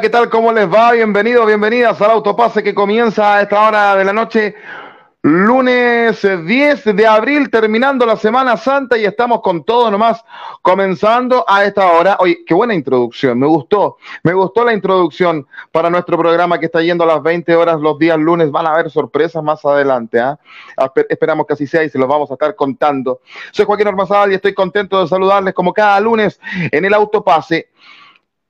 ¿qué 0.00 0.10
tal? 0.10 0.28
¿Cómo 0.28 0.52
les 0.52 0.72
va? 0.72 0.92
Bienvenidos, 0.92 1.44
bienvenidas 1.44 2.00
al 2.00 2.12
Autopase 2.12 2.62
que 2.62 2.72
comienza 2.72 3.34
a 3.34 3.42
esta 3.42 3.66
hora 3.66 3.96
de 3.96 4.04
la 4.04 4.12
noche, 4.12 4.54
lunes 5.22 6.22
10 6.22 6.84
de 6.94 7.06
abril, 7.06 7.50
terminando 7.50 8.06
la 8.06 8.14
Semana 8.14 8.56
Santa 8.56 8.96
y 8.96 9.04
estamos 9.04 9.40
con 9.40 9.64
todo 9.64 9.90
nomás, 9.90 10.24
comenzando 10.62 11.44
a 11.48 11.64
esta 11.64 11.90
hora. 11.90 12.16
Oye, 12.20 12.44
qué 12.46 12.54
buena 12.54 12.74
introducción, 12.74 13.40
me 13.40 13.48
gustó, 13.48 13.96
me 14.22 14.34
gustó 14.34 14.64
la 14.64 14.72
introducción 14.72 15.48
para 15.72 15.90
nuestro 15.90 16.16
programa 16.16 16.60
que 16.60 16.66
está 16.66 16.80
yendo 16.80 17.02
a 17.02 17.08
las 17.08 17.22
20 17.22 17.56
horas 17.56 17.80
los 17.80 17.98
días 17.98 18.18
lunes. 18.18 18.52
Van 18.52 18.66
a 18.66 18.74
haber 18.74 18.90
sorpresas 18.90 19.42
más 19.42 19.64
adelante, 19.64 20.20
¿ah? 20.20 20.38
Esperamos 21.08 21.44
que 21.44 21.54
así 21.54 21.66
sea 21.66 21.82
y 21.82 21.88
se 21.88 21.98
los 21.98 22.06
vamos 22.06 22.30
a 22.30 22.34
estar 22.34 22.54
contando. 22.54 23.20
Soy 23.50 23.64
Joaquín 23.64 23.88
Ormazal 23.88 24.30
y 24.30 24.36
estoy 24.36 24.54
contento 24.54 25.00
de 25.00 25.08
saludarles 25.08 25.54
como 25.54 25.72
cada 25.72 25.98
lunes 25.98 26.38
en 26.70 26.84
el 26.84 26.94
Autopase 26.94 27.70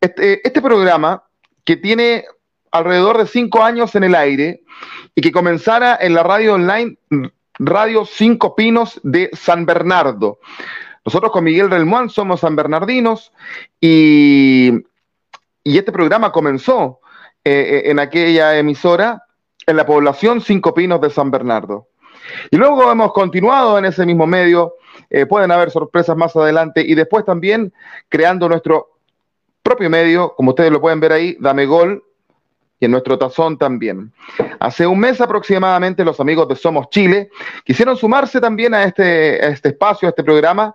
este, 0.01 0.47
este, 0.47 0.63
programa, 0.63 1.25
que 1.69 1.77
tiene 1.77 2.25
alrededor 2.71 3.19
de 3.19 3.27
cinco 3.27 3.63
años 3.63 3.95
en 3.95 4.03
el 4.03 4.15
aire 4.15 4.63
y 5.15 5.21
que 5.21 5.31
comenzara 5.31 5.99
en 6.01 6.15
la 6.15 6.23
radio 6.23 6.55
online 6.55 6.97
Radio 7.59 8.07
Cinco 8.07 8.57
Pinos 8.57 8.99
de 9.03 9.29
San 9.35 9.67
Bernardo. 9.67 10.39
Nosotros 11.05 11.31
con 11.31 11.45
Miguel 11.45 11.71
Relmuán 11.71 12.09
somos 12.09 12.41
san 12.41 12.57
bernardinos 12.57 13.33
y, 13.79 14.73
y 15.63 15.77
este 15.77 15.93
programa 15.93 16.33
comenzó 16.33 17.01
eh, 17.45 17.51
eh, 17.53 17.91
en 17.91 17.99
aquella 17.99 18.57
emisora 18.57 19.25
en 19.67 19.77
la 19.77 19.85
población 19.85 20.41
Cinco 20.41 20.73
Pinos 20.73 21.03
de 21.03 21.11
San 21.11 21.31
Bernardo. 21.31 21.89
Y 22.51 22.57
luego 22.57 22.91
hemos 22.91 23.13
continuado 23.13 23.77
en 23.77 23.85
ese 23.85 24.07
mismo 24.07 24.27
medio, 24.27 24.77
eh, 25.11 25.27
pueden 25.27 25.51
haber 25.51 25.71
sorpresas 25.71 26.17
más 26.17 26.35
adelante 26.35 26.81
y 26.81 26.95
después 26.95 27.27
también 27.27 27.75
creando 28.09 28.49
nuestro 28.49 28.98
propio 29.69 29.91
medio, 29.91 30.33
como 30.35 30.53
ustedes 30.53 30.73
lo 30.73 30.81
pueden 30.81 30.99
ver 30.99 31.13
ahí, 31.13 31.37
Dame 31.41 31.67
Gol, 31.67 32.03
y 32.81 32.87
en 32.87 32.91
nuestro 32.91 33.19
tazón 33.19 33.59
también. 33.59 34.11
Hace 34.61 34.87
un 34.87 34.99
mes 34.99 35.21
aproximadamente 35.21 36.07
los 36.07 36.19
amigos 36.21 36.49
de 36.49 36.57
Somos 36.57 36.89
Chile 36.89 37.29
quisieron 37.67 37.95
sumarse 37.95 38.41
también 38.41 38.73
a 38.73 38.85
este, 38.85 39.47
este 39.47 39.69
espacio, 39.69 40.09
a 40.09 40.11
este 40.11 40.25
programa, 40.25 40.73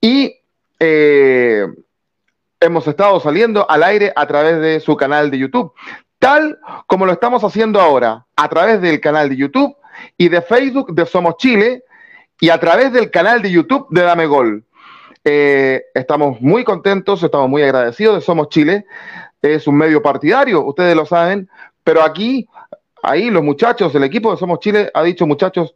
y 0.00 0.34
eh, 0.80 1.66
hemos 2.58 2.88
estado 2.88 3.20
saliendo 3.20 3.70
al 3.70 3.84
aire 3.84 4.12
a 4.16 4.26
través 4.26 4.60
de 4.60 4.80
su 4.80 4.96
canal 4.96 5.30
de 5.30 5.38
YouTube, 5.38 5.72
tal 6.18 6.58
como 6.88 7.06
lo 7.06 7.12
estamos 7.12 7.44
haciendo 7.44 7.80
ahora, 7.80 8.26
a 8.34 8.48
través 8.48 8.80
del 8.80 9.00
canal 9.00 9.28
de 9.28 9.36
YouTube 9.36 9.76
y 10.16 10.28
de 10.28 10.42
Facebook 10.42 10.92
de 10.96 11.06
Somos 11.06 11.36
Chile, 11.36 11.84
y 12.40 12.48
a 12.48 12.58
través 12.58 12.92
del 12.92 13.08
canal 13.12 13.40
de 13.40 13.52
YouTube 13.52 13.86
de 13.90 14.02
Dame 14.02 14.26
Gol. 14.26 14.64
Eh, 15.28 15.86
estamos 15.92 16.40
muy 16.40 16.62
contentos, 16.62 17.20
estamos 17.20 17.48
muy 17.48 17.60
agradecidos 17.60 18.14
de 18.14 18.20
Somos 18.20 18.48
Chile. 18.48 18.86
Es 19.42 19.66
un 19.66 19.76
medio 19.76 20.00
partidario, 20.00 20.64
ustedes 20.64 20.94
lo 20.94 21.04
saben, 21.04 21.50
pero 21.82 22.02
aquí, 22.02 22.48
ahí 23.02 23.28
los 23.28 23.42
muchachos, 23.42 23.92
el 23.96 24.04
equipo 24.04 24.30
de 24.30 24.36
Somos 24.36 24.60
Chile 24.60 24.88
ha 24.94 25.02
dicho, 25.02 25.26
muchachos, 25.26 25.74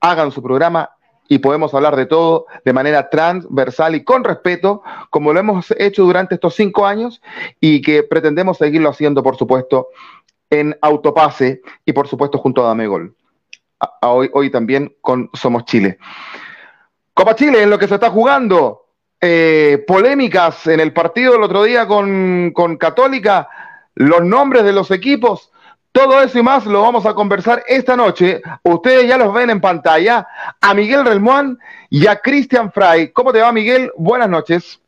hagan 0.00 0.30
su 0.30 0.40
programa 0.44 0.90
y 1.26 1.38
podemos 1.38 1.74
hablar 1.74 1.96
de 1.96 2.06
todo 2.06 2.46
de 2.64 2.72
manera 2.72 3.10
transversal 3.10 3.96
y 3.96 4.04
con 4.04 4.22
respeto, 4.22 4.84
como 5.10 5.32
lo 5.32 5.40
hemos 5.40 5.74
hecho 5.76 6.04
durante 6.04 6.36
estos 6.36 6.54
cinco 6.54 6.86
años 6.86 7.20
y 7.60 7.82
que 7.82 8.04
pretendemos 8.04 8.58
seguirlo 8.58 8.90
haciendo, 8.90 9.24
por 9.24 9.36
supuesto, 9.36 9.88
en 10.50 10.78
Autopase 10.82 11.62
y, 11.84 11.92
por 11.92 12.06
supuesto, 12.06 12.38
junto 12.38 12.64
a 12.64 12.68
Damegol. 12.68 13.16
hoy, 14.02 14.30
hoy 14.32 14.50
también 14.50 14.94
con 15.00 15.30
Somos 15.34 15.64
Chile. 15.64 15.98
Copa 17.18 17.34
Chile 17.34 17.64
en 17.64 17.70
lo 17.70 17.80
que 17.80 17.88
se 17.88 17.94
está 17.94 18.10
jugando. 18.10 18.86
Eh, 19.20 19.82
polémicas 19.88 20.68
en 20.68 20.78
el 20.78 20.92
partido 20.92 21.32
del 21.32 21.42
otro 21.42 21.64
día 21.64 21.84
con, 21.84 22.52
Católica, 22.78 23.48
los 23.96 24.22
nombres 24.22 24.62
de 24.62 24.72
los 24.72 24.92
equipos, 24.92 25.50
todo 25.90 26.22
eso 26.22 26.38
y 26.38 26.44
más 26.44 26.64
lo 26.64 26.80
vamos 26.80 27.06
a 27.06 27.14
conversar 27.14 27.64
esta 27.66 27.96
noche. 27.96 28.40
Ustedes 28.62 29.08
ya 29.08 29.18
los 29.18 29.34
ven 29.34 29.50
en 29.50 29.60
pantalla. 29.60 30.28
A 30.60 30.74
Miguel 30.74 31.04
Relmuán 31.04 31.58
y 31.90 32.06
a 32.06 32.20
Cristian 32.20 32.70
Fray. 32.70 33.10
¿Cómo 33.10 33.32
te 33.32 33.40
va, 33.40 33.50
Miguel? 33.50 33.90
Buenas 33.96 34.28
noches. 34.28 34.80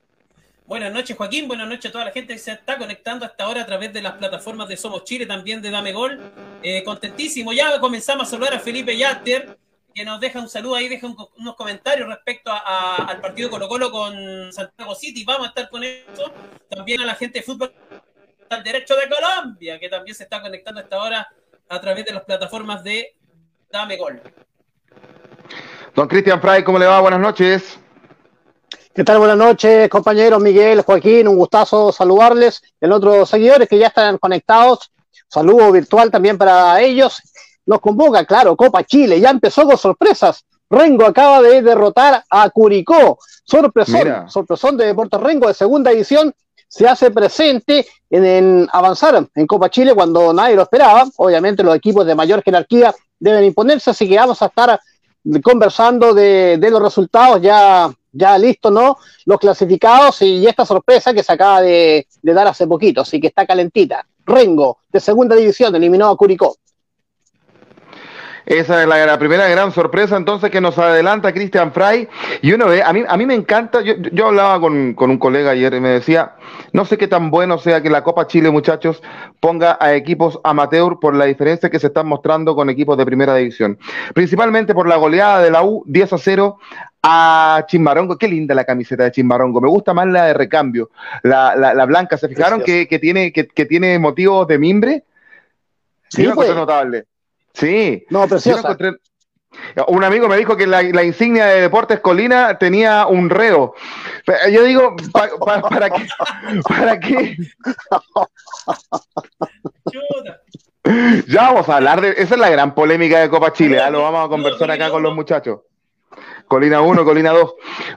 Buenas 0.66 0.92
noches, 0.92 1.16
Joaquín. 1.16 1.48
Buenas 1.48 1.66
noches 1.66 1.86
a 1.86 1.92
toda 1.92 2.04
la 2.04 2.12
gente 2.12 2.34
que 2.34 2.38
se 2.38 2.52
está 2.52 2.78
conectando 2.78 3.26
hasta 3.26 3.42
ahora 3.42 3.62
a 3.62 3.66
través 3.66 3.92
de 3.92 4.02
las 4.02 4.12
plataformas 4.12 4.68
de 4.68 4.76
Somos 4.76 5.02
Chile, 5.02 5.26
también 5.26 5.60
de 5.60 5.72
Dame 5.72 5.92
Gol. 5.92 6.20
Eh, 6.62 6.84
contentísimo. 6.84 7.52
Ya 7.52 7.80
comenzamos 7.80 8.28
a 8.28 8.30
saludar 8.30 8.54
a 8.54 8.60
Felipe 8.60 8.96
Yaster 8.96 9.58
que 9.94 10.04
nos 10.04 10.20
deja 10.20 10.40
un 10.40 10.48
saludo 10.48 10.76
ahí, 10.76 10.88
deja 10.88 11.06
unos 11.06 11.56
comentarios 11.56 12.08
respecto 12.08 12.50
al 12.52 13.20
partido 13.20 13.50
Colo 13.50 13.68
Colo 13.68 13.90
con 13.90 14.52
Santiago 14.52 14.94
City. 14.94 15.24
Vamos 15.24 15.46
a 15.46 15.48
estar 15.48 15.68
con 15.68 15.82
eso. 15.84 16.32
También 16.68 17.00
a 17.00 17.06
la 17.06 17.14
gente 17.14 17.40
de 17.40 17.44
fútbol 17.44 17.72
al 18.48 18.64
derecho 18.64 18.94
de 18.96 19.08
Colombia, 19.08 19.78
que 19.78 19.88
también 19.88 20.14
se 20.14 20.24
está 20.24 20.40
conectando 20.40 20.80
a 20.80 20.82
esta 20.82 20.98
hora 20.98 21.28
a 21.68 21.80
través 21.80 22.04
de 22.04 22.12
las 22.12 22.24
plataformas 22.24 22.82
de 22.82 23.16
Dame 23.70 23.96
Gol. 23.96 24.20
Don 25.94 26.08
Cristian 26.08 26.40
Fray, 26.40 26.64
¿cómo 26.64 26.78
le 26.78 26.86
va? 26.86 27.00
Buenas 27.00 27.20
noches. 27.20 27.78
¿Qué 28.92 29.04
tal? 29.04 29.18
Buenas 29.18 29.36
noches, 29.36 29.88
compañeros 29.88 30.42
Miguel, 30.42 30.82
Joaquín, 30.82 31.28
un 31.28 31.36
gustazo 31.36 31.92
saludarles. 31.92 32.60
El 32.80 32.90
otros 32.90 33.28
seguidores 33.28 33.68
que 33.68 33.78
ya 33.78 33.86
están 33.86 34.18
conectados, 34.18 34.90
saludo 35.28 35.70
virtual 35.70 36.10
también 36.10 36.36
para 36.36 36.80
ellos 36.80 37.20
nos 37.70 37.80
convoca, 37.80 38.24
claro, 38.24 38.56
Copa 38.56 38.82
Chile, 38.82 39.20
ya 39.20 39.30
empezó 39.30 39.64
con 39.64 39.78
sorpresas. 39.78 40.44
Rengo 40.68 41.06
acaba 41.06 41.40
de 41.40 41.62
derrotar 41.62 42.24
a 42.28 42.50
Curicó. 42.50 43.16
Sorpresón, 43.44 44.28
sorpresón 44.28 44.76
de 44.76 44.86
Deportes 44.86 45.20
Rengo 45.20 45.46
de 45.46 45.54
segunda 45.54 45.92
edición 45.92 46.34
se 46.66 46.88
hace 46.88 47.12
presente 47.12 47.86
en, 48.10 48.68
avanzar 48.72 49.24
en 49.36 49.46
Copa 49.46 49.70
Chile 49.70 49.94
cuando 49.94 50.32
nadie 50.32 50.56
lo 50.56 50.62
esperaba. 50.62 51.04
Obviamente 51.18 51.62
los 51.62 51.76
equipos 51.76 52.04
de 52.04 52.16
mayor 52.16 52.42
jerarquía 52.42 52.92
deben 53.20 53.44
imponerse, 53.44 53.90
así 53.90 54.08
que 54.08 54.16
vamos 54.16 54.42
a 54.42 54.46
estar 54.46 54.80
conversando 55.40 56.12
de, 56.12 56.58
los 56.60 56.82
resultados 56.82 57.40
ya, 57.40 57.88
ya 58.10 58.36
listos, 58.36 58.72
¿no? 58.72 58.96
Los 59.26 59.38
clasificados 59.38 60.22
y 60.22 60.44
esta 60.44 60.66
sorpresa 60.66 61.14
que 61.14 61.22
se 61.22 61.32
acaba 61.32 61.60
de, 61.62 62.08
de 62.20 62.34
dar 62.34 62.48
hace 62.48 62.66
poquito, 62.66 63.02
así 63.02 63.20
que 63.20 63.28
está 63.28 63.46
calentita. 63.46 64.04
Rengo, 64.26 64.78
de 64.92 64.98
segunda 64.98 65.36
división, 65.36 65.74
eliminó 65.76 66.08
a 66.08 66.16
Curicó. 66.16 66.56
Esa 68.46 68.82
es 68.82 68.88
la, 68.88 69.18
primera 69.18 69.48
gran 69.48 69.72
sorpresa 69.72 70.16
entonces 70.16 70.50
que 70.50 70.60
nos 70.60 70.78
adelanta 70.78 71.32
Christian 71.32 71.72
Fry. 71.72 72.08
Y 72.42 72.52
uno 72.52 72.66
ve, 72.66 72.82
a 72.82 72.92
mí, 72.92 73.02
a 73.06 73.16
mí 73.16 73.26
me 73.26 73.34
encanta, 73.34 73.80
yo, 73.82 73.94
yo 74.12 74.28
hablaba 74.28 74.60
con, 74.60 74.94
con, 74.94 75.10
un 75.10 75.18
colega 75.18 75.50
ayer 75.50 75.74
y 75.74 75.80
me 75.80 75.90
decía, 75.90 76.36
no 76.72 76.84
sé 76.84 76.98
qué 76.98 77.08
tan 77.08 77.30
bueno 77.30 77.58
sea 77.58 77.82
que 77.82 77.90
la 77.90 78.02
Copa 78.02 78.26
Chile, 78.26 78.50
muchachos, 78.50 79.02
ponga 79.40 79.76
a 79.80 79.94
equipos 79.94 80.40
amateur 80.44 80.98
por 81.00 81.14
la 81.14 81.26
diferencia 81.26 81.70
que 81.70 81.78
se 81.78 81.88
están 81.88 82.06
mostrando 82.06 82.54
con 82.54 82.70
equipos 82.70 82.96
de 82.96 83.06
primera 83.06 83.34
división. 83.34 83.78
Principalmente 84.14 84.74
por 84.74 84.88
la 84.88 84.96
goleada 84.96 85.42
de 85.42 85.50
la 85.50 85.62
U 85.62 85.84
10 85.86 86.12
a 86.12 86.18
0 86.18 86.58
a 87.02 87.64
Chimbarongo. 87.66 88.18
Qué 88.18 88.28
linda 88.28 88.54
la 88.54 88.64
camiseta 88.64 89.04
de 89.04 89.12
Chimbarongo. 89.12 89.60
Me 89.60 89.68
gusta 89.68 89.94
más 89.94 90.06
la 90.06 90.26
de 90.26 90.34
recambio, 90.34 90.90
la, 91.22 91.54
la, 91.56 91.84
blanca. 91.86 92.16
¿Se 92.16 92.28
fijaron 92.28 92.62
que, 92.62 92.86
que, 92.88 92.98
tiene, 92.98 93.32
que, 93.32 93.46
que 93.46 93.66
tiene 93.66 93.98
motivos 93.98 94.46
de 94.46 94.58
mimbre? 94.58 95.04
Sí, 96.08 96.24
sí 96.24 96.30
pues. 96.34 96.54
notable. 96.54 97.06
Sí. 97.54 98.04
No, 98.10 98.26
preciosa. 98.28 98.76
Un 99.88 100.04
amigo 100.04 100.28
me 100.28 100.36
dijo 100.36 100.56
que 100.56 100.66
la, 100.66 101.04
insignia 101.04 101.46
de 101.46 101.60
Deportes 101.62 102.00
Colina 102.00 102.56
tenía 102.58 103.06
un 103.06 103.28
reo. 103.30 103.74
Yo 104.50 104.64
digo, 104.64 104.96
¿para 105.12 105.90
qué? 105.90 106.06
¿Para 106.68 107.00
qué? 107.00 107.36
ya 111.28 111.42
vamos 111.42 111.68
a 111.68 111.76
hablar 111.76 112.00
de. 112.00 112.10
Esa 112.10 112.34
es 112.34 112.40
la 112.40 112.50
gran 112.50 112.74
polémica 112.74 113.20
de 113.20 113.28
Copa 113.28 113.52
Chile. 113.52 113.80
¿ah? 113.80 113.90
Lo 113.90 114.02
vamos 114.02 114.24
a 114.24 114.28
conversar 114.28 114.70
acá 114.70 114.88
con 114.90 115.02
los 115.02 115.14
muchachos. 115.14 115.60
Colina 116.46 116.80
1, 116.80 117.04
Colina 117.04 117.30
2. 117.30 117.54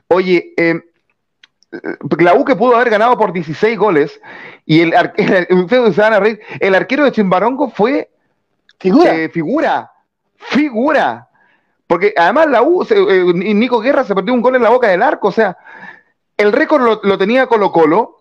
Oye, 0.10 0.54
eh, 0.58 0.80
la 2.20 2.34
U 2.36 2.46
que 2.46 2.56
pudo 2.56 2.76
haber 2.76 2.90
ganado 2.90 3.18
por 3.18 3.34
16 3.34 3.78
goles 3.78 4.20
y 4.66 4.82
el, 4.82 4.94
ustedes 5.52 5.96
se 5.96 6.02
van 6.02 6.14
a 6.14 6.20
reír, 6.20 6.40
el 6.60 6.76
arquero 6.76 7.04
de 7.04 7.12
Chimbarongo 7.12 7.70
fue 7.70 8.10
Figura. 8.80 9.16
Eh, 9.16 9.30
figura. 9.30 9.92
Figura. 10.36 11.30
Porque 11.88 12.14
además 12.16 12.48
la 12.48 12.64
U, 12.64 12.84
eh, 12.90 13.34
Nico 13.34 13.80
Guerra 13.80 14.04
se 14.04 14.16
perdió 14.16 14.34
un 14.34 14.42
gol 14.42 14.56
en 14.56 14.64
la 14.64 14.70
boca 14.70 14.88
del 14.88 15.04
arco. 15.04 15.28
O 15.28 15.32
sea, 15.32 15.58
el 16.38 16.52
récord 16.52 17.00
lo, 17.04 17.18
tenía 17.18 17.48
Colo 17.48 17.72
Colo. 17.72 18.20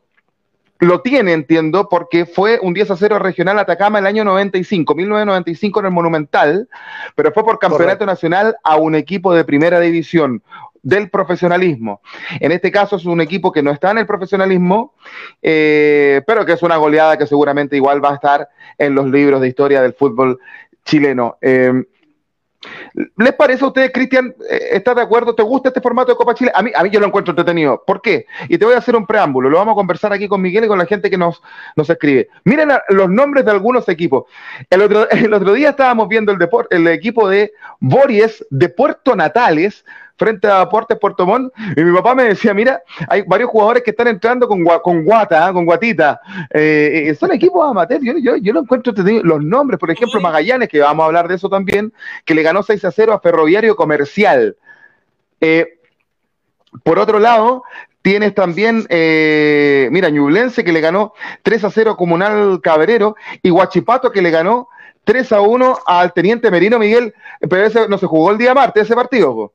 Lo 0.79 1.01
tiene, 1.01 1.33
entiendo, 1.33 1.89
porque 1.89 2.27
fue 2.27 2.59
un 2.61 2.75
10 2.75 2.91
a 2.91 2.97
0 2.97 3.21
regional 3.21 3.57
Atacama 3.57 4.01
el 4.01 4.07
año 4.07 4.25
95, 4.25 4.97
1995 4.97 5.79
en 5.79 5.87
el 5.87 5.93
Monumental, 5.93 6.69
pero 7.15 7.31
fue 7.31 7.45
por 7.45 7.61
campeonato 7.61 8.05
nacional 8.05 8.57
a 8.65 8.75
un 8.75 8.97
equipo 8.97 9.33
de 9.33 9.45
primera 9.45 9.79
división 9.79 10.43
del 10.83 11.11
profesionalismo. 11.11 12.01
En 12.41 12.53
este 12.53 12.71
caso 12.71 12.97
es 12.97 13.05
un 13.05 13.21
equipo 13.21 13.53
que 13.53 13.63
no 13.63 13.71
está 13.71 13.91
en 13.91 13.99
el 13.99 14.07
profesionalismo, 14.07 14.95
eh, 15.41 16.23
pero 16.27 16.45
que 16.45 16.53
es 16.53 16.63
una 16.63 16.77
goleada 16.77 17.17
que 17.17 17.27
seguramente 17.27 17.77
igual 17.77 18.05
va 18.05 18.11
a 18.11 18.15
estar 18.15 18.49
en 18.79 18.95
los 18.95 19.07
libros 19.07 19.41
de 19.41 19.49
historia 19.49 19.81
del 19.83 19.95
fútbol 19.95 20.39
chileno. 20.85 21.37
Eh, 21.41 21.85
¿Les 23.17 23.33
parece 23.33 23.65
a 23.65 23.69
ustedes, 23.69 23.91
Cristian, 23.93 24.35
eh, 24.49 24.69
estás 24.73 24.95
de 24.95 25.03
acuerdo? 25.03 25.35
¿Te 25.35 25.43
gusta 25.43 25.69
este 25.69 25.81
formato 25.81 26.13
de 26.13 26.17
Copa 26.17 26.35
Chile? 26.35 26.53
A 26.55 26.63
mí, 26.63 26.71
a 26.75 26.83
mí 26.83 26.91
yo 26.91 27.01
lo 27.01 27.07
encuentro 27.07 27.33
entretenido. 27.33 27.83
¿Por 27.85 28.01
qué? 28.01 28.27
Y 28.49 28.59
te 28.59 28.65
voy 28.65 28.75
a 28.75 28.79
hacer 28.79 28.95
un 28.95 29.07
preámbulo. 29.07 29.51
Lo 29.51 29.59
vamos 29.59 29.73
a 29.73 29.77
conversar 29.77 30.13
aquí 30.13 30.29
con 30.29 30.41
Miguel 30.41 30.65
y 30.65 30.69
con 30.69 30.79
la 30.79 30.87
gente 30.87 31.11
que 31.11 31.19
nos, 31.19 31.43
nos 31.75 31.91
escribe. 31.91 32.29
Miren 32.45 32.69
los 32.91 33.09
nombres 33.09 33.45
de 33.45 33.51
algunos 33.51 33.89
equipos. 33.89 34.25
El 34.71 34.83
otro, 34.83 35.09
el 35.11 35.33
otro 35.33 35.53
día 35.55 35.71
estábamos 35.71 36.09
viendo 36.09 36.33
el, 36.33 36.39
el 36.71 36.89
equipo 36.89 37.29
de 37.29 37.53
Bories 37.81 38.47
de 38.51 38.69
Puerto 38.69 39.17
Natales 39.17 39.85
frente 40.17 40.47
a 40.47 40.61
Deportes 40.61 40.99
Puerto 40.99 41.27
Montt, 41.27 41.53
y 41.77 41.83
mi 41.83 41.95
papá 41.97 42.15
me 42.15 42.25
decía, 42.25 42.55
mira, 42.55 42.83
hay 43.09 43.23
varios 43.23 43.51
jugadores 43.51 43.83
que 43.83 43.91
están 43.91 44.09
entrando 44.09 44.47
con, 44.47 44.65
con 44.83 45.05
guata, 45.05 45.47
¿ah? 45.47 45.53
con 45.53 45.65
guatita, 45.65 46.21
eh, 46.51 47.07
eh, 47.09 47.15
son 47.15 47.33
equipos 47.33 47.69
amateurs, 47.69 48.03
yo, 48.05 48.15
yo, 48.19 48.37
yo 48.37 48.53
lo 48.53 48.61
encuentro, 48.61 48.93
los 49.23 49.43
nombres, 49.43 49.79
por 49.79 49.91
ejemplo, 49.91 50.21
Magallanes, 50.21 50.69
que 50.69 50.81
vamos 50.81 51.03
a 51.03 51.07
hablar 51.07 51.29
de 51.29 51.37
eso 51.37 51.49
también, 51.49 51.93
que 52.25 52.35
le 52.35 52.43
ganó 52.43 52.63
6 52.63 52.85
a 52.85 52.91
0 52.91 53.13
a 53.13 53.21
Ferroviario 53.21 53.77
Comercial. 53.77 54.57
Eh, 55.41 55.79
por 56.85 56.99
otro 56.99 57.19
lado, 57.19 57.65
tienes 58.01 58.35
también, 58.35 58.87
mira, 58.89 60.09
Ñublense 60.09 60.65
que 60.65 60.73
le 60.73 60.81
ganó 60.81 61.13
3 61.43 61.65
a 61.65 61.71
0 61.71 61.91
a 61.93 61.97
Comunal 61.97 62.61
Cabrero 62.63 63.17
y 63.43 63.51
Huachipato 63.51 64.11
que 64.11 64.23
le 64.23 64.31
ganó 64.31 64.69
3 65.05 65.33
a 65.33 65.41
1 65.41 65.79
al 65.87 66.13
Teniente 66.13 66.51
Merino 66.51 66.79
Miguel, 66.79 67.15
pero 67.41 67.65
ese 67.65 67.89
no 67.89 67.99
se 67.99 68.07
jugó 68.07 68.31
el 68.31 68.39
día 68.39 68.55
martes 68.55 68.85
ese 68.85 68.95
partido. 68.95 69.53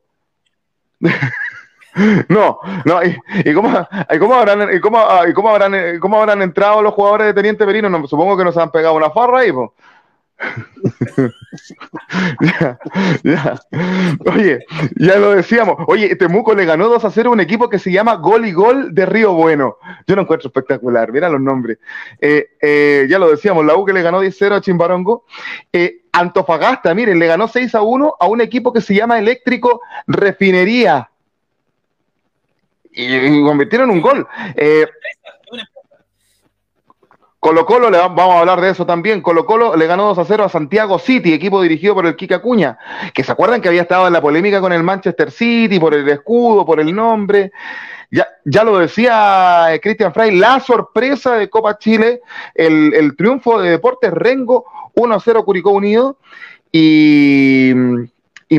No, 2.30 2.60
no, 2.86 3.00
¿y, 3.04 3.54
cómo, 3.56 3.70
habrán, 3.70 4.76
y 4.76 4.80
cómo, 4.80 5.00
y 5.28 5.34
cómo 5.34 5.50
habrán, 5.50 6.00
cómo 6.00 6.20
habrán 6.20 6.44
entrado 6.44 6.84
los 6.84 6.94
jugadores 6.94 7.26
de 7.26 7.34
Teniente 7.34 7.66
Merino? 7.66 7.90
No, 7.90 8.06
supongo 8.06 8.38
que 8.38 8.44
nos 8.44 8.56
han 8.56 8.70
pegado 8.70 8.94
una 8.94 9.10
farra 9.10 9.40
ahí, 9.40 9.52
pues. 9.52 9.72
Oye, 14.34 14.60
ya 14.96 15.18
lo 15.18 15.32
decíamos. 15.32 15.78
Oye, 15.88 16.16
Temuco 16.16 16.54
le 16.54 16.66
ganó 16.66 16.88
2 16.90 17.06
a 17.06 17.12
0 17.12 17.30
a 17.30 17.34
un 17.34 17.40
equipo 17.40 17.70
que 17.70 17.80
se 17.80 17.92
llama 17.92 18.16
Gol 18.16 18.46
y 18.46 18.52
Gol 18.52 18.94
de 18.94 19.06
Río 19.06 19.34
Bueno. 19.34 19.78
Yo 20.06 20.16
lo 20.16 20.22
encuentro 20.22 20.48
espectacular. 20.48 21.12
Mira 21.12 21.30
los 21.30 21.42
nombres. 21.42 21.80
Eh, 22.22 22.50
eh, 22.62 23.08
ya 23.10 23.20
lo 23.20 23.32
decíamos, 23.32 23.66
la 23.66 23.76
U 23.76 23.86
que 23.86 23.94
le 23.94 24.02
ganó 24.02 24.20
10 24.22 24.36
0 24.38 24.56
a 24.56 24.62
Chimbarongo. 24.62 25.26
Eh, 25.74 26.02
Antofagasta, 26.12 26.94
miren, 26.94 27.20
le 27.20 27.28
ganó 27.28 27.48
6 27.48 27.76
a 27.76 27.82
1 27.82 28.16
a 28.20 28.28
un 28.28 28.42
equipo 28.42 28.74
que 28.74 28.82
se 28.82 28.94
llama 28.96 29.20
Eléctrico 29.20 29.82
Refinería. 30.08 31.10
Y, 32.92 33.44
convirtieron 33.44 33.92
un 33.92 34.02
gol. 34.02 34.28
Colo 37.48 37.66
Colo, 37.66 37.90
le 37.90 37.98
vamos 37.98 38.36
a 38.36 38.40
hablar 38.42 38.60
de 38.60 38.72
eso 38.72 38.86
también. 38.86 39.22
Colo 39.22 39.46
Colo 39.46 39.78
le 39.78 39.88
ganó 39.88 40.08
2 40.08 40.18
a 40.18 40.26
0 40.26 40.44
a 40.44 40.50
Santiago 40.50 41.00
City, 41.00 41.32
equipo 41.32 41.62
dirigido 41.62 41.96
por 41.96 42.06
el 42.06 42.18
Kika 42.18 42.42
Cuña, 42.42 42.78
que 43.14 43.24
se 43.24 43.32
acuerdan 43.32 43.62
que 43.62 43.70
había 43.70 43.84
estado 43.84 44.06
en 44.06 44.12
la 44.12 44.20
polémica 44.20 44.60
con 44.60 44.74
el 44.74 44.84
Manchester 44.84 45.32
City 45.32 45.80
por 45.80 45.94
el 45.94 46.06
escudo, 46.10 46.66
por 46.66 46.82
el 46.82 46.94
nombre. 46.94 47.54
Ya, 48.12 48.28
ya 48.44 48.66
lo 48.66 48.78
decía 48.80 49.74
eh, 49.74 49.80
Cristian 49.80 50.14
Frey, 50.14 50.36
la 50.36 50.60
sorpresa 50.60 51.36
de 51.36 51.50
Copa 51.50 51.78
Chile, 51.78 52.20
el, 52.54 53.16
triunfo 53.16 53.62
de 53.62 53.70
Deportes 53.70 54.12
Rengo 54.12 54.66
1 54.96 55.16
a 55.16 55.20
0 55.22 55.46
Curicó 55.46 55.72
Unido. 55.72 56.18
Y, 56.70 57.72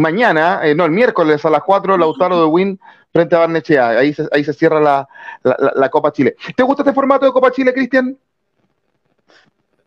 mañana, 0.01 0.61
eh, 0.63 0.75
no, 0.75 0.87
el 0.87 0.93
miércoles 0.93 1.45
a 1.45 1.51
las 1.51 1.63
4, 1.63 1.99
Lautaro 1.99 2.41
de 2.41 2.47
Win 2.47 2.81
frente 3.13 3.37
a 3.37 3.41
Barnechea. 3.41 3.89
Ahí 3.91 4.15
se, 4.15 4.27
ahí 4.33 4.43
se 4.45 4.55
cierra 4.55 4.81
la, 4.81 5.07
la 5.43 5.91
Copa 5.91 6.11
Chile. 6.11 6.37
¿Te 6.57 6.63
gusta 6.63 6.85
este 6.85 6.95
formato 6.95 7.27
de 7.27 7.33
Copa 7.33 7.51
Chile, 7.51 7.75
Cristian? 7.75 8.17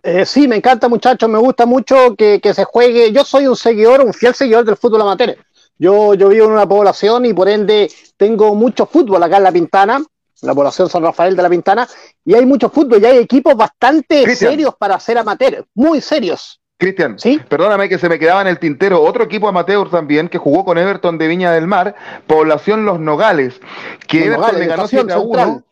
Eh, 0.03 0.25
sí, 0.25 0.48
me 0.48 0.56
encanta, 0.56 0.89
muchachos. 0.89 1.30
Me 1.30 1.38
gusta 1.38 1.65
mucho 1.65 2.15
que, 2.15 2.40
se 2.54 2.64
juegue. 2.64 3.11
Yo 3.11 3.23
soy 3.23 3.47
un 3.47 3.56
seguidor, 3.56 4.02
un 4.02 4.14
fiel 4.14 4.33
seguidor 4.33 4.66
del 4.66 4.78
fútbol 4.78 5.02
amateur. 5.02 5.37
Yo, 5.78 6.14
yo 6.14 6.30
vivo 6.30 6.45
en 6.45 6.52
una 6.52 6.68
población 6.68 7.26
y 7.26 7.33
por 7.33 7.49
ende 7.49 7.92
tengo 8.18 8.54
mucho 8.54 8.85
fútbol 8.85 9.23
acá 9.23 9.37
en 9.37 9.44
La 9.44 9.52
Pintana, 9.52 10.04
la 10.42 10.54
población 10.54 10.90
San 10.90 11.02
Rafael 11.02 11.35
de 11.35 11.42
La 11.42 11.49
Pintana, 11.49 11.87
y 12.23 12.35
hay 12.35 12.45
mucho 12.45 12.69
fútbol 12.69 13.02
y 13.02 13.06
hay 13.06 13.18
equipos 13.18 13.56
bastante 13.56 14.35
serios 14.35 14.76
para 14.76 14.99
ser 14.99 15.18
amateur, 15.18 15.66
muy 15.73 16.02
serios. 16.02 16.59
Cristian, 16.78 17.18
¿Sí? 17.18 17.40
perdóname 17.47 17.90
que 17.90 17.99
se 17.99 18.09
me 18.09 18.18
quedaba 18.18 18.42
en 18.42 18.47
el 18.47 18.59
tintero 18.59 19.02
otro 19.02 19.23
equipo 19.23 19.47
amateur 19.47 19.90
también 19.90 20.30
que 20.30 20.40
jugó 20.40 20.66
con 20.66 20.80
Everton 20.80 21.18
de 21.18 21.28
Viña 21.28 21.52
del 21.52 21.68
Mar, 21.68 21.95
población 22.28 22.85
Los 22.85 22.99
Nogales, 22.99 23.59
que 24.07 24.26
Everton 24.26 24.59
le 24.59 24.66
ganó 24.68 24.87
7 24.87 25.14
a 25.14 25.19
1 25.19 25.64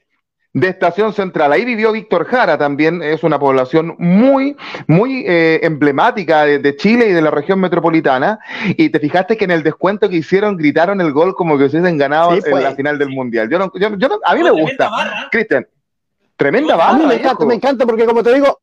de 0.54 0.68
Estación 0.68 1.14
Central. 1.14 1.54
Ahí 1.54 1.64
vivió 1.64 1.92
Víctor 1.92 2.26
Jara 2.26 2.58
también, 2.58 3.04
es 3.04 3.24
una 3.24 3.38
población 3.38 3.96
muy, 4.00 4.56
muy 4.88 5.24
eh, 5.28 5.60
emblemática 5.64 6.46
de, 6.46 6.76
Chile 6.76 7.10
y 7.10 7.14
de 7.14 7.22
la 7.22 7.32
región 7.32 7.60
metropolitana. 7.60 8.40
Y 8.70 8.90
te 8.90 9.00
fijaste 9.00 9.38
que 9.38 9.46
en 9.46 9.52
el 9.52 9.64
descuento 9.64 10.10
que 10.10 10.18
hicieron 10.18 10.58
gritaron 10.58 11.02
el 11.02 11.12
gol 11.12 11.36
como 11.36 11.58
que 11.58 11.70
se 11.70 11.78
hubiesen 11.78 11.98
ganado 11.98 12.34
en 12.34 12.38
la 12.40 12.50
pues. 12.50 12.76
final 12.76 12.98
del 12.98 13.10
Mundial. 13.10 13.50
Yo, 13.50 13.72
yo, 13.76 14.20
a 14.24 14.36
mí 14.36 14.44
me 14.44 14.52
gusta. 14.52 14.90
Cristian, 15.32 15.68
tremenda 16.36 16.76
barra. 16.76 16.92
A 16.92 16.98
mí 16.98 17.06
me 17.06 17.16
encanta, 17.16 17.46
me 17.46 17.56
encanta 17.56 17.86
porque 17.86 18.06
como 18.06 18.24
te 18.24 18.34
digo, 18.34 18.60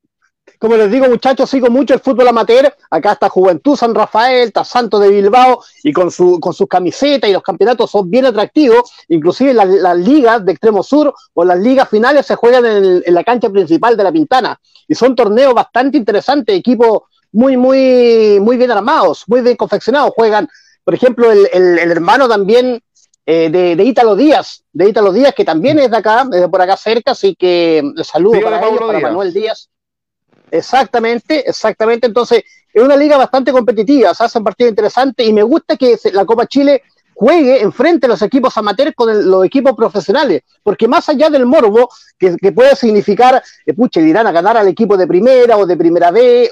como 0.59 0.76
les 0.76 0.91
digo, 0.91 1.07
muchachos, 1.09 1.50
sigo 1.50 1.69
mucho 1.69 1.95
el 1.95 2.00
fútbol 2.00 2.29
amateur. 2.29 2.73
Acá 2.91 3.12
está 3.12 3.29
Juventud 3.29 3.76
San 3.76 3.95
Rafael, 3.95 4.49
está 4.49 4.65
Santo 4.65 4.99
de 4.99 5.11
Bilbao, 5.11 5.62
y 5.83 5.93
con, 5.93 6.11
su, 6.11 6.41
con 6.41 6.55
sus 6.55 6.67
camisetas 6.67 7.29
y 7.29 7.33
los 7.33 7.43
campeonatos 7.43 7.91
son 7.91 8.11
bien 8.11 8.26
atractivos. 8.26 8.91
Inclusive 9.09 9.53
las, 9.53 9.99
ligas 9.99 10.45
de 10.45 10.53
extremo 10.53 10.83
sur 10.83 11.12
o 11.35 11.45
las 11.45 11.59
ligas 11.59 11.88
finales 11.88 12.26
se 12.26 12.37
juegan 12.37 12.65
en, 12.65 13.15
la 13.15 13.25
cancha 13.25 13.50
principal 13.50 13.97
de 13.97 14.05
la 14.05 14.12
Pintana. 14.12 14.59
Y 14.88 14.95
son 14.95 15.15
torneos 15.15 15.53
bastante 15.53 15.99
interesantes, 15.99 16.57
equipos 16.57 17.03
muy, 17.33 17.57
muy, 17.57 18.38
muy 18.41 18.57
bien 18.57 18.71
armados, 18.71 19.25
muy 19.26 19.43
bien 19.43 19.57
confeccionados. 19.57 20.12
Juegan, 20.15 20.49
por 20.85 20.95
ejemplo, 20.95 21.31
el, 21.31 21.79
hermano 21.79 22.29
también 22.29 22.81
eh, 23.26 23.50
de, 23.50 23.76
de 23.76 23.85
Ítalo 23.85 24.17
Díaz, 24.17 24.62
de 24.73 24.88
Ítalo 24.88 25.12
Díaz, 25.12 25.35
que 25.35 25.45
también 25.45 25.79
es 25.81 25.91
de 25.91 25.97
acá, 25.97 26.25
de 26.25 26.49
por 26.49 26.62
acá 26.62 26.76
cerca, 26.76 27.11
así 27.11 27.35
que 27.35 27.83
saludo 28.05 28.41
para, 28.41 28.61
para 28.61 29.00
Manuel 29.00 29.35
Díaz 29.35 29.69
Exactamente, 30.50 31.49
exactamente. 31.49 32.07
Entonces, 32.07 32.45
es 32.73 32.83
una 32.83 32.97
liga 32.97 33.17
bastante 33.17 33.53
competitiva, 33.53 34.15
se 34.15 34.25
hacen 34.25 34.45
partidos 34.45 34.71
interesantes 34.71 35.26
y 35.26 35.33
me 35.33 35.43
gusta 35.43 35.76
que 35.76 35.99
la 36.12 36.25
Copa 36.25 36.47
Chile 36.47 36.83
juegue 37.15 37.62
enfrente 37.62 38.05
a 38.05 38.11
los 38.11 38.21
equipos 38.21 38.55
amateurs 38.59 38.93
con 38.95 39.31
los 39.31 39.45
equipos 39.47 39.73
profesionales, 39.75 40.43
porque 40.62 40.87
más 40.87 41.09
allá 41.09 41.31
del 41.31 41.47
morbo, 41.47 41.88
que, 42.19 42.37
puede 42.53 42.76
significar, 42.76 43.43
eh, 43.65 43.73
pucha, 43.73 44.00
irán 44.00 44.26
a 44.26 44.33
ganar 44.33 44.59
al 44.59 44.69
equipo 44.69 44.99
de 44.99 45.07
primera 45.07 45.57
o 45.57 45.65
de 45.65 45.76
primera 45.79 46.11
B, 46.11 46.45
eh, 46.45 46.50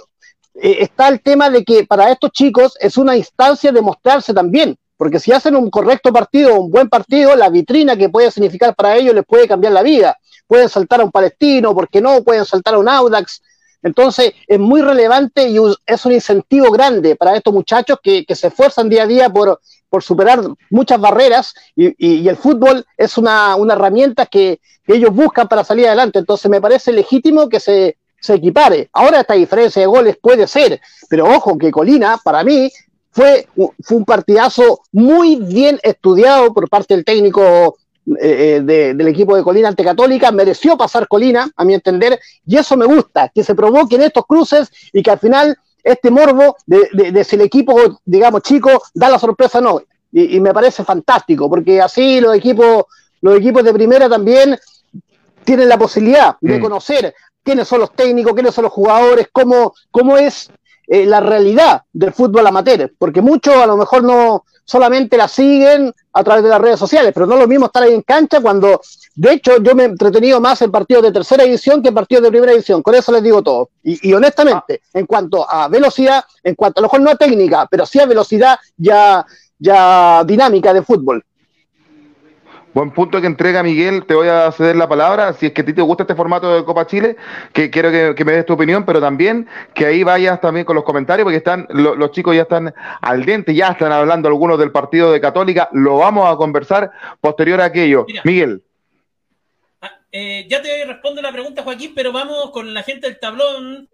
está 0.80 1.08
el 1.08 1.20
tema 1.20 1.50
de 1.50 1.62
que 1.62 1.84
para 1.84 2.10
estos 2.10 2.30
chicos 2.30 2.78
es 2.80 2.96
una 2.96 3.14
instancia 3.14 3.72
de 3.72 3.82
mostrarse 3.82 4.32
también, 4.32 4.74
porque 4.96 5.20
si 5.20 5.32
hacen 5.32 5.54
un 5.54 5.68
correcto 5.68 6.10
partido, 6.10 6.58
un 6.58 6.70
buen 6.70 6.88
partido, 6.88 7.36
la 7.36 7.50
vitrina 7.50 7.94
que 7.94 8.08
puede 8.08 8.30
significar 8.30 8.74
para 8.74 8.96
ellos 8.96 9.14
les 9.14 9.26
puede 9.26 9.46
cambiar 9.46 9.74
la 9.74 9.82
vida. 9.82 10.16
Pueden 10.46 10.70
saltar 10.70 11.02
a 11.02 11.04
un 11.04 11.10
palestino, 11.10 11.74
¿por 11.74 11.88
qué 11.90 12.00
no? 12.00 12.22
Pueden 12.22 12.46
saltar 12.46 12.74
a 12.74 12.78
un 12.78 12.88
Audax, 12.88 13.42
entonces, 13.84 14.32
es 14.48 14.58
muy 14.58 14.80
relevante 14.80 15.46
y 15.46 15.58
es 15.86 16.06
un 16.06 16.12
incentivo 16.12 16.72
grande 16.72 17.16
para 17.16 17.36
estos 17.36 17.52
muchachos 17.52 17.98
que, 18.02 18.24
se 18.34 18.46
esfuerzan 18.46 18.88
día 18.88 19.02
a 19.02 19.06
día 19.06 19.28
por, 19.28 19.60
superar 20.00 20.42
muchas 20.70 20.98
barreras 20.98 21.54
y, 21.76 22.26
el 22.26 22.36
fútbol 22.36 22.84
es 22.96 23.16
una, 23.18 23.54
herramienta 23.70 24.26
que, 24.26 24.58
ellos 24.86 25.14
buscan 25.14 25.48
para 25.48 25.64
salir 25.64 25.86
adelante. 25.86 26.18
Entonces, 26.18 26.50
me 26.50 26.60
parece 26.60 26.92
legítimo 26.92 27.48
que 27.48 27.60
se, 27.60 27.96
equipare. 28.26 28.88
Ahora 28.90 29.20
esta 29.20 29.34
diferencia 29.34 29.80
de 29.80 29.86
goles 29.86 30.16
puede 30.16 30.46
ser, 30.46 30.80
pero 31.10 31.26
ojo 31.26 31.58
que 31.58 31.70
Colina, 31.70 32.18
para 32.24 32.42
mí, 32.42 32.72
fue, 33.10 33.46
fue 33.54 33.98
un 33.98 34.04
partidazo 34.06 34.80
muy 34.92 35.36
bien 35.36 35.78
estudiado 35.82 36.54
por 36.54 36.70
parte 36.70 36.94
del 36.94 37.04
técnico 37.04 37.76
eh, 38.20 38.62
eh, 38.68 38.92
del 38.94 39.08
equipo 39.08 39.34
de 39.34 39.42
Colina 39.42 39.68
ante 39.68 39.82
Católica, 39.82 40.30
mereció 40.30 40.76
pasar 40.76 41.08
Colina, 41.08 41.50
a 41.56 41.64
mi 41.64 41.72
entender, 41.72 42.20
y 42.46 42.56
eso 42.56 42.76
me 42.76 42.84
gusta, 42.84 43.30
que 43.34 43.42
se 43.42 43.54
provoquen 43.54 44.02
estos 44.02 44.26
cruces 44.26 44.70
y 44.92 45.02
que 45.02 45.10
al 45.10 45.18
final 45.18 45.56
este 45.82 46.10
morbo 46.10 46.56
de, 46.66 47.24
si 47.24 47.36
el 47.36 47.42
equipo, 47.42 48.00
digamos, 48.04 48.42
chico, 48.42 48.70
da 48.94 49.08
la 49.08 49.18
sorpresa 49.18 49.60
no. 49.60 49.80
Y, 50.12 50.38
me 50.38 50.54
parece 50.54 50.84
fantástico, 50.84 51.48
porque 51.48 51.80
así 51.80 52.20
los 52.20 52.36
equipos, 52.36 52.84
los 53.20 53.36
equipos 53.36 53.64
de 53.64 53.72
primera 53.72 54.08
también 54.08 54.56
tienen 55.44 55.68
la 55.68 55.78
posibilidad 55.78 56.36
de 56.40 56.58
mm. 56.58 56.62
conocer 56.62 57.14
quiénes 57.42 57.66
son 57.66 57.80
los 57.80 57.92
técnicos, 57.92 58.32
quiénes 58.32 58.54
son 58.54 58.64
los 58.64 58.72
jugadores, 58.72 59.28
cómo, 59.32 59.74
cómo 59.90 60.16
es 60.16 60.50
eh, 60.86 61.06
la 61.06 61.20
realidad 61.20 61.82
del 61.92 62.12
fútbol 62.12 62.46
amateur, 62.46 62.92
porque 62.98 63.22
muchos 63.22 63.54
a 63.56 63.66
lo 63.66 63.76
mejor 63.76 64.04
no 64.04 64.44
solamente 64.64 65.16
la 65.16 65.28
siguen 65.28 65.92
a 66.12 66.24
través 66.24 66.44
de 66.44 66.50
las 66.50 66.60
redes 66.60 66.78
sociales, 66.78 67.12
pero 67.12 67.26
no 67.26 67.34
es 67.34 67.40
lo 67.40 67.48
mismo 67.48 67.66
estar 67.66 67.82
ahí 67.82 67.92
en 67.92 68.02
cancha 68.02 68.40
cuando, 68.40 68.80
de 69.14 69.32
hecho, 69.32 69.58
yo 69.58 69.74
me 69.74 69.84
he 69.84 69.86
entretenido 69.86 70.40
más 70.40 70.62
en 70.62 70.70
partidos 70.70 71.02
de 71.02 71.12
tercera 71.12 71.44
división 71.44 71.82
que 71.82 71.88
en 71.88 71.94
partidos 71.94 72.24
de 72.24 72.30
primera 72.30 72.52
división, 72.52 72.82
con 72.82 72.94
eso 72.94 73.12
les 73.12 73.22
digo 73.22 73.42
todo. 73.42 73.70
Y, 73.82 74.12
honestamente, 74.12 74.82
en 74.92 75.06
cuanto 75.06 75.48
a 75.48 75.68
velocidad, 75.68 76.24
en 76.42 76.54
cuanto 76.54 76.80
a 76.80 76.82
lo 76.82 76.86
mejor 76.86 77.00
no 77.00 77.10
a 77.10 77.16
técnica, 77.16 77.66
pero 77.70 77.84
sí 77.84 78.00
a 78.00 78.06
velocidad 78.06 78.58
ya, 78.76 79.24
ya 79.58 80.24
dinámica 80.24 80.72
de 80.72 80.82
fútbol. 80.82 81.24
Buen 82.74 82.90
punto 82.90 83.20
que 83.20 83.28
entrega 83.28 83.62
Miguel, 83.62 84.04
te 84.04 84.16
voy 84.16 84.26
a 84.26 84.50
ceder 84.50 84.74
la 84.74 84.88
palabra, 84.88 85.32
si 85.32 85.46
es 85.46 85.52
que 85.52 85.60
a 85.60 85.64
ti 85.64 85.72
te 85.72 85.80
gusta 85.80 86.02
este 86.02 86.16
formato 86.16 86.52
de 86.52 86.64
Copa 86.64 86.88
Chile, 86.88 87.16
que 87.52 87.70
quiero 87.70 87.92
que, 87.92 88.24
me 88.24 88.32
des 88.32 88.44
tu 88.44 88.54
opinión, 88.54 88.84
pero 88.84 89.00
también 89.00 89.46
que 89.74 89.86
ahí 89.86 90.02
vayas 90.02 90.40
también 90.40 90.66
con 90.66 90.74
los 90.74 90.82
comentarios, 90.82 91.24
porque 91.24 91.36
están 91.36 91.68
los 91.70 92.10
chicos 92.10 92.34
ya 92.34 92.42
están 92.42 92.74
al 93.00 93.24
dente, 93.24 93.54
ya 93.54 93.68
están 93.68 93.92
hablando 93.92 94.26
algunos 94.26 94.58
del 94.58 94.72
partido 94.72 95.12
de 95.12 95.20
Católica, 95.20 95.68
lo 95.70 95.98
vamos 95.98 96.28
a 96.28 96.36
conversar 96.36 96.90
posterior 97.20 97.60
a 97.60 97.66
aquello. 97.66 98.06
Miguel. 98.24 98.64
Ah, 99.80 99.92
eh, 100.10 100.44
ya 100.50 100.60
te 100.60 100.84
respondo 100.84 101.22
la 101.22 101.30
pregunta, 101.30 101.62
Joaquín, 101.62 101.92
pero 101.94 102.10
vamos 102.10 102.50
con 102.50 102.74
la 102.74 102.82
gente 102.82 103.06
del 103.06 103.20
tablón 103.20 103.88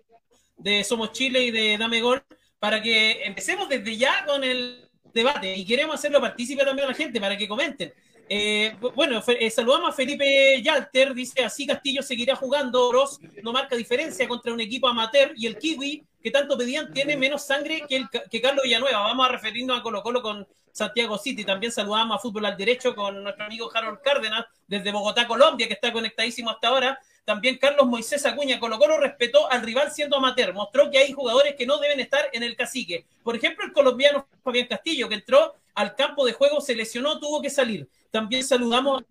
de 0.57 0.85
Somos 0.85 1.13
Chile 1.13 1.43
y 1.43 1.51
de 1.51 1.77
Dame 1.77 2.01
Gol, 2.01 2.23
para 2.59 2.81
que 2.81 3.25
empecemos 3.25 3.69
desde 3.69 3.99
ya 3.99 4.25
con 4.25 4.43
el 4.43 4.90
debate 5.13 5.57
y 5.57 5.65
queremos 5.65 5.97
hacerlo 5.97 6.21
partícipe 6.21 6.65
también 6.65 6.87
a 6.87 6.91
la 6.91 6.97
gente 6.97 7.21
para 7.21 7.37
que 7.37 7.49
comenten. 7.49 7.93
Eh, 8.33 8.77
bueno, 8.95 9.21
eh, 9.27 9.51
saludamos 9.51 9.91
a 9.91 9.93
Felipe 9.93 10.63
Yalter, 10.63 11.15
dice 11.15 11.45
así 11.45 11.67
Castillo 11.67 12.01
seguirá 12.01 12.37
jugando, 12.37 12.87
Oroz 12.87 13.19
no 13.43 13.53
marca 13.53 13.75
diferencia 13.75 14.29
contra 14.29 14.53
un 14.53 14.61
equipo 14.61 14.87
amateur 14.87 15.33
y 15.37 15.47
el 15.47 15.59
Kiwi, 15.59 16.05
que 16.23 16.31
tanto 16.31 16.57
pedían, 16.57 16.93
tiene 16.93 17.17
menos 17.17 17.45
sangre 17.45 17.83
que, 17.89 17.97
el, 17.97 18.09
que 18.31 18.41
Carlos 18.41 18.63
Villanueva. 18.63 19.01
Vamos 19.01 19.27
a 19.27 19.33
referirnos 19.33 19.81
a 19.81 19.83
Colo 19.83 20.03
Colo 20.03 20.23
con 20.23 20.47
Santiago 20.73 21.19
City. 21.19 21.45
También 21.45 21.73
saludamos 21.73 22.17
a 22.17 22.21
Fútbol 22.21 22.47
al 22.47 22.57
Derecho 22.57 22.95
con 22.95 23.23
nuestro 23.23 23.45
amigo 23.45 23.71
Harold 23.75 24.01
Cárdenas 24.01 24.47
desde 24.67 24.93
Bogotá, 24.93 25.27
Colombia, 25.27 25.67
que 25.67 25.75
está 25.75 25.93
conectadísimo 25.93 26.51
hasta 26.51 26.69
ahora. 26.69 27.01
También 27.25 27.59
Carlos 27.59 27.87
Moisés 27.87 28.25
Acuña 28.27 28.59
Colo 28.59 28.79
Colo 28.79 28.99
respetó 28.99 29.51
al 29.51 29.63
rival 29.63 29.93
siendo 29.93 30.17
amateur. 30.17 30.53
Mostró 30.53 30.91
que 30.91 30.99
hay 30.99 31.13
jugadores 31.13 31.55
que 31.57 31.67
no 31.67 31.79
deben 31.79 32.01
estar 32.01 32.29
en 32.33 32.43
el 32.43 32.57
cacique. 32.57 33.07
Por 33.23 33.37
ejemplo, 33.37 33.65
el 33.65 33.73
colombiano 33.73 34.27
Fabián 34.43 34.67
Castillo, 34.67 35.09
que 35.09 35.17
entró 35.17 35.55
al 35.75 35.95
campo 35.95 36.25
de 36.25 36.33
juego, 36.33 36.61
se 36.61 36.75
lesionó, 36.75 37.19
tuvo 37.21 37.41
que 37.41 37.51
salir. 37.51 37.89
También 38.11 38.43
saludamos 38.43 39.03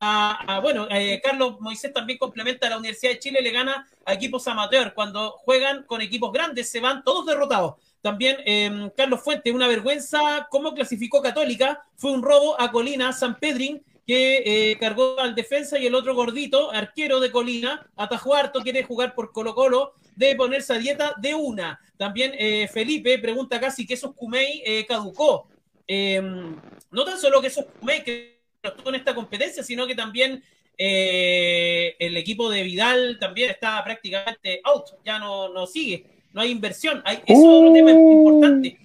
a, 0.00 0.60
bueno, 0.62 0.88
eh, 0.90 1.20
Carlos 1.22 1.60
Moisés 1.60 1.92
también 1.92 2.18
complementa 2.18 2.66
a 2.66 2.70
la 2.70 2.78
Universidad 2.78 3.12
de 3.12 3.18
Chile, 3.18 3.42
le 3.42 3.50
gana 3.50 3.86
a 4.06 4.14
equipos 4.14 4.48
amateur. 4.48 4.94
Cuando 4.94 5.32
juegan 5.32 5.84
con 5.84 6.00
equipos 6.00 6.32
grandes 6.32 6.70
se 6.70 6.80
van 6.80 7.04
todos 7.04 7.26
derrotados. 7.26 7.74
También 8.00 8.38
em, 8.46 8.90
Carlos 8.96 9.20
Fuente, 9.20 9.52
una 9.52 9.68
vergüenza 9.68 10.48
cómo 10.50 10.74
clasificó 10.74 11.20
Católica. 11.20 11.84
Fue 11.96 12.12
un 12.12 12.22
robo 12.22 12.58
a 12.58 12.72
Colina, 12.72 13.12
San 13.12 13.38
Pedrín, 13.38 13.84
que 14.06 14.42
eh, 14.44 14.78
cargó 14.78 15.18
al 15.18 15.34
defensa 15.34 15.78
y 15.78 15.86
el 15.86 15.94
otro 15.94 16.14
gordito, 16.14 16.70
arquero 16.70 17.20
de 17.20 17.30
Colina, 17.30 17.88
Atajuarto, 17.96 18.60
quiere 18.60 18.82
jugar 18.82 19.14
por 19.14 19.32
Colo 19.32 19.54
Colo, 19.54 19.94
debe 20.16 20.36
ponerse 20.36 20.72
a 20.72 20.78
dieta 20.78 21.14
de 21.20 21.34
una. 21.34 21.78
También 21.96 22.32
eh, 22.38 22.68
Felipe 22.68 23.18
pregunta 23.18 23.60
casi 23.60 23.86
que 23.86 23.94
esos 23.94 24.14
Kumei 24.14 24.62
caducó. 24.86 25.48
Em, 25.86 26.56
no 26.90 27.04
tan 27.04 27.18
solo 27.18 27.40
que 27.40 27.48
esos 27.48 27.64
Kumei 27.78 28.02
que 28.04 28.40
estuvo 28.62 28.90
en 28.90 28.96
esta 28.96 29.14
competencia, 29.14 29.62
sino 29.62 29.86
que 29.86 29.94
también 29.94 30.42
eh, 30.82 31.94
el 31.98 32.16
equipo 32.16 32.48
de 32.48 32.62
Vidal 32.62 33.18
también 33.20 33.50
está 33.50 33.84
prácticamente 33.84 34.62
out, 34.64 34.86
ya 35.04 35.18
no, 35.18 35.50
no 35.50 35.66
sigue, 35.66 36.06
no 36.32 36.40
hay 36.40 36.50
inversión. 36.50 37.02
Hay, 37.04 37.16
eso 37.26 37.38
es 37.38 37.38
otro 37.38 37.72
tema 37.74 37.90
importante. 37.90 38.68
Eh, 38.68 38.78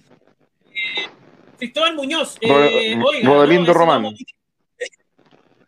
Cristóbal 1.56 1.94
Muñoz, 1.94 2.36
eh, 2.42 2.98
Rodelindo 3.24 3.72
Román. 3.72 4.14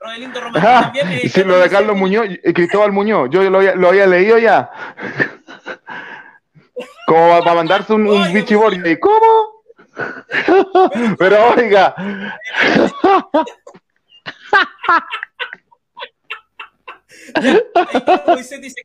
Rodelindo 0.01 0.41
Román. 0.41 0.63
también, 0.63 1.09
eh, 1.09 1.29
sí, 1.29 1.45
lo 1.45 1.59
de 1.59 1.69
Carlos 1.69 1.97
Muñoz, 1.97 2.29
Cristóbal 2.55 2.93
Muñoz, 2.93 3.29
yo 3.31 3.43
lo, 3.51 3.61
lo 3.61 3.89
había 3.89 4.07
leído 4.07 4.39
ya. 4.39 4.71
Como 7.07 7.41
para 7.41 7.55
mandarse 7.55 7.93
un, 7.95 8.07
un 8.07 8.33
bichiborio. 8.33 8.83
¿Cómo? 9.01 9.59
Pero 11.19 11.55
oiga. 11.57 11.95
dice 18.37 18.83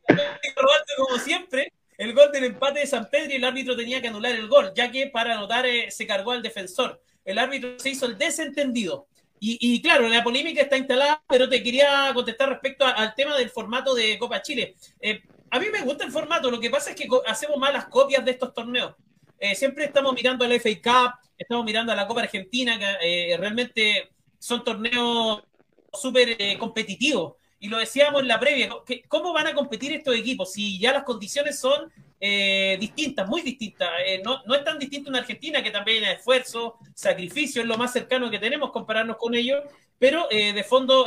como 0.96 1.18
siempre, 1.18 1.72
el 1.98 2.14
gol 2.14 2.32
del 2.32 2.44
empate 2.44 2.80
de 2.80 2.86
San 2.86 3.08
Pedro 3.10 3.32
y 3.32 3.36
el 3.36 3.44
árbitro 3.44 3.76
tenía 3.76 4.00
que 4.00 4.08
anular 4.08 4.32
el 4.32 4.48
gol, 4.48 4.72
ya 4.74 4.90
que 4.90 5.08
para 5.08 5.34
anotar 5.34 5.66
eh, 5.66 5.90
se 5.90 6.06
cargó 6.06 6.32
al 6.32 6.42
defensor. 6.42 7.02
El 7.24 7.38
árbitro 7.38 7.78
se 7.78 7.90
hizo 7.90 8.06
el 8.06 8.18
desentendido. 8.18 9.06
Y, 9.46 9.82
claro, 9.82 10.08
la 10.08 10.24
polémica 10.24 10.62
está 10.62 10.78
instalada, 10.78 11.22
pero 11.28 11.46
te 11.46 11.62
quería 11.62 12.10
contestar 12.14 12.48
respecto 12.48 12.86
al 12.86 13.14
tema 13.14 13.36
del 13.36 13.50
formato 13.50 13.94
de 13.94 14.18
Copa 14.18 14.40
Chile. 14.40 14.74
Eh, 14.98 15.22
a 15.50 15.60
mí 15.60 15.66
me 15.70 15.82
gusta 15.82 16.06
el 16.06 16.10
formato, 16.10 16.50
lo 16.50 16.58
que 16.58 16.70
pasa 16.70 16.90
es 16.90 16.96
que 16.96 17.06
hacemos 17.26 17.58
malas 17.58 17.84
copias 17.86 18.24
de 18.24 18.30
estos 18.30 18.54
torneos. 18.54 18.94
Eh, 19.38 19.54
siempre 19.54 19.84
estamos 19.84 20.14
mirando 20.14 20.46
a 20.46 20.48
la 20.48 20.54
FA 20.54 20.70
Cup, 20.82 21.14
estamos 21.36 21.62
mirando 21.62 21.92
a 21.92 21.94
la 21.94 22.06
Copa 22.06 22.22
Argentina, 22.22 22.78
que 22.78 23.36
realmente 23.38 24.12
son 24.38 24.64
torneos 24.64 25.42
súper 25.92 26.36
eh, 26.38 26.56
competitivo. 26.58 27.36
Y 27.60 27.68
lo 27.68 27.76
decíamos 27.76 28.22
en 28.22 28.28
la 28.28 28.40
previa, 28.40 28.70
¿cómo 29.08 29.34
van 29.34 29.48
a 29.48 29.54
competir 29.54 29.92
estos 29.92 30.16
equipos 30.16 30.54
si 30.54 30.78
ya 30.78 30.94
las 30.94 31.04
condiciones 31.04 31.60
son 31.60 31.92
eh, 32.20 32.76
distintas, 32.80 33.28
muy 33.28 33.42
distintas? 33.42 33.90
Eh, 34.06 34.22
no, 34.24 34.42
no, 34.46 34.54
es 34.54 34.64
tan 34.64 34.78
distinto 34.78 35.10
en 35.10 35.16
Argentina, 35.16 35.62
que 35.62 35.70
también 35.70 36.04
hay 36.04 36.14
esfuerzo, 36.14 36.78
sacrificio, 36.94 37.62
es 37.62 37.68
lo 37.68 37.76
más 37.76 37.92
cercano 37.92 38.30
que 38.30 38.38
tenemos 38.38 38.70
compararnos 38.70 39.16
con 39.16 39.34
ellos, 39.34 39.62
pero 39.98 40.26
de 40.28 40.64
fondo 40.64 41.06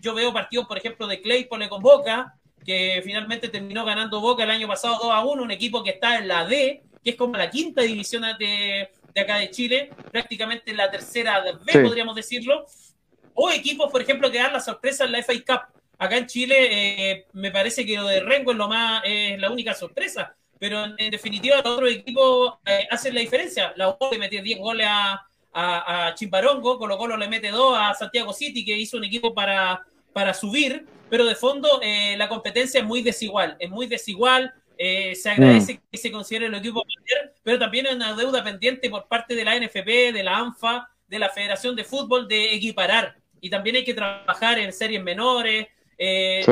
yo 0.00 0.14
veo 0.14 0.32
partidos, 0.32 0.66
por 0.66 0.78
ejemplo, 0.78 1.06
de 1.06 1.20
Claypole 1.20 1.68
con 1.68 1.82
Boca, 1.82 2.34
que 2.64 3.02
finalmente 3.04 3.48
terminó 3.48 3.84
ganando 3.84 4.20
Boca 4.20 4.44
el 4.44 4.50
año 4.50 4.68
pasado 4.68 4.98
2 5.02 5.12
a 5.12 5.24
1, 5.24 5.42
un 5.42 5.50
equipo 5.50 5.82
que 5.82 5.90
está 5.90 6.18
en 6.18 6.28
la 6.28 6.46
D, 6.46 6.82
que 7.02 7.10
es 7.10 7.16
como 7.16 7.36
la 7.36 7.50
quinta 7.50 7.82
división 7.82 8.22
de, 8.38 8.88
de 9.14 9.20
acá 9.20 9.38
de 9.38 9.50
Chile, 9.50 9.90
prácticamente 10.10 10.72
la 10.72 10.90
tercera 10.90 11.42
B, 11.42 11.82
podríamos 11.82 12.14
decirlo, 12.14 12.64
o 13.34 13.50
equipos, 13.50 13.90
por 13.90 14.02
ejemplo, 14.02 14.30
que 14.30 14.38
dan 14.38 14.52
la 14.52 14.60
sorpresa 14.60 15.04
en 15.04 15.12
la 15.12 15.22
FA 15.22 15.32
Cup. 15.46 15.81
Acá 16.02 16.16
en 16.16 16.26
Chile 16.26 16.56
eh, 17.12 17.26
me 17.34 17.52
parece 17.52 17.86
que 17.86 17.96
lo 17.96 18.08
de 18.08 18.18
Rengo 18.18 18.50
es 18.50 18.58
lo 18.58 18.66
más 18.66 19.04
es 19.04 19.38
la 19.38 19.52
única 19.52 19.72
sorpresa, 19.72 20.34
pero 20.58 20.84
en, 20.98 21.10
definitiva 21.12 21.58
los 21.58 21.66
otros 21.74 21.92
equipos 21.92 22.54
eh, 22.66 22.88
hacen 22.90 23.14
la 23.14 23.20
diferencia. 23.20 23.72
La 23.76 23.88
U 23.88 23.96
le 24.10 24.18
metió 24.18 24.42
10 24.42 24.58
goles 24.58 24.84
a, 24.90 25.24
a, 25.52 26.12
Chimbarongo, 26.16 26.76
Colo 26.76 26.98
Colo 26.98 27.16
le 27.16 27.28
mete 27.28 27.52
2 27.52 27.78
a 27.78 27.94
Santiago 27.94 28.32
City, 28.32 28.64
que 28.64 28.76
hizo 28.76 28.96
un 28.96 29.04
equipo 29.04 29.32
para, 29.32 29.80
para 30.12 30.34
subir, 30.34 30.84
pero 31.08 31.24
de 31.24 31.36
fondo 31.36 31.80
eh, 31.80 32.16
la 32.16 32.28
competencia 32.28 32.80
es 32.80 32.86
muy 32.86 33.02
desigual, 33.02 33.54
es 33.60 33.70
muy 33.70 33.86
desigual. 33.86 34.52
se 34.76 35.30
agradece 35.30 35.74
mm. 35.74 35.80
que 35.88 35.98
se 35.98 36.10
considere 36.10 36.46
el 36.46 36.54
equipo 36.56 36.82
pero 37.44 37.60
también 37.60 37.86
hay 37.86 37.94
una 37.94 38.16
deuda 38.16 38.42
pendiente 38.42 38.90
por 38.90 39.06
parte 39.06 39.36
de 39.36 39.44
la 39.44 39.56
NFP, 39.56 40.12
de 40.12 40.22
la 40.24 40.36
ANFA, 40.36 40.88
de 41.06 41.20
la 41.20 41.28
Federación 41.28 41.76
de 41.76 41.84
Fútbol 41.84 42.26
de 42.26 42.54
equiparar 42.54 43.22
y 43.40 43.50
también 43.50 43.76
hay 43.76 43.84
que 43.84 43.92
trabajar 43.92 44.58
en 44.58 44.72
series 44.72 45.02
menores. 45.02 45.66
Eh, 46.04 46.42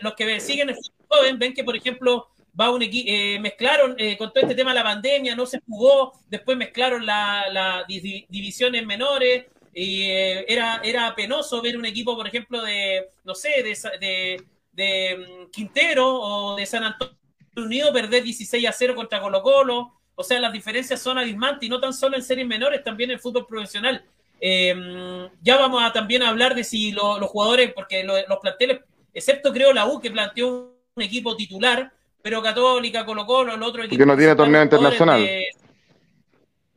los, 0.00 0.14
que, 0.14 0.38
siguen 0.38 0.68
el 0.68 0.76
fútbol 0.76 1.06
joven 1.08 1.36
ven 1.36 1.52
que, 1.52 1.64
por 1.64 1.74
ejemplo, 1.74 2.28
va 2.58 2.70
un 2.70 2.82
eh, 2.84 3.36
mezclaron 3.40 3.96
eh, 3.98 4.16
con 4.16 4.32
todo 4.32 4.44
este 4.44 4.54
tema 4.54 4.70
de 4.70 4.76
la 4.76 4.84
pandemia, 4.84 5.34
no 5.34 5.44
se 5.44 5.60
jugó, 5.66 6.12
después 6.28 6.56
mezclaron 6.56 7.04
las 7.04 7.84
divisiones 7.88 8.86
menores 8.86 9.46
y 9.74 10.04
era, 10.04 10.80
era 10.84 11.12
penoso 11.16 11.60
ver 11.60 11.76
un 11.76 11.84
equipo, 11.84 12.14
por 12.14 12.28
ejemplo, 12.28 12.62
de, 12.62 13.08
no 13.24 13.34
sé, 13.34 13.64
de, 13.64 14.40
de, 14.70 15.16
mm, 15.16 15.50
Quintero 15.50 16.08
o 16.08 16.54
de 16.54 16.64
San 16.64 16.84
Antonio 16.84 17.16
Unido 17.56 17.92
perder 17.92 18.22
16 18.22 18.68
a 18.68 18.72
0 18.72 18.94
contra 18.94 19.20
Colo 19.20 19.42
Colo. 19.42 19.92
O 20.14 20.22
sea, 20.22 20.38
las 20.38 20.52
diferencias 20.52 21.02
son 21.02 21.18
abismantes 21.18 21.66
y 21.66 21.68
no 21.68 21.80
tan 21.80 21.92
solo 21.92 22.16
en 22.16 22.22
series 22.22 22.46
menores, 22.46 22.84
también 22.84 23.10
en 23.10 23.18
fútbol 23.18 23.46
profesional. 23.48 24.04
Em, 24.44 25.28
ya 25.40 25.56
vamos 25.56 25.80
a 25.84 25.92
también 25.92 26.22
hablar 26.24 26.56
de 26.56 26.64
si 26.64 26.90
los 26.90 27.20
jugadores, 27.30 27.72
porque 27.72 28.02
los 28.02 28.38
planteles, 28.40 28.80
excepto 29.12 29.52
creo 29.52 29.72
la 29.72 29.86
U 29.86 30.00
que 30.00 30.10
planteó 30.10 30.74
un 30.94 31.02
equipo 31.02 31.36
titular, 31.36 31.92
pero 32.22 32.42
Católica, 32.42 33.04
Colo 33.04 33.26
Colo, 33.26 33.54
el 33.54 33.62
otro 33.62 33.82
equipo. 33.82 33.98
Que 33.98 34.06
no 34.06 34.16
tiene 34.16 34.34
torneo 34.36 34.62
internacional. 34.62 35.26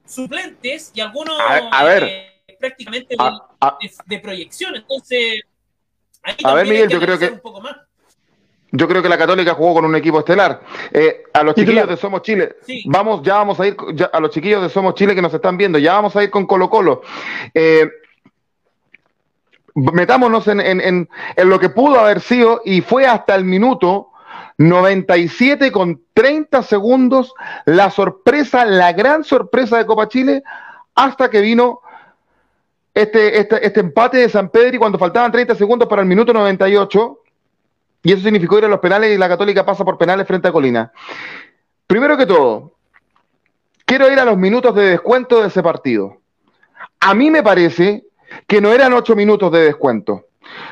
suplentes 0.05 0.91
y 0.93 1.01
algunos 1.01 1.37
eh, 1.39 2.43
prácticamente 2.59 3.15
de, 4.05 4.19
proyección. 4.19 4.75
Entonces, 4.75 5.41
ahí 6.23 6.35
a 6.43 6.53
ver, 6.53 6.67
Miguel, 6.67 6.89
yo 6.89 6.99
creo 6.99 7.19
que. 7.19 7.27
Un 7.27 7.39
poco 7.39 7.61
más. 7.61 7.77
Yo 8.71 8.87
creo 8.87 9.01
que 9.01 9.07
la 9.07 9.17
Católica 9.17 9.53
jugó 9.53 9.75
con 9.75 9.85
un 9.85 9.95
equipo 9.95 10.19
estelar. 10.19 10.61
Eh, 10.91 11.23
a 11.33 11.43
los 11.43 11.55
chiquillos 11.55 11.87
de 11.87 11.95
Somos 11.95 12.21
Chile, 12.23 12.57
vamos, 12.85 13.21
ya 13.23 13.35
vamos 13.35 13.59
a 13.59 13.67
ir, 13.67 13.77
a 14.11 14.19
los 14.19 14.31
chiquillos 14.31 14.61
de 14.61 14.69
Somos 14.69 14.95
Chile 14.95 15.15
que 15.15 15.21
nos 15.21 15.33
están 15.33 15.55
viendo, 15.55 15.79
ya 15.79 15.93
vamos 15.93 16.15
a 16.15 16.23
ir 16.23 16.29
con 16.29 16.45
Colo 16.45 16.69
Colo. 16.69 17.01
Eh, 17.53 17.87
metámonos 19.75 20.47
en, 20.47 20.61
en, 20.61 21.09
lo 21.37 21.59
que 21.59 21.69
pudo 21.69 21.99
haber 21.99 22.21
sido 22.21 22.61
y 22.63 22.81
fue 22.81 23.05
hasta 23.05 23.35
el 23.35 23.43
minuto 23.43 24.11
97 24.57 25.71
con 25.71 26.01
30 26.13 26.63
segundos 26.63 27.33
la 27.65 27.91
sorpresa, 27.91 28.63
la 28.65 28.93
gran 28.93 29.25
sorpresa 29.25 29.77
de 29.77 29.85
Copa 29.85 30.07
Chile 30.07 30.43
hasta 30.95 31.29
que 31.29 31.41
vino 31.41 31.81
este, 32.93 33.37
este, 33.37 33.65
este 33.65 33.81
empate 33.81 34.17
de 34.19 34.29
San 34.29 34.49
Pedro 34.49 34.77
y 34.77 34.79
cuando 34.79 34.97
faltaban 34.97 35.31
30 35.31 35.55
segundos 35.55 35.89
para 35.89 36.01
el 36.01 36.07
minuto 36.07 36.31
98 36.31 37.19
y 38.03 38.13
eso 38.13 38.23
significó 38.23 38.57
ir 38.57 38.65
a 38.65 38.69
los 38.69 38.79
penales 38.79 39.13
y 39.13 39.17
la 39.17 39.27
Católica 39.27 39.65
pasa 39.65 39.83
por 39.83 39.97
penales 39.97 40.25
frente 40.25 40.47
a 40.47 40.51
Colina. 40.53 40.93
Primero 41.85 42.15
que 42.15 42.25
todo, 42.25 42.75
quiero 43.83 44.09
ir 44.09 44.19
a 44.19 44.25
los 44.25 44.37
minutos 44.37 44.73
de 44.73 44.91
descuento 44.91 45.41
de 45.41 45.47
ese 45.47 45.61
partido. 45.61 46.21
A 47.01 47.13
mí 47.13 47.29
me 47.29 47.43
parece 47.43 48.05
que 48.47 48.61
no 48.61 48.71
eran 48.71 48.93
ocho 48.93 49.15
minutos 49.15 49.51
de 49.51 49.61
descuento. 49.61 50.25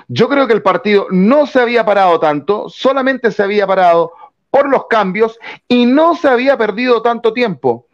Yo 0.07 0.29
creo 0.29 0.47
que 0.47 0.53
el 0.53 0.61
partido 0.61 1.07
no 1.09 1.47
se 1.47 1.59
había 1.59 1.85
parado 1.85 2.19
tanto, 2.19 2.69
solamente 2.69 3.31
se 3.31 3.43
había 3.43 3.65
parado 3.67 4.11
por 4.51 4.69
los 4.69 4.85
cambios 4.87 5.39
y 5.67 5.85
no 5.85 6.15
se 6.15 6.27
había 6.27 6.57
perdido 6.57 7.01
tanto 7.01 7.33
tiempo. 7.33 7.87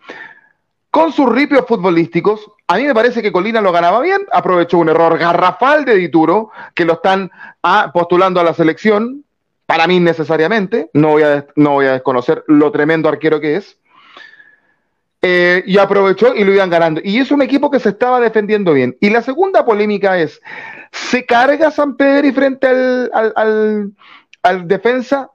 Con 0.91 1.13
sus 1.13 1.31
ripios 1.31 1.65
futbolísticos, 1.67 2.51
a 2.67 2.77
mí 2.77 2.83
me 2.83 2.95
parece 2.95 3.21
que 3.21 3.31
Colina 3.31 3.61
lo 3.61 3.71
ganaba 3.71 4.01
bien, 4.01 4.25
aprovechó 4.31 4.79
un 4.79 4.89
error 4.89 5.17
garrafal 5.17 5.85
de 5.85 5.95
Dituro, 5.95 6.49
que 6.73 6.85
lo 6.85 6.93
están 6.93 7.31
ah, 7.63 7.91
postulando 7.93 8.39
a 8.39 8.43
la 8.43 8.53
selección, 8.53 9.23
para 9.65 9.85
mí 9.85 9.99
necesariamente, 9.99 10.89
no 10.93 11.09
voy 11.09 11.23
a, 11.23 11.45
no 11.55 11.73
voy 11.73 11.85
a 11.85 11.91
desconocer 11.93 12.43
lo 12.47 12.71
tremendo 12.71 13.07
arquero 13.07 13.39
que 13.39 13.55
es. 13.55 13.77
Eh, 15.21 15.63
y 15.65 15.77
aprovechó 15.77 16.33
y 16.33 16.45
lo 16.45 16.53
iban 16.53 16.69
ganando. 16.69 17.01
Y 17.03 17.19
es 17.19 17.29
un 17.31 17.41
equipo 17.41 17.69
que 17.69 17.79
se 17.79 17.89
estaba 17.89 18.21
defendiendo 18.21 18.73
bien. 18.73 18.95
Y 19.01 19.09
la 19.09 19.21
segunda 19.21 19.65
polémica 19.65 20.17
es, 20.17 20.41
¿se 20.91 21.25
carga 21.25 21.71
San 21.71 21.97
Pedro 21.97 22.31
frente 22.33 22.67
al, 22.67 23.91
al, 24.41 24.67
defensa? 24.67 25.29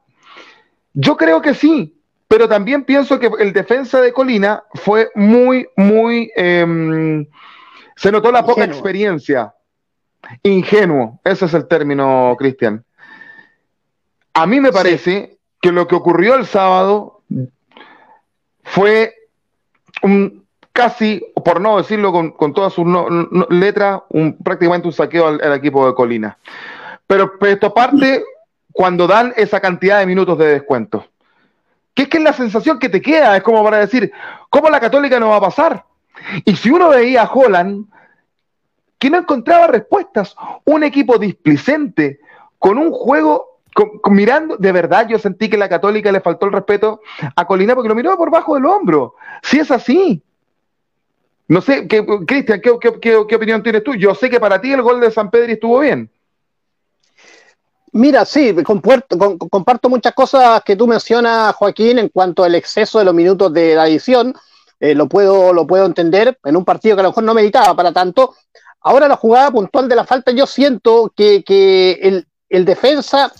Yo 0.94 1.18
creo 1.18 1.42
que 1.42 1.52
sí, 1.52 2.00
pero 2.28 2.48
también 2.48 2.84
pienso 2.84 3.18
que 3.18 3.30
el 3.38 3.52
defensa 3.52 4.00
de 4.00 4.12
Colina 4.12 4.64
fue 4.72 5.10
muy, 5.14 5.66
muy... 5.76 6.30
Em, 6.34 7.26
se 7.96 8.10
notó 8.10 8.32
la 8.32 8.44
poca 8.44 8.64
experiencia. 8.64 9.54
Ingenuo, 10.42 11.20
ese 11.24 11.44
es 11.44 11.52
el 11.52 11.68
término, 11.68 12.34
Cristian. 12.38 12.82
A 14.32 14.46
mí 14.46 14.60
me 14.60 14.72
parece 14.72 15.36
que 15.60 15.70
lo 15.70 15.86
que 15.86 15.94
ocurrió 15.94 16.36
el 16.36 16.46
sábado 16.46 17.22
fue 18.62 19.14
un 20.04 20.44
casi, 20.72 21.24
por 21.44 21.60
no 21.60 21.78
decirlo 21.78 22.12
con, 22.12 22.52
todas 22.52 22.72
sus 22.72 22.86
letras, 23.48 24.02
un, 24.10 24.36
prácticamente 24.36 24.86
un 24.86 24.92
saqueo 24.92 25.28
al, 25.28 25.52
equipo 25.54 25.86
de 25.86 25.94
Colina. 25.94 26.36
Pero, 27.06 27.32
esto 27.40 27.72
parte 27.72 28.22
cuando 28.72 29.06
dan 29.06 29.32
esa 29.36 29.60
cantidad 29.60 30.00
de 30.00 30.06
minutos 30.06 30.36
de 30.36 30.46
descuento. 30.46 31.06
Que 31.94 32.02
es 32.02 32.08
que 32.08 32.18
es 32.18 32.24
la 32.24 32.32
sensación 32.32 32.78
que 32.78 32.88
te 32.88 33.00
queda, 33.00 33.36
es 33.36 33.42
como 33.42 33.62
para 33.62 33.78
decir, 33.78 34.12
¿cómo 34.50 34.68
la 34.68 34.80
católica 34.80 35.20
no 35.20 35.30
va 35.30 35.36
a 35.36 35.42
pasar? 35.42 35.84
Y 36.44 36.56
si 36.56 36.70
uno 36.70 36.88
veía 36.88 37.22
a 37.22 37.32
Holland, 37.32 37.86
que 38.98 39.10
no 39.10 39.18
encontraba 39.18 39.68
respuestas, 39.68 40.34
un 40.64 40.82
equipo 40.82 41.18
displicente, 41.18 42.20
con 42.58 42.78
un 42.78 42.90
juego 42.90 43.53
mirando, 44.10 44.56
de 44.56 44.72
verdad 44.72 45.06
yo 45.08 45.18
sentí 45.18 45.48
que 45.48 45.56
la 45.56 45.68
católica 45.68 46.12
le 46.12 46.20
faltó 46.20 46.46
el 46.46 46.52
respeto 46.52 47.00
a 47.34 47.46
Colina 47.46 47.74
porque 47.74 47.88
lo 47.88 47.94
miró 47.94 48.16
por 48.16 48.30
bajo 48.30 48.54
del 48.54 48.66
hombro. 48.66 49.14
Si 49.42 49.58
es 49.58 49.70
así. 49.70 50.22
No 51.46 51.60
sé, 51.60 51.86
Cristian, 52.26 52.60
¿qué, 52.60 53.16
opinión 53.16 53.62
tienes 53.62 53.84
tú? 53.84 53.94
Yo 53.94 54.14
sé 54.14 54.30
que 54.30 54.40
para 54.40 54.60
ti 54.60 54.72
el 54.72 54.82
gol 54.82 55.00
de 55.00 55.10
San 55.10 55.30
Pedro 55.30 55.52
estuvo 55.52 55.80
bien. 55.80 56.10
Mira, 57.92 58.24
sí, 58.24 58.54
comparto, 58.64 59.88
muchas 59.88 60.14
cosas 60.14 60.62
que 60.64 60.74
tú 60.74 60.86
mencionas, 60.86 61.54
Joaquín, 61.54 61.98
en 61.98 62.08
cuanto 62.08 62.42
al 62.42 62.54
exceso 62.54 62.98
de 62.98 63.04
los 63.04 63.14
minutos 63.14 63.52
de 63.52 63.74
la 63.74 63.86
edición. 63.86 64.34
Eh, 64.80 64.94
lo, 64.94 65.08
puedo, 65.08 65.52
lo 65.52 65.66
puedo 65.66 65.86
entender 65.86 66.36
en 66.44 66.56
un 66.56 66.64
partido 66.64 66.96
que 66.96 67.00
a 67.00 67.02
lo 67.04 67.10
mejor 67.10 67.24
no 67.24 67.34
meditaba 67.34 67.74
para 67.76 67.92
tanto. 67.92 68.34
Ahora 68.80 69.06
la 69.06 69.16
jugada 69.16 69.50
puntual 69.50 69.88
de 69.88 69.96
la 69.96 70.04
falta, 70.04 70.32
yo 70.32 70.46
siento 70.46 71.12
que, 71.14 71.44
el 72.48 72.64
defensa 72.64 73.32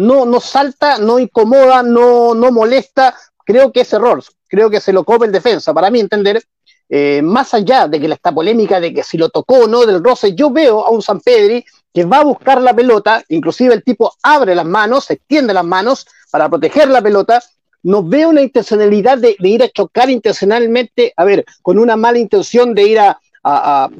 no, 0.00 0.24
no 0.24 0.40
salta, 0.40 0.96
no 0.96 1.18
incomoda, 1.18 1.82
no, 1.82 2.34
no 2.34 2.50
molesta. 2.50 3.14
Creo 3.44 3.70
que 3.70 3.82
es 3.82 3.92
error, 3.92 4.22
creo 4.48 4.70
que 4.70 4.80
se 4.80 4.94
lo 4.94 5.04
come 5.04 5.26
el 5.26 5.32
defensa. 5.32 5.74
Para 5.74 5.90
mí 5.90 6.00
entender, 6.00 6.42
eh, 6.88 7.20
más 7.22 7.52
allá 7.52 7.86
de 7.86 8.00
que 8.00 8.06
esta 8.06 8.32
polémica 8.32 8.80
de 8.80 8.94
que 8.94 9.02
si 9.02 9.18
lo 9.18 9.28
tocó 9.28 9.64
o 9.64 9.68
no 9.68 9.84
del 9.84 10.02
roce, 10.02 10.34
yo 10.34 10.50
veo 10.50 10.86
a 10.86 10.90
un 10.90 11.02
San 11.02 11.20
Pedri 11.20 11.62
que 11.92 12.04
va 12.04 12.18
a 12.18 12.24
buscar 12.24 12.62
la 12.62 12.72
pelota, 12.72 13.22
inclusive 13.28 13.74
el 13.74 13.84
tipo 13.84 14.14
abre 14.22 14.54
las 14.54 14.64
manos, 14.64 15.10
extiende 15.10 15.52
las 15.52 15.64
manos 15.64 16.06
para 16.30 16.48
proteger 16.48 16.88
la 16.88 17.02
pelota, 17.02 17.42
no 17.82 18.02
veo 18.02 18.30
una 18.30 18.40
intencionalidad 18.40 19.18
de, 19.18 19.36
ir 19.38 19.62
a 19.62 19.68
chocar 19.68 20.08
intencionalmente, 20.08 21.12
a 21.14 21.24
ver, 21.24 21.44
con 21.60 21.78
una 21.78 21.96
mala 21.96 22.18
intención 22.18 22.74
de 22.74 22.84
ir 22.84 23.00
a, 23.00 23.20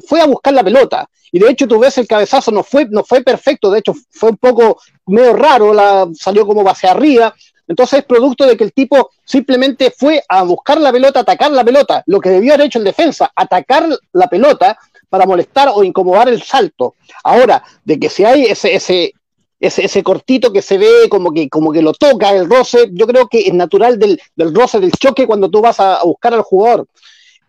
fue 0.07 0.21
a 0.21 0.25
buscar 0.25 0.53
la 0.53 0.63
pelota. 0.63 1.09
Y 1.31 1.39
de 1.39 1.49
hecho, 1.49 1.67
tú 1.67 1.79
ves 1.79 1.97
el 1.97 2.07
cabezazo, 2.07 2.51
no 2.51 2.63
fue, 2.63 2.85
no 2.89 3.03
fue 3.03 3.21
perfecto, 3.21 3.71
de 3.71 3.79
hecho, 3.79 3.93
fue 4.09 4.31
un 4.31 4.37
poco 4.37 4.81
medio 5.07 5.33
raro, 5.33 5.73
la, 5.73 6.07
salió 6.13 6.45
como 6.45 6.67
hacia 6.69 6.91
arriba. 6.91 7.33
Entonces 7.67 7.99
es 7.99 8.05
producto 8.05 8.45
de 8.45 8.57
que 8.57 8.65
el 8.65 8.73
tipo 8.73 9.11
simplemente 9.23 9.91
fue 9.91 10.21
a 10.27 10.43
buscar 10.43 10.79
la 10.81 10.91
pelota, 10.91 11.21
atacar 11.21 11.51
la 11.51 11.63
pelota, 11.63 12.03
lo 12.05 12.19
que 12.19 12.29
debió 12.29 12.53
haber 12.53 12.67
hecho 12.67 12.79
el 12.79 12.85
defensa, 12.85 13.31
atacar 13.33 13.87
la 14.11 14.27
pelota 14.27 14.77
para 15.07 15.25
molestar 15.25 15.69
o 15.73 15.83
incomodar 15.83 16.27
el 16.29 16.41
salto. 16.41 16.95
Ahora, 17.23 17.63
de 17.83 17.99
que 17.99 18.09
si 18.09 18.25
hay 18.25 18.43
ese, 18.43 18.75
ese, 18.75 19.13
ese, 19.59 19.85
ese, 19.85 20.03
cortito 20.03 20.51
que 20.51 20.61
se 20.61 20.77
ve 20.77 21.07
como 21.09 21.31
que, 21.31 21.49
como 21.49 21.71
que 21.71 21.81
lo 21.81 21.93
toca 21.93 22.33
el 22.35 22.49
roce, 22.49 22.89
yo 22.93 23.05
creo 23.07 23.27
que 23.27 23.41
es 23.41 23.53
natural 23.53 23.99
del, 23.99 24.21
del 24.35 24.55
roce, 24.55 24.79
del 24.79 24.91
choque 24.91 25.27
cuando 25.27 25.49
tú 25.49 25.61
vas 25.61 25.79
a, 25.79 26.01
buscar 26.03 26.33
al 26.33 26.41
jugador. 26.41 26.87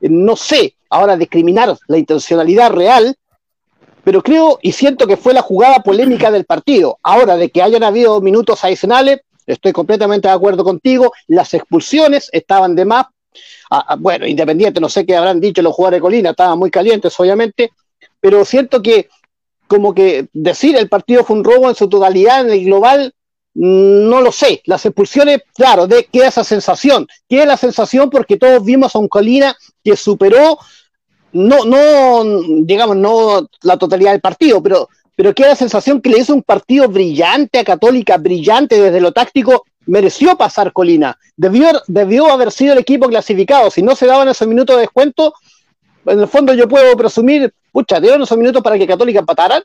No 0.03 0.37
sé, 0.37 0.77
ahora 0.91 1.17
discriminar 1.17 1.77
la 1.87 1.99
intencionalidad 1.99 2.71
real, 2.71 3.17
pero 4.05 4.23
creo 4.23 4.59
y 4.63 4.73
siento 4.73 5.07
que 5.07 5.17
fue 5.17 5.33
la 5.33 5.43
jugada 5.43 5.81
polémica 5.81 6.31
del 6.31 6.45
partido. 6.45 6.99
Ahora, 7.03 7.37
de 7.37 7.51
que 7.51 7.63
hayan 7.63 7.85
habido 7.85 8.21
minutos 8.21 8.65
adicionales, 8.65 9.21
estoy 9.47 9.73
completamente 9.73 10.29
de 10.29 10.35
acuerdo 10.35 10.65
contigo, 10.65 11.13
las 11.29 11.55
expulsiones 11.55 12.29
estaban 12.33 12.75
de 12.75 12.85
más. 12.85 13.07
Ah, 13.71 13.85
ah, 13.89 13.97
bueno, 13.99 14.27
independiente, 14.27 14.81
no 14.81 14.89
sé 14.89 15.07
qué 15.07 15.17
habrán 15.17 15.41
dicho 15.41 15.63
los 15.63 15.75
jugadores 15.75 15.99
de 15.99 16.03
Colina, 16.03 16.31
estaban 16.31 16.59
muy 16.59 16.71
calientes, 16.71 17.19
obviamente, 17.19 17.71
pero 18.21 18.45
siento 18.45 18.83
que 18.83 19.09
como 19.67 19.95
que 19.95 20.29
decir 20.35 20.77
el 20.77 20.89
partido 20.89 21.25
fue 21.25 21.37
un 21.37 21.45
robo 21.45 21.69
en 21.69 21.75
su 21.75 21.89
totalidad, 21.89 22.43
en 22.43 22.51
el 22.51 22.65
global, 22.65 23.15
no 23.55 24.21
lo 24.21 24.33
sé. 24.33 24.63
Las 24.65 24.85
expulsiones, 24.87 25.41
claro, 25.55 25.87
de 25.87 26.05
queda 26.05 26.29
esa 26.29 26.45
sensación. 26.45 27.07
Queda 27.29 27.47
la 27.47 27.57
sensación 27.57 28.11
porque 28.11 28.37
todos 28.37 28.65
vimos 28.65 28.95
a 28.95 28.99
un 28.99 29.09
Colina 29.09 29.57
que 29.85 29.97
superó 29.97 30.59
no, 31.33 31.65
no, 31.65 32.25
digamos, 32.63 32.97
no 32.97 33.49
la 33.63 33.77
totalidad 33.77 34.13
del 34.13 34.21
partido, 34.21 34.63
pero, 34.63 34.89
pero 35.17 35.35
queda 35.35 35.49
la 35.49 35.57
sensación 35.57 36.01
que 36.01 36.11
le 36.11 36.19
hizo 36.19 36.35
un 36.35 36.43
partido 36.43 36.89
brillante 36.89 37.59
a 37.59 37.65
Católica, 37.65 38.19
brillante 38.19 38.81
desde 38.81 39.01
lo 39.01 39.13
táctico, 39.13 39.65
mereció 39.87 40.37
pasar 40.37 40.73
Colina. 40.73 41.19
Debió, 41.37 41.69
debió 41.87 42.31
haber 42.31 42.53
sido 42.53 42.75
el 42.75 42.79
equipo 42.79 43.09
clasificado. 43.09 43.71
Si 43.71 43.83
no 43.83 43.97
se 43.97 44.07
daban 44.07 44.29
esos 44.29 44.47
minutos 44.47 44.77
de 44.77 44.83
descuento, 44.83 45.35
en 46.07 46.21
el 46.21 46.29
fondo 46.29 46.53
yo 46.53 46.69
puedo 46.69 46.97
presumir, 46.97 47.53
pucha, 47.73 47.99
dieron 48.01 48.23
esos 48.23 48.39
minutos 48.39 48.63
para 48.63 48.79
que 48.79 48.87
Católica 48.87 49.21
empatara. 49.21 49.63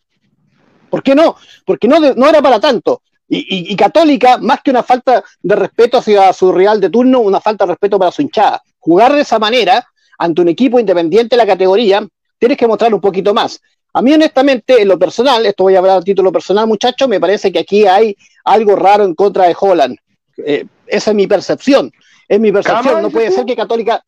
¿Por 0.89 1.03
qué 1.03 1.15
no? 1.15 1.35
Porque 1.65 1.87
no, 1.87 1.99
no 1.99 2.29
era 2.29 2.41
para 2.41 2.59
tanto. 2.61 3.01
Y, 3.29 3.73
y, 3.73 3.75
Católica, 3.75 4.37
más 4.37 4.61
que 4.61 4.71
una 4.71 4.83
falta 4.83 5.23
de 5.41 5.55
respeto 5.55 5.97
hacia 5.97 6.31
su 6.31 6.51
rival 6.51 6.79
de 6.79 6.89
turno, 6.89 7.19
una 7.19 7.41
falta 7.41 7.65
de 7.65 7.71
respeto 7.71 7.99
para 7.99 8.11
su 8.11 8.21
hinchada. 8.21 8.61
Jugar 8.79 9.13
de 9.13 9.21
esa 9.21 9.37
manera 9.37 9.85
ante 10.17 10.41
un 10.41 10.47
equipo 10.47 10.79
independiente 10.79 11.35
de 11.35 11.37
la 11.37 11.45
categoría, 11.45 12.07
tienes 12.39 12.57
que 12.57 12.67
mostrar 12.67 12.93
un 12.93 13.01
poquito 13.01 13.33
más. 13.33 13.61
A 13.93 14.01
mí, 14.01 14.13
honestamente, 14.13 14.81
en 14.81 14.87
lo 14.87 14.97
personal, 14.97 15.45
esto 15.45 15.63
voy 15.63 15.75
a 15.75 15.79
hablar 15.79 15.97
a 15.97 16.01
título 16.01 16.31
personal, 16.31 16.67
muchachos, 16.67 17.07
me 17.07 17.19
parece 17.19 17.51
que 17.51 17.59
aquí 17.59 17.85
hay 17.85 18.15
algo 18.45 18.75
raro 18.75 19.03
en 19.03 19.15
contra 19.15 19.47
de 19.47 19.55
Holland. 19.59 19.97
Eh, 20.37 20.65
esa 20.85 21.11
es 21.11 21.15
mi 21.15 21.27
percepción. 21.27 21.91
Es 22.27 22.39
mi 22.39 22.51
percepción. 22.51 23.01
No 23.01 23.09
puede 23.09 23.31
ser 23.31 23.45
que 23.45 23.55
Católica. 23.55 24.03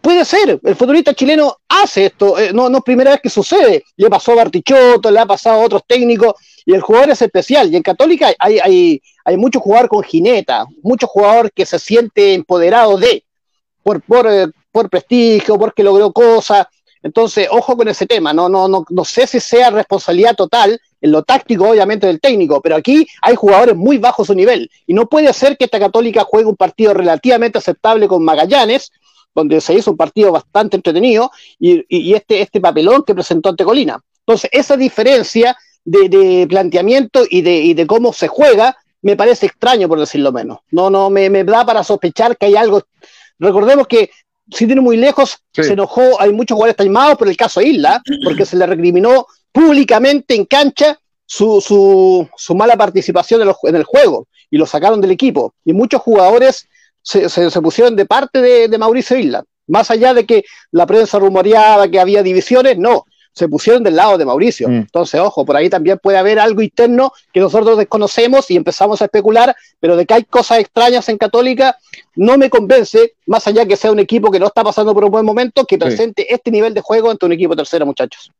Puede 0.00 0.24
ser, 0.24 0.60
el 0.62 0.76
futbolista 0.76 1.14
chileno 1.14 1.56
hace 1.66 2.06
esto, 2.06 2.38
eh, 2.38 2.52
no, 2.52 2.68
no 2.68 2.78
es 2.78 2.84
primera 2.84 3.12
vez 3.12 3.20
que 3.22 3.30
sucede. 3.30 3.84
Le 3.96 4.10
pasó 4.10 4.32
a 4.32 4.36
Bartichotto, 4.36 5.10
le 5.10 5.18
ha 5.18 5.24
pasado 5.24 5.60
a 5.60 5.64
otros 5.64 5.82
técnicos, 5.86 6.34
y 6.66 6.74
el 6.74 6.80
jugador 6.80 7.10
es 7.10 7.22
especial. 7.22 7.72
Y 7.72 7.76
en 7.76 7.82
Católica 7.82 8.32
hay, 8.38 8.58
hay, 8.58 9.02
hay 9.24 9.36
mucho 9.36 9.60
jugador 9.60 9.88
con 9.88 10.02
jineta, 10.02 10.66
mucho 10.82 11.06
jugador 11.06 11.52
que 11.52 11.66
se 11.66 11.78
siente 11.78 12.34
empoderado 12.34 12.96
de, 12.96 13.24
por, 13.82 14.02
por, 14.02 14.26
eh, 14.26 14.48
por 14.72 14.88
prestigio, 14.88 15.58
porque 15.58 15.82
logró 15.82 16.12
cosas. 16.12 16.66
Entonces, 17.02 17.48
ojo 17.50 17.76
con 17.76 17.86
ese 17.88 18.06
tema, 18.06 18.32
no, 18.32 18.48
no, 18.48 18.66
no, 18.66 18.86
no 18.88 19.04
sé 19.04 19.26
si 19.26 19.38
sea 19.38 19.68
responsabilidad 19.68 20.34
total 20.34 20.80
en 21.02 21.12
lo 21.12 21.22
táctico, 21.22 21.68
obviamente, 21.68 22.06
del 22.06 22.18
técnico, 22.18 22.62
pero 22.62 22.76
aquí 22.76 23.06
hay 23.20 23.34
jugadores 23.34 23.76
muy 23.76 23.98
bajos 23.98 24.28
su 24.28 24.34
nivel. 24.34 24.70
Y 24.86 24.94
no 24.94 25.06
puede 25.06 25.30
ser 25.34 25.58
que 25.58 25.66
esta 25.66 25.78
Católica 25.78 26.24
juegue 26.24 26.48
un 26.48 26.56
partido 26.56 26.94
relativamente 26.94 27.58
aceptable 27.58 28.08
con 28.08 28.24
Magallanes, 28.24 28.90
donde 29.34 29.60
se 29.60 29.74
hizo 29.74 29.90
un 29.90 29.98
partido 29.98 30.32
bastante 30.32 30.76
entretenido, 30.76 31.30
y, 31.58 32.14
este, 32.14 32.40
este 32.40 32.58
papelón 32.58 33.02
que 33.02 33.14
presentó 33.14 33.50
ante 33.50 33.64
Colina. 33.64 34.00
Entonces, 34.20 34.48
esa 34.50 34.78
diferencia 34.78 35.54
de, 35.84 36.46
planteamiento 36.48 37.24
y 37.28 37.42
de, 37.42 37.56
y 37.56 37.74
de, 37.74 37.86
cómo 37.86 38.12
se 38.12 38.28
juega 38.28 38.76
me 39.02 39.16
parece 39.16 39.46
extraño, 39.46 39.86
por 39.86 40.00
decirlo 40.00 40.32
menos. 40.32 40.60
No, 40.70 40.88
no, 40.88 41.10
me, 41.10 41.28
me 41.28 41.44
da 41.44 41.66
para 41.66 41.84
sospechar 41.84 42.38
que 42.38 42.46
hay 42.46 42.56
algo. 42.56 42.82
Recordemos 43.38 43.86
que 43.86 44.10
si 44.50 44.66
tiene 44.66 44.80
muy 44.80 44.96
lejos, 44.96 45.38
se 45.52 45.72
enojó, 45.72 46.20
hay 46.20 46.32
muchos 46.32 46.56
jugadores 46.56 46.76
taimados 46.76 47.16
por 47.18 47.28
el 47.28 47.36
caso 47.36 47.60
Isla, 47.60 48.02
porque 48.24 48.46
se 48.46 48.56
le 48.56 48.66
recriminó 48.66 49.26
públicamente 49.52 50.34
en 50.34 50.44
cancha 50.44 50.98
su, 51.26 51.60
su, 51.60 52.28
su 52.36 52.54
mala 52.54 52.76
participación 52.76 53.42
en, 53.42 53.76
el 53.76 53.84
juego 53.84 54.26
y 54.50 54.58
lo 54.58 54.66
sacaron 54.66 55.00
del 55.00 55.10
equipo. 55.10 55.54
Y 55.64 55.72
muchos 55.72 56.02
jugadores 56.02 56.68
se, 57.02 57.28
se, 57.28 57.60
pusieron 57.60 57.96
de 57.96 58.06
parte 58.06 58.40
de, 58.40 58.68
de, 58.68 58.78
Mauricio 58.78 59.16
Isla. 59.16 59.44
Más 59.66 59.90
allá 59.90 60.12
de 60.12 60.26
que 60.26 60.44
la 60.72 60.86
prensa 60.86 61.18
rumoreaba 61.18 61.88
que 61.88 62.00
había 62.00 62.22
divisiones, 62.22 62.78
no. 62.78 63.04
Se 63.34 63.48
pusieron 63.48 63.82
del 63.82 63.96
lado 63.96 64.16
de 64.16 64.24
Mauricio. 64.24 64.68
Mm. 64.68 64.74
Entonces, 64.74 65.20
ojo, 65.20 65.44
por 65.44 65.56
ahí 65.56 65.68
también 65.68 65.98
puede 66.02 66.18
haber 66.18 66.38
algo 66.38 66.62
interno 66.62 67.12
que 67.32 67.40
nosotros 67.40 67.76
desconocemos 67.76 68.50
y 68.50 68.56
empezamos 68.56 69.02
a 69.02 69.06
especular, 69.06 69.54
pero 69.80 69.96
de 69.96 70.06
que 70.06 70.14
hay 70.14 70.24
cosas 70.24 70.60
extrañas 70.60 71.08
en 71.08 71.18
Católica, 71.18 71.76
no 72.14 72.38
me 72.38 72.48
convence, 72.48 73.14
más 73.26 73.46
allá 73.46 73.66
que 73.66 73.76
sea 73.76 73.92
un 73.92 73.98
equipo 73.98 74.30
que 74.30 74.38
no 74.38 74.46
está 74.46 74.62
pasando 74.62 74.94
por 74.94 75.04
un 75.04 75.10
buen 75.10 75.24
momento, 75.24 75.64
que 75.64 75.78
presente 75.78 76.32
este 76.32 76.50
nivel 76.50 76.72
de 76.72 76.80
juego 76.80 77.10
ante 77.10 77.26
un 77.26 77.32
equipo 77.32 77.56
tercero, 77.56 77.84
muchachos 77.84 78.32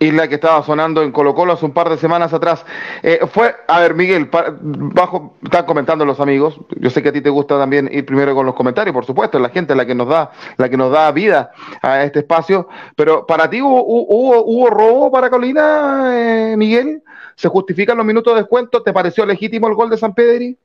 isla 0.00 0.28
que 0.28 0.36
estaba 0.36 0.64
sonando 0.64 1.02
en 1.02 1.12
Colo 1.12 1.34
Colo 1.34 1.52
hace 1.52 1.66
un 1.66 1.72
par 1.72 1.90
de 1.90 1.98
semanas 1.98 2.32
atrás. 2.32 2.64
Eh, 3.02 3.20
fue, 3.30 3.54
a 3.68 3.80
ver, 3.80 3.94
Miguel, 3.94 4.30
bajo, 4.32 5.36
están 5.44 5.66
comentando 5.66 6.04
los 6.04 6.18
amigos. 6.20 6.58
Yo 6.76 6.90
sé 6.90 7.02
que 7.02 7.10
a 7.10 7.12
ti 7.12 7.20
te 7.20 7.30
gusta 7.30 7.58
también 7.58 7.88
ir 7.92 8.06
primero 8.06 8.34
con 8.34 8.46
los 8.46 8.54
comentarios, 8.54 8.94
por 8.94 9.04
supuesto, 9.04 9.38
la 9.38 9.50
gente 9.50 9.74
la 9.74 9.86
que 9.86 9.94
nos 9.94 10.08
da, 10.08 10.32
la 10.56 10.68
que 10.68 10.76
nos 10.76 10.90
da 10.90 11.12
vida 11.12 11.52
a 11.82 12.02
este 12.02 12.20
espacio. 12.20 12.68
Pero 12.96 13.26
para 13.26 13.48
ti 13.48 13.60
hubo, 13.60 13.84
hubo, 13.84 14.70
robo 14.70 15.12
para 15.12 15.28
Colina, 15.28 16.10
eh, 16.12 16.56
Miguel. 16.56 17.02
¿Se 17.36 17.48
justifican 17.48 17.96
los 17.96 18.06
minutos 18.06 18.34
de 18.34 18.40
descuento? 18.40 18.82
¿Te 18.82 18.92
pareció 18.92 19.24
legítimo 19.24 19.68
el 19.68 19.74
gol 19.74 19.90
de 19.90 19.98
San 19.98 20.14
Pedri? 20.14 20.56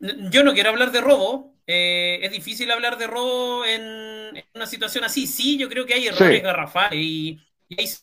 Yo 0.00 0.42
no 0.42 0.52
quiero 0.52 0.70
hablar 0.70 0.90
de 0.90 1.00
robo. 1.00 1.52
Eh, 1.66 2.20
es 2.22 2.30
difícil 2.30 2.70
hablar 2.70 2.98
de 2.98 3.06
robo 3.06 3.64
en, 3.64 4.42
una 4.54 4.66
situación 4.66 5.04
así. 5.04 5.26
Sí, 5.26 5.56
yo 5.58 5.68
creo 5.68 5.86
que 5.86 5.94
hay 5.94 6.06
errores 6.08 6.42
garrafales 6.42 6.98
y 6.98 7.40
y 7.68 7.80
ahí 7.80 7.86
se 7.86 8.00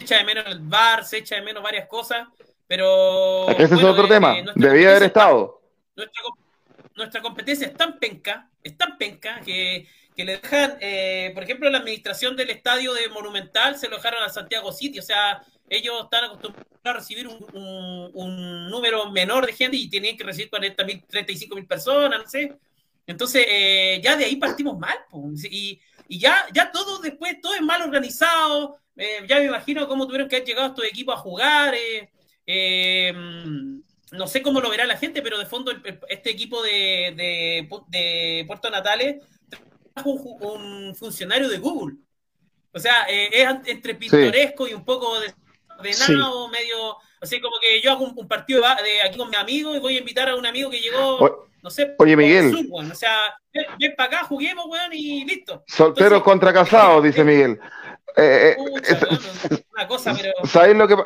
echa 0.00 0.18
de 0.18 0.24
menos 0.24 0.46
el 0.46 0.60
bar, 0.60 1.04
se 1.04 1.18
echa 1.18 1.36
de 1.36 1.42
menos 1.42 1.62
varias 1.62 1.86
cosas, 1.88 2.28
pero... 2.66 3.48
Ese 3.50 3.74
es 3.74 3.84
otro 3.84 4.08
tema, 4.08 4.38
eh, 4.38 4.44
debía 4.54 4.90
haber 4.90 5.04
estado. 5.04 5.60
Nuestra, 6.96 7.22
competencia 7.22 7.66
es 7.66 7.74
tan 7.74 7.98
penca, 7.98 8.50
es 8.62 8.76
tan 8.76 8.96
penca, 8.98 9.40
que, 9.40 9.86
le 10.16 10.36
dejan, 10.36 10.76
eh, 10.80 11.30
por 11.32 11.42
ejemplo, 11.42 11.70
la 11.70 11.78
administración 11.78 12.36
del 12.36 12.50
estadio 12.50 12.92
de 12.92 13.08
Monumental 13.08 13.78
se 13.78 13.88
lo 13.88 13.96
dejaron 13.96 14.22
a 14.22 14.28
Santiago 14.28 14.70
City, 14.70 14.98
o 14.98 15.02
sea, 15.02 15.42
ellos 15.68 16.04
están 16.04 16.24
acostumbrados 16.24 16.66
a 16.84 16.92
recibir 16.92 17.26
un, 17.26 18.70
número 18.70 19.10
menor 19.10 19.46
de 19.46 19.52
gente 19.54 19.76
y 19.76 19.88
tienen 19.88 20.16
que 20.16 20.24
recibir 20.24 20.50
40 20.50 20.84
mil, 20.84 21.02
35 21.06 21.54
mil 21.54 21.66
personas, 21.66 22.20
no 22.20 22.28
sé. 22.28 22.54
Entonces, 23.06 23.46
eh, 23.48 24.00
ya 24.02 24.16
de 24.16 24.26
ahí 24.26 24.36
partimos 24.36 24.78
mal, 24.78 24.96
y, 25.50 25.80
y 26.08 26.18
ya, 26.18 26.46
ya 26.52 26.70
todo 26.70 27.00
después, 27.00 27.40
todo 27.40 27.54
es 27.54 27.62
mal 27.62 27.80
organizado, 27.82 28.78
eh, 29.00 29.24
ya 29.26 29.38
me 29.38 29.46
imagino 29.46 29.88
cómo 29.88 30.06
tuvieron 30.06 30.28
que 30.28 30.36
haber 30.36 30.46
llegado 30.46 30.68
estos 30.68 30.84
equipos 30.84 31.14
a 31.14 31.18
jugar. 31.18 31.74
Eh, 31.74 32.10
eh, 32.46 33.12
no 34.12 34.26
sé 34.26 34.42
cómo 34.42 34.60
lo 34.60 34.68
verá 34.68 34.84
la 34.84 34.98
gente, 34.98 35.22
pero 35.22 35.38
de 35.38 35.46
fondo 35.46 35.72
este 36.08 36.30
equipo 36.30 36.62
de, 36.62 37.14
de, 37.90 38.44
Puerto 38.46 38.68
Natales 38.68 39.24
trajo 39.94 40.10
un, 40.10 40.94
funcionario 40.94 41.48
de 41.48 41.58
Google. 41.58 41.96
O 42.72 42.78
sea, 42.78 43.04
es 43.04 43.48
entre 43.66 43.94
pintoresco 43.94 44.68
y 44.68 44.74
un 44.74 44.84
poco 44.84 45.18
desordenado, 45.82 46.48
medio. 46.48 46.96
Así 47.22 47.40
como 47.40 47.56
que 47.60 47.80
yo 47.80 47.92
hago 47.92 48.04
un, 48.04 48.28
partido 48.28 48.60
de, 48.60 49.02
aquí 49.02 49.16
con 49.16 49.30
mi 49.30 49.36
amigo 49.36 49.74
y 49.74 49.78
voy 49.78 49.96
a 49.96 50.00
invitar 50.00 50.28
a 50.28 50.36
un 50.36 50.44
amigo 50.44 50.68
que 50.68 50.80
llegó. 50.80 51.48
no 51.62 51.70
sé, 51.70 51.94
Oye, 51.98 52.16
Miguel. 52.16 52.68
o 52.70 52.94
sea, 52.94 53.16
ven, 53.52 53.94
para 53.96 54.18
acá, 54.18 54.26
juguemos, 54.26 54.66
weón, 54.66 54.92
y 54.92 55.24
listo. 55.24 55.64
Solteros 55.66 56.22
contra 56.22 56.52
casados, 56.52 57.02
dice 57.02 57.24
Miguel. 57.24 57.58
Eh, 58.16 58.56
¿Sabéis 60.44 60.76
lo 60.76 60.88
que 60.88 60.96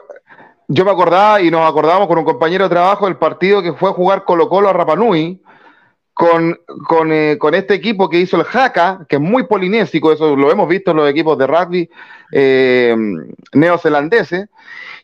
yo 0.69 0.85
me 0.85 0.91
acordaba 0.91 1.41
y 1.41 1.51
nos 1.51 1.69
acordábamos 1.69 2.09
con 2.09 2.19
un 2.19 2.25
compañero 2.25 2.65
de 2.65 2.71
trabajo 2.71 3.07
del 3.07 3.17
partido 3.17 3.63
que 3.63 3.73
fue 3.75 3.91
a 3.91 3.93
jugar 3.93 4.25
Colo 4.25 4.49
Colo 4.49 4.69
a 4.69 4.73
Rapanui 4.73 5.41
con, 6.15 6.59
con, 6.87 7.13
eh, 7.13 7.37
con, 7.39 7.55
este 7.55 7.75
equipo 7.75 8.09
que 8.09 8.21
hizo 8.21 8.37
el 8.37 8.45
Jaca, 8.45 9.05
que 9.09 9.17
es 9.17 9.23
muy 9.23 9.47
polinésico, 9.47 10.13
eso 10.13 10.37
lo 10.37 10.51
hemos 10.51 10.69
visto 10.69 10.93
en 10.93 10.99
los 10.99 11.11
equipos 11.11 11.37
de 11.37 11.47
rugby 11.47 11.91
eh, 12.31 12.97
neozelandeses. 13.53 14.49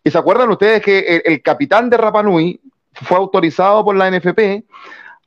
¿Y 0.04 0.10
se 0.10 0.16
acuerdan 0.16 0.50
ustedes 0.50 0.80
que 0.80 1.22
el, 1.24 1.42
capitán 1.42 1.90
de 1.90 1.96
Rapanui 1.96 2.60
fue 2.92 3.18
autorizado 3.18 3.84
por 3.84 3.96
la 3.96 4.10
NFP 4.10 4.64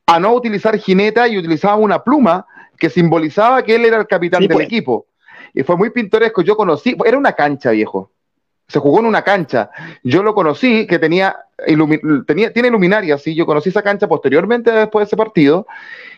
a 0.06 0.18
no 0.18 0.32
utilizar 0.32 0.76
jineta 0.78 1.28
y 1.28 1.38
utilizaba 1.38 1.76
una 1.76 2.02
pluma 2.02 2.46
que 2.78 2.90
simbolizaba 2.90 3.62
que 3.62 3.74
él 3.76 3.84
era 3.84 3.98
el 3.98 4.06
capitán 4.06 4.40
del 4.40 4.48
pues. 4.48 4.66
equipo? 4.66 5.06
Y 5.54 5.62
fue 5.62 5.76
muy 5.76 5.90
pintoresco. 5.90 6.42
Yo 6.42 6.56
conocí, 6.56 6.96
era 7.04 7.16
una 7.16 7.32
cancha, 7.32 7.70
viejo. 7.70 8.10
Se 8.66 8.80
jugó 8.80 8.98
en 9.00 9.06
una 9.06 9.22
cancha. 9.22 9.70
Yo 10.02 10.22
lo 10.22 10.34
conocí, 10.34 10.86
que 10.86 10.98
tenía, 10.98 11.36
tenía 12.26 12.52
tiene 12.52 12.70
luminaria, 12.70 13.16
sí. 13.18 13.34
Yo 13.34 13.46
conocí 13.46 13.68
esa 13.68 13.82
cancha 13.82 14.08
posteriormente 14.08 14.72
después 14.72 15.02
de 15.02 15.06
ese 15.06 15.16
partido. 15.16 15.66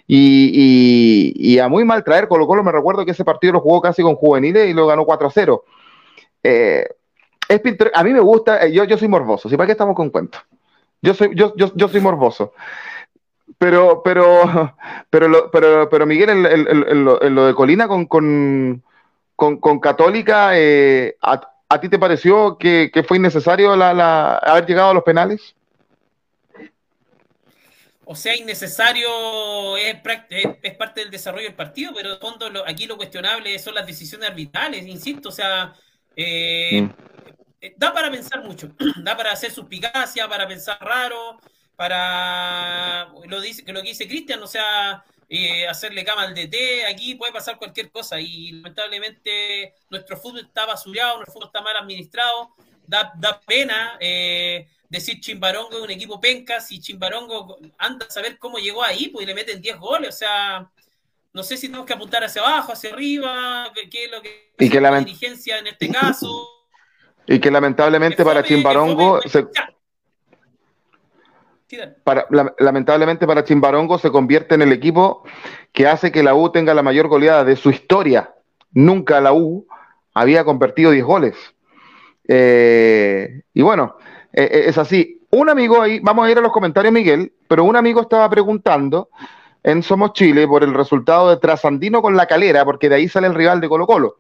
Y, 0.07 1.59
a 1.59 1.68
muy 1.68 1.85
mal 1.85 2.03
traer, 2.03 2.29
Colo 2.29 2.46
Colo 2.46 2.64
me 2.64 2.72
recuerdo 2.72 3.05
que 3.05 3.11
ese 3.11 3.25
partido 3.25 3.55
lo 3.55 3.61
jugó 3.61 3.81
casi 3.81 4.03
con 4.03 4.14
juveniles 4.14 4.68
y 4.68 4.72
lo 4.72 4.87
ganó 4.87 5.05
4 5.05 5.27
a 5.27 5.31
0. 5.31 5.64
Eh, 6.42 6.88
es 7.49 7.61
a 7.94 8.05
mí 8.05 8.12
me 8.12 8.20
gusta, 8.20 8.64
eh, 8.64 8.72
yo, 8.72 8.85
yo 8.85 8.96
soy 8.96 9.09
morboso, 9.09 9.49
¿sí? 9.49 9.57
¿Para 9.57 9.66
qué 9.66 9.72
estamos 9.72 9.94
con 9.94 10.11
cuentos? 10.11 10.42
Yo 11.03 11.14
soy, 11.14 11.31
yo, 11.35 11.55
yo, 11.57 11.72
yo 11.75 11.88
soy 11.88 12.01
morboso 12.01 12.53
pero 13.59 14.03
pero 14.03 14.75
pero 15.11 15.51
pero, 15.51 15.88
pero 15.88 16.07
Miguel 16.07 16.31
en, 16.31 17.05
lo, 17.05 17.46
de 17.46 17.55
Colina 17.55 17.88
con, 17.88 18.83
con 19.37 19.81
Católica, 19.81 20.59
eh, 20.59 21.16
a, 21.20 21.81
ti 21.81 21.88
te 21.88 21.99
pareció 21.99 22.57
que, 22.59 22.90
fue 23.07 23.18
innecesario 23.18 23.77
la, 23.77 24.38
haber 24.38 24.66
llegado 24.66 24.90
a 24.90 24.94
los 24.94 25.05
penales? 25.05 25.55
O 28.07 28.14
sea, 28.14 28.37
innecesario 28.37 29.77
es, 29.77 29.96
es, 30.62 30.75
parte 30.77 31.01
del 31.01 31.11
desarrollo 31.11 31.44
del 31.44 31.55
partido, 31.55 31.92
pero 31.94 32.11
de 32.11 32.18
fondo 32.18 32.46
aquí 32.66 32.87
lo 32.87 32.96
cuestionable 32.96 33.59
son 33.59 33.75
las 33.75 33.87
decisiones 33.87 34.31
arbitrales, 34.31 34.87
insisto, 34.87 35.29
o 35.29 35.33
sea, 35.33 35.75
eh, 36.14 36.83
mm. 36.83 36.90
eh, 37.61 37.75
da 37.77 37.92
para 37.92 38.11
pensar 38.11 38.42
mucho, 38.44 38.70
da 39.03 39.16
para 39.16 39.33
hacer 39.33 39.51
suspicacia, 39.51 40.29
para 40.29 40.46
pensar 40.46 40.79
raro, 40.81 41.38
para 41.75 43.09
lo, 43.27 43.40
dice, 43.40 43.64
lo 43.66 43.83
que 43.83 43.88
dice 43.88 44.09
Cristian, 44.09 44.40
o 44.42 44.46
sea, 44.46 45.05
eh, 45.28 45.66
hacerle 45.66 46.04
cama 46.04 46.22
al 46.22 46.34
DT, 46.34 46.86
aquí 46.88 47.16
puede 47.16 47.32
pasar 47.32 47.58
cualquier 47.58 47.90
cosa 47.90 48.20
y 48.20 48.52
lamentablemente 48.52 49.74
nuestro 49.90 50.16
fútbol 50.16 50.40
está 50.40 50.66
basureado, 50.66 51.16
nuestro 51.16 51.34
fútbol 51.34 51.48
está 51.48 51.62
mal 51.62 51.76
administrado, 51.76 52.54
da, 52.86 53.40
pena 53.44 53.96
eh, 53.98 54.68
decir 54.88 55.20
Chimbarongo 55.20 55.78
es 55.78 55.82
un 55.82 55.90
equipo 55.90 56.20
penca, 56.20 56.60
si 56.60 56.80
Chimbarongo 56.80 57.58
anda 57.78 58.06
a 58.06 58.10
saber 58.10 58.38
cómo 58.38 58.58
llegó 58.58 58.84
ahí, 58.84 59.08
pues 59.08 59.26
le 59.26 59.34
meten 59.34 59.60
10 59.60 59.78
goles, 59.78 60.14
o 60.14 60.18
sea, 60.18 60.70
no 61.32 61.42
sé 61.42 61.56
si 61.56 61.66
tenemos 61.66 61.86
que 61.86 61.94
apuntar 61.94 62.22
hacia 62.22 62.42
abajo, 62.42 62.72
hacia 62.72 62.92
arriba, 62.92 63.72
qué 63.90 64.04
es 64.04 64.10
lo 64.10 64.22
que 64.22 64.54
y 64.58 64.70
que 64.70 64.80
la 64.80 64.98
dirigencia 64.98 65.58
en 65.58 65.66
este 65.68 65.90
caso. 65.90 66.50
Y 67.28 67.40
que 67.40 67.50
lamentablemente 67.50 68.24
para 68.24 68.44
Chimbarongo 68.44 69.20
para, 72.05 72.26
lamentablemente 72.59 73.26
para 73.26 73.44
Chimbarongo 73.44 73.98
se 73.98 74.11
convierte 74.11 74.55
en 74.55 74.62
el 74.62 74.72
equipo 74.72 75.24
que 75.72 75.87
hace 75.87 76.12
que 76.12 76.22
la 76.22 76.35
U 76.35 76.50
tenga 76.50 76.74
la 76.74 76.83
mayor 76.83 77.09
goleada 77.09 77.44
de 77.44 77.57
su 77.57 77.70
historia. 77.70 78.33
Nunca 78.72 79.20
la 79.20 79.33
U 79.33 79.66
había 80.14 80.44
convertido 80.44 80.90
10 80.90 81.05
goles. 81.05 81.35
Eh, 82.29 83.42
y 83.52 83.62
bueno, 83.62 83.96
eh, 84.33 84.48
eh, 84.50 84.64
es 84.66 84.79
así. 84.79 85.20
Un 85.31 85.50
amigo 85.50 85.83
ahí, 85.83 86.00
vamos 86.00 86.26
a 86.26 86.31
ir 86.31 86.38
a 86.38 86.40
los 86.40 86.52
comentarios, 86.52 86.92
Miguel, 86.92 87.33
pero 87.48 87.64
un 87.64 87.76
amigo 87.76 88.00
estaba 88.00 88.29
preguntando 88.31 89.11
en 89.62 89.83
Somos 89.83 90.12
Chile 90.12 90.46
por 90.46 90.62
el 90.62 90.72
resultado 90.72 91.31
de 91.31 91.38
Trasandino 91.38 92.00
con 92.00 92.16
la 92.16 92.26
calera, 92.26 92.64
porque 92.64 92.88
de 92.88 92.94
ahí 92.94 93.09
sale 93.09 93.26
el 93.26 93.35
rival 93.35 93.61
de 93.61 93.68
Colo 93.68 93.87
Colo. 93.87 94.16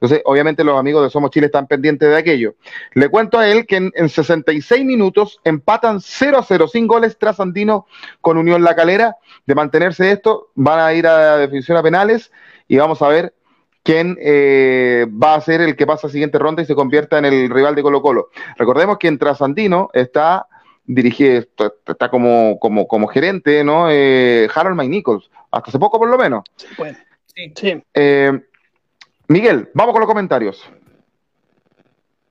Entonces, 0.00 0.22
obviamente 0.24 0.62
los 0.62 0.78
amigos 0.78 1.02
de 1.02 1.10
Somos 1.10 1.32
Chile 1.32 1.46
están 1.46 1.66
pendientes 1.66 2.08
de 2.08 2.16
aquello. 2.16 2.54
Le 2.94 3.08
cuento 3.08 3.36
a 3.38 3.48
él 3.48 3.66
que 3.66 3.90
en, 3.92 4.08
66 4.08 4.84
minutos 4.84 5.40
empatan 5.42 6.00
0 6.00 6.38
a 6.38 6.42
0, 6.44 6.68
sin 6.68 6.86
goles 6.86 7.18
tras 7.18 7.40
Andino 7.40 7.86
con 8.20 8.38
Unión 8.38 8.62
La 8.62 8.76
Calera. 8.76 9.16
De 9.44 9.56
mantenerse 9.56 10.12
esto, 10.12 10.50
van 10.54 10.78
a 10.78 10.94
ir 10.94 11.06
a 11.08 11.36
definición 11.38 11.76
a 11.76 11.82
penales 11.82 12.30
y 12.68 12.76
vamos 12.76 13.02
a 13.02 13.08
ver 13.08 13.34
quién 13.82 14.16
eh, 14.20 15.06
va 15.10 15.34
a 15.34 15.40
ser 15.40 15.62
el 15.62 15.74
que 15.74 15.86
pasa 15.86 16.06
a 16.06 16.10
siguiente 16.10 16.38
ronda 16.38 16.62
y 16.62 16.66
se 16.66 16.76
convierta 16.76 17.18
en 17.18 17.24
el 17.24 17.50
rival 17.50 17.74
de 17.74 17.82
Colo 17.82 18.00
Colo. 18.00 18.28
Recordemos 18.56 18.98
que 18.98 19.08
en 19.08 19.18
Trasandino 19.18 19.90
está 19.94 20.46
dirigido, 20.84 21.44
está 21.86 22.08
como, 22.08 22.58
como, 22.60 22.86
como 22.86 23.08
gerente, 23.08 23.64
¿no? 23.64 23.88
Eh, 23.90 24.48
Harold 24.54 24.78
Mike 24.78 24.90
Nichols, 24.90 25.28
hasta 25.50 25.70
hace 25.70 25.78
poco 25.78 25.98
por 25.98 26.08
lo 26.08 26.16
menos. 26.16 26.44
Bueno, 26.76 26.96
sí. 27.34 27.52
sí. 27.56 27.82
Eh, 27.94 28.32
Miguel, 29.28 29.70
vamos 29.74 29.92
con 29.92 30.00
los 30.00 30.08
comentarios. 30.08 30.64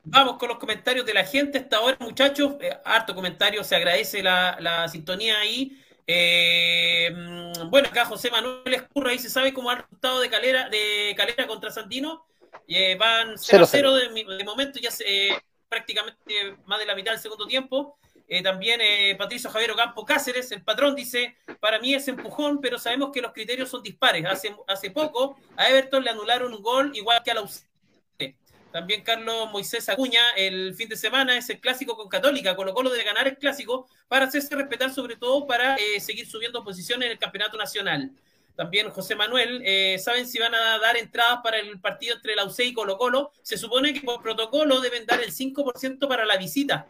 Vamos 0.03 0.37
con 0.37 0.49
los 0.49 0.57
comentarios 0.57 1.05
de 1.05 1.13
la 1.13 1.23
gente 1.23 1.59
hasta 1.59 1.77
ahora, 1.77 1.97
muchachos. 1.99 2.55
Eh, 2.59 2.75
harto 2.83 3.13
comentario, 3.13 3.63
se 3.63 3.75
agradece 3.75 4.23
la, 4.23 4.87
sintonía 4.89 5.37
ahí. 5.37 5.79
Eh, 6.07 7.11
mm, 7.13 7.69
bueno, 7.69 7.89
acá 7.89 8.05
José 8.05 8.31
Manuel 8.31 8.73
Escurra 8.73 9.15
se 9.17 9.29
sabe 9.29 9.53
cómo 9.53 9.69
ha 9.69 9.75
resultado 9.75 10.21
de 10.21 10.29
Calera, 10.29 10.69
de 10.69 11.13
Calera 11.15 11.45
contra 11.45 11.69
Santino. 11.69 12.25
Eh, 12.67 12.95
van 12.95 13.37
0 13.37 13.63
a 13.63 13.67
0 13.67 13.93
de, 13.93 14.43
momento, 14.43 14.79
ya 14.79 14.89
se, 14.89 15.05
prácticamente 15.69 16.55
más 16.65 16.79
de 16.79 16.85
la 16.85 16.95
mitad 16.95 17.11
del 17.11 17.21
segundo 17.21 17.45
tiempo. 17.45 17.99
Eh, 18.27 18.43
también 18.43 18.81
eh, 18.81 19.15
Patricio 19.17 19.49
Javier 19.49 19.71
Ocampo 19.71 20.05
Cáceres, 20.05 20.51
el 20.51 20.61
patrón, 20.61 20.95
dice, 20.95 21.37
para 21.61 21.79
mí 21.79 21.93
es 21.93 22.07
empujón, 22.07 22.59
pero 22.59 22.77
sabemos 22.77 23.11
que 23.13 23.21
los 23.21 23.31
criterios 23.31 23.69
son 23.69 23.81
dispares. 23.81 24.25
Hace, 24.25 24.55
hace 24.67 24.91
poco 24.91 25.37
a 25.55 25.69
Everton 25.69 26.03
le 26.03 26.09
anularon 26.09 26.53
un 26.53 26.61
gol 26.61 26.91
igual 26.95 27.21
que 27.23 27.31
a 27.31 27.35
la 27.35 27.41
UC. 27.41 27.67
También 28.71 29.01
Carlos 29.01 29.49
Moisés 29.51 29.87
Acuña, 29.89 30.21
el 30.35 30.75
fin 30.75 30.89
de 30.89 30.95
semana 30.95 31.37
es 31.37 31.49
el 31.49 31.59
clásico 31.59 31.95
con 31.95 32.09
Católica. 32.09 32.55
Colo 32.55 32.73
Colo 32.73 32.89
debe 32.89 33.05
ganar 33.05 33.27
el 33.27 33.37
clásico 33.37 33.87
para 34.07 34.25
hacerse 34.25 34.55
respetar, 34.55 34.93
sobre 34.93 35.15
todo 35.15 35.47
para 35.47 35.75
eh, 35.75 35.99
seguir 35.99 36.27
subiendo 36.27 36.63
posiciones 36.63 37.07
en 37.07 37.13
el 37.13 37.17
campeonato 37.17 37.57
nacional. 37.57 38.11
También 38.55 38.89
José 38.89 39.15
Manuel, 39.15 39.61
eh, 39.65 39.97
¿saben 39.99 40.27
si 40.27 40.39
van 40.39 40.53
a 40.53 40.79
dar 40.79 40.97
entradas 40.97 41.39
para 41.43 41.59
el 41.59 41.79
partido 41.79 42.15
entre 42.15 42.35
la 42.35 42.43
UC 42.45 42.59
y 42.59 42.73
Colo 42.73 42.97
Colo? 42.97 43.31
Se 43.41 43.57
supone 43.57 43.93
que 43.93 44.01
por 44.01 44.21
protocolo 44.21 44.81
deben 44.81 45.05
dar 45.05 45.21
el 45.21 45.31
5% 45.31 46.07
para 46.07 46.25
la 46.25 46.37
visita. 46.37 46.87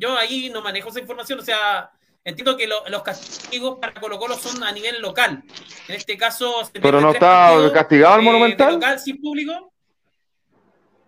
Yo 0.00 0.16
ahí 0.16 0.50
no 0.50 0.62
manejo 0.62 0.88
esa 0.88 1.00
información, 1.00 1.38
o 1.38 1.42
sea, 1.42 1.90
entiendo 2.24 2.56
que 2.56 2.66
los 2.66 3.02
castigos 3.02 3.78
para 3.78 3.94
Colo 3.94 4.18
Colo 4.18 4.34
son 4.34 4.62
a 4.64 4.72
nivel 4.72 5.00
local. 5.00 5.42
En 5.88 5.94
este 5.94 6.16
caso... 6.16 6.62
Pero 6.72 7.00
no 7.00 7.12
está 7.12 7.54
castigado 7.72 8.16
el 8.16 8.22
Monumental. 8.22 8.74
local 8.74 8.98
sin 8.98 9.20
público 9.20 9.70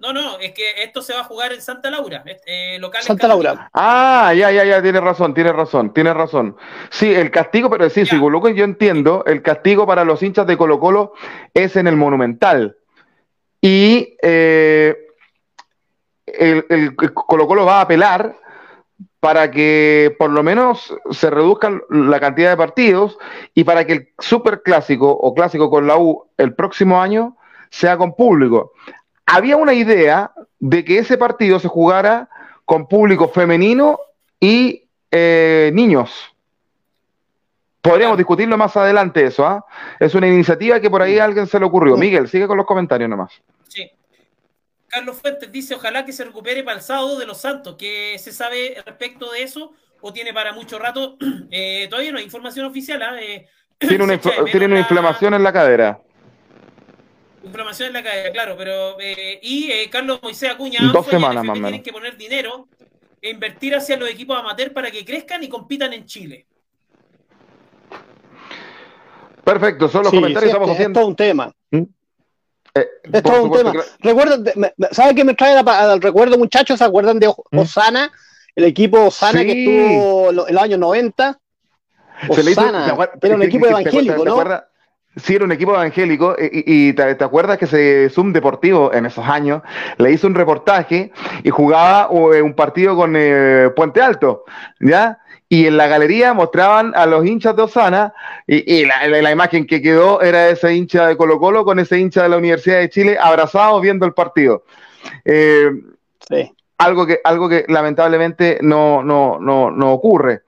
no, 0.03 0.13
no, 0.13 0.37
es 0.41 0.51
que 0.53 0.83
esto 0.83 1.01
se 1.01 1.15
va 1.15 1.21
a 1.21 1.25
jugar 1.25 1.53
en 1.53 1.63
Santa 1.63 1.89
Laura, 1.89 2.25
eh, 2.45 2.77
local 2.81 3.05
Santa 3.05 3.29
Laura. 3.29 3.71
Ah, 3.73 4.35
ya, 4.37 4.51
ya, 4.51 4.65
ya, 4.65 4.83
tiene 4.83 5.01
razón, 5.01 5.33
tiene 5.33 5.53
razón, 5.53 5.95
tiene 5.95 6.13
razón. 6.13 6.57
Sí, 6.91 7.15
el 7.15 7.31
castigo, 7.31 7.71
pero 7.71 7.89
sí, 7.89 8.05
si 8.05 8.19
Colo 8.19 8.49
yo 8.49 8.65
entiendo, 8.65 9.23
el 9.27 9.43
castigo 9.43 9.87
para 9.87 10.05
los 10.05 10.21
hinchas 10.21 10.45
de 10.49 10.57
Colo 10.57 10.81
Colo 10.81 11.13
es 11.55 11.77
en 11.77 11.87
el 11.87 11.95
Monumental. 11.95 12.77
Y 13.61 14.17
eh, 14.21 15.07
el, 16.27 16.97
Colo 16.97 17.47
Colo 17.47 17.65
va 17.65 17.79
a 17.79 17.83
apelar 17.83 18.37
para 19.23 19.53
que 19.53 20.15
por 20.19 20.31
lo 20.31 20.43
menos 20.43 20.93
se 21.13 21.31
reduzca 21.31 21.71
la 21.89 22.19
cantidad 22.19 22.51
de 22.51 22.57
partidos 22.57 23.17
y 23.55 23.63
para 23.63 23.87
que 23.87 23.93
el 23.93 24.09
super 24.19 24.63
clásico 24.63 25.09
o 25.11 25.33
clásico 25.33 25.71
con 25.71 25.87
la 25.87 25.97
U 25.97 26.27
el 26.37 26.55
próximo 26.55 27.01
año 27.01 27.37
sea 27.71 27.97
con 27.97 28.15
público 28.15 28.73
había 29.27 29.57
una 29.57 29.73
idea 29.73 30.33
de 30.59 30.85
que 30.85 30.99
ese 30.99 31.17
partido 31.17 31.59
se 31.59 31.69
jugara 31.69 32.29
con 32.65 32.87
público 32.87 33.29
femenino 33.29 33.99
y 34.41 34.85
eh, 35.11 35.71
niños. 35.73 36.35
Podríamos 37.81 38.17
discutirlo 38.17 38.57
más 38.57 38.77
adelante 38.77 39.25
eso, 39.25 39.47
¿ah? 39.47 39.65
Es 39.99 40.15
una 40.15 40.29
iniciativa 40.29 40.81
que 40.81 40.91
por 40.91 41.03
ahí 41.03 41.19
a 41.19 41.25
alguien 41.25 41.47
se 41.47 41.59
le 41.59 41.65
ocurrió. 41.65 41.97
Miguel, 41.97 42.29
sigue 42.29 42.47
con 42.47 42.57
los 42.57 42.67
comentarios 42.67 43.09
nomás. 43.09 43.33
Sí. 43.69 43.91
Carlos 44.93 45.17
Fuentes 45.17 45.51
dice, 45.51 45.75
ojalá 45.75 46.05
que 46.05 46.13
se 46.13 46.23
recupere 46.23 46.63
para 46.63 46.77
el 46.77 46.83
sábado 46.83 47.19
de 47.19 47.25
los 47.25 47.41
Santos. 47.41 47.77
¿Qué 47.79 48.15
se 48.19 48.31
sabe 48.31 48.77
respecto 48.85 49.33
de 49.33 49.43
eso? 49.43 49.73
¿O 50.03 50.13
tiene 50.13 50.35
para 50.35 50.53
mucho 50.53 50.79
rato? 50.79 51.17
Eh, 51.51 51.87
todavía 51.89 52.13
no 52.13 52.19
hay 52.19 52.25
información 52.25 52.67
oficial. 52.67 53.03
¿ah? 53.03 53.17
Eh, 53.21 53.47
tiene, 53.79 54.05
una, 54.05 54.19
tiene 54.19 54.67
una 54.67 54.79
inflamación 54.81 55.33
en 55.33 55.43
la 55.43 55.53
cadera. 55.53 55.99
Inflamación 57.43 57.89
en 57.89 57.93
la 57.95 58.03
cadera, 58.03 58.33
claro, 58.33 58.55
pero. 58.57 59.01
Eh, 59.01 59.41
y 59.43 59.71
eh, 59.71 59.89
Carlos 59.91 60.21
Moisés 60.23 60.51
Acuña, 60.51 60.81
dos 60.93 61.07
semanas 61.07 61.43
más 61.43 61.55
tienen 61.55 61.83
que 61.83 61.93
poner 61.93 62.17
dinero 62.17 62.69
e 63.21 63.31
invertir 63.31 63.75
hacia 63.75 63.97
los 63.97 64.11
equipos 64.11 64.39
amateur 64.39 64.73
para 64.73 64.91
que 64.91 65.05
crezcan 65.05 65.43
y 65.43 65.49
compitan 65.49 65.93
en 65.95 66.05
Chile. 66.05 66.47
Perfecto, 69.43 69.89
son 69.89 70.05
los 70.05 70.13
comentarios 70.13 70.43
que 70.43 70.49
estamos 70.49 70.71
haciendo. 70.71 71.01
Es 71.01 71.03
todo 71.03 71.09
un 71.09 71.17
tema. 71.17 71.53
¿Mm? 71.71 71.83
Eh, 72.75 72.89
es 73.13 73.23
todo 73.23 73.45
un 73.45 73.53
tema. 73.53 73.73
Recuerda, 74.01 74.39
¿Sabe 74.93 75.15
qué 75.15 75.25
me 75.25 75.35
trae 75.35 75.57
al 75.57 76.01
recuerdo, 76.01 76.39
muchachos? 76.39 76.79
¿Se 76.79 76.85
acuerdan 76.85 77.19
de 77.19 77.29
¿Mm? 77.29 77.59
Osana? 77.59 78.11
El 78.55 78.65
equipo 78.65 79.07
Osana 79.07 79.43
que 79.43 79.53
estuvo 79.53 80.31
en 80.31 80.55
los 80.55 80.63
años 80.63 80.79
90. 80.79 81.39
Osana, 82.29 82.97
era 83.21 83.35
un 83.35 83.43
equipo 83.43 83.67
evangélico, 83.67 84.25
¿no? 84.25 84.63
Sí, 85.17 85.35
era 85.35 85.45
un 85.45 85.53
equipo 85.53 85.75
evangélico 85.75 86.35
y, 86.39 86.95
te, 86.95 87.23
acuerdas 87.23 87.59
que 87.59 87.67
ese 87.67 88.09
Zoom 88.09 88.33
Deportivo 88.33 88.95
en 88.95 89.05
esos 89.05 89.27
años 89.27 89.61
le 89.99 90.11
hizo 90.11 90.27
un 90.27 90.35
reportaje 90.35 91.13
y 91.43 91.51
jugaba 91.51 92.09
eh, 92.35 92.41
un 92.41 92.55
partido 92.55 92.97
con 92.97 93.15
eh, 93.15 93.69
Puente 93.77 94.01
Alto, 94.01 94.45
¿ya? 94.81 95.19
Y 95.53 95.67
en 95.67 95.77
la 95.77 95.87
galería 95.87 96.33
mostraban 96.33 96.95
a 96.97 97.05
los 97.05 97.27
hinchas 97.27 97.55
de 97.55 97.61
Osana 97.61 98.15
y, 98.47 98.87
la, 98.87 99.31
imagen 99.31 99.67
que 99.67 99.83
quedó 99.83 100.23
era 100.23 100.49
ese 100.49 100.75
hincha 100.75 101.07
de 101.09 101.15
Colo 101.19 101.39
Colo 101.39 101.63
con 101.63 101.79
ese 101.79 101.99
hincha 101.99 102.23
de 102.23 102.31
la 102.31 102.39
Universidad 102.39 102.79
de 102.79 102.89
Chile 102.89 103.19
abrazados 103.21 103.83
viendo 103.83 104.07
el 104.07 104.15
partido. 104.15 104.65
Eh, 105.27 105.71
sí. 106.27 106.51
algo, 106.79 107.07
que, 107.07 107.21
algo 107.23 107.51
que 107.51 107.67
lamentablemente 107.69 108.61
no, 108.63 109.03
no, 109.03 109.39
no, 109.39 109.71
no 109.71 109.93
ocurre. 109.93 110.45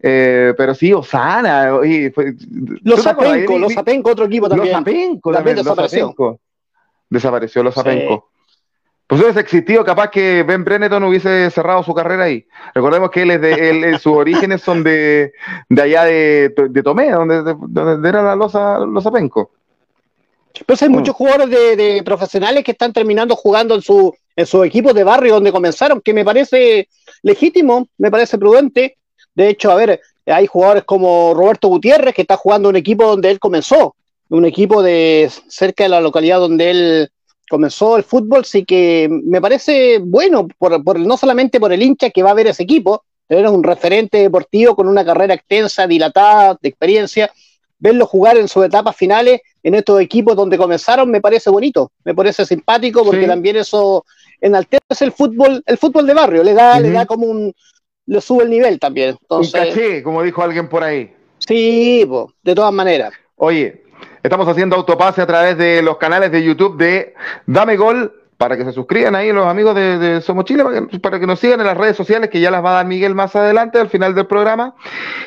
Eh, 0.00 0.52
pero 0.56 0.74
sí, 0.74 0.92
Osana. 0.92 1.70
los 1.70 3.00
Zapenco, 3.00 3.60
los 3.60 3.72
Zapenco, 3.72 4.10
otro 4.10 4.24
equipo 4.24 4.48
también. 4.48 4.72
Los 4.72 4.76
Zapenco 4.76 5.32
también, 5.32 5.56
desapareció. 5.58 6.40
desapareció 7.08 7.62
los 7.62 7.76
Zapenco. 7.76 8.28
Pues 9.08 9.22
hubiese 9.22 9.40
existido, 9.40 9.84
capaz 9.86 10.10
que 10.10 10.42
Ben 10.42 10.64
Brenneton 10.64 11.02
hubiese 11.02 11.50
cerrado 11.50 11.82
su 11.82 11.94
carrera 11.94 12.24
ahí. 12.24 12.46
Recordemos 12.74 13.10
que 13.10 13.22
él 13.22 13.30
es 13.30 13.40
de, 13.40 13.70
él, 13.70 13.98
sus 13.98 14.12
orígenes 14.12 14.60
son 14.60 14.84
de, 14.84 15.32
de 15.70 15.82
allá 15.82 16.04
de, 16.04 16.54
de 16.68 16.82
Tomé, 16.82 17.10
donde, 17.10 17.42
donde 17.68 18.06
era 18.06 18.22
la 18.22 18.36
losa, 18.36 18.80
los 18.80 19.02
Zapenco. 19.02 19.50
Pues 20.66 20.82
hay 20.82 20.90
mm. 20.90 20.92
muchos 20.92 21.16
jugadores 21.16 21.48
de, 21.48 22.02
profesionales 22.04 22.62
que 22.62 22.72
están 22.72 22.92
terminando 22.92 23.34
jugando 23.34 23.74
en 23.74 23.80
su, 23.80 24.14
en 24.36 24.44
su 24.44 24.62
equipo 24.62 24.92
de 24.92 25.04
barrio 25.04 25.34
donde 25.34 25.52
comenzaron, 25.52 26.02
que 26.02 26.12
me 26.12 26.24
parece 26.24 26.88
legítimo, 27.22 27.88
me 27.96 28.10
parece 28.10 28.36
prudente, 28.36 28.98
de 29.34 29.48
hecho, 29.48 29.70
a 29.70 29.76
ver, 29.76 30.00
hay 30.26 30.46
jugadores 30.46 30.84
como 30.84 31.32
Roberto 31.32 31.68
Gutiérrez 31.68 32.14
que 32.14 32.22
está 32.22 32.36
jugando 32.36 32.68
en 32.68 32.74
un 32.74 32.80
equipo 32.80 33.06
donde 33.06 33.30
él 33.30 33.38
comenzó, 33.38 33.94
un 34.28 34.44
equipo 34.44 34.82
de 34.82 35.30
cerca 35.48 35.84
de 35.84 35.88
la 35.88 36.02
localidad 36.02 36.40
donde 36.40 36.70
él 36.70 37.10
comenzó 37.48 37.96
el 37.96 38.04
fútbol, 38.04 38.44
sí 38.44 38.64
que 38.64 39.08
me 39.10 39.40
parece 39.40 39.98
bueno, 39.98 40.46
por, 40.58 40.98
no 41.00 41.16
solamente 41.16 41.60
por 41.60 41.72
el 41.72 41.82
hincha 41.82 42.10
que 42.10 42.22
va 42.22 42.30
a 42.30 42.34
ver 42.34 42.48
ese 42.48 42.62
equipo, 42.62 43.04
tener 43.26 43.46
un 43.48 43.62
referente 43.62 44.18
deportivo 44.18 44.74
con 44.74 44.88
una 44.88 45.04
carrera 45.04 45.34
extensa, 45.34 45.86
dilatada, 45.86 46.58
de 46.60 46.68
experiencia, 46.68 47.30
verlo 47.78 48.06
jugar 48.06 48.36
en 48.36 48.48
sus 48.48 48.64
etapas 48.64 48.96
finales 48.96 49.40
en 49.62 49.74
estos 49.74 50.00
equipos 50.00 50.34
donde 50.34 50.58
comenzaron 50.58 51.10
me 51.10 51.20
parece 51.20 51.50
bonito, 51.50 51.92
me 52.04 52.14
parece 52.14 52.44
simpático 52.44 53.04
porque 53.04 53.26
también 53.26 53.56
eso 53.56 54.04
enaltece 54.40 55.04
el 55.04 55.12
fútbol, 55.12 55.62
el 55.66 55.78
fútbol 55.78 56.06
de 56.06 56.14
barrio, 56.14 56.42
le 56.42 56.54
da, 56.54 56.80
le 56.80 56.90
da 56.90 57.06
como 57.06 57.26
un, 57.26 57.52
le 58.06 58.20
sube 58.20 58.44
el 58.44 58.50
nivel 58.50 58.78
también. 58.78 59.16
Entonces, 59.20 59.54
un 59.54 59.60
caché, 59.60 60.02
como 60.02 60.22
dijo 60.22 60.42
alguien 60.42 60.68
por 60.68 60.82
ahí. 60.82 61.12
Sí, 61.38 62.04
de 62.42 62.54
todas 62.54 62.72
maneras. 62.72 63.12
Oye, 63.36 63.84
estamos 64.22 64.48
haciendo 64.48 64.76
autopase 64.76 65.22
a 65.22 65.26
través 65.26 65.56
de 65.58 65.82
los 65.82 65.96
canales 65.98 66.32
de 66.32 66.42
YouTube 66.42 66.76
de 66.76 67.14
Dame 67.46 67.76
Gol 67.76 68.12
para 68.38 68.56
que 68.56 68.64
se 68.64 68.72
suscriban 68.72 69.16
ahí 69.16 69.32
los 69.32 69.46
amigos 69.46 69.74
de, 69.74 70.20
Somos 70.20 70.44
Chile, 70.44 70.62
para 71.02 71.18
que, 71.18 71.26
nos 71.26 71.40
sigan 71.40 71.58
en 71.58 71.66
las 71.66 71.76
redes 71.76 71.96
sociales, 71.96 72.30
que 72.30 72.40
ya 72.40 72.52
las 72.52 72.64
va 72.64 72.70
a 72.70 72.74
dar 72.74 72.86
Miguel 72.86 73.12
más 73.16 73.34
adelante, 73.34 73.80
al 73.80 73.88
final 73.88 74.14
del 74.14 74.28
programa. 74.28 74.76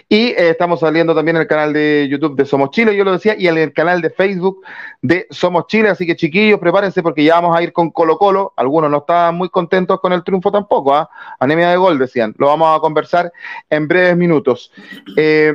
Y 0.08 0.28
eh, 0.28 0.52
estamos 0.52 0.80
saliendo 0.80 1.14
también 1.14 1.36
en 1.36 1.42
el 1.42 1.48
canal 1.48 1.74
de 1.74 2.08
YouTube 2.10 2.38
de 2.38 2.46
Somos 2.46 2.72
Chile, 2.72 2.96
yo 2.96 3.04
lo 3.04 3.12
decía, 3.12 3.36
y 3.38 3.50
en 3.50 3.58
el 3.58 3.74
canal 3.74 4.02
de 4.02 4.12
Facebook 4.12 4.62
de 5.02 5.28
Somos 5.30 5.68
Chile. 5.68 5.90
Así 5.90 6.08
que 6.08 6.16
chiquillos, 6.16 6.58
prepárense 6.58 7.04
porque 7.04 7.26
ya 7.26 7.36
vamos 7.36 7.56
a 7.56 7.62
ir 7.62 7.74
con 7.74 7.92
Colo 7.92 8.18
Colo. 8.18 8.54
Algunos 8.56 8.90
no 8.90 9.00
estaban 9.00 9.36
muy 9.36 9.50
contentos 9.50 10.00
con 10.00 10.14
el 10.14 10.24
triunfo 10.24 10.50
tampoco, 10.50 10.96
¿ah? 10.96 11.10
Anemia 11.38 11.70
de 11.70 11.76
gol, 11.76 12.00
decían. 12.00 12.34
Lo 12.38 12.48
vamos 12.48 12.78
a 12.78 12.80
conversar 12.80 13.34
en 13.70 13.90
breves 13.90 14.16
minutos. 14.16 14.72
Eh, 15.18 15.54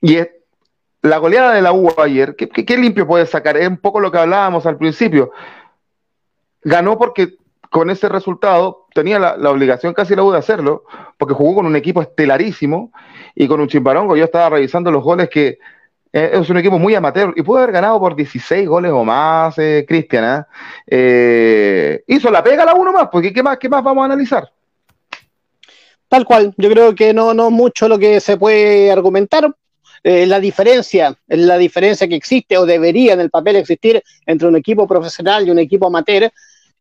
y 0.00 0.16
la 1.04 1.18
goleada 1.18 1.52
de 1.52 1.60
la 1.60 1.72
U 1.74 1.92
ayer, 1.98 2.34
¿qué, 2.34 2.76
limpio 2.78 3.06
puede 3.06 3.26
sacar? 3.26 3.58
Es 3.58 3.68
un 3.68 3.76
poco 3.76 4.00
lo 4.00 4.10
que 4.10 4.16
hablábamos 4.16 4.64
al 4.64 4.78
principio 4.78 5.32
ganó 6.62 6.96
porque 6.96 7.36
con 7.68 7.90
ese 7.90 8.08
resultado 8.08 8.86
tenía 8.94 9.18
la, 9.18 9.50
obligación 9.50 9.92
casi 9.92 10.16
la 10.16 10.22
U 10.22 10.32
de 10.32 10.38
hacerlo, 10.38 10.84
porque 11.18 11.34
jugó 11.34 11.56
con 11.56 11.66
un 11.66 11.76
equipo 11.76 12.00
estelarísimo 12.00 12.90
y 13.34 13.46
con 13.46 13.60
un 13.60 13.68
chimbarongo. 13.68 14.16
Yo 14.16 14.24
estaba 14.24 14.48
revisando 14.48 14.90
los 14.90 15.04
goles 15.04 15.28
que 15.28 15.58
eh, 16.10 16.30
es 16.32 16.48
un 16.48 16.56
equipo 16.56 16.78
muy 16.78 16.94
amateur 16.94 17.34
y 17.36 17.42
pudo 17.42 17.58
haber 17.58 17.72
ganado 17.72 18.00
por 18.00 18.16
16 18.16 18.66
goles 18.66 18.90
o 18.90 19.04
más, 19.04 19.58
eh, 19.58 19.84
Cristian. 19.86 20.24
¿ah? 20.24 20.48
Eh, 20.86 22.02
hizo 22.06 22.30
la 22.30 22.42
pega 22.42 22.64
la 22.64 22.72
uno 22.72 22.94
más, 22.94 23.08
porque 23.12 23.30
¿qué 23.30 23.42
más, 23.42 23.58
¿qué 23.58 23.68
más 23.68 23.84
vamos 23.84 24.00
a 24.00 24.06
analizar? 24.06 24.50
Tal 26.08 26.24
cual, 26.24 26.54
yo 26.56 26.70
creo 26.70 26.94
que 26.94 27.12
no, 27.12 27.34
no 27.34 27.50
mucho 27.50 27.88
lo 27.88 27.98
que 27.98 28.20
se 28.20 28.38
puede 28.38 28.90
argumentar. 28.90 29.54
La 30.04 30.38
diferencia, 30.38 31.18
la 31.28 31.56
diferencia 31.56 32.06
que 32.06 32.14
existe 32.14 32.58
o 32.58 32.66
debería 32.66 33.14
en 33.14 33.20
el 33.20 33.30
papel 33.30 33.56
existir 33.56 34.02
entre 34.26 34.46
un 34.46 34.56
equipo 34.56 34.86
profesional 34.86 35.46
y 35.46 35.50
un 35.50 35.58
equipo 35.58 35.86
amateur 35.86 36.30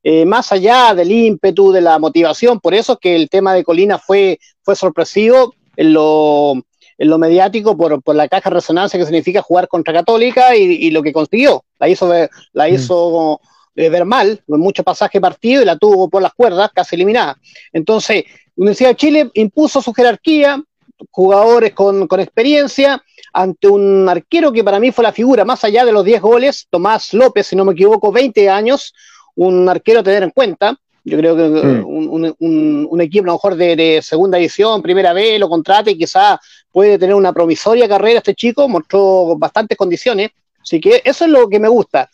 eh, 0.05 0.25
más 0.25 0.51
allá 0.51 0.93
del 0.93 1.09
ímpetu, 1.13 1.71
de 1.71 1.79
la 1.79 1.97
motivación, 1.97 2.59
por 2.59 2.73
eso 2.73 2.97
que 2.97 3.15
el 3.15 3.29
tema 3.29 3.53
de 3.53 3.63
Colina 3.63 3.97
fue, 3.97 4.37
fue 4.61 4.75
sorpresivo 4.75 5.55
en 5.77 5.93
lo, 5.93 6.55
en 6.97 7.09
lo 7.09 7.17
mediático 7.17 7.77
por, 7.77 8.03
por, 8.03 8.13
la 8.13 8.27
caja 8.27 8.49
de 8.49 8.55
resonancia 8.55 8.99
que 8.99 9.05
significa 9.05 9.41
jugar 9.41 9.69
contra 9.69 9.93
Católica 9.93 10.57
y, 10.57 10.91
lo 10.91 11.01
que 11.03 11.13
consiguió. 11.13 11.63
La 11.79 11.87
hizo 11.87 12.13
la 12.51 12.67
mm. 12.67 12.73
hizo, 12.73 13.39
eh, 13.77 13.87
ver 13.87 14.03
mal, 14.03 14.43
en 14.45 14.59
mucho 14.59 14.83
pasaje 14.83 15.21
partido 15.21 15.61
y 15.61 15.65
la 15.65 15.77
tuvo 15.77 16.09
por 16.09 16.21
las 16.21 16.33
cuerdas, 16.33 16.69
casi 16.73 16.97
eliminada. 16.97 17.37
Entonces, 17.71 18.25
Universidad 18.57 18.89
de 18.89 18.95
Chile 18.97 19.31
impuso 19.35 19.81
su 19.81 19.93
jerarquía, 19.93 20.61
jugadores 21.11 21.73
con, 21.73 22.07
con, 22.07 22.19
experiencia, 22.19 23.03
ante 23.33 23.67
un 23.67 24.07
arquero 24.07 24.51
que 24.51 24.63
para 24.63 24.79
mí 24.79 24.91
fue 24.91 25.03
la 25.03 25.11
figura, 25.11 25.45
más 25.45 25.63
allá 25.63 25.85
de 25.85 25.91
los 25.91 26.05
10 26.05 26.21
goles, 26.21 26.67
Tomás 26.69 27.13
López, 27.13 27.47
si 27.47 27.55
no 27.55 27.65
me 27.65 27.73
equivoco, 27.73 28.11
20 28.11 28.49
años, 28.49 28.93
un 29.35 29.67
arquero 29.67 30.01
a 30.01 30.03
tener 30.03 30.23
en 30.23 30.29
cuenta, 30.29 30.77
Yo 31.03 31.17
creo 31.17 31.35
que 31.35 31.43
mm. 31.43 31.85
un, 31.85 33.01
equipo 33.01 33.25
a 33.25 33.27
lo 33.27 33.33
mejor 33.33 33.55
de, 33.55 34.01
segunda 34.01 34.37
edición, 34.37 34.81
primera 34.81 35.13
vez, 35.13 35.39
lo 35.39 35.49
contrate 35.49 35.91
y 35.91 35.97
quizá 35.97 36.39
puede 36.71 36.97
tener 36.97 37.15
una 37.15 37.33
promisoria 37.33 37.87
carrera 37.87 38.19
este 38.19 38.35
chico, 38.35 38.67
mostró 38.69 39.35
bastantes 39.37 39.77
condiciones. 39.77 40.31
Así 40.61 40.79
que 40.79 41.01
eso 41.03 41.25
es 41.25 41.31
lo 41.31 41.49
que 41.49 41.59
me 41.59 41.67
gusta. 41.67 42.09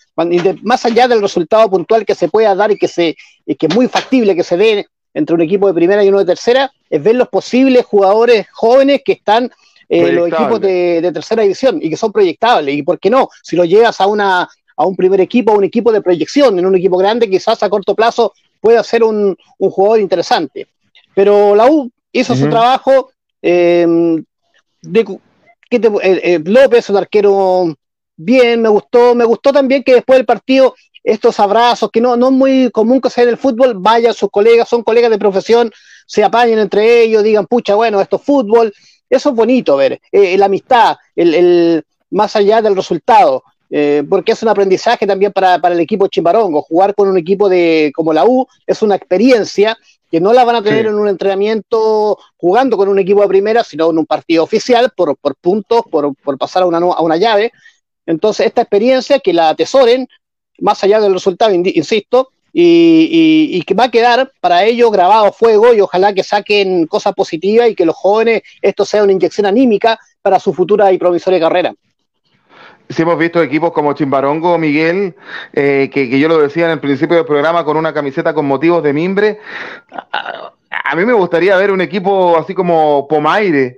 Más 0.64 0.84
allá 0.84 1.08
del 1.08 1.22
resultado 1.22 1.70
puntual 1.70 2.04
que 2.04 2.16
se 2.16 2.30
pueda 2.30 2.56
dar 2.56 2.72
y 2.72 2.78
que, 2.78 2.88
se, 2.88 3.16
y 3.46 3.56
que 3.56 3.68
es 3.68 3.76
muy 3.76 3.88
factible 3.88 4.36
que 4.36 4.44
se 4.44 4.58
dé 4.58 4.88
entre 5.14 5.36
un 5.36 5.42
equipo 5.42 5.68
de 5.68 5.74
primera 5.74 6.04
y 6.04 6.10
uno 6.10 6.20
de 6.20 6.26
tercera, 6.26 6.72
es 6.90 7.02
ver 7.02 7.16
los 7.16 7.28
posibles 7.30 7.86
jugadores 7.86 8.48
jóvenes 8.52 9.02
que 9.04 9.14
están 9.14 9.52
en 9.90 10.16
los 10.16 10.28
equipos 10.28 10.62
de, 10.62 11.10
tercera 11.14 11.42
división 11.42 11.80
y 11.82 11.90
que 11.90 11.98
son 11.98 12.12
proyectables. 12.12 12.76
Y 12.76 12.84
por 12.84 13.00
qué 13.00 13.10
no, 13.10 13.30
si 13.42 13.56
lo 13.56 13.66
llevas 13.66 14.00
a, 14.00 14.08
una, 14.08 14.48
a 14.76 14.86
un 14.86 14.96
primer 14.96 15.20
equipo, 15.20 15.52
a 15.52 15.58
un 15.58 15.64
equipo 15.64 15.92
de 15.92 16.02
proyección, 16.02 16.60
en 16.60 16.66
un 16.66 16.76
equipo 16.76 16.98
grande, 16.98 17.30
quizás 17.30 17.62
a 17.64 17.70
corto 17.70 17.96
plazo 17.96 18.34
pueda 18.62 18.84
ser 18.84 19.04
un, 19.04 19.36
jugador 19.58 20.00
interesante. 20.00 20.68
Pero 21.16 21.56
la 21.56 21.66
U 21.70 21.90
hizo 22.12 22.36
su 22.36 22.50
trabajo. 22.50 23.12
Em, 23.42 24.24
de, 24.82 25.00
eh, 25.72 25.80
eh, 26.02 26.40
López, 26.44 26.90
un 26.90 26.98
arquero 26.98 27.76
bien, 28.16 28.62
me 28.62 28.70
gustó, 28.70 29.16
me 29.16 29.26
gustó 29.26 29.52
también 29.52 29.84
que 29.84 29.96
después 29.96 30.18
del 30.18 30.26
partido 30.26 30.76
estos 31.04 31.40
abrazos, 31.40 31.90
que 31.92 32.02
no, 32.02 32.16
no 32.16 32.28
es 32.28 32.34
muy 32.34 32.72
común 32.72 33.02
que 33.02 33.10
sea 33.10 33.24
en 33.24 33.30
el 33.30 33.38
fútbol, 33.38 33.76
vayan 33.78 34.14
sus 34.14 34.30
colegas, 34.30 34.68
son 34.68 34.84
colegas 34.84 35.12
de 35.12 35.18
profesión, 35.18 35.72
se 36.06 36.24
apañen 36.24 36.60
entre 36.60 37.04
ellos, 37.04 37.24
digan, 37.24 37.46
pucha, 37.46 37.76
bueno, 37.76 38.02
esto 38.02 38.18
es 38.18 38.24
fútbol, 38.24 38.74
eso 39.10 39.30
es 39.30 39.36
bonito 39.36 39.78
ver, 39.78 40.00
eh, 40.12 40.38
la 40.38 40.46
amistad, 40.46 40.98
el, 41.16 41.84
más 42.12 42.36
allá 42.36 42.62
del 42.62 42.76
resultado, 42.76 43.44
eh, 43.70 44.04
porque 44.10 44.32
es 44.32 44.42
un 44.42 44.50
aprendizaje 44.50 45.06
también 45.06 45.32
para, 45.32 45.56
el 45.56 45.80
equipo 45.80 46.08
chimbarongo, 46.08 46.62
jugar 46.64 46.96
con 46.96 47.08
un 47.08 47.18
equipo 47.18 47.50
de 47.50 47.92
como 47.94 48.14
la 48.14 48.26
U 48.26 48.48
es 48.66 48.82
una 48.82 48.96
experiencia 48.96 49.78
que 50.12 50.20
no 50.20 50.34
la 50.34 50.44
van 50.44 50.56
a 50.56 50.64
tener 50.64 50.88
en 50.88 50.96
un 50.96 51.08
entrenamiento 51.08 52.18
jugando 52.36 52.78
con 52.78 52.90
un 52.90 52.98
equipo 52.98 53.22
de 53.22 53.28
primera, 53.28 53.64
sino 53.64 53.92
en 53.92 54.00
un 54.00 54.08
partido 54.08 54.44
oficial 54.44 54.92
por, 54.96 55.16
por 55.18 55.36
puntos, 55.36 55.84
por, 55.92 56.16
por 56.16 56.38
pasar 56.40 56.64
a 56.64 56.66
una, 56.66 56.80
a 56.80 57.02
una 57.02 57.18
llave. 57.18 57.52
Entonces, 58.08 58.48
esta 58.48 58.62
experiencia 58.62 59.20
que 59.20 59.34
la 59.34 59.50
atesoren, 59.50 60.08
más 60.62 60.84
allá 60.84 61.00
del 61.00 61.14
resultado, 61.14 61.54
insisto, 61.54 62.30
y, 62.54 63.62
que 63.64 63.74
va 63.74 63.86
a 63.86 63.92
quedar 63.92 64.32
para 64.42 64.64
ellos 64.64 64.92
grabado 64.92 65.28
a 65.28 65.32
fuego 65.32 65.74
y 65.74 65.82
ojalá 65.82 66.14
que 66.14 66.24
saquen 66.24 66.88
cosas 66.88 67.14
positivas 67.14 67.70
y 67.70 67.76
que 67.76 67.86
los 67.86 67.96
jóvenes 67.96 68.42
esto 68.62 68.86
sea 68.86 69.04
una 69.04 69.12
inyección 69.12 69.46
anímica 69.46 70.00
para 70.22 70.40
su 70.40 70.54
futura 70.54 70.92
y 70.92 70.98
provisoria 70.98 71.40
carrera. 71.40 71.74
Sí, 72.90 73.04
hemos 73.04 73.20
visto 73.20 73.42
equipos 73.44 73.72
como 73.72 73.94
Chimbarongo, 73.94 74.58
Miguel, 74.58 75.16
eh, 75.54 75.92
que, 75.94 76.20
yo 76.20 76.28
lo 76.28 76.40
decía 76.40 76.66
en 76.66 76.72
el 76.72 76.80
principio 76.80 77.18
del 77.18 77.26
programa 77.26 77.64
con 77.64 77.78
una 77.78 77.94
camiseta 77.94 78.34
con 78.34 78.48
motivos 78.48 78.82
de 78.82 78.94
mimbre. 78.94 79.40
a 79.92 80.96
mí 80.96 81.06
me 81.06 81.14
gustaría 81.14 81.56
ver 81.56 81.72
un 81.72 81.82
equipo 81.82 82.36
así 82.36 82.56
como 82.56 83.08
Pomaire, 83.08 83.78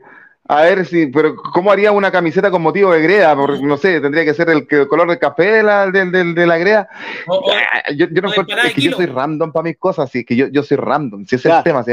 a 0.51 0.63
ver 0.63 0.85
si, 0.85 1.07
pero 1.07 1.33
¿cómo 1.33 1.71
haría 1.71 1.93
una 1.93 2.11
camiseta 2.11 2.51
con 2.51 2.61
motivo 2.61 2.91
de 2.91 3.01
greda? 3.01 3.33
Porque, 3.37 3.61
no 3.61 3.77
sé, 3.77 4.01
tendría 4.01 4.25
que 4.25 4.33
ser 4.33 4.49
el, 4.49 4.67
color 4.67 5.09
de 5.09 5.17
café 5.17 5.45
de 5.45 5.63
la, 5.63 5.89
de, 5.89 6.45
la 6.45 6.57
greda. 6.57 6.89
yo, 7.95 8.07
yo 8.11 8.21
no 8.21 8.33
es 8.33 8.73
que 8.73 8.81
yo 8.81 8.91
soy 8.91 9.05
random 9.05 9.53
para 9.53 9.63
mis 9.63 9.77
cosas, 9.77 10.11
sí, 10.11 10.25
que 10.25 10.35
yo, 10.35 10.47
yo 10.47 10.61
soy 10.61 10.75
random, 10.75 11.25
si 11.25 11.37
ese 11.37 11.47
es 11.47 11.55
el 11.55 11.63
tema. 11.63 11.85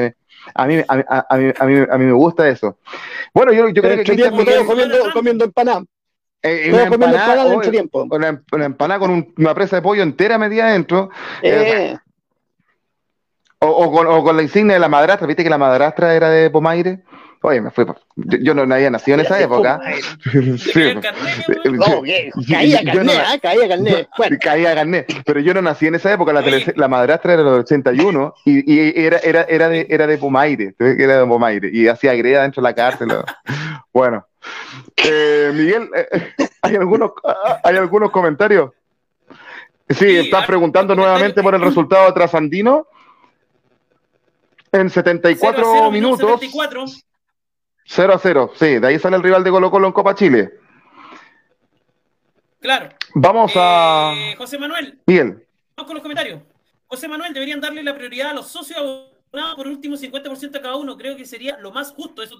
a, 0.54 0.66
mí, 0.66 0.82
a, 0.88 0.96
mí, 0.96 1.02
a, 1.06 1.36
mí, 1.36 1.52
a, 1.56 1.66
mí, 1.66 1.84
a 1.88 1.98
mí 1.98 2.04
me 2.04 2.12
gusta 2.12 2.48
eso. 2.48 2.78
Bueno, 3.32 3.52
yo, 3.52 3.68
yo 3.68 3.80
creo 3.80 3.96
que 3.96 4.02
Cristian 4.02 4.36
Miguel... 4.36 4.66
comiendo, 4.66 4.96
comiendo 5.12 5.44
empanada. 5.44 5.84
Eh, 6.42 6.72
una, 6.72 6.82
empanada, 6.82 7.46
oh, 7.46 7.60
tiempo. 7.60 8.08
Una, 8.10 8.42
una, 8.50 8.64
empanada 8.64 8.98
con 8.98 9.34
una 9.36 9.54
presa 9.54 9.76
de 9.76 9.82
pollo 9.82 10.02
entera 10.02 10.36
metida 10.36 10.66
adentro. 10.66 11.10
Eh. 11.42 11.92
Eh, 11.92 11.98
o, 13.60 13.68
o, 13.68 13.92
con, 13.92 14.08
o, 14.08 14.24
con, 14.24 14.36
la 14.36 14.42
insignia 14.42 14.74
de 14.74 14.80
la 14.80 14.88
madrastra, 14.88 15.28
viste 15.28 15.44
que 15.44 15.50
la 15.50 15.58
madrastra 15.58 16.12
era 16.16 16.28
de 16.28 16.50
Pomaire. 16.50 17.04
Oye, 17.40 17.60
me 17.60 17.70
fui. 17.70 17.86
Yo, 18.16 18.52
no 18.54 18.74
había 18.74 18.90
nacido 18.90 19.14
en 19.14 19.24
esa 19.24 19.40
época. 19.40 19.80
caía 22.48 22.82
carnet, 22.84 23.20
¿ah? 23.24 23.38
caía 23.40 23.68
carnet. 23.68 24.08
Caía 24.40 24.74
carnet. 24.74 25.22
Pero 25.24 25.40
yo 25.40 25.54
no 25.54 25.62
nací 25.62 25.86
en 25.86 25.94
esa 25.94 26.12
época. 26.12 26.32
La, 26.32 26.42
la 26.74 26.88
madrastra 26.88 27.34
era 27.34 27.42
de 27.44 27.50
los 27.50 27.60
81 27.60 28.34
y, 28.44 28.72
y 28.72 28.92
era, 28.96 29.18
era, 29.18 29.42
era, 29.42 29.68
de, 29.68 29.86
era 29.88 30.06
de 30.08 30.18
Pomaire. 30.18 30.74
Era 30.78 31.20
de 31.20 31.26
Pomaire. 31.26 31.70
Y 31.72 31.86
hacía 31.86 32.14
greda 32.14 32.42
dentro 32.42 32.60
de 32.60 32.68
la 32.68 32.74
cárcel. 32.74 33.08
bueno. 33.92 34.26
Eh, 34.96 35.52
Miguel, 35.54 35.90
eh, 35.94 36.34
¿hay, 36.62 36.76
algunos, 36.76 37.12
¿hay 37.62 37.76
algunos 37.76 38.10
comentarios? 38.10 38.72
Sí, 39.88 40.16
estás 40.16 40.44
preguntando 40.46 40.94
nuevamente 40.94 41.42
por 41.42 41.54
el 41.54 41.60
resultado 41.60 42.12
Trasandino. 42.12 42.86
En 44.72 44.90
74 44.90 45.90
minutos. 45.90 46.40
0 47.90 48.12
a 48.12 48.18
0, 48.18 48.52
sí, 48.54 48.78
de 48.78 48.86
ahí 48.86 48.98
sale 48.98 49.16
el 49.16 49.22
rival 49.22 49.42
de 49.42 49.50
Colo 49.50 49.70
Colo 49.70 49.86
en 49.86 49.92
Copa 49.94 50.14
Chile. 50.14 50.52
Claro. 52.60 52.90
Vamos 53.14 53.52
a. 53.56 54.12
Eh, 54.14 54.34
José 54.36 54.58
Manuel. 54.58 54.98
Bien. 55.06 55.42
Vamos 55.74 55.86
con 55.86 55.94
los 55.94 56.02
comentarios. 56.02 56.42
José 56.86 57.08
Manuel, 57.08 57.32
deberían 57.32 57.60
darle 57.60 57.82
la 57.82 57.94
prioridad 57.94 58.30
a 58.30 58.34
los 58.34 58.48
socios 58.48 58.78
abonados 58.78 59.56
por 59.56 59.68
último 59.68 59.96
50% 59.96 60.56
a 60.56 60.60
cada 60.60 60.76
uno. 60.76 60.98
Creo 60.98 61.16
que 61.16 61.24
sería 61.24 61.56
lo 61.58 61.70
más 61.70 61.92
justo. 61.92 62.22
Eso 62.22 62.38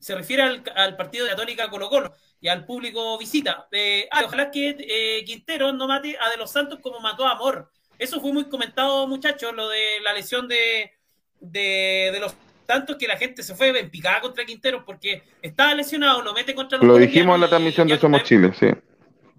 se 0.00 0.14
refiere 0.16 0.42
al, 0.42 0.96
partido 0.96 1.24
de 1.24 1.30
Católica 1.30 1.70
Colo 1.70 1.88
Colo 1.88 2.12
y 2.40 2.48
al 2.48 2.66
público 2.66 3.16
visita. 3.18 3.68
Eh, 3.70 4.08
ah, 4.10 4.22
ojalá 4.24 4.50
que 4.50 4.76
eh, 4.80 5.24
Quintero 5.24 5.72
no 5.72 5.86
mate 5.86 6.16
a 6.18 6.28
De 6.30 6.36
los 6.36 6.50
Santos 6.50 6.80
como 6.82 6.98
mató 6.98 7.24
a 7.24 7.32
Amor. 7.32 7.70
Eso 7.98 8.20
fue 8.20 8.32
muy 8.32 8.48
comentado, 8.48 9.06
muchachos, 9.06 9.54
lo 9.54 9.68
de 9.68 10.00
la 10.02 10.12
lesión 10.12 10.48
de, 10.48 10.92
de, 11.40 12.10
de 12.12 12.20
los 12.20 12.34
tanto 12.68 12.98
que 12.98 13.08
la 13.08 13.16
gente 13.16 13.42
se 13.42 13.54
fue 13.54 13.70
en 13.80 13.88
picada 13.88 14.20
contra 14.20 14.44
Quintero 14.44 14.84
porque 14.84 15.22
estaba 15.40 15.74
lesionado, 15.74 16.20
lo 16.20 16.34
mete 16.34 16.54
contra 16.54 16.76
los 16.76 16.86
Lo 16.86 16.98
dijimos 16.98 17.36
en 17.36 17.40
la 17.40 17.48
transmisión 17.48 17.88
de 17.88 17.98
Somos 17.98 18.24
Chile, 18.24 18.52
sí. 18.60 18.66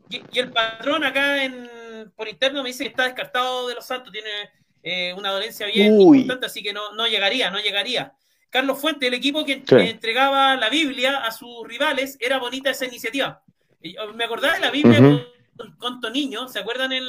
Y, 0.10 0.40
el 0.40 0.52
patrón 0.52 1.04
acá 1.04 1.44
en, 1.44 1.70
por 2.16 2.28
interno 2.28 2.64
me 2.64 2.70
dice 2.70 2.86
que 2.86 2.90
está 2.90 3.04
descartado 3.04 3.68
de 3.68 3.76
los 3.76 3.86
Santos, 3.86 4.12
tiene 4.12 4.30
eh, 4.82 5.14
una 5.16 5.30
dolencia 5.30 5.68
bien 5.68 6.02
importante, 6.02 6.48
así 6.48 6.64
que 6.64 6.74
no, 6.74 6.94
no 6.94 7.06
llegaría, 7.06 7.52
no 7.52 7.60
llegaría. 7.60 8.14
Carlos 8.50 8.82
Fuente, 8.82 9.06
el 9.06 9.14
equipo 9.14 9.46
que 9.46 9.62
entregaba 9.70 10.56
la 10.56 10.72
Biblia 10.72 11.18
a 11.18 11.30
sus 11.30 11.68
rivales, 11.68 12.18
era 12.20 12.40
bonita 12.40 12.72
esa 12.72 12.86
iniciativa. 12.86 13.44
Oh, 14.02 14.14
me 14.14 14.24
acordaba 14.24 14.56
de 14.56 14.62
la 14.62 14.72
Biblia 14.72 14.98
con, 15.56 15.76
con, 15.78 16.02
Toniño, 16.02 16.48
¿se 16.48 16.58
acuerdan 16.58 16.94
el, 16.94 17.06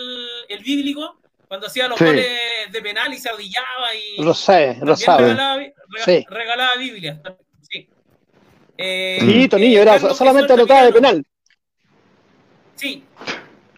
el 0.51 0.63
bíblico? 0.63 1.19
Cuando 1.51 1.67
hacía 1.67 1.89
los 1.89 1.99
goles 1.99 2.29
de 2.71 2.81
penal 2.81 3.13
y 3.13 3.19
se 3.19 3.29
arrodillaba 3.29 3.93
y 3.93 4.23
lo 4.23 4.33
sé, 4.35 4.79
lo 4.83 4.95
sabe. 4.95 5.37
Regalaba, 6.29 6.77
Biblia. 6.77 7.21
Sí. 7.69 7.89
Eh, 8.79 9.19
sí, 9.21 9.49
Tonillo, 9.49 9.83
era 9.83 9.99
solamente 9.99 10.53
anotada 10.53 10.85
de 10.85 10.93
penal. 10.93 11.27
Sí. 12.77 13.05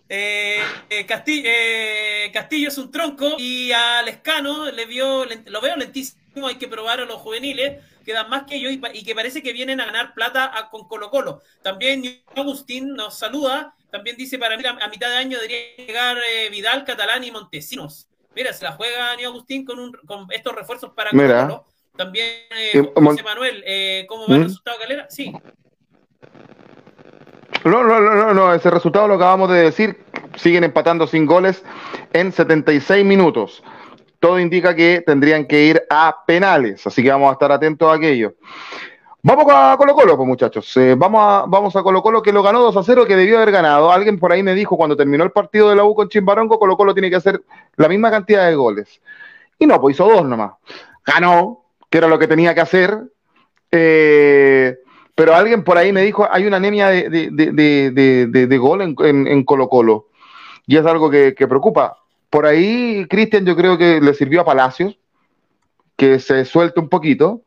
Eh, 0.07 0.61
eh, 0.91 1.07
Castillo, 1.07 1.49
eh, 1.49 2.31
Castillo, 2.31 2.69
es 2.69 2.77
un 2.77 2.91
tronco 2.91 3.37
y 3.39 3.73
a 3.73 4.03
Lescano 4.03 4.71
le 4.71 4.85
vio, 4.85 5.25
lo 5.25 5.61
veo 5.63 5.75
lentísimo, 5.75 6.21
hay 6.47 6.57
que 6.57 6.69
probar 6.69 7.01
a 7.01 7.05
los 7.05 7.17
juveniles, 7.17 7.83
quedan 8.05 8.29
más 8.31 8.45
que 8.45 8.61
yo 8.61 8.71
y, 8.71 9.05
que 9.05 9.15
parece 9.15 9.43
que 9.43 9.53
vienen 9.53 9.81
a 9.81 9.87
ganar 9.87 10.15
plata 10.15 10.69
con 10.71 10.89
Colo 10.89 11.11
Colo. 11.11 11.43
También 11.63 12.23
Agustín 12.35 12.95
nos 12.95 13.19
saluda 13.19 13.75
también 13.93 14.17
dice 14.17 14.39
para 14.39 14.57
mí 14.57 14.65
a 14.65 14.89
mitad 14.89 15.11
de 15.11 15.17
año 15.17 15.37
debería 15.37 15.59
llegar 15.77 16.17
eh, 16.17 16.49
Vidal, 16.49 16.83
Catalán 16.85 17.23
y 17.25 17.31
Montesinos. 17.31 18.09
Mira, 18.35 18.55
se 18.55 18.65
la 18.65 18.73
juega 18.73 19.15
Ni 19.17 19.25
Agustín 19.25 19.67
con, 19.67 19.79
un, 19.79 19.93
con 20.07 20.27
estos 20.31 20.55
refuerzos 20.55 20.93
para 20.95 21.13
Mira. 21.13 21.63
También 21.95 22.27
eh, 22.57 22.91
José 22.95 23.23
Manuel, 23.23 23.63
eh, 23.67 24.07
¿cómo 24.09 24.27
va 24.27 24.37
el 24.37 24.41
¿Mm? 24.41 24.45
resultado 24.45 24.79
Calera? 24.79 25.07
Sí. 25.11 25.31
No, 27.65 27.85
no, 27.85 28.01
no, 28.01 28.33
no, 28.33 28.55
ese 28.55 28.71
resultado 28.71 29.07
lo 29.09 29.15
acabamos 29.15 29.51
de 29.51 29.59
decir. 29.59 30.03
Siguen 30.37 30.65
empatando 30.65 31.07
sin 31.07 31.27
goles 31.27 31.63
en 32.15 32.33
76 32.33 33.05
minutos. 33.05 33.63
Todo 34.23 34.39
indica 34.39 34.73
que 34.77 35.03
tendrían 35.05 35.47
que 35.47 35.65
ir 35.65 35.83
a 35.91 36.17
penales, 36.25 36.87
así 36.87 37.03
que 37.03 37.11
vamos 37.11 37.29
a 37.29 37.33
estar 37.33 37.51
atentos 37.51 37.91
a 37.91 37.95
aquello. 37.95 38.37
Vamos 39.21 39.47
a 39.49 39.75
Colo 39.77 39.97
Colo, 39.97 40.17
pues 40.17 40.29
muchachos. 40.29 40.77
Eh, 40.77 40.95
vamos, 40.97 41.21
a, 41.21 41.45
vamos 41.49 41.75
a 41.75 41.83
Colo 41.83 42.05
Colo 42.05 42.23
que 42.23 42.33
lo 42.33 42.41
ganó 42.41 42.61
2 42.61 42.77
a 42.77 42.85
0, 42.85 43.05
que 43.05 43.17
debió 43.17 43.39
haber 43.39 43.51
ganado. 43.51 43.91
Alguien 43.91 44.21
por 44.21 44.31
ahí 44.31 44.45
me 44.45 44.55
dijo 44.55 44.77
cuando 44.77 44.97
terminó 44.97 45.25
el 45.25 45.33
partido 45.33 45.71
de 45.71 45.75
la 45.75 45.83
U 45.83 45.97
con 45.97 46.09
Chimbarongo, 46.09 46.57
Colo 46.61 46.77
Colo 46.77 46.95
tiene 46.95 47.11
que 47.11 47.17
hacer 47.17 47.43
la 47.75 47.89
misma 47.89 48.13
cantidad 48.13 48.47
de 48.47 48.55
goles. 48.55 49.03
Y 49.59 49.67
no, 49.67 49.81
pues 49.81 49.97
hizo 49.97 50.09
dos 50.09 50.25
nomás. 50.25 50.53
Ganó, 51.05 51.65
que 51.91 51.99
era 51.99 52.07
lo 52.07 52.17
que 52.17 52.29
tenía 52.29 52.55
que 52.55 52.61
hacer. 52.61 52.97
Eh, 53.73 54.77
pero 55.17 55.35
alguien 55.35 55.65
por 55.65 55.79
ahí 55.79 55.93
me 55.93 56.03
dijo, 56.03 56.29
hay 56.31 56.47
una 56.47 56.59
anemia 56.59 56.91
de, 56.91 57.09
de, 57.11 58.59
gol 58.59 58.83
en, 58.83 59.45
Colo 59.45 59.69
Colo. 59.69 60.07
Y 60.65 60.77
es 60.77 60.87
algo 60.87 61.11
que 61.11 61.35
preocupa. 61.49 62.02
Por 62.33 62.47
ahí, 62.47 63.05
Cristian, 63.11 63.45
yo 63.45 63.55
creo 63.55 63.77
que 63.77 64.01
le 64.01 64.15
sirvió 64.15 64.41
a 64.41 64.47
Palacios, 64.47 64.99
que 65.97 66.19
se 66.19 66.47
suelte 66.47 66.81
un 66.81 66.89
poquito 66.89 67.43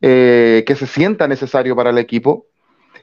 eh, 0.00 0.62
que 0.68 0.76
se 0.76 0.86
sienta 0.86 1.26
necesario 1.26 1.74
para 1.74 1.90
el 1.90 1.98
equipo, 1.98 2.46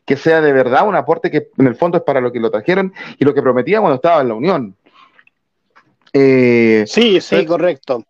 que 0.05 0.15
sea 0.15 0.39
de 0.39 0.53
verdad 0.53 0.87
un 0.87 0.95
aporte 0.95 1.29
que 1.29 1.49
en 1.57 1.67
el 1.67 1.75
fondo 1.75 1.97
es 1.97 2.05
para 2.05 2.21
lo 2.21 2.31
que 2.31 2.39
lo 2.39 2.49
trajeron 2.49 2.93
y 3.19 3.25
lo 3.25 3.33
que 3.33 3.41
prometía 3.41 3.81
cuando 3.81 3.95
estaba 3.95 4.21
en 4.21 4.29
la 4.29 4.35
Unión. 4.35 4.77
Eh, 6.13 6.85
sí, 6.87 7.19
sí, 7.19 7.45
correcto. 7.45 8.05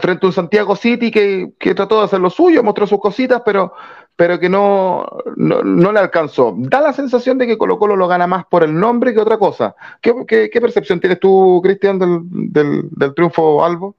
frente 0.00 0.26
a 0.26 0.28
un 0.28 0.32
Santiago 0.32 0.74
City 0.74 1.12
que, 1.12 1.52
que, 1.60 1.76
trató 1.76 2.00
de 2.00 2.06
hacer 2.06 2.18
lo 2.18 2.28
suyo, 2.28 2.64
mostró 2.64 2.88
sus 2.88 2.98
cositas, 2.98 3.40
pero, 3.46 3.72
pero 4.16 4.38
que 4.38 4.48
no, 4.48 5.06
no, 5.36 5.92
le 5.92 5.98
alcanzó. 5.98 6.54
Da 6.56 6.80
la 6.80 6.92
sensación 6.92 7.38
de 7.38 7.46
que 7.46 7.58
Colo 7.58 7.78
Colo 7.78 7.96
lo 7.96 8.08
gana 8.08 8.26
más 8.26 8.44
por 8.46 8.62
el 8.62 8.78
nombre 8.78 9.14
que 9.14 9.20
otra 9.20 9.38
cosa. 9.38 9.74
¿Qué, 10.00 10.14
qué, 10.26 10.60
percepción 10.60 11.00
tienes 11.00 11.18
tú, 11.18 11.60
Cristian, 11.62 11.98
del, 11.98 12.20
del, 12.52 12.88
del, 12.90 13.14
triunfo 13.14 13.64
Albo? 13.64 13.94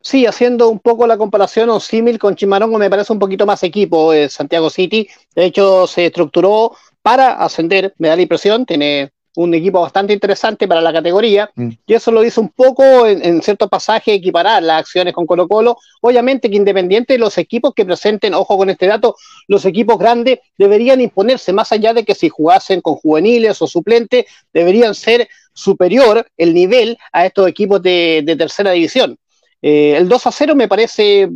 Sí, 0.00 0.24
haciendo 0.24 0.68
un 0.68 0.78
poco 0.78 1.06
la 1.06 1.18
comparación 1.18 1.68
o 1.70 1.80
símil 1.80 2.18
con 2.18 2.36
Chimarongo, 2.36 2.78
me 2.78 2.88
parece 2.90 3.12
un 3.12 3.18
poquito 3.18 3.44
más 3.44 3.62
equipo 3.64 4.12
eh, 4.12 4.28
Santiago 4.28 4.70
City. 4.70 5.08
De 5.34 5.44
hecho, 5.44 5.86
se 5.86 6.06
estructuró 6.06 6.76
para 7.02 7.32
ascender, 7.32 7.94
me 7.98 8.08
da 8.08 8.16
la 8.16 8.22
impresión, 8.22 8.66
tiene 8.66 9.12
un 9.36 9.54
equipo 9.54 9.80
bastante 9.80 10.12
interesante 10.12 10.66
para 10.66 10.80
la 10.80 10.92
categoría, 10.92 11.50
mm. 11.54 11.68
y 11.86 11.94
eso 11.94 12.10
lo 12.10 12.24
hizo 12.24 12.40
un 12.40 12.48
poco 12.48 13.06
en, 13.06 13.42
cierto 13.42 13.68
pasaje 13.68 14.14
equiparar 14.14 14.62
las 14.62 14.80
acciones 14.80 15.14
con 15.14 15.26
Colo 15.26 15.46
Colo. 15.46 15.78
Obviamente 16.00 16.50
que 16.50 16.56
independiente 16.56 17.14
de 17.14 17.18
los 17.18 17.38
equipos 17.38 17.74
que 17.74 17.84
presenten, 17.84 18.34
ojo 18.34 18.56
con 18.56 18.70
este 18.70 18.86
dato, 18.86 19.16
los 19.46 19.64
equipos 19.64 19.98
grandes 19.98 20.40
deberían 20.58 21.00
imponerse, 21.00 21.52
más 21.52 21.70
allá 21.72 21.92
de 21.94 22.04
que 22.04 22.14
si 22.14 22.28
jugasen 22.28 22.80
con 22.80 22.96
juveniles 22.96 23.60
o 23.62 23.66
suplentes, 23.66 24.26
deberían 24.52 24.94
ser 24.94 25.28
superior 25.52 26.26
el 26.36 26.54
nivel 26.54 26.98
a 27.12 27.26
estos 27.26 27.48
equipos 27.48 27.82
de, 27.82 28.34
tercera 28.38 28.72
división. 28.72 29.18
Eh, 29.62 29.94
el 29.96 30.08
2 30.08 30.26
a 30.26 30.32
0 30.32 30.54
me 30.54 30.68
parece 30.68 31.28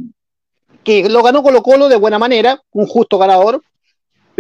que 0.85 1.09
lo 1.09 1.23
ganó 1.23 1.43
Colo 1.43 1.63
Colo 1.63 1.89
de 1.89 1.97
buena 1.97 2.19
manera, 2.19 2.63
un 2.73 2.87
justo 2.87 3.19
ganador, 3.19 3.63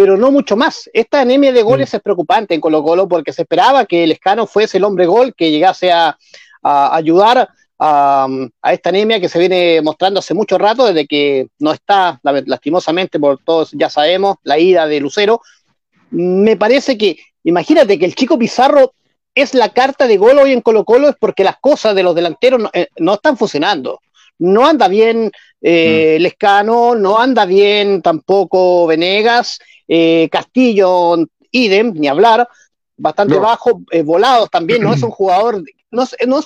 pero 0.01 0.17
no 0.17 0.33
mucho 0.33 0.57
más. 0.57 0.89
Esta 0.95 1.21
anemia 1.21 1.53
de 1.53 1.63
goles 1.63 1.93
es 1.93 2.01
preocupante 2.01 2.55
en 2.55 2.61
Colo 2.63 2.83
Colo 2.83 3.07
porque 3.07 3.35
se 3.35 3.43
esperaba 3.43 3.85
que 3.85 4.05
el 4.05 4.13
Escano 4.13 4.47
fuese 4.47 4.79
el 4.79 4.85
hombre 4.85 5.05
gol 5.05 5.35
que 5.37 5.51
llegase 5.51 5.93
a, 5.93 6.17
ayudar 6.63 7.51
a, 7.79 8.27
esta 8.73 8.89
anemia 8.89 9.21
que 9.21 9.29
se 9.29 9.39
viene 9.39 9.83
mostrando 9.83 10.21
hace 10.21 10.33
mucho 10.33 10.57
rato, 10.57 10.87
desde 10.87 11.07
que 11.07 11.49
no 11.59 11.75
está, 11.75 12.19
lastimosamente, 12.23 13.21
por 13.21 13.41
todos 13.45 13.73
ya 13.73 13.91
sabemos, 13.91 14.37
la 14.43 14.59
ida 14.59 14.87
de 14.87 15.01
Lucero. 15.01 15.43
Me 16.09 16.57
parece 16.57 16.97
que, 16.97 17.19
imagínate 17.45 17.99
que 17.99 18.07
el 18.07 18.15
chico 18.15 18.39
Pizarro 18.39 18.95
es 19.35 19.53
la 19.53 19.69
carta 19.69 20.07
de 20.07 20.17
gol 20.17 20.39
hoy 20.39 20.53
en 20.53 20.63
Colo 20.63 20.87
Colo, 20.87 21.11
es 21.11 21.17
porque 21.21 21.45
las 21.45 21.59
cosas 21.61 21.95
de 21.95 22.05
los 22.05 22.15
delanteros 22.15 22.59
no, 22.59 22.71
eh, 22.73 22.89
están 22.97 23.37
funcionando. 23.37 24.01
No 24.39 24.67
anda 24.67 24.89
bien 24.89 25.31
eh, 25.61 26.17
mm. 26.19 26.23
Lescano, 26.23 26.95
no 26.95 27.19
anda 27.19 27.45
bien 27.45 28.01
tampoco 28.01 28.87
Venegas, 28.87 29.59
eh, 29.93 30.29
Castillo, 30.31 31.17
idem, 31.51 31.93
ni 31.95 32.07
hablar, 32.07 32.49
bastante 32.97 33.37
bajo, 33.39 33.83
eh, 33.91 34.03
volados 34.03 34.49
también, 34.49 34.83
no 34.85 34.95
es 34.95 35.03
un 35.03 35.11
jugador, 35.11 35.65
no, 35.91 36.05
no 36.29 36.41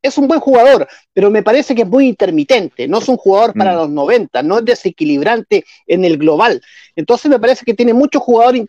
es, 0.00 0.16
un 0.16 0.26
buen 0.26 0.40
jugador, 0.40 0.88
pero 1.12 1.30
me 1.30 1.42
parece 1.42 1.74
que 1.74 1.82
es 1.82 1.88
muy 1.88 2.08
intermitente, 2.08 2.88
no 2.88 2.98
es 2.98 3.08
un 3.10 3.18
jugador 3.18 3.52
para 3.52 3.74
mm. 3.74 3.76
los 3.76 3.90
90, 3.90 4.42
no 4.44 4.58
es 4.58 4.64
desequilibrante 4.64 5.66
en 5.86 6.06
el 6.06 6.16
global. 6.16 6.62
Entonces 6.94 7.30
me 7.30 7.38
parece 7.38 7.66
que 7.66 7.74
tiene 7.74 7.92
mucho 7.92 8.18
jugador, 8.18 8.66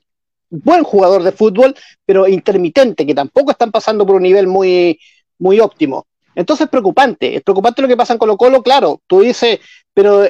buen 0.49 0.83
jugador 0.83 1.23
de 1.23 1.31
fútbol, 1.31 1.73
pero 2.05 2.27
intermitente, 2.27 3.05
que 3.05 3.15
tampoco 3.15 3.51
están 3.51 3.71
pasando 3.71 4.05
por 4.05 4.17
un 4.17 4.23
nivel 4.23 4.47
muy, 4.47 4.99
muy 5.39 5.61
óptimo. 5.61 6.05
Entonces 6.35 6.65
es 6.65 6.69
preocupante, 6.69 7.37
es 7.37 7.43
preocupante 7.43 7.81
lo 7.81 7.87
que 7.87 7.95
pasa 7.95 8.11
en 8.11 8.19
Colo 8.19 8.35
Colo, 8.35 8.61
claro, 8.61 8.99
tú 9.07 9.21
dices, 9.21 9.59
pero 9.93 10.25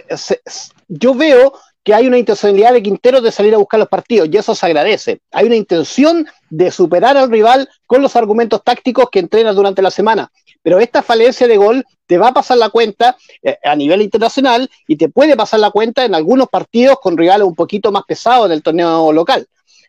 yo 0.87 1.15
veo 1.15 1.53
que 1.87 1.93
hay 1.93 2.05
una 2.05 2.17
intencionalidad 2.17 2.73
de 2.73 2.83
Quintero 2.83 3.21
de 3.21 3.31
salir 3.31 3.53
a 3.53 3.57
buscar 3.59 3.79
los 3.79 3.87
partidos 3.87 4.27
y 4.29 4.35
eso 4.35 4.53
se 4.53 4.65
agradece. 4.65 5.21
Hay 5.31 5.45
una 5.45 5.55
intención 5.55 6.27
de 6.49 6.69
superar 6.69 7.15
al 7.15 7.31
rival 7.31 7.69
con 7.85 8.01
los 8.01 8.17
argumentos 8.17 8.61
tácticos 8.61 9.09
que 9.09 9.19
entrena 9.19 9.53
durante 9.53 9.81
la 9.81 9.89
semana. 9.89 10.29
Pero 10.61 10.81
esta 10.81 11.01
falencia 11.01 11.47
de 11.47 11.55
gol 11.55 11.85
te 12.05 12.17
va 12.17 12.27
a 12.27 12.33
pasar 12.33 12.57
la 12.57 12.71
cuenta 12.71 13.15
eh, 13.41 13.57
a 13.63 13.73
nivel 13.77 14.01
internacional 14.01 14.69
y 14.85 14.97
te 14.97 15.07
puede 15.07 15.37
pasar 15.37 15.61
la 15.61 15.71
cuenta 15.71 16.03
en 16.03 16.13
algunos 16.13 16.49
partidos 16.49 16.97
con 17.01 17.15
rivales 17.15 17.47
un 17.47 17.55
poquito 17.55 17.89
más 17.89 18.03
pesados 18.05 18.49
del 18.49 18.61
torneo 18.61 19.13
local. 19.13 19.47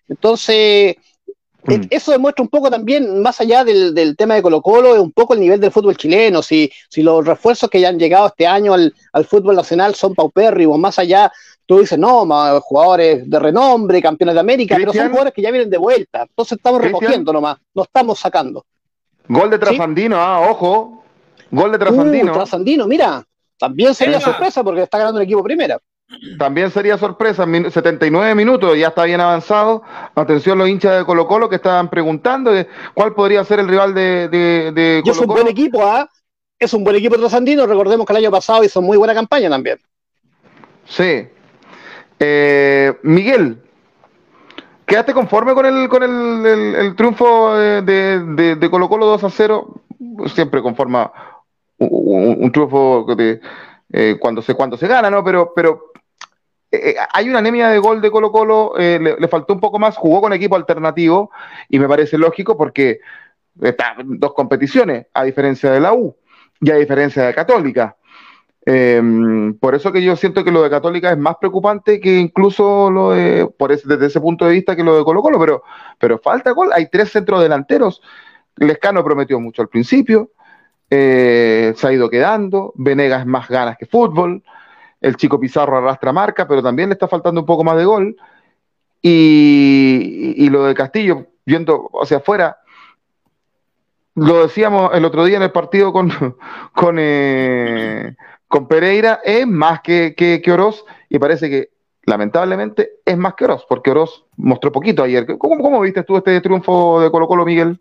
Entonces, 0.08 0.94
Mm. 1.76 1.86
Eso 1.90 2.12
demuestra 2.12 2.42
un 2.42 2.48
poco 2.48 2.70
también, 2.70 3.20
más 3.20 3.40
allá 3.40 3.64
del, 3.64 4.16
tema 4.16 4.34
de 4.34 4.42
Colo 4.42 4.62
Colo, 4.62 4.94
es 4.94 5.00
un 5.00 5.12
poco 5.12 5.34
el 5.34 5.40
nivel 5.40 5.60
del 5.60 5.70
fútbol 5.70 5.96
chileno. 5.96 6.42
Si, 6.42 6.70
si 6.88 7.02
los 7.02 7.24
refuerzos 7.24 7.68
que 7.68 7.80
ya 7.80 7.88
han 7.88 7.98
llegado 7.98 8.28
este 8.28 8.46
año 8.46 8.74
al, 8.74 8.92
fútbol 9.26 9.56
nacional 9.56 9.94
son 9.94 10.14
paupérrimos, 10.14 10.78
más 10.78 10.98
allá, 10.98 11.30
tú 11.66 11.80
dices, 11.80 11.98
no, 11.98 12.26
jugadores 12.60 13.28
de 13.28 13.38
renombre, 13.38 14.00
campeones 14.00 14.34
de 14.34 14.40
América, 14.40 14.76
pero 14.76 14.92
son 14.92 15.08
jugadores 15.08 15.34
que 15.34 15.42
ya 15.42 15.50
vienen 15.50 15.70
de 15.70 15.78
vuelta. 15.78 16.22
Entonces 16.22 16.56
estamos 16.56 16.80
recogiendo 16.80 17.32
nomás, 17.32 17.58
no 17.74 17.82
estamos 17.82 18.18
sacando. 18.18 18.64
Gol 19.28 19.50
de 19.50 19.58
Trasandino, 19.58 20.16
ah, 20.16 20.48
ojo. 20.48 21.04
Gol 21.50 21.72
de 21.72 21.78
Trasandino. 21.78 22.32
Uh, 22.32 22.34
Trasandino, 22.34 22.86
mira, 22.86 23.22
también 23.58 23.94
sería 23.94 24.20
sorpresa 24.20 24.62
porque 24.64 24.82
está 24.82 24.98
ganando 24.98 25.20
el 25.20 25.24
equipo 25.24 25.42
primera. 25.42 25.78
También 26.38 26.70
sería 26.70 26.96
sorpresa, 26.96 27.44
79 27.44 28.34
minutos, 28.34 28.78
ya 28.78 28.88
está 28.88 29.04
bien 29.04 29.20
avanzado. 29.20 29.82
Atención 30.14 30.56
los 30.56 30.68
hinchas 30.68 30.98
de 30.98 31.04
Colo 31.04 31.26
Colo 31.26 31.50
que 31.50 31.56
estaban 31.56 31.90
preguntando 31.90 32.50
cuál 32.94 33.14
podría 33.14 33.44
ser 33.44 33.60
el 33.60 33.68
rival 33.68 33.94
de, 33.94 34.28
de, 34.28 35.00
Colo 35.02 35.12
Es 35.12 35.20
un 35.20 35.26
buen 35.26 35.48
equipo, 35.48 35.84
¿ah? 35.84 36.08
Es 36.58 36.72
un 36.72 36.82
buen 36.82 36.96
equipo 36.96 37.16
trasandino, 37.16 37.66
recordemos 37.66 38.06
que 38.06 38.12
el 38.14 38.16
año 38.16 38.30
pasado 38.30 38.64
hizo 38.64 38.80
muy 38.80 38.96
buena 38.96 39.14
campaña 39.14 39.50
también. 39.50 39.78
Sí. 40.86 41.28
Eh, 42.18 42.94
Miguel, 43.02 43.62
¿quedaste 44.86 45.12
conforme 45.12 45.54
con 45.54 45.66
el, 45.66 45.88
con 45.90 46.02
el, 46.02 46.96
triunfo 46.96 47.54
de, 47.54 47.82
de, 48.56 48.70
Colo 48.70 48.88
Colo 48.88 49.06
2 49.06 49.24
a 49.24 49.30
0? 49.30 49.74
Siempre 50.34 50.62
conforma 50.62 51.12
un, 51.76 52.50
triunfo 52.50 53.04
de, 53.14 53.40
eh, 53.92 54.16
cuando, 54.18 54.40
se, 54.40 54.54
cuando 54.54 54.76
se 54.78 54.88
gana, 54.88 55.10
¿no? 55.10 55.22
Pero, 55.22 55.52
pero 55.54 55.92
eh, 56.70 56.96
hay 57.12 57.28
una 57.28 57.38
anemia 57.38 57.68
de 57.68 57.78
gol 57.78 58.00
de 58.02 58.10
Colo 58.10 58.30
Colo, 58.30 58.74
eh, 58.78 59.16
le, 59.18 59.28
faltó 59.28 59.54
un 59.54 59.60
poco 59.60 59.78
más, 59.78 59.96
jugó 59.96 60.20
con 60.20 60.32
equipo 60.32 60.56
alternativo 60.56 61.30
y 61.68 61.78
me 61.78 61.88
parece 61.88 62.18
lógico 62.18 62.56
porque 62.56 63.00
está 63.62 63.96
dos 64.04 64.34
competiciones, 64.34 65.06
a 65.14 65.24
diferencia 65.24 65.70
de 65.70 65.80
la 65.80 65.94
U 65.94 66.14
y 66.60 66.70
a 66.70 66.76
diferencia 66.76 67.24
de 67.24 67.34
Católica. 67.34 67.96
Em, 68.66 69.54
por 69.54 69.74
eso 69.74 69.90
que 69.92 70.02
yo 70.02 70.14
siento 70.14 70.44
que 70.44 70.50
lo 70.50 70.62
de 70.62 70.68
Católica 70.68 71.10
es 71.10 71.16
más 71.16 71.36
preocupante 71.36 72.00
que 72.00 72.18
incluso 72.18 72.90
lo 72.90 73.12
de, 73.12 73.48
por 73.56 73.74
desde 73.74 74.06
ese 74.06 74.20
punto 74.20 74.44
de 74.44 74.52
vista 74.52 74.76
que 74.76 74.84
lo 74.84 74.98
de 74.98 75.04
Colo 75.04 75.22
Colo, 75.22 75.38
pero, 75.38 75.62
pero 75.98 76.18
falta 76.18 76.50
gol, 76.50 76.70
hay 76.74 76.88
tres 76.90 77.10
centros 77.10 77.40
delanteros. 77.40 78.02
Lescano 78.56 79.02
prometió 79.02 79.40
mucho 79.40 79.62
al 79.62 79.68
principio, 79.68 80.32
eh, 80.90 81.72
se 81.76 81.86
ha 81.86 81.92
ido 81.92 82.10
quedando, 82.10 82.72
Venegas 82.76 83.24
más 83.24 83.48
ganas 83.48 83.78
que 83.78 83.86
fútbol, 83.86 84.42
el 85.00 85.16
chico 85.16 85.38
Pizarro 85.38 85.78
arrastra 85.78 86.12
marca, 86.12 86.46
pero 86.46 86.62
también 86.62 86.88
le 86.88 86.94
está 86.94 87.08
faltando 87.08 87.40
un 87.40 87.46
poco 87.46 87.64
más 87.64 87.76
de 87.76 87.84
gol. 87.84 88.16
Y, 89.00 90.48
lo 90.50 90.64
de 90.64 90.74
Castillo, 90.74 91.26
viendo 91.46 91.90
hacia 92.02 92.18
afuera, 92.18 92.58
lo 94.14 94.42
decíamos 94.42 94.90
el 94.94 95.04
otro 95.04 95.24
día 95.24 95.36
en 95.36 95.44
el 95.44 95.52
partido 95.52 95.92
con, 95.92 96.10
con, 96.74 96.96
eh, 96.98 98.16
con 98.48 98.66
Pereira, 98.66 99.20
es 99.24 99.46
más 99.46 99.80
que, 99.82 100.14
que, 100.16 100.52
Oroz 100.52 100.84
y 101.08 101.18
parece 101.18 101.48
que 101.48 101.70
lamentablemente 102.04 102.90
es 103.04 103.16
más 103.16 103.34
que 103.34 103.44
Oroz, 103.44 103.64
porque 103.68 103.90
Oroz 103.92 104.24
mostró 104.36 104.72
poquito 104.72 105.04
ayer. 105.04 105.26
¿Cómo, 105.38 105.62
cómo 105.62 105.80
viste 105.80 106.02
tú 106.02 106.16
este 106.16 106.40
triunfo 106.40 107.00
de 107.00 107.10
Colo 107.10 107.28
Colo, 107.28 107.44
Miguel? 107.44 107.80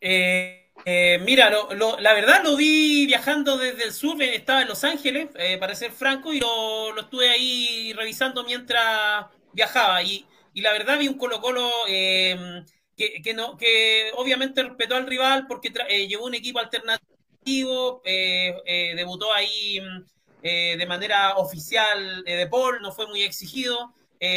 Eh, 0.00 0.63
eh, 0.86 1.18
mira, 1.24 1.50
la 1.50 2.14
verdad 2.14 2.42
lo 2.44 2.56
vi 2.56 3.06
viajando 3.06 3.56
desde 3.56 3.84
el 3.84 3.92
sur, 3.92 4.22
eh, 4.22 4.34
estaba 4.34 4.62
en 4.62 4.68
Los 4.68 4.84
Ángeles, 4.84 5.28
eh, 5.36 5.56
para 5.58 5.74
ser 5.74 5.92
franco, 5.92 6.32
y 6.32 6.40
lo, 6.40 6.98
estuve 7.00 7.30
ahí 7.30 7.92
revisando 7.94 8.44
mientras 8.44 9.26
viajaba. 9.52 10.02
Y, 10.02 10.26
la 10.54 10.72
verdad 10.72 10.98
vi 10.98 11.08
un 11.08 11.18
Colo 11.18 11.40
Colo 11.40 11.68
que, 11.86 13.34
no, 13.34 13.56
que 13.56 14.10
obviamente 14.16 14.62
respetó 14.62 14.94
al 14.94 15.06
rival 15.06 15.46
porque 15.48 15.72
llevó 16.06 16.26
un 16.26 16.34
equipo 16.34 16.60
alternativo, 16.60 18.02
debutó 18.04 19.32
ahí 19.34 19.80
de 20.42 20.86
manera 20.86 21.36
oficial 21.38 22.22
de 22.24 22.46
Paul, 22.46 22.80
no 22.82 22.92
fue 22.92 23.08
muy 23.08 23.22
exigido, 23.22 23.92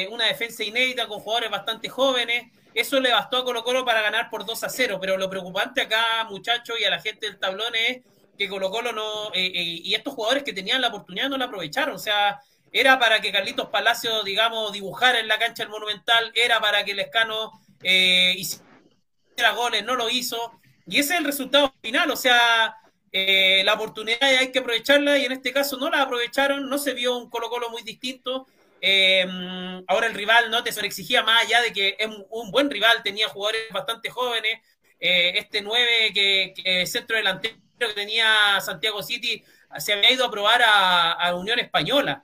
una 0.10 0.26
defensa 0.26 0.64
inédita 0.64 1.08
con 1.08 1.20
jugadores 1.20 1.52
bastante 1.52 1.88
jóvenes. 1.88 2.52
Eso 2.78 3.00
le 3.00 3.12
bastó 3.12 3.38
a 3.38 3.44
Colo 3.44 3.64
Colo 3.64 3.84
para 3.84 4.04
ganar 4.04 4.30
por 4.30 4.46
2 4.46 4.64
a 4.64 4.70
0, 4.70 5.00
pero 5.02 5.18
lo 5.18 5.28
preocupante 5.32 5.82
acá, 5.82 6.28
muchachos, 6.30 6.80
y 6.80 6.84
a 6.84 6.92
la 6.92 7.00
gente 7.00 7.26
del 7.26 7.40
tablón 7.40 7.74
es 7.74 8.02
que 8.38 8.48
Colo 8.48 8.70
Colo 8.70 8.92
no, 8.92 9.34
eh, 9.34 9.48
eh, 9.48 9.82
y 9.84 9.96
estos 9.96 10.14
jugadores 10.14 10.44
que 10.44 10.54
tenían 10.54 10.80
la 10.80 10.90
oportunidad 10.90 11.28
no 11.28 11.40
la 11.40 11.46
aprovecharon, 11.46 11.96
o 11.96 11.98
sea, 11.98 12.40
era 12.72 13.00
para 13.00 13.20
que 13.20 13.32
Carlitos 13.32 13.70
Palacio, 13.70 14.22
digamos, 14.22 14.72
dibujara 14.72 15.20
en 15.20 15.28
la 15.28 15.40
cancha 15.40 15.64
el 15.64 15.70
Monumental, 15.70 16.32
era 16.36 16.62
para 16.62 16.86
que 16.86 16.94
Lescano 16.94 17.52
eh, 17.82 18.36
hiciera 18.38 19.54
goles, 19.56 19.84
no 19.84 19.96
lo 19.96 20.08
hizo, 20.12 20.62
y 20.86 21.00
ese 21.00 21.16
es 21.16 21.20
el 21.22 21.26
resultado 21.26 21.74
final, 21.82 22.12
o 22.12 22.16
sea, 22.16 22.78
eh, 23.12 23.64
la 23.66 23.74
oportunidad 23.74 24.22
hay 24.22 24.52
que 24.52 24.60
aprovecharla, 24.60 25.18
y 25.18 25.26
en 25.26 25.32
este 25.32 25.52
caso 25.52 25.78
no 25.78 25.90
la 25.90 26.04
aprovecharon, 26.04 26.70
no 26.70 26.78
se 26.78 26.94
vio 26.94 27.18
un 27.18 27.28
Colo 27.32 27.50
Colo 27.50 27.72
muy 27.72 27.82
distinto, 27.82 28.46
Em, 28.82 29.84
ahora 29.88 30.08
el 30.08 30.14
rival 30.14 30.52
no 30.52 30.64
te 30.64 30.70
exigía 30.70 31.24
más 31.24 31.44
allá 31.44 31.62
de 31.62 31.74
que 31.74 31.96
es 32.00 32.08
un, 32.30 32.52
buen 32.52 32.70
rival, 32.70 33.02
tenía 33.04 33.28
jugadores 33.30 33.62
bastante 33.72 34.10
jóvenes. 34.10 34.60
Eh, 35.00 35.34
este 35.38 35.62
9 35.62 36.12
que, 36.14 36.86
centro 36.88 37.18
delantero 37.18 37.56
que 37.80 37.94
tenía 37.94 38.60
Santiago 38.62 39.04
City 39.04 39.44
se 39.78 39.94
había 39.94 40.12
ido 40.12 40.26
a 40.26 40.32
probar 40.32 40.62
a, 40.64 41.36
Unión 41.36 41.60
Española. 41.60 42.24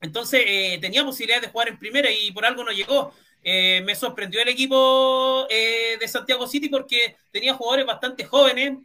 Entonces 0.00 0.42
eh, 0.46 0.78
tenía 0.80 1.04
posibilidad 1.04 1.40
de 1.40 1.48
jugar 1.48 1.68
en 1.68 1.78
primera 1.78 2.10
y 2.10 2.30
por 2.32 2.44
algo 2.44 2.64
no 2.64 2.70
llegó. 2.70 3.12
Eh, 3.42 3.82
me 3.84 3.94
sorprendió 3.94 4.42
el 4.42 4.48
equipo 4.48 5.46
eh, 5.48 5.96
de 5.98 6.08
Santiago 6.08 6.46
City 6.46 6.68
porque 6.68 7.16
tenía 7.30 7.54
jugadores 7.54 7.86
bastante 7.86 8.24
jóvenes, 8.24 8.78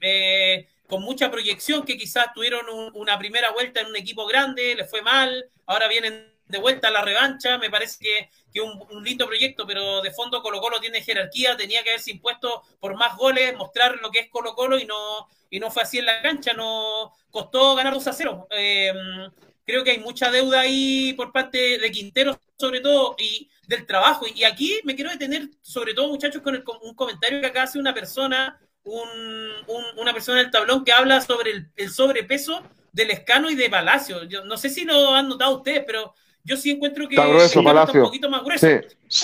con 0.88 1.01
mucha 1.01 1.32
proyección, 1.32 1.86
que 1.86 1.97
quizás 1.97 2.28
tuvieron 2.34 2.66
una 2.93 3.18
primera 3.18 3.51
vuelta 3.51 3.82
en 3.82 3.88
un 3.88 3.95
equipo 3.95 4.28
grande, 4.28 4.76
les 4.76 4.89
fue 4.89 5.01
mal, 5.01 5.49
ahora 5.66 5.88
vienen 5.88 6.33
de 6.48 6.60
vuelta 6.60 6.89
a 6.89 6.91
la 6.91 7.02
revancha, 7.02 7.58
me 7.58 7.70
parece 7.70 7.98
que, 8.00 8.30
que 8.54 8.62
un, 8.62 8.82
un, 8.91 9.04
lindo 9.04 9.26
proyecto, 9.26 9.66
pero 9.66 10.02
de 10.02 10.12
fondo 10.12 10.41
Colo 10.41 10.62
Colo 10.62 10.80
tiene 10.80 11.02
jerarquía, 11.02 11.58
tenía 11.58 11.84
que 11.84 11.91
haberse 11.91 12.12
impuesto 12.12 12.64
por 12.80 12.96
más 12.96 13.18
goles, 13.18 13.56
mostrar 13.56 13.98
lo 14.02 14.12
que 14.12 14.20
es 14.20 14.30
Colo 14.30 14.54
Colo 14.54 14.78
y 14.78 14.86
no, 14.86 15.28
y 15.50 15.60
no 15.60 15.70
fue 15.70 15.84
así 15.84 16.00
en 16.00 16.08
la 16.08 16.22
cancha, 16.22 16.54
no 16.54 17.14
costó 17.30 17.76
ganar 17.76 17.94
2 17.94 18.08
a 18.08 18.14
0. 18.14 18.48
Em, 18.52 19.32
creo 19.66 19.84
que 19.84 19.91
hay 19.91 20.00
mucha 20.00 20.32
deuda 20.32 20.62
ahí 20.62 21.14
por 21.14 21.32
parte 21.32 21.78
de 21.78 21.91
Quintero, 21.91 22.39
sobre 22.58 22.80
todo, 22.82 23.16
y 23.20 23.50
del 23.68 23.86
trabajo. 23.86 24.26
Y 24.34 24.44
aquí 24.44 24.80
me 24.84 24.96
quiero 24.96 25.12
detener, 25.12 25.50
sobre 25.62 25.94
todo, 25.94 26.08
muchachos, 26.08 26.41
con 26.41 26.60
un 26.82 26.96
comentario 26.96 27.39
que 27.39 27.48
acá 27.48 27.64
hace 27.64 27.80
una 27.80 27.94
persona, 27.94 28.60
una 28.84 30.14
persona 30.14 30.39
del 30.39 30.52
tablón 30.52 30.84
que 30.84 30.91
habla 30.91 31.22
sobre 31.22 31.70
el, 31.76 31.89
sobrepeso 31.91 32.64
del 32.91 33.12
escano 33.12 33.50
y 33.50 33.56
de 33.56 33.70
Palacio. 33.70 34.24
Yo 34.24 34.44
no 34.46 34.58
sé 34.58 34.70
si 34.70 34.86
lo 34.86 35.14
han 35.14 35.30
notado 35.30 35.58
ustedes, 35.58 35.84
pero 35.86 36.14
yo 36.44 36.58
sí 36.58 36.72
encuentro 36.72 37.08
que 37.08 37.16
es 37.16 37.56
un 37.56 37.64
poquito 38.04 38.30
más 38.30 38.44
grueso. 38.44 38.68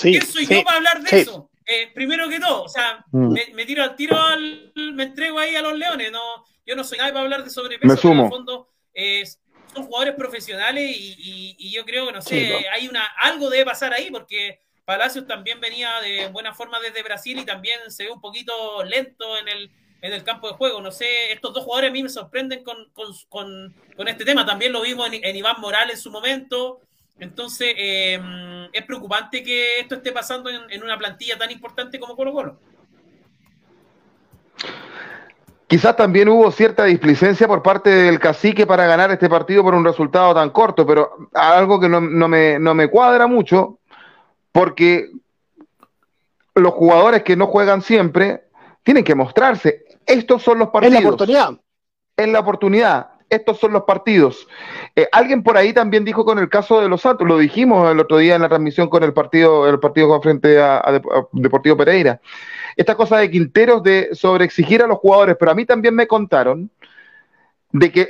¿Quién 0.02 0.26
soy 0.26 0.46
yo 0.46 0.62
para 0.64 0.78
hablar 0.78 1.02
de 1.02 1.20
eso? 1.20 1.50
Eh, 1.66 1.90
primero 1.94 2.28
que 2.28 2.40
todo, 2.40 2.64
o 2.64 2.68
sea, 2.68 3.04
mm. 3.12 3.32
me, 3.54 3.64
tiro 3.64 3.84
al 3.84 3.94
tiro, 3.94 4.20
al, 4.20 4.72
me 4.74 5.04
entrego 5.04 5.38
ahí 5.38 5.54
a 5.54 5.62
los 5.62 5.78
leones. 5.78 6.10
No, 6.10 6.44
yo 6.66 6.74
no 6.74 6.82
soy 6.82 6.98
nadie 6.98 7.12
para 7.12 7.24
hablar 7.24 7.44
de 7.44 7.50
sobrepeso. 7.50 7.86
Me 7.86 7.96
sumo. 7.96 8.22
En 8.22 8.24
el 8.24 8.30
fondo, 8.30 8.68
eh, 8.92 9.24
son 9.72 9.84
jugadores 9.84 10.14
profesionales 10.14 10.90
y, 10.92 11.70
yo 11.70 11.84
creo 11.84 12.06
que, 12.06 12.12
no 12.12 12.22
sé, 12.22 12.66
hay 12.72 12.88
una 12.88 13.04
algo 13.04 13.48
debe 13.48 13.64
pasar 13.64 13.92
ahí 13.92 14.10
porque 14.10 14.58
Palacios 14.84 15.26
también 15.28 15.60
venía 15.60 16.00
de 16.00 16.26
buena 16.28 16.52
forma 16.52 16.80
desde 16.80 17.04
Brasil 17.04 17.38
y 17.38 17.44
también 17.44 17.78
se 17.88 18.04
ve 18.04 18.10
un 18.10 18.20
poquito 18.20 18.82
lento 18.82 19.38
en 19.38 19.46
el, 19.46 19.70
en 20.02 20.12
el 20.12 20.24
campo 20.24 20.48
de 20.48 20.54
juego. 20.54 20.80
No 20.80 20.90
sé, 20.90 21.32
estos 21.32 21.54
dos 21.54 21.62
jugadores 21.62 21.90
a 21.90 21.92
mí 21.92 22.02
me 22.02 22.08
sorprenden 22.08 22.64
con, 22.64 22.90
con, 22.92 23.72
con, 23.96 24.08
este 24.08 24.24
tema. 24.24 24.44
También 24.44 24.72
lo 24.72 24.82
vimos 24.82 25.08
en, 25.12 25.36
Iván 25.36 25.60
Morales 25.60 25.96
en 25.96 26.02
su 26.02 26.10
momento. 26.10 26.80
Entonces, 27.18 27.74
em, 27.76 28.68
es 28.72 28.84
preocupante 28.86 29.42
que 29.42 29.80
esto 29.80 29.96
esté 29.96 30.12
pasando 30.12 30.48
en, 30.48 30.82
una 30.82 30.98
plantilla 30.98 31.36
tan 31.36 31.50
importante 31.50 31.98
como 31.98 32.16
Colo 32.16 32.32
Colo. 32.32 32.56
Quizás 35.66 35.96
también 35.96 36.28
hubo 36.28 36.50
cierta 36.50 36.84
displicencia 36.84 37.46
por 37.46 37.62
parte 37.62 37.90
del 37.90 38.18
cacique 38.18 38.66
para 38.66 38.86
ganar 38.86 39.10
este 39.10 39.28
partido 39.28 39.62
por 39.62 39.74
un 39.74 39.84
resultado 39.84 40.34
tan 40.34 40.50
corto, 40.50 40.84
pero 40.84 41.28
algo 41.32 41.78
que 41.78 41.88
no, 41.88 42.00
me, 42.00 42.58
no 42.58 42.74
me 42.74 42.88
cuadra 42.88 43.26
mucho, 43.26 43.78
porque 44.50 45.10
los 46.54 46.72
jugadores 46.72 47.22
que 47.22 47.36
no 47.36 47.46
juegan 47.46 47.82
siempre 47.82 48.48
tienen 48.82 49.04
que 49.04 49.14
mostrarse. 49.14 49.84
Estos 50.06 50.42
son 50.42 50.58
los 50.58 50.70
partidos. 50.70 50.96
Es 50.96 51.02
la 51.02 51.08
oportunidad. 51.08 51.50
Es 52.16 52.28
la 52.28 52.40
oportunidad 52.40 53.20
estos 53.30 53.58
son 53.58 53.72
los 53.72 53.84
partidos. 53.84 54.46
Eh, 55.00 55.08
alguien 55.12 55.42
por 55.42 55.56
ahí 55.56 55.72
también 55.72 56.04
dijo 56.04 56.26
con 56.26 56.38
el 56.38 56.50
caso 56.50 56.82
de 56.82 56.88
los 56.88 57.00
Santos, 57.00 57.26
lo 57.26 57.38
dijimos 57.38 57.90
el 57.90 58.00
otro 58.00 58.18
día 58.18 58.34
en 58.34 58.42
la 58.42 58.50
transmisión 58.50 58.90
con 58.90 59.02
el 59.02 59.14
partido, 59.14 59.66
el 59.66 59.80
partido 59.80 60.20
frente 60.20 60.60
a, 60.60 61.00
Deportivo 61.32 61.74
Pereira. 61.74 62.20
Esta 62.76 62.94
cosa 62.94 63.16
de 63.16 63.30
Quinteros 63.30 63.82
de 63.82 64.10
sobreexigir 64.12 64.82
a 64.82 64.86
los 64.86 64.98
jugadores, 64.98 65.36
pero 65.40 65.52
a 65.52 65.54
mí 65.54 65.64
también 65.64 65.94
me 65.94 66.06
contaron 66.06 66.70
de 67.72 67.90
que 67.90 68.08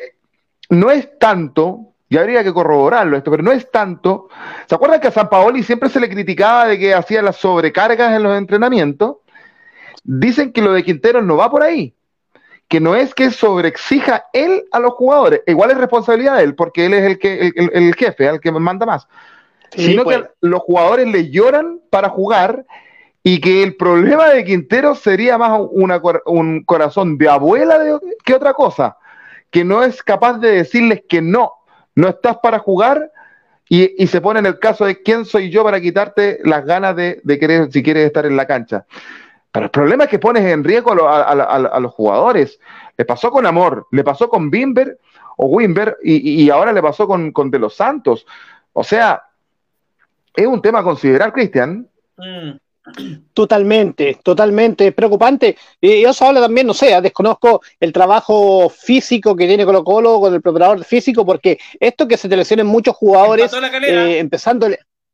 no 0.68 0.91
es 0.91 1.16
tanto, 1.20 1.93
y 2.09 2.16
habría 2.16 2.43
que 2.43 2.53
corroborarlo 2.53 3.16
esto, 3.16 3.30
pero 3.30 3.45
no 3.45 3.53
es 3.53 3.70
tanto. 3.70 4.28
¿Se 4.66 4.74
acuerdan 4.74 5.01
que 5.01 5.09
a 5.09 5.12
San 5.12 5.28
Paoli 5.28 5.62
siempre 5.62 5.91
se 5.91 6.01
le 6.01 6.09
criticaba 6.09 6.66
de 6.66 6.76
que 6.76 6.93
hacía 6.93 7.22
las 7.22 7.36
sobrecargas 7.36 8.16
en 8.16 8.24
los 8.24 8.36
entrenamientos? 8.36 9.18
Dicen 10.03 10.53
que 10.53 10.62
lo 10.62 10.72
de 10.72 10.82
Quinteros 10.82 11.24
no 11.24 11.36
va 11.36 11.53
por 11.53 11.62
ahí 11.62 11.95
que 12.71 12.79
no 12.79 12.95
es 12.95 13.16
que 13.16 13.33
sobreexija 13.33 14.27
él 14.33 14.62
a 14.71 14.79
los 14.79 14.93
jugadores, 14.93 15.43
igual 15.49 15.73
es 15.73 15.77
responsabilidad 15.77 16.37
de 16.37 16.45
él, 16.45 16.55
porque 16.55 16.87
él 16.87 16.95
es 16.95 17.03
el, 17.03 17.18
que, 17.18 17.51
el, 17.57 17.95
jefe, 17.97 18.29
el 18.29 18.39
que 18.39 18.53
manda 18.53 18.87
más, 18.87 19.09
sino 19.73 20.05
que 20.05 20.21
pues. 20.21 20.31
los 20.41 20.61
jugadores 20.61 21.09
le 21.09 21.31
lloran 21.31 21.81
para 21.91 22.11
jugar 22.11 22.64
y 23.25 23.41
que 23.41 23.64
el 23.64 23.75
problema 23.75 24.29
de 24.29 24.45
Quintero 24.45 24.95
sería 24.95 25.37
más 25.37 25.61
un 25.73 26.62
corazón 26.62 27.18
de 27.18 27.29
abuela 27.29 27.77
que 28.25 28.35
otra 28.35 28.55
cosa, 28.55 28.97
que 29.51 29.64
no 29.64 29.83
es 29.83 30.01
capaz 30.01 30.39
de 30.39 30.53
decirles 30.53 31.03
que 31.09 31.21
no, 31.21 31.53
no 31.97 32.09
estás 32.09 32.39
para 32.39 32.61
jugar 32.61 33.11
y, 33.68 34.07
se 34.07 34.21
pone 34.21 34.39
en 34.39 34.47
el 34.47 34.61
caso 34.61 34.85
de 34.85 35.03
quién 35.03 35.25
soy 35.25 35.51
yo 35.51 35.64
para 35.64 35.81
quitarte 35.81 36.39
las 36.45 36.64
ganas 36.64 36.95
de, 36.95 37.21
de 37.25 37.39
querer, 37.41 37.73
si 37.73 37.83
quieres 37.83 38.07
estar 38.07 38.27
en 38.27 38.37
la 38.37 38.47
cancha. 38.47 38.87
Pero 39.53 39.67
el 39.67 39.71
problema 39.71 40.05
es 40.05 40.11
que 40.11 40.19
pones 40.19 40.45
en 40.45 40.63
riesgo 40.63 40.93
a, 41.09 41.81
los 41.81 41.93
jugadores. 41.93 42.61
Le 42.97 43.05
pasó 43.05 43.31
con 43.31 43.47
Amor, 43.47 43.87
le 43.91 44.05
pasó 44.05 44.29
con 44.29 44.51
Bimber 44.51 44.99
o 45.37 45.47
Wimber 45.47 45.97
y, 46.03 46.49
ahora 46.51 46.73
le 46.73 46.83
pasó 46.83 47.07
con, 47.07 47.33
De 47.51 47.59
los 47.59 47.75
Santos. 47.75 48.27
O 48.73 48.85
sea, 48.85 49.23
es 50.35 50.47
un 50.47 50.63
tema 50.63 50.81
a 50.81 50.85
considerar, 50.85 51.33
Cristian. 51.33 51.89
Mm. 52.17 52.51
Totalmente, 53.35 54.19
totalmente 54.23 54.93
preocupante. 54.93 55.57
Y 55.81 56.05
eso 56.05 56.27
habla 56.27 56.41
también, 56.41 56.67
no 56.67 56.75
sé, 56.75 56.99
desconozco 57.01 57.61
el 57.79 57.93
trabajo 57.93 58.69
físico 58.69 59.37
que 59.37 59.47
tiene 59.47 59.65
Colo 59.65 59.85
Colo 59.85 60.21
con 60.21 60.35
el 60.35 60.41
preparador 60.41 60.85
físico, 60.85 61.25
porque 61.25 61.59
esto 61.79 62.09
que 62.09 62.17
se 62.17 62.29
te 62.29 62.37
lesionen 62.37 62.67
muchos 62.67 62.97
jugadores 62.97 63.53
eh, 63.53 64.19
empezando, 64.19 64.69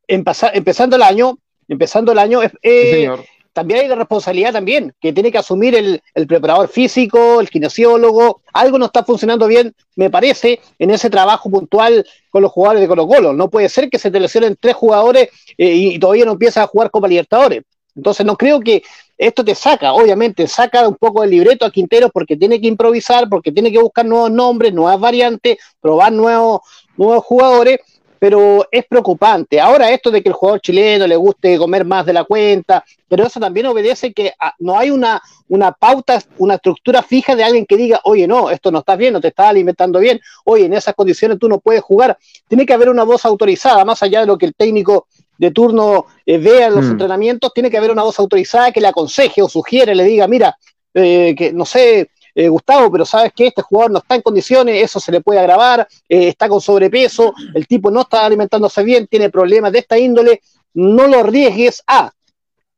empezando 0.07 0.95
el 0.95 1.01
año, 1.01 1.37
empezando 1.67 2.11
el 2.13 2.19
año, 2.19 2.41
es, 2.41 2.51
eh, 2.63 3.09
también 3.57 3.79
hay 3.79 3.87
la 3.87 3.95
responsabilidad 3.95 4.53
también, 4.53 4.93
que 5.01 5.11
tiene 5.11 5.31
que 5.31 5.39
asumir 5.39 5.73
el, 5.73 6.27
preparador 6.27 6.67
físico, 6.67 7.41
el 7.41 7.49
kinesiólogo, 7.49 8.43
algo 8.53 8.77
no 8.77 8.85
está 8.85 9.03
funcionando 9.03 9.47
bien, 9.47 9.73
me 9.95 10.11
parece, 10.11 10.59
en 10.77 10.91
ese 10.91 11.09
trabajo 11.09 11.49
puntual 11.49 12.05
con 12.29 12.43
los 12.43 12.51
jugadores 12.51 12.81
de 12.81 12.87
Colo 12.87 13.07
Colo. 13.07 13.33
No 13.33 13.49
puede 13.49 13.67
ser 13.67 13.89
que 13.89 13.97
se 13.97 14.11
te 14.11 14.19
lesionen 14.19 14.57
tres 14.59 14.75
jugadores 14.75 15.29
eh, 15.57 15.73
y 15.73 15.97
todavía 15.97 16.25
no 16.25 16.33
empiezas 16.33 16.65
a 16.65 16.67
jugar 16.67 16.91
como 16.91 17.07
Libertadores. 17.07 17.63
Entonces 17.95 18.27
no 18.27 18.37
creo 18.37 18.59
que 18.59 18.83
esto 19.17 19.43
te 19.43 19.55
saca, 19.55 19.91
obviamente, 19.93 20.45
saca 20.45 20.87
un 20.87 20.93
poco 20.93 21.23
el 21.23 21.31
libreto 21.31 21.65
a 21.65 21.71
Quintero 21.71 22.09
porque 22.09 22.37
tiene 22.37 22.61
que 22.61 22.67
improvisar, 22.67 23.27
porque 23.27 23.51
tiene 23.51 23.71
que 23.71 23.79
buscar 23.79 24.05
nuevos 24.05 24.29
nombres, 24.29 24.71
nuevas 24.71 24.99
variantes, 24.99 25.57
probar 25.81 26.11
nuevos, 26.11 26.61
nuevos 26.95 27.25
jugadores 27.25 27.79
pero 28.19 28.67
es 28.71 28.85
preocupante. 28.85 29.59
Ahora 29.59 29.91
esto 29.91 30.11
de 30.11 30.21
que 30.21 30.29
el 30.29 30.35
jugador 30.35 30.61
chileno 30.61 31.07
le 31.07 31.15
guste 31.15 31.57
comer 31.57 31.85
más 31.85 32.05
de 32.05 32.13
la 32.13 32.23
cuenta, 32.23 32.83
pero 33.07 33.25
eso 33.25 33.39
también 33.39 33.65
obedece 33.67 34.13
que 34.13 34.33
ah, 34.39 34.53
no 34.59 34.77
hay 34.77 34.89
una, 34.91 35.21
una 35.47 35.71
pauta, 35.71 36.21
una 36.37 36.55
estructura 36.55 37.01
fija 37.01 37.35
de 37.35 37.43
alguien 37.43 37.65
que 37.65 37.77
diga, 37.77 38.01
oye, 38.03 38.27
no, 38.27 38.49
esto 38.49 38.71
no 38.71 38.79
estás 38.79 38.97
bien, 38.97 39.13
no 39.13 39.21
te 39.21 39.29
estás 39.29 39.47
alimentando 39.47 39.99
bien, 39.99 40.19
oye, 40.45 40.65
en 40.65 40.73
esas 40.73 40.95
condiciones 40.95 41.39
tú 41.39 41.47
no 41.47 41.59
puedes 41.59 41.81
jugar. 41.81 42.17
Tiene 42.47 42.65
que 42.65 42.73
haber 42.73 42.89
una 42.89 43.03
voz 43.03 43.25
autorizada, 43.25 43.85
más 43.85 44.03
allá 44.03 44.21
de 44.21 44.27
lo 44.27 44.37
que 44.37 44.45
el 44.45 44.55
técnico 44.55 45.07
de 45.37 45.51
turno 45.51 46.07
eh, 46.25 46.37
vea 46.37 46.67
en 46.67 46.75
los 46.75 46.85
mm. 46.85 46.91
entrenamientos, 46.91 47.53
tiene 47.53 47.69
que 47.69 47.77
haber 47.77 47.91
una 47.91 48.03
voz 48.03 48.19
autorizada 48.19 48.71
que 48.71 48.81
le 48.81 48.87
aconseje 48.87 49.41
o 49.41 49.49
sugiere, 49.49 49.95
le 49.95 50.03
diga, 50.03 50.27
mira, 50.27 50.57
eh, 50.93 51.35
que 51.37 51.53
no 51.53 51.65
sé, 51.65 52.09
eh, 52.39 52.49
Gustavo, 52.49 52.91
pero 52.91 53.03
sabes 53.03 53.33
que 53.33 53.47
este 53.47 53.63
jugador 53.63 53.89
no 53.89 53.97
está 53.97 54.13
en 54.13 54.21
condiciones, 54.21 54.83
eso 54.83 54.99
se 54.99 55.11
le 55.11 55.21
puede 55.21 55.39
agravar, 55.39 55.87
eh, 56.07 56.27
está 56.27 56.47
con 56.47 56.61
sobrepeso, 56.61 57.33
el 57.55 57.65
tipo 57.65 57.89
no 57.89 58.01
está 58.01 58.23
alimentándose 58.27 58.83
bien, 58.83 59.07
tiene 59.07 59.31
problemas 59.31 59.71
de 59.71 59.79
esta 59.79 59.97
índole, 59.97 60.41
no 60.75 61.07
lo 61.07 61.21
arriesgues 61.21 61.81
a. 61.87 62.11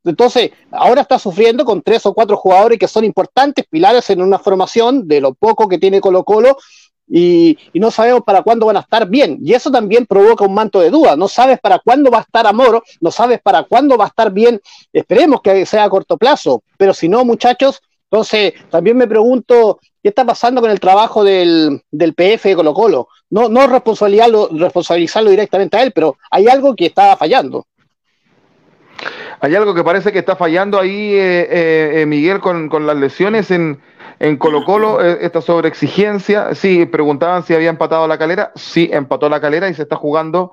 Entonces, 0.02 0.52
ahora 0.70 1.02
está 1.02 1.18
sufriendo 1.18 1.66
con 1.66 1.82
tres 1.82 2.06
o 2.06 2.14
cuatro 2.14 2.38
jugadores 2.38 2.78
que 2.78 2.88
son 2.88 3.04
importantes, 3.04 3.66
pilares 3.68 4.08
en 4.08 4.22
una 4.22 4.38
formación 4.38 5.06
de 5.06 5.20
lo 5.20 5.34
poco 5.34 5.68
que 5.68 5.76
tiene 5.76 6.00
Colo 6.00 6.24
Colo, 6.24 6.56
y, 7.06 7.58
no 7.74 7.90
sabemos 7.90 8.22
para 8.24 8.42
cuándo 8.42 8.64
van 8.64 8.78
a 8.78 8.80
estar 8.80 9.06
bien. 9.08 9.40
Y 9.42 9.52
eso 9.52 9.70
también 9.70 10.06
provoca 10.06 10.46
un 10.46 10.54
manto 10.54 10.80
de 10.80 10.88
duda. 10.88 11.16
No 11.16 11.28
sabes 11.28 11.60
para 11.60 11.80
cuándo 11.80 12.10
va 12.10 12.18
a 12.18 12.22
estar 12.22 12.46
Amor, 12.46 12.82
no 13.00 13.10
sabes 13.10 13.40
para 13.42 13.64
cuándo 13.64 13.98
va 13.98 14.04
a 14.04 14.08
estar 14.08 14.32
bien. 14.32 14.58
Esperemos 14.90 15.42
que 15.42 15.66
sea 15.66 15.84
a 15.84 15.90
corto 15.90 16.16
plazo, 16.16 16.62
pero 16.78 16.94
si 16.94 17.08
no, 17.10 17.24
muchachos, 17.24 17.82
entonces, 18.10 18.54
también 18.70 18.96
me 18.96 19.06
pregunto, 19.06 19.78
¿qué 20.02 20.08
está 20.08 20.24
pasando 20.24 20.60
con 20.60 20.70
el 20.70 20.80
trabajo 20.80 21.22
del, 21.22 21.80
del 21.92 22.14
PF 22.14 22.48
de 22.48 22.56
Colo 22.56 22.74
Colo? 22.74 23.08
No, 23.30 23.48
no 23.48 23.68
responsabilizarlo, 23.68 24.48
responsabilizarlo 24.50 25.30
directamente 25.30 25.76
a 25.76 25.84
él, 25.84 25.92
pero 25.94 26.16
hay 26.28 26.48
algo 26.48 26.74
que 26.74 26.86
está 26.86 27.16
fallando. 27.16 27.66
Hay 29.38 29.54
algo 29.54 29.74
que 29.74 29.84
parece 29.84 30.10
que 30.10 30.18
está 30.18 30.34
fallando 30.34 30.80
ahí, 30.80 31.14
eh, 31.14 31.48
eh, 31.50 32.02
eh, 32.02 32.06
Miguel, 32.06 32.40
con, 32.40 32.68
las 32.84 32.96
lesiones 32.96 33.52
en, 33.52 33.80
en 34.18 34.36
Colo 34.38 34.64
Colo, 34.64 35.00
esta 35.00 35.40
sobreexigencia. 35.40 36.56
Sí, 36.56 36.86
preguntaban 36.86 37.44
si 37.44 37.54
había 37.54 37.70
empatado 37.70 38.08
la 38.08 38.18
calera. 38.18 38.50
Sí, 38.56 38.90
empató 38.92 39.28
la 39.28 39.40
calera 39.40 39.68
y 39.68 39.74
se 39.74 39.82
está 39.82 39.94
jugando 39.94 40.52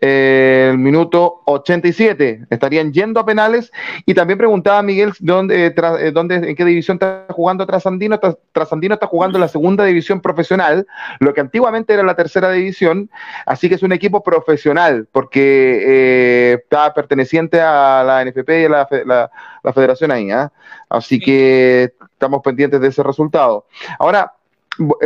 eh, 0.00 0.68
el 0.70 0.78
minuto 0.78 1.42
87. 1.46 2.46
Estarían 2.50 2.92
yendo 2.92 3.20
a 3.20 3.26
penales. 3.26 3.72
Y 4.06 4.14
también 4.14 4.38
preguntaba 4.38 4.82
Miguel 4.82 5.12
dónde, 5.18 5.66
eh, 5.66 5.74
eh, 5.76 6.10
dónde, 6.12 6.36
en 6.36 6.56
qué 6.56 6.64
división 6.64 6.96
está 6.96 7.26
jugando 7.30 7.66
Trasandino. 7.66 8.20
Trasandino 8.52 8.94
está 8.94 9.06
jugando 9.06 9.38
en 9.38 9.42
la 9.42 9.48
segunda 9.48 9.84
división 9.84 10.20
profesional, 10.20 10.86
lo 11.20 11.34
que 11.34 11.40
antiguamente 11.40 11.94
era 11.94 12.02
la 12.02 12.14
tercera 12.14 12.50
división. 12.50 13.10
Así 13.46 13.68
que 13.68 13.74
es 13.74 13.82
un 13.82 13.92
equipo 13.92 14.22
profesional, 14.22 15.08
porque 15.10 16.54
está 16.54 16.94
perteneciente 16.94 17.60
a 17.60 18.04
la 18.04 18.24
NFP 18.24 18.48
y 18.50 18.64
a 18.64 18.68
la, 19.04 19.30
federación 19.74 20.10
ahí. 20.10 20.30
¿ah? 20.30 20.52
Así 20.88 21.18
que 21.18 21.92
estamos 22.12 22.42
pendientes 22.42 22.80
de 22.80 22.88
ese 22.88 23.02
resultado. 23.02 23.66
Ahora, 23.98 24.32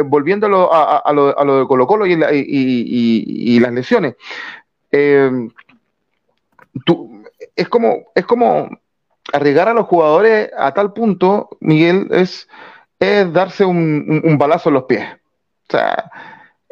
volviendo 0.05 0.47
a 0.47 0.51
lo, 0.51 0.71
a, 0.73 1.13
lo, 1.13 1.61
de 1.61 1.67
Colo 1.67 1.87
Colo 1.87 2.07
y, 2.07 2.13
y 2.13 3.61
las 3.61 3.73
lesiones, 3.73 4.17
eh, 4.93 5.49
es 7.57 7.69
como, 7.69 8.05
es 8.15 8.27
como 8.27 8.69
arriesgar 9.33 9.69
a 9.69 9.75
los 9.75 9.87
jugadores 9.87 10.51
a 10.57 10.73
tal 10.75 10.93
punto, 10.93 11.49
Miguel, 11.61 12.09
es, 12.11 12.49
es 13.01 13.33
darse 13.33 13.65
un, 13.65 14.37
balazo 14.39 14.69
en 14.69 14.75
los 14.75 14.85
pies. 14.85 15.05
O 15.69 15.73
sea, 15.73 16.11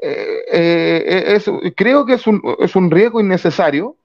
eh, 0.01 1.39
eh, 1.43 1.73
creo 1.75 2.05
que 2.05 2.15
es 2.15 2.27
un, 2.27 2.43
es 2.59 2.77
un 2.77 2.91
riesgo 2.91 3.21
innecesario. 3.21 3.97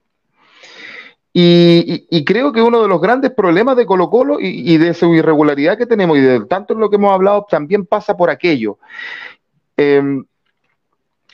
Y, 1.38 2.24
creo 2.24 2.54
que 2.54 2.62
uno 2.62 2.82
de 2.82 2.88
los 2.88 3.02
grandes 3.02 3.30
problemas 3.32 3.76
de 3.76 3.86
Colo 3.86 4.10
Colo 4.10 4.38
y, 4.40 4.78
de 4.78 4.94
su 4.94 5.14
irregularidad 5.14 5.78
que 5.78 5.86
tenemos 5.86 6.18
y 6.18 6.22
de 6.22 6.46
tanto 6.46 6.74
en 6.74 6.80
lo 6.80 6.90
que 6.90 6.96
hemos 6.96 7.12
hablado 7.12 7.46
también 7.50 7.86
pasa 7.86 8.16
por 8.16 8.30
aquello. 8.30 8.78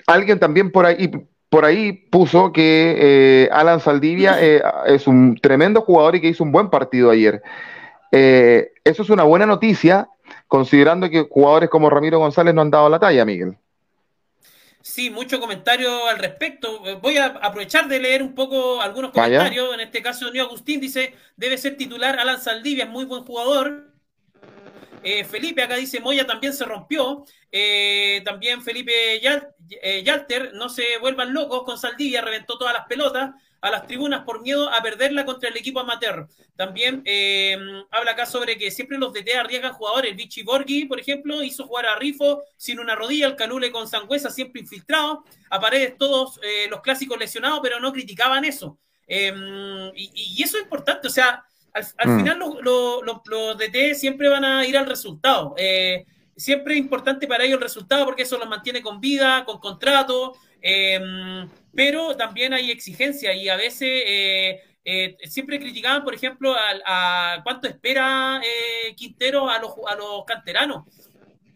alguien 0.08 0.40
también 0.40 0.72
por 0.72 0.88
ahí, 0.88 1.12
por 1.52 1.66
ahí 1.66 1.92
puso 1.92 2.54
que 2.54 2.96
eh, 2.98 3.50
Alan 3.52 3.82
Saldivia 3.82 4.38
eh, 4.42 4.64
es 4.88 5.06
un 5.06 5.38
tremendo 5.38 5.82
jugador 5.82 6.16
y 6.16 6.22
que 6.22 6.30
hizo 6.30 6.46
un 6.46 6.54
buen 6.54 6.70
partido 6.70 7.12
ayer. 7.12 7.44
Eh, 8.14 8.72
eso 8.86 9.04
es 9.04 9.10
una 9.10 9.24
buena 9.24 9.46
noticia, 9.46 10.08
considerando 10.48 11.10
que 11.10 11.28
jugadores 11.30 11.70
como 11.70 11.90
Ramiro 11.90 12.20
González 12.20 12.54
no 12.54 12.62
han 12.62 12.72
dado 12.72 12.88
la 12.88 13.00
talla, 13.00 13.26
Miguel. 13.26 13.58
Sí, 14.82 15.10
mucho 15.10 15.42
comentario 15.42 16.08
al 16.08 16.20
respecto. 16.20 16.82
Voy 17.02 17.18
a 17.18 17.26
aprovechar 17.26 17.90
de 17.90 18.00
leer 18.00 18.24
un 18.24 18.34
poco 18.34 18.82
algunos 18.82 19.12
comentarios. 19.12 19.74
En 19.74 19.82
este 19.82 20.02
caso, 20.02 20.32
Nio 20.32 20.44
Agustín 20.44 20.80
dice, 20.80 21.14
debe 21.36 21.58
ser 21.58 21.76
titular 21.76 22.18
Alan 22.18 22.42
Saldivia, 22.42 22.86
es 22.86 22.90
muy 22.90 23.04
buen 23.04 23.24
jugador. 23.26 23.91
Eh, 25.04 25.24
Felipe 25.26 25.64
acá 25.64 25.76
dice, 25.76 26.00
Moya 26.00 26.26
también 26.28 26.54
se 26.54 26.66
rompió. 26.66 27.26
Eh, 27.52 28.22
también 28.24 28.62
Felipe 28.62 28.92
eh, 29.16 30.04
Yalter, 30.04 30.54
no 30.54 30.70
se 30.70 30.98
vuelvan 31.00 31.34
locos 31.34 31.64
con 31.64 31.78
Saldivia, 31.78 32.22
reventó 32.22 32.58
todas 32.58 32.74
las 32.74 32.86
pelotas 32.86 33.32
a 33.62 33.70
las 33.70 33.86
tribunas 33.86 34.24
por 34.24 34.42
miedo 34.42 34.72
a 34.72 34.82
perderla 34.82 35.26
contra 35.26 35.50
el 35.50 35.58
equipo 35.58 35.80
amateur. 35.80 36.28
También 36.56 37.04
habla 37.92 38.12
acá 38.12 38.26
sobre 38.26 38.58
que 38.58 38.72
siempre 38.72 38.98
los 38.98 39.14
DT 39.14 39.36
arriesgan 39.36 39.74
jugadores. 39.74 40.16
Vichy 40.16 40.42
Borghi, 40.42 40.86
por 40.86 41.00
ejemplo, 41.00 41.44
hizo 41.44 41.68
jugar 41.68 41.86
a 41.86 41.96
Rifo 41.96 42.42
sin 42.58 42.80
una 42.80 42.96
rodilla, 42.96 43.28
el 43.28 43.36
Calule 43.36 43.72
con 43.72 43.88
Sangüesa 43.88 44.32
siempre 44.32 44.62
infiltrado, 44.62 45.24
a 45.52 45.60
Paredes 45.60 45.96
todos 45.96 46.40
los 46.72 46.82
clásicos 46.82 47.20
lesionados, 47.20 47.60
pero 47.62 47.80
no 47.80 47.94
criticaban 47.94 48.46
eso. 48.46 48.80
y, 49.08 50.42
eso 50.42 50.58
es 50.58 50.64
importante, 50.64 51.08
o 51.08 51.12
sea, 51.12 51.46
al, 51.74 52.10
mm. 52.10 52.18
final 52.18 52.40
los, 52.62 53.58
DT 53.58 53.96
siempre 53.96 54.30
van 54.30 54.44
a 54.46 54.66
ir 54.66 54.78
al 54.78 54.86
resultado. 54.86 55.56
Eh, 55.58 56.06
siempre 56.36 56.74
es 56.74 56.80
importante 56.80 57.28
para 57.28 57.44
ellos 57.44 57.58
el 57.58 57.64
resultado 57.64 58.06
porque 58.06 58.24
eso 58.24 58.38
los 58.38 58.50
mantiene 58.50 58.82
con 58.82 59.00
vida, 59.00 59.46
con 59.46 59.60
contrato, 59.60 60.36
em, 60.62 61.48
pero 61.74 62.16
también 62.16 62.54
hay 62.54 62.72
exigencia 62.72 63.34
y 63.34 63.50
a 63.50 63.56
veces 63.56 63.90
eh, 64.06 64.62
eh, 64.84 65.18
siempre 65.24 65.60
criticaban, 65.60 66.04
por 66.04 66.14
ejemplo, 66.14 66.56
a, 66.56 67.42
cuánto 67.44 67.68
espera 67.68 68.42
Quintero 68.96 69.50
a 69.50 69.60
los, 69.60 69.72
a 69.88 69.96
los 69.96 70.26
canteranos. 70.26 70.86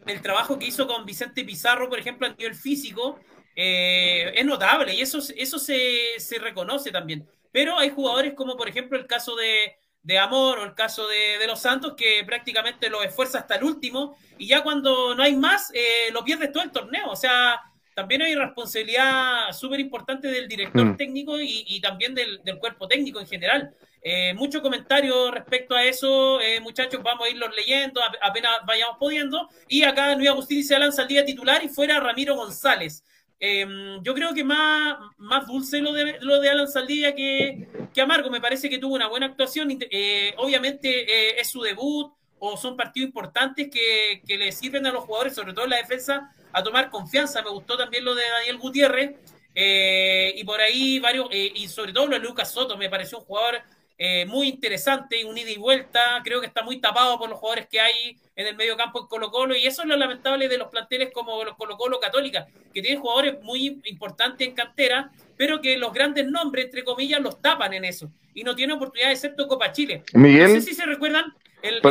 El 0.06 0.22
trabajo 0.22 0.60
que 0.60 0.68
hizo 0.68 0.86
con 0.88 1.06
Vicente 1.06 1.44
Pizarro, 1.44 1.90
por 1.90 2.00
ejemplo, 2.00 2.28
a 2.28 2.30
nivel 2.30 2.54
físico, 2.54 3.20
es 3.56 4.46
notable 4.46 4.94
y 4.94 5.02
eso, 5.02 5.20
eso 5.36 5.58
se, 5.58 6.20
se 6.20 6.38
reconoce 6.38 6.92
también. 6.92 7.28
Pero 7.52 7.80
hay 7.80 7.90
jugadores 7.90 8.34
como, 8.34 8.56
por 8.58 8.68
ejemplo, 8.68 8.98
el 9.00 9.08
caso 9.08 9.36
de, 9.36 9.78
de 10.06 10.20
Amor 10.20 10.60
o 10.60 10.64
el 10.64 10.76
caso 10.76 11.08
de, 11.08 11.46
los 11.48 11.60
Santos, 11.60 11.96
que 11.98 12.24
prácticamente 12.26 12.90
lo 12.90 13.02
esfuerza 13.04 13.40
hasta 13.40 13.56
el 13.56 13.64
último 13.64 14.16
y 14.38 14.48
ya 14.48 14.62
cuando 14.62 15.16
no 15.16 15.24
hay 15.24 15.36
más, 15.36 15.72
eh, 15.74 16.12
lo 16.14 16.24
pierdes 16.24 16.52
todo 16.52 16.64
el 16.64 16.72
torneo. 16.72 17.10
O 17.10 17.16
sea, 17.16 17.60
también 17.96 18.22
hay 18.22 18.36
responsabilidad 18.36 19.52
súper 19.52 19.80
importante 19.80 20.28
del 20.28 20.48
director 20.48 20.86
mm. 20.86 20.98
técnico 20.98 21.40
y, 21.40 21.80
también 21.82 22.14
del, 22.14 22.40
cuerpo 22.60 22.88
técnico 22.88 23.20
en 23.20 23.26
general. 23.26 23.74
Eh, 24.04 24.36
mucho 24.36 24.62
comentario 24.62 25.32
respecto 25.32 25.74
a 25.74 25.84
eso, 25.84 26.40
eh, 26.40 26.60
muchachos, 26.60 27.02
vamos 27.02 27.26
a 27.26 27.30
irlos 27.32 27.50
leyendo 27.56 28.00
apenas 28.22 28.52
vayamos 28.68 28.98
pudiendo. 29.00 29.50
Y 29.68 29.82
acá 29.82 30.14
Luis 30.14 30.30
Agustín 30.30 30.64
se 30.64 30.78
lanza 30.78 31.02
al 31.02 31.08
día 31.08 31.26
titular 31.26 31.64
y 31.64 31.70
fuera 31.70 32.00
Ramiro 32.00 32.36
González. 32.36 33.04
Em, 33.40 34.02
yo 34.02 34.14
creo 34.14 34.34
que 34.34 34.44
más, 34.44 34.98
más 35.18 35.46
dulce 35.46 35.80
lo 35.80 35.92
de, 35.92 36.18
lo 36.22 36.40
de 36.40 36.50
Alan 36.50 36.68
Saldivia 36.68 37.14
que, 37.14 37.68
que 37.94 38.02
amargo. 38.02 38.30
Me 38.30 38.42
parece 38.42 38.70
que 38.70 38.78
tuvo 38.78 38.96
una 38.96 39.08
buena 39.08 39.28
actuación. 39.28 39.78
Eh, 39.80 40.34
obviamente 40.38 40.90
eh, 40.90 41.40
es 41.40 41.50
su 41.50 41.62
debut 41.62 42.14
o 42.40 42.58
son 42.58 42.78
partidos 42.78 43.08
importantes 43.08 43.70
que, 43.72 44.22
que, 44.26 44.38
le 44.38 44.52
sirven 44.52 44.86
a 44.86 44.92
los 44.92 45.04
jugadores, 45.04 45.34
sobre 45.34 45.54
todo 45.54 45.66
en 45.66 45.72
la 45.72 45.78
defensa, 45.78 46.32
a 46.54 46.64
tomar 46.64 46.90
confianza. 46.90 47.42
Me 47.42 47.50
gustó 47.50 47.78
también 47.78 48.06
lo 48.06 48.16
de 48.16 48.24
Daniel 48.30 48.58
Gutiérrez 48.58 49.16
eh, 49.54 50.34
y 50.36 50.44
por 50.44 50.60
ahí 50.62 51.00
varios, 51.00 51.28
y 51.32 51.68
sobre 51.68 51.94
todo 51.94 52.08
lo 52.08 52.14
de 52.14 52.20
Lucas 52.20 52.52
Soto. 52.52 52.78
Me 52.78 52.90
pareció 52.90 53.20
un 53.20 53.26
jugador 53.26 53.62
eh, 53.98 54.26
muy 54.26 54.50
interesante, 54.50 55.24
un 55.24 55.38
ida 55.38 55.50
y 55.50 55.58
vuelta. 55.58 56.22
Creo 56.24 56.42
que 56.42 56.48
está 56.48 56.64
muy 56.64 56.80
tapado 56.82 57.18
por 57.18 57.30
los 57.30 57.40
jugadores 57.40 57.68
que 57.68 57.80
hay 57.80 58.18
en 58.36 58.48
el 58.48 58.56
medio 58.56 58.76
campo 58.76 59.00
en 59.00 59.08
Colo 59.08 59.32
Colo. 59.32 59.56
Y 59.56 59.66
eso 59.66 59.84
es 59.84 59.88
lo 59.88 59.96
lamentable 59.96 60.50
de 60.50 60.58
los 60.58 60.68
planteles 60.68 61.12
como 61.14 61.44
los 61.44 61.56
Colo 61.56 61.78
Colo 61.78 62.00
Católica, 62.00 62.46
que 62.74 62.82
tienen 62.82 63.02
jugadores 63.02 63.42
muy 63.42 63.82
importantes 63.86 64.48
en 64.48 64.54
cantera, 64.54 65.12
pero 65.38 65.62
que 65.62 65.78
los 65.78 65.94
grandes 65.94 66.28
nombres, 66.28 66.66
entre 66.66 66.84
comillas, 66.84 67.22
los 67.22 67.42
tapan 67.42 67.74
en 67.74 67.86
eso. 67.86 68.12
Y 68.34 68.44
no 68.44 68.56
tienen 68.56 68.76
oportunidad 68.76 69.12
excepto 69.12 69.48
Copa 69.48 69.72
Chile. 69.72 70.04
Miguel. 70.14 70.54
No 70.54 70.56
sé 70.56 70.62
si 70.62 70.74
se 70.74 70.86
recuerdan. 70.86 71.34
El, 71.62 71.82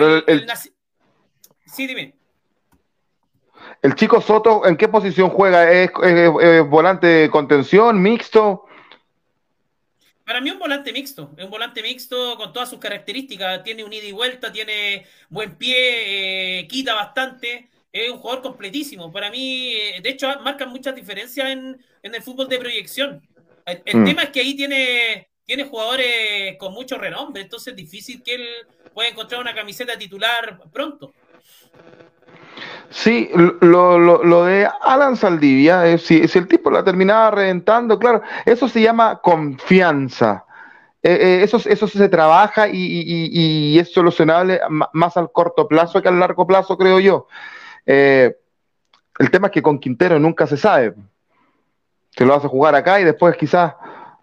Sí, 1.67 1.87
dime. 1.87 2.15
El 3.83 3.95
chico 3.95 4.21
Soto, 4.21 4.67
¿en 4.67 4.77
qué 4.77 4.89
posición 4.89 5.31
juega? 5.31 5.73
¿Es, 5.73 5.91
volante 6.69 7.07
de 7.07 7.31
contención, 7.31 8.01
mixto? 8.01 8.67
Para 10.25 10.41
mí 10.41 10.51
un 10.51 10.59
volante 10.59 10.93
mixto, 10.93 11.35
es 11.37 11.45
un 11.45 11.51
volante 11.51 11.83
mixto 11.83 12.37
con 12.37 12.53
todas 12.53 12.71
sus 12.71 12.79
características, 12.79 13.63
tiene 13.63 13.85
un 13.85 13.93
ida 13.93 14.07
y 14.07 14.13
vuelta, 14.13 14.51
tiene 14.51 15.07
buen 15.29 15.57
pie, 15.57 16.61
eh, 16.61 16.67
quita 16.67 16.95
bastante, 16.95 17.69
es 17.93 18.11
un 18.11 18.19
jugador 18.19 18.43
completísimo. 18.43 19.13
Para 19.13 19.31
mí, 19.31 19.75
eh, 19.75 20.01
de 20.03 20.09
hecho, 20.11 20.29
marcan 20.41 20.71
muchas 20.71 20.95
diferencias 20.95 21.49
en, 21.49 21.79
el 22.03 22.23
fútbol 22.23 22.49
de 22.49 22.59
proyección. 22.59 23.23
El, 23.67 24.01
mm. 24.01 24.05
tema 24.05 24.23
es 24.23 24.31
que 24.31 24.41
ahí 24.41 24.55
tiene, 24.55 25.29
tiene 25.45 25.65
jugadores 25.65 26.57
con 26.59 26.73
mucho 26.73 26.97
renombre, 26.97 27.43
entonces 27.43 27.73
es 27.73 27.77
difícil 27.77 28.23
que 28.23 28.35
él 28.35 28.49
pueda 28.95 29.11
encontrar 29.11 29.41
una 29.41 29.55
camiseta 29.55 29.99
titular 29.99 30.59
pronto. 30.73 31.13
Sí, 32.91 33.31
lo, 33.35 33.99
lo, 33.99 34.45
de 34.45 34.69
Alan 34.83 35.17
Saldivia, 35.17 35.87
eh, 35.87 35.99
si, 35.99 36.23
el 36.23 36.47
tipo 36.47 36.71
la 36.71 36.85
terminaba 36.85 37.31
reventando, 37.31 37.99
claro, 37.99 38.23
eso 38.45 38.69
se 38.69 38.81
llama 38.81 39.21
confianza. 39.21 40.45
Eh, 41.03 41.13
eh, 41.13 41.41
eso, 41.43 41.59
eso 41.69 41.87
se 41.87 42.09
trabaja 42.09 42.69
y, 42.69 43.79
es 43.79 43.93
solucionable 43.93 44.61
más 44.93 45.17
al 45.17 45.33
corto 45.33 45.69
plazo 45.69 46.01
que 46.01 46.09
al 46.09 46.21
largo 46.21 46.47
plazo, 46.47 46.79
creo 46.79 47.01
yo. 47.01 47.27
el 47.85 49.31
tema 49.31 49.49
es 49.49 49.53
que 49.53 49.63
con 49.63 49.79
Quintero 49.79 50.19
nunca 50.19 50.47
se 50.47 50.57
sabe. 50.57 50.95
Se 52.11 52.25
lo 52.25 52.35
hace 52.35 52.47
jugar 52.49 52.75
acá 52.75 53.01
y 53.01 53.05
después 53.05 53.37
quizás 53.37 53.75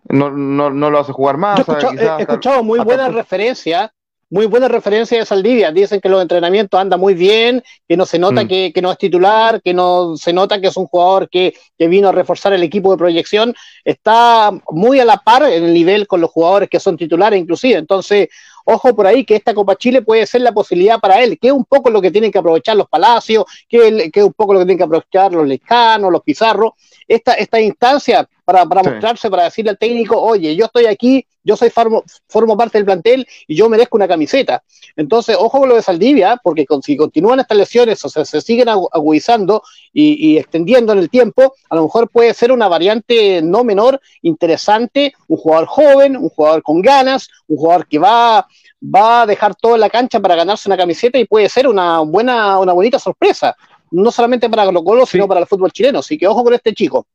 no, 0.10 0.32
no, 0.32 0.70
no 0.70 0.90
lo 0.90 1.00
hace 1.00 1.12
jugar 1.12 1.38
más. 1.38 1.60
he 1.68 2.22
escuchado 2.22 2.64
muy 2.64 2.80
buenas 2.80 3.14
referencias 3.14 3.92
muy 4.32 4.46
buena 4.46 4.70
referencia 4.70 5.20
de 5.20 5.26
Saldivia. 5.26 5.72
Dicen 5.72 6.00
que 6.00 6.08
los 6.08 6.22
entrenamientos 6.22 6.80
anda 6.80 6.96
muy 6.96 7.14
bien, 7.14 7.62
que 7.88 7.98
no 7.98 8.06
se 8.06 8.18
nota 8.18 8.46
mm. 8.46 8.48
que, 8.48 8.82
no 8.82 8.92
es 8.92 8.98
titular, 8.98 9.62
que 9.62 9.74
no 9.74 10.16
se 10.16 10.32
nota 10.32 10.60
que 10.60 10.68
es 10.68 10.78
un 10.78 10.88
jugador 10.88 11.30
que, 11.30 11.54
vino 11.78 12.10
a 12.10 12.12
reforzar 12.14 12.54
el 12.54 12.64
equipo 12.64 12.92
de 12.92 12.98
proyección. 12.98 13.54
Está 13.84 14.52
muy 14.70 15.00
a 15.02 15.06
la 15.06 15.18
par 15.18 15.44
en 15.44 15.66
el 15.66 15.74
nivel 15.74 16.08
con 16.08 16.22
los 16.22 16.32
jugadores 16.32 16.70
que 16.70 16.80
son 16.80 16.96
titulares, 16.96 17.40
inclusive. 17.40 17.78
Entonces, 17.78 18.30
ojo 18.64 18.96
por 18.96 19.06
ahí 19.06 19.26
que 19.26 19.36
esta 19.36 19.54
Copa 19.54 19.76
Chile 19.76 20.02
puede 20.02 20.26
ser 20.26 20.42
la 20.42 20.54
posibilidad 20.54 21.00
para 21.00 21.22
él, 21.22 21.38
que 21.38 21.48
es 21.48 21.54
un 21.54 21.66
poco 21.66 21.90
lo 21.90 22.02
que 22.02 22.12
tienen 22.12 22.32
que 22.32 22.40
aprovechar 22.40 22.78
los 22.78 22.88
Palacios, 22.88 23.44
que, 23.68 24.10
es 24.14 24.24
un 24.24 24.34
poco 24.34 24.54
lo 24.54 24.60
que 24.60 24.66
tienen 24.66 24.78
que 24.78 24.86
aprovechar 24.86 25.34
los 25.34 25.46
Lescanos, 25.46 26.10
los 26.10 26.22
Pizarros. 26.22 26.72
Esta, 27.06 27.34
esta 27.34 27.60
instancia 27.60 28.30
para, 28.46 28.64
mostrarse, 28.64 29.30
para 29.30 29.44
decirle 29.44 29.72
al 29.72 29.78
técnico, 29.78 30.22
oye, 30.22 30.56
yo 30.56 30.66
estoy 30.66 30.86
aquí 30.86 31.26
yo 31.44 31.56
soy 31.56 31.70
formo, 31.70 32.04
formo 32.28 32.56
parte 32.58 32.78
del 32.78 32.86
plantel 32.86 33.28
y 33.48 33.56
yo 33.56 33.70
merezco 33.70 33.98
una 33.98 34.08
camiseta. 34.08 34.64
Entonces, 34.96 35.36
ojo 35.40 35.60
con 35.60 35.70
lo 35.70 35.76
de 35.76 35.82
Saldivia, 35.82 36.40
porque 36.44 36.66
si 36.84 36.96
continúan 36.96 37.40
estas 37.40 37.58
lesiones 37.58 38.04
o 38.06 38.10
sea, 38.10 38.26
se 38.26 38.42
siguen 38.42 38.70
agudizando 38.70 39.64
y, 39.94 40.38
extendiendo 40.38 40.94
en 40.94 41.00
el 41.00 41.10
tiempo, 41.10 41.54
a 41.70 41.76
lo 41.76 41.84
mejor 41.84 42.10
puede 42.10 42.34
ser 42.34 42.52
una 42.52 42.68
variante 42.68 43.42
no 43.42 43.64
menor, 43.64 44.00
interesante, 44.22 45.14
un 45.28 45.38
jugador 45.38 45.68
joven, 45.68 46.18
un 46.18 46.30
jugador 46.30 46.64
con 46.64 46.82
ganas, 46.82 47.28
un 47.48 47.58
jugador 47.58 47.88
que 47.88 48.00
va, 48.00 48.48
va 48.84 49.22
a 49.22 49.26
dejar 49.26 49.56
todo 49.56 49.76
en 49.76 49.82
la 49.82 49.90
cancha 49.90 50.20
para 50.20 50.36
ganarse 50.36 50.70
una 50.70 50.78
camiseta 50.78 51.18
y 51.18 51.26
puede 51.26 51.50
ser 51.50 51.68
una 51.68 52.00
buena, 52.00 52.60
una 52.60 52.74
bonita 52.74 53.00
sorpresa, 53.00 53.56
no 53.92 54.12
solamente 54.12 54.50
para 54.50 54.66
Colo 54.66 54.84
Colo, 54.84 55.06
sino 55.06 55.28
para 55.28 55.42
el 55.42 55.48
fútbol 55.48 55.72
chileno. 55.72 56.00
Así 56.00 56.18
que 56.18 56.28
ojo 56.28 56.44
con 56.44 56.54
este 56.54 56.74
chico. 56.74 57.06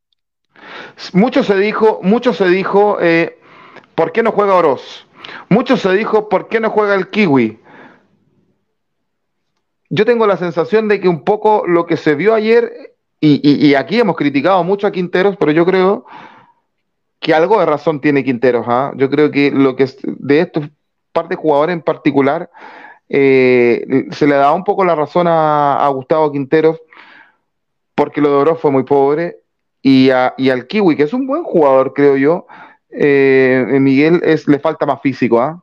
Mucho 1.13 1.43
se 1.43 1.57
dijo, 1.57 2.01
mucho 2.03 2.33
se 2.33 2.49
dijo, 2.49 2.99
eh, 3.01 3.39
¿por 3.97 4.13
qué 4.13 4.23
no 4.23 4.31
juega 4.31 4.55
Oroz? 4.55 5.09
Mucho 5.49 5.77
se 5.77 5.93
dijo, 5.93 6.29
¿por 6.29 6.47
qué 6.47 6.61
no 6.61 6.71
juega 6.71 6.95
el 6.95 7.11
Kiwi? 7.11 7.59
Yo 9.91 10.05
tengo 10.05 10.29
la 10.29 10.37
sensación 10.37 10.87
de 10.87 11.01
que 11.01 11.09
un 11.09 11.25
poco 11.25 11.65
lo 11.67 11.87
que 11.87 11.97
se 11.97 12.15
vio 12.15 12.35
ayer, 12.35 12.95
y, 13.21 13.75
aquí 13.75 13.99
hemos 13.99 14.15
criticado 14.15 14.63
mucho 14.63 14.87
a 14.87 14.93
Quinteros, 14.93 15.37
pero 15.37 15.51
yo 15.51 15.67
creo 15.67 16.05
que 17.19 17.35
algo 17.35 17.59
de 17.59 17.67
razón 17.67 18.01
tiene 18.01 18.23
Quinteros. 18.23 18.67
¿ah? 18.69 18.93
Yo 18.95 19.11
creo 19.11 19.33
que 19.33 19.51
lo 19.51 19.75
que 19.75 19.89
de 20.05 20.41
estos 20.41 20.69
par 21.13 21.29
de 21.29 21.35
jugadores 21.35 21.73
en 21.73 21.83
particular 21.83 22.51
eh, 23.09 24.07
se 24.11 24.27
le 24.27 24.35
da 24.35 24.53
un 24.53 24.65
poco 24.65 24.85
la 24.85 24.95
razón 24.95 25.27
a, 25.29 25.89
Gustavo 25.95 26.31
Quinteros 26.31 26.81
porque 27.95 28.21
lo 28.21 28.29
de 28.29 28.37
Oroz 28.37 28.61
fue 28.61 28.71
muy 28.71 28.83
pobre 28.85 29.39
y, 29.81 30.11
al 30.11 30.67
Kiwi, 30.67 30.97
que 30.97 31.05
es 31.05 31.13
un 31.13 31.27
buen 31.27 31.45
jugador, 31.45 31.95
creo 31.95 32.17
yo, 32.17 32.47
eh, 32.99 33.65
Miguel 33.81 34.21
es, 34.25 34.49
le 34.49 34.59
falta 34.59 34.87
más 34.87 35.01
físico, 35.03 35.41
¿ah? 35.41 35.63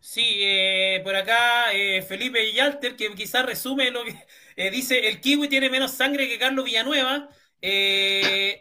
Sí, 0.00 0.22
eh, 0.40 1.00
por 1.02 1.14
acá 1.16 1.72
eh, 1.72 2.02
Felipe 2.02 2.52
Yalter, 2.52 2.96
que 2.96 3.14
quizás 3.14 3.44
resume 3.44 3.90
lo 3.90 4.02
que 4.04 4.16
dice, 4.70 5.08
el 5.08 5.20
Kiwi 5.20 5.48
tiene 5.48 5.70
menos 5.70 5.92
sangre 5.92 6.28
que 6.28 6.38
Carlos 6.38 6.64
Villanueva. 6.64 7.28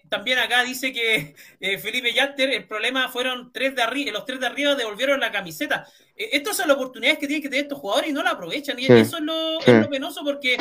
también 0.09 0.39
acá 0.39 0.63
dice 0.63 0.93
que 0.93 1.35
Felipe 1.81 2.13
Yalter, 2.13 2.49
el 2.51 2.65
problema 2.65 3.09
fueron 3.09 3.51
tres 3.51 3.75
de 3.75 3.81
arriba, 3.81 4.11
los 4.11 4.25
tres 4.25 4.39
de 4.39 4.47
arriba 4.47 4.75
devolvieron 4.75 5.19
la 5.19 5.31
camiseta. 5.31 5.85
estas 6.15 6.57
son 6.57 6.67
las 6.67 6.77
oportunidades 6.77 7.19
que 7.19 7.27
tienen 7.27 7.43
que 7.43 7.49
tener 7.49 7.65
estos 7.65 7.79
jugadores 7.79 8.09
y 8.09 8.13
no 8.13 8.23
la 8.23 8.31
aprovechan. 8.31 8.79
Y 8.79 8.85
eso 8.85 9.17
es 9.17 9.23
lo, 9.23 9.59
es 9.59 9.81
lo 9.81 9.89
penoso 9.89 10.23
porque 10.23 10.57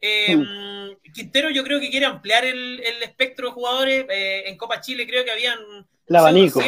eh, 0.00 0.96
Quintero 1.12 1.50
yo 1.50 1.64
creo 1.64 1.80
que 1.80 1.90
quiere 1.90 2.06
ampliar 2.06 2.44
el, 2.44 2.80
espectro 3.02 3.48
de 3.48 3.52
jugadores. 3.52 4.06
Eh, 4.10 4.44
en 4.46 4.56
Copa 4.56 4.80
Chile 4.80 5.06
creo 5.06 5.24
que 5.24 5.30
habían 5.30 5.58
un 6.08 6.16
abanico, 6.16 6.60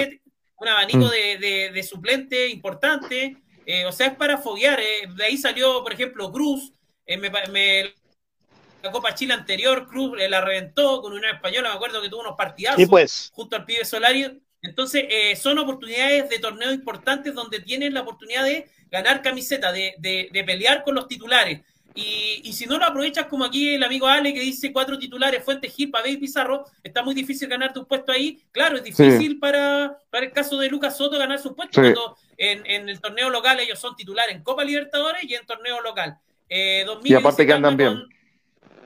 un 0.56 0.68
abanico 0.68 1.06
mm. 1.06 1.10
de, 1.10 1.70
de, 1.72 1.82
suplente 1.82 2.48
importante. 2.48 3.36
Eh, 3.66 3.84
o 3.84 3.92
sea, 3.92 4.08
es 4.08 4.16
para 4.16 4.38
foguear. 4.38 4.80
de 4.80 5.24
ahí 5.24 5.36
salió, 5.36 5.82
por 5.82 5.92
ejemplo, 5.92 6.32
Cruz. 6.32 6.72
la 7.06 8.90
Copa 8.90 9.14
Chile 9.14 9.34
anterior, 9.34 9.86
Cruz 9.86 10.16
la 10.28 10.40
reventó 10.40 11.02
con 11.02 11.12
una 11.12 11.30
española. 11.30 11.68
Me 11.68 11.74
acuerdo 11.76 12.00
que 12.00 12.08
tuvo 12.08 12.22
unos 12.22 12.36
partidazos 12.36 12.88
pues. 12.88 13.30
junto 13.34 13.56
al 13.56 13.64
pibe 13.64 13.84
Solari. 13.84 14.40
Entonces, 14.62 15.38
son 15.38 15.58
oportunidades 15.58 16.28
de 16.30 16.38
torneo 16.38 16.72
importantes 16.72 17.32
donde 17.34 17.60
tienen 17.60 17.94
la 17.94 18.00
oportunidad 18.00 18.42
de 18.44 18.68
ganar 18.90 19.22
camiseta, 19.22 19.70
de, 19.70 19.94
de 20.00 20.44
pelear 20.44 20.82
con 20.82 20.94
los 20.94 21.06
titulares. 21.06 21.60
Y, 22.00 22.52
si 22.52 22.66
no 22.66 22.78
lo 22.78 22.84
aprovechas 22.84 23.26
como 23.26 23.44
aquí 23.44 23.74
el 23.74 23.82
amigo 23.82 24.06
Ale 24.06 24.32
que 24.32 24.40
dice 24.40 24.72
cuatro 24.72 24.98
titulares, 24.98 25.42
Fuentes 25.44 25.74
Gil, 25.74 25.90
Pabé 25.90 26.10
y 26.10 26.16
Pizarro, 26.16 26.64
está 26.82 27.02
muy 27.02 27.14
difícil 27.14 27.48
ganar 27.48 27.72
tu 27.72 27.86
puesto 27.86 28.12
ahí. 28.12 28.40
Claro, 28.52 28.76
es 28.76 28.84
difícil 28.84 29.38
para, 29.40 29.98
para 30.10 30.26
el 30.26 30.32
caso 30.32 30.58
de 30.58 30.68
Lucas 30.68 30.96
Soto 30.96 31.18
ganar 31.18 31.40
su 31.40 31.56
puesto 31.56 31.80
cuando 31.80 32.16
en, 32.36 32.88
el 32.88 33.00
torneo 33.00 33.30
local 33.30 33.58
ellos 33.58 33.80
son 33.80 33.96
titulares 33.96 34.36
en 34.36 34.44
Copa 34.44 34.62
Libertadores 34.62 35.24
y 35.24 35.34
en 35.34 35.44
torneo 35.44 35.80
local. 35.80 36.18
Eh, 36.48 36.86
y 37.04 37.14
aparte 37.14 37.44
que 37.44 37.52
andan 37.52 37.76
bien. 37.76 38.04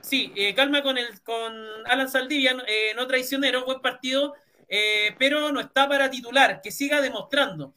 sí, 0.00 0.32
eh, 0.34 0.54
calma 0.54 0.82
con, 0.82 0.96
el, 0.96 1.20
con 1.22 1.54
Alan 1.86 2.08
Saldivia, 2.08 2.56
eh, 2.66 2.92
no 2.96 3.06
traicionero, 3.06 3.66
buen 3.66 3.80
partido, 3.80 4.34
eh, 4.68 5.14
pero 5.18 5.52
no 5.52 5.60
está 5.60 5.86
para 5.86 6.10
titular, 6.10 6.60
que 6.62 6.70
siga 6.70 7.02
demostrando. 7.02 7.74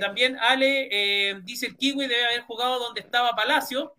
también 0.00 0.38
Ale 0.38 1.40
dice 1.42 1.66
el 1.66 1.76
Kiwi 1.76 2.06
debe 2.06 2.24
haber 2.24 2.42
jugado 2.42 2.78
donde 2.78 3.00
estaba 3.00 3.34
Palacio 3.34 3.94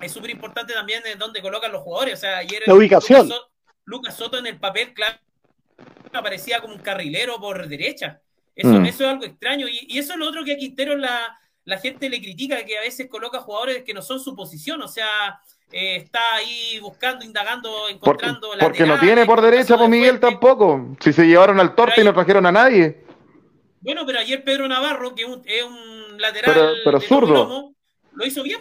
es 0.00 0.12
súper 0.12 0.30
importante 0.30 0.72
también 0.72 1.02
en 1.06 1.18
dónde 1.18 1.42
colocan 1.42 1.72
los 1.72 1.82
jugadores. 1.82 2.14
O 2.14 2.20
sea, 2.20 2.38
ayer 2.38 2.62
la 2.66 2.74
ubicación. 2.74 3.30
Lucas 3.84 4.16
Soto, 4.16 4.38
en 4.38 4.46
el 4.46 4.58
papel, 4.58 4.92
claro, 4.92 5.18
aparecía 6.12 6.60
como 6.60 6.74
un 6.74 6.80
carrilero 6.80 7.40
por 7.40 7.66
derecha. 7.66 8.20
Eso, 8.54 8.68
mm. 8.68 8.86
eso 8.86 9.04
es 9.04 9.10
algo 9.10 9.24
extraño. 9.24 9.66
Y, 9.68 9.98
eso 9.98 10.12
es 10.12 10.18
lo 10.18 10.28
otro 10.28 10.44
que 10.44 10.52
a 10.52 10.56
Quintero 10.56 10.96
la, 10.96 11.38
la 11.64 11.78
gente 11.78 12.10
le 12.10 12.20
critica, 12.20 12.64
que 12.64 12.76
a 12.76 12.82
veces 12.82 13.08
coloca 13.08 13.40
jugadores 13.40 13.84
que 13.84 13.94
no 13.94 14.02
son 14.02 14.20
su 14.20 14.36
posición. 14.36 14.82
O 14.82 14.88
sea, 14.88 15.40
eh, 15.72 15.96
está 15.96 16.20
ahí 16.34 16.78
buscando, 16.80 17.24
indagando, 17.24 17.88
encontrando 17.88 18.54
la. 18.54 18.64
Porque 18.64 18.84
no 18.84 18.98
tiene 18.98 19.24
por 19.24 19.40
derecha, 19.40 19.76
pues 19.78 19.88
Miguel 19.88 20.20
tampoco. 20.20 20.96
Si 21.00 21.12
se 21.12 21.26
llevaron 21.26 21.58
al 21.60 21.74
torte 21.74 22.00
y 22.00 22.04
no 22.04 22.12
trajeron 22.12 22.46
a 22.46 22.52
nadie. 22.52 23.04
Bueno, 23.80 24.04
pero 24.04 24.18
ayer 24.18 24.42
Pedro 24.44 24.66
Navarro, 24.68 25.14
que 25.14 25.22
es 25.22 25.64
un, 25.64 26.20
lateral. 26.20 26.76
Pero, 26.84 27.00
zurdo 27.00 27.74
lo 28.12 28.26
hizo 28.26 28.42
bien, 28.42 28.58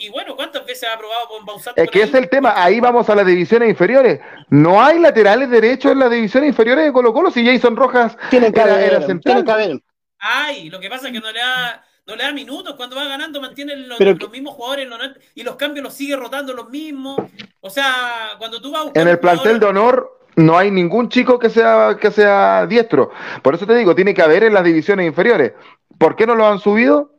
y, 0.00 0.08
bueno, 0.10 0.36
¿cuántas 0.36 0.64
veces 0.64 0.88
ha 0.88 0.96
probado 0.98 1.28
con 1.28 1.44
Bausat? 1.44 1.78
Es 1.78 1.90
que 1.90 2.02
es 2.02 2.14
el 2.14 2.28
tema, 2.28 2.54
ahí 2.56 2.80
vamos 2.80 3.08
a 3.08 3.14
las 3.14 3.26
divisiones 3.26 3.68
inferiores. 3.68 4.20
No 4.48 4.82
hay 4.82 4.98
laterales 4.98 5.50
derechos 5.50 5.92
en 5.92 5.98
las 5.98 6.10
divisiones 6.10 6.50
inferiores 6.50 6.84
de 6.84 6.92
Colo 6.92 7.12
Colo 7.12 7.30
si 7.30 7.44
Jason 7.44 7.76
Rojas 7.76 8.16
tiene 8.30 8.52
que 8.52 8.60
haber, 8.60 9.04
Tiene 9.20 9.44
que 9.44 9.80
Ay, 10.18 10.70
lo 10.70 10.78
que 10.78 10.88
pasa 10.88 11.08
es 11.08 11.12
que 11.12 11.20
no 11.20 11.32
le 11.32 11.40
da, 11.40 11.84
no 12.06 12.14
le 12.14 12.22
da 12.22 12.32
minutos, 12.32 12.74
cuando 12.76 12.94
va 12.94 13.04
ganando 13.04 13.40
mantiene 13.40 13.76
los, 13.76 13.98
mismos 14.30 14.54
jugadores 14.54 14.88
y 15.34 15.42
los 15.42 15.56
cambios 15.56 15.82
los 15.82 15.94
sigue 15.94 16.14
rotando 16.14 16.52
los 16.52 16.70
mismos. 16.70 17.18
O 17.60 17.70
sea, 17.70 18.34
cuando 18.38 18.62
tú 18.62 18.70
vas 18.70 18.92
En 18.94 19.08
el 19.08 19.18
plantel 19.18 19.58
de 19.58 19.66
honor 19.66 20.20
no 20.36 20.56
hay 20.56 20.70
ningún 20.70 21.08
chico 21.08 21.38
que 21.38 21.50
sea, 21.50 21.96
que 22.00 22.10
sea 22.10 22.66
diestro. 22.66 23.10
Por 23.42 23.54
eso 23.54 23.66
te 23.66 23.74
digo, 23.74 23.94
tiene 23.94 24.14
que 24.14 24.22
haber 24.22 24.44
en 24.44 24.54
las 24.54 24.64
divisiones 24.64 25.06
inferiores. 25.06 25.52
¿Por 25.98 26.16
qué 26.16 26.26
no 26.26 26.34
lo 26.34 26.46
han 26.46 26.58
subido? 26.58 27.18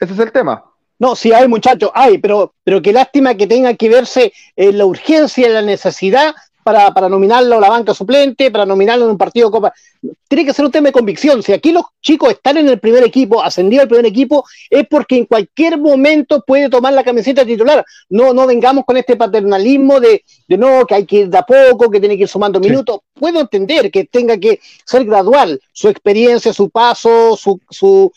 Ese 0.00 0.12
es 0.12 0.18
el 0.18 0.32
tema. 0.32 0.67
No, 0.98 1.14
sí 1.14 1.32
hay 1.32 1.46
muchachos, 1.46 1.90
hay, 1.94 2.18
pero, 2.18 2.54
pero 2.64 2.82
qué 2.82 2.92
lástima 2.92 3.34
que 3.34 3.46
tenga 3.46 3.74
que 3.74 3.88
verse 3.88 4.32
en 4.56 4.78
la 4.78 4.84
urgencia, 4.84 5.48
y 5.48 5.52
la 5.52 5.62
necesidad 5.62 6.34
para, 6.64 6.92
para 6.92 7.08
nominarlo 7.08 7.56
a 7.56 7.60
la 7.60 7.70
banca 7.70 7.94
suplente, 7.94 8.50
para 8.50 8.66
nominarlo 8.66 9.06
en 9.06 9.12
un 9.12 9.16
partido 9.16 9.48
de 9.48 9.52
Copa. 9.52 9.72
Tiene 10.28 10.44
que 10.44 10.52
ser 10.52 10.66
un 10.66 10.70
tema 10.70 10.88
de 10.88 10.92
convicción. 10.92 11.42
Si 11.42 11.52
aquí 11.52 11.72
los 11.72 11.84
chicos 12.02 12.30
están 12.30 12.58
en 12.58 12.68
el 12.68 12.78
primer 12.78 13.02
equipo, 13.04 13.42
ascendido 13.42 13.80
al 13.80 13.88
primer 13.88 14.04
equipo, 14.04 14.44
es 14.68 14.86
porque 14.86 15.16
en 15.16 15.24
cualquier 15.24 15.78
momento 15.78 16.44
puede 16.46 16.68
tomar 16.68 16.92
la 16.92 17.04
camiseta 17.04 17.46
titular. 17.46 17.82
No, 18.10 18.34
no 18.34 18.46
vengamos 18.46 18.84
con 18.84 18.98
este 18.98 19.16
paternalismo 19.16 19.98
de, 19.98 20.22
de 20.46 20.58
no, 20.58 20.84
que 20.84 20.94
hay 20.96 21.06
que 21.06 21.16
ir 21.20 21.28
de 21.30 21.38
a 21.38 21.42
poco, 21.42 21.90
que 21.90 22.00
tiene 22.00 22.16
que 22.16 22.24
ir 22.24 22.28
sumando 22.28 22.60
minutos. 22.60 23.00
Puedo 23.18 23.40
entender 23.40 23.90
que 23.90 24.04
tenga 24.04 24.38
que 24.38 24.60
ser 24.84 25.04
gradual 25.04 25.60
su 25.72 25.88
experiencia, 25.88 26.52
su 26.52 26.70
paso, 26.70 27.36
su, 27.36 27.60
su, 27.70 28.12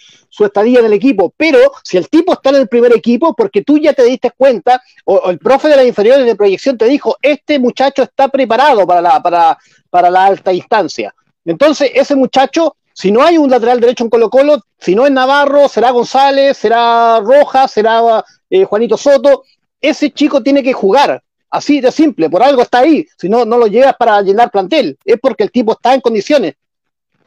estadía 0.46 0.80
en 0.80 0.86
el 0.86 0.94
equipo, 0.94 1.34
pero 1.38 1.60
si 1.84 1.98
el 1.98 2.10
tipo 2.10 2.34
está 2.34 2.50
en 2.50 2.56
el 2.58 2.68
primer 2.68 2.96
equipo, 2.96 3.36
porque 3.36 3.62
tú 3.64 3.78
ya 3.78 3.94
te 3.94 4.04
diste 4.04 4.32
cuenta, 4.32 4.82
o, 5.06 5.30
el 5.30 5.38
profe 5.38 5.68
de 5.68 5.76
la 5.76 5.84
inferiores 5.84 6.26
de 6.26 6.36
proyección 6.36 6.78
te 6.78 6.86
dijo, 6.86 7.16
este 7.22 7.60
muchacho 7.60 8.04
está 8.04 8.28
preparado 8.28 8.88
para 8.88 9.02
la, 9.02 9.22
para, 9.22 9.58
para 9.90 10.10
la 10.10 10.26
alta 10.26 10.52
instancia. 10.52 11.14
Entonces, 11.46 11.92
ese 11.94 12.16
muchacho, 12.16 12.76
si 12.94 13.12
no 13.12 13.24
hay 13.24 13.38
un 13.38 13.50
lateral 13.50 13.80
derecho 13.80 14.04
en 14.04 14.10
Colo 14.10 14.30
Colo, 14.30 14.62
si 14.80 14.96
no 14.96 15.06
es 15.06 15.12
Navarro, 15.12 15.68
será 15.68 15.92
González, 15.92 16.58
será 16.58 17.20
Rojas, 17.20 17.72
será 17.72 18.24
eh, 18.50 18.64
Juanito 18.64 18.98
Soto, 18.98 19.44
ese 19.80 20.12
chico 20.12 20.42
tiene 20.44 20.64
que 20.64 20.74
jugar. 20.74 21.22
Así 21.52 21.82
de 21.82 21.92
simple, 21.92 22.30
por 22.30 22.42
algo 22.42 22.62
está 22.62 22.80
ahí. 22.80 23.06
Si 23.18 23.28
no, 23.28 23.44
no 23.44 23.58
lo 23.58 23.68
llevas 23.68 23.96
para 24.00 24.22
llenar 24.22 24.50
plantel. 24.50 24.98
Es 25.04 25.20
porque 25.22 25.44
el 25.44 25.52
tipo 25.52 25.74
está 25.74 25.94
en 25.94 26.02
condiciones. 26.02 26.56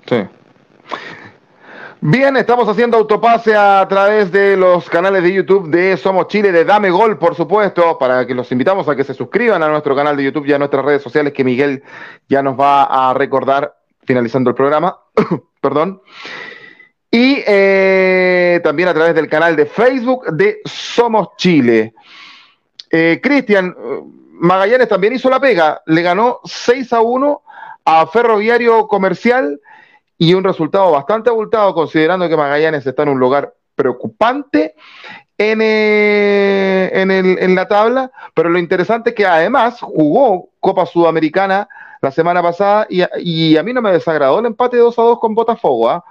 Sí. 0.07 0.17
Bien, 2.01 2.37
estamos 2.37 2.69
haciendo 2.69 2.99
autopase 2.99 3.55
a 3.55 3.87
través 3.89 4.31
de 4.31 4.59
los 4.59 4.91
canales 4.91 5.23
de 5.23 5.33
YouTube 5.33 5.71
de 5.71 5.97
Somos 5.97 6.29
Chile, 6.29 6.53
de 6.53 6.65
Dame 6.65 6.91
Gol, 6.91 7.19
por 7.19 7.35
supuesto, 7.35 7.97
para 7.99 8.27
que 8.27 8.35
los 8.35 8.51
invitamos 8.53 8.87
a 8.89 8.95
que 8.95 9.05
se 9.05 9.15
suscriban 9.15 9.63
a 9.63 9.69
nuestro 9.69 9.97
canal 9.97 10.15
de 10.15 10.25
YouTube 10.25 10.47
y 10.47 10.53
a 10.53 10.59
nuestras 10.59 10.85
redes 10.85 11.03
sociales 11.03 11.33
que 11.33 11.45
Miguel 11.45 11.83
ya 12.29 12.43
nos 12.43 12.61
va 12.61 12.85
a 12.85 13.15
recordar 13.15 13.75
finalizando 14.05 14.51
el 14.51 14.57
programa. 14.57 14.99
Perdón. 15.63 16.03
Y 17.11 17.43
eh, 17.47 18.61
también 18.63 18.89
a 18.89 18.95
través 18.95 19.15
del 19.15 19.29
canal 19.29 19.57
de 19.57 19.65
Facebook 19.65 20.27
de 20.33 20.59
Somos 20.67 21.29
Chile. 21.39 21.95
Eh, 22.97 23.19
Cristian, 23.21 23.75
Magallanes 24.35 24.89
también 24.89 25.15
hizo 25.15 25.29
la 25.29 25.41
pega, 25.41 25.83
le 25.87 26.01
ganó 26.01 26.39
6 26.45 26.93
a 26.93 27.01
1 27.01 27.43
a 27.85 28.07
Ferroviario 28.07 28.87
Comercial 28.87 29.61
y 30.17 30.33
un 30.33 30.45
resultado 30.45 30.93
bastante 30.93 31.29
abultado 31.29 31.75
considerando 31.75 32.29
que 32.29 32.37
Magallanes 32.37 32.87
está 32.87 33.03
en 33.03 33.09
un 33.09 33.19
lugar 33.19 33.53
preocupante 33.75 34.77
en, 35.37 35.59
eh, 35.61 36.91
en, 36.95 37.55
la 37.57 37.67
tabla, 37.67 38.13
pero 38.33 38.49
lo 38.49 38.61
interesante 38.61 39.11
es 39.11 39.17
que 39.17 39.27
además 39.27 39.81
jugó 39.81 40.51
Copa 40.61 40.87
Sudamericana 40.87 41.69
la 42.01 42.13
semana 42.13 42.45
pasada 42.45 42.87
y, 42.89 43.57
a 43.57 43.63
mí 43.65 43.73
no 43.73 43.83
me 43.83 43.91
desagradó 43.91 44.39
el 44.39 44.47
empate 44.47 44.77
2 44.77 44.97
a 44.97 45.03
2 45.03 45.19
con 45.19 45.35
Botafogo. 45.35 45.91
¿ah? 45.91 46.05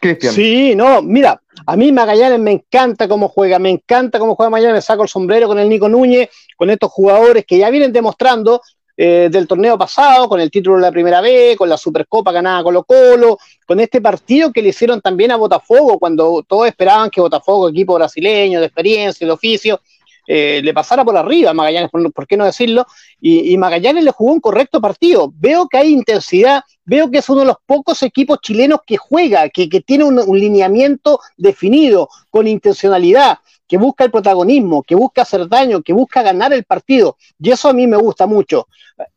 Cristian. 0.00 0.32
Sí, 0.32 0.74
no, 0.74 1.02
mira, 1.02 1.40
a 1.70 1.76
mí 1.76 1.92
Magallanes 1.92 2.40
me 2.40 2.52
encanta 2.52 3.06
cómo 3.06 3.28
juega, 3.28 3.58
me 3.58 3.68
encanta 3.68 4.18
cómo 4.18 4.34
juega 4.34 4.48
Magallanes, 4.48 4.86
saco 4.86 5.02
el 5.02 5.08
sombrero 5.10 5.48
con 5.48 5.58
el 5.58 5.68
Nico 5.68 5.86
Núñez, 5.86 6.30
con 6.56 6.70
estos 6.70 6.90
jugadores 6.90 7.44
que 7.44 7.58
ya 7.58 7.68
vienen 7.68 7.92
demostrando 7.92 8.62
eh, 8.96 9.28
del 9.30 9.46
torneo 9.46 9.76
pasado, 9.76 10.30
con 10.30 10.40
el 10.40 10.50
título 10.50 10.76
de 10.76 10.82
la 10.82 10.90
primera 10.90 11.20
vez, 11.20 11.58
con 11.58 11.68
la 11.68 11.76
Supercopa 11.76 12.32
ganada 12.32 12.62
Colo 12.62 12.84
Colo, 12.84 13.36
con 13.66 13.80
este 13.80 14.00
partido 14.00 14.50
que 14.50 14.62
le 14.62 14.70
hicieron 14.70 15.02
también 15.02 15.30
a 15.30 15.36
Botafogo, 15.36 15.98
cuando 15.98 16.42
todos 16.48 16.68
esperaban 16.68 17.10
que 17.10 17.20
Botafogo, 17.20 17.68
equipo 17.68 17.96
brasileño, 17.96 18.60
de 18.60 18.66
experiencia, 18.66 19.26
de 19.26 19.32
oficio, 19.34 19.82
eh, 20.30 20.60
le 20.62 20.74
pasara 20.74 21.06
por 21.06 21.16
arriba 21.16 21.52
a 21.52 21.54
Magallanes, 21.54 21.90
por, 21.90 22.26
qué 22.26 22.36
no 22.36 22.44
decirlo, 22.44 22.86
y, 23.18 23.56
Magallanes 23.56 24.04
le 24.04 24.10
jugó 24.10 24.34
un 24.34 24.40
correcto 24.40 24.78
partido. 24.78 25.32
Veo 25.34 25.66
que 25.68 25.78
hay 25.78 25.90
intensidad, 25.90 26.62
veo 26.84 27.10
que 27.10 27.18
es 27.18 27.28
uno 27.30 27.40
de 27.40 27.46
los 27.46 27.56
pocos 27.64 28.02
equipos 28.02 28.38
chilenos 28.42 28.80
que 28.86 28.98
juega, 28.98 29.48
que, 29.48 29.68
tiene 29.80 30.04
un, 30.04 30.38
lineamiento 30.38 31.18
definido, 31.38 32.10
con 32.28 32.46
intencionalidad, 32.46 33.38
que 33.66 33.78
busca 33.78 34.04
el 34.04 34.10
protagonismo, 34.10 34.82
que 34.82 34.94
busca 34.94 35.22
hacer 35.22 35.48
daño, 35.48 35.80
que 35.80 35.94
busca 35.94 36.22
ganar 36.22 36.52
el 36.52 36.64
partido. 36.64 37.16
Y 37.40 37.50
eso 37.50 37.70
a 37.70 37.72
mí 37.72 37.86
me 37.86 37.96
gusta 37.96 38.26
mucho. 38.26 38.68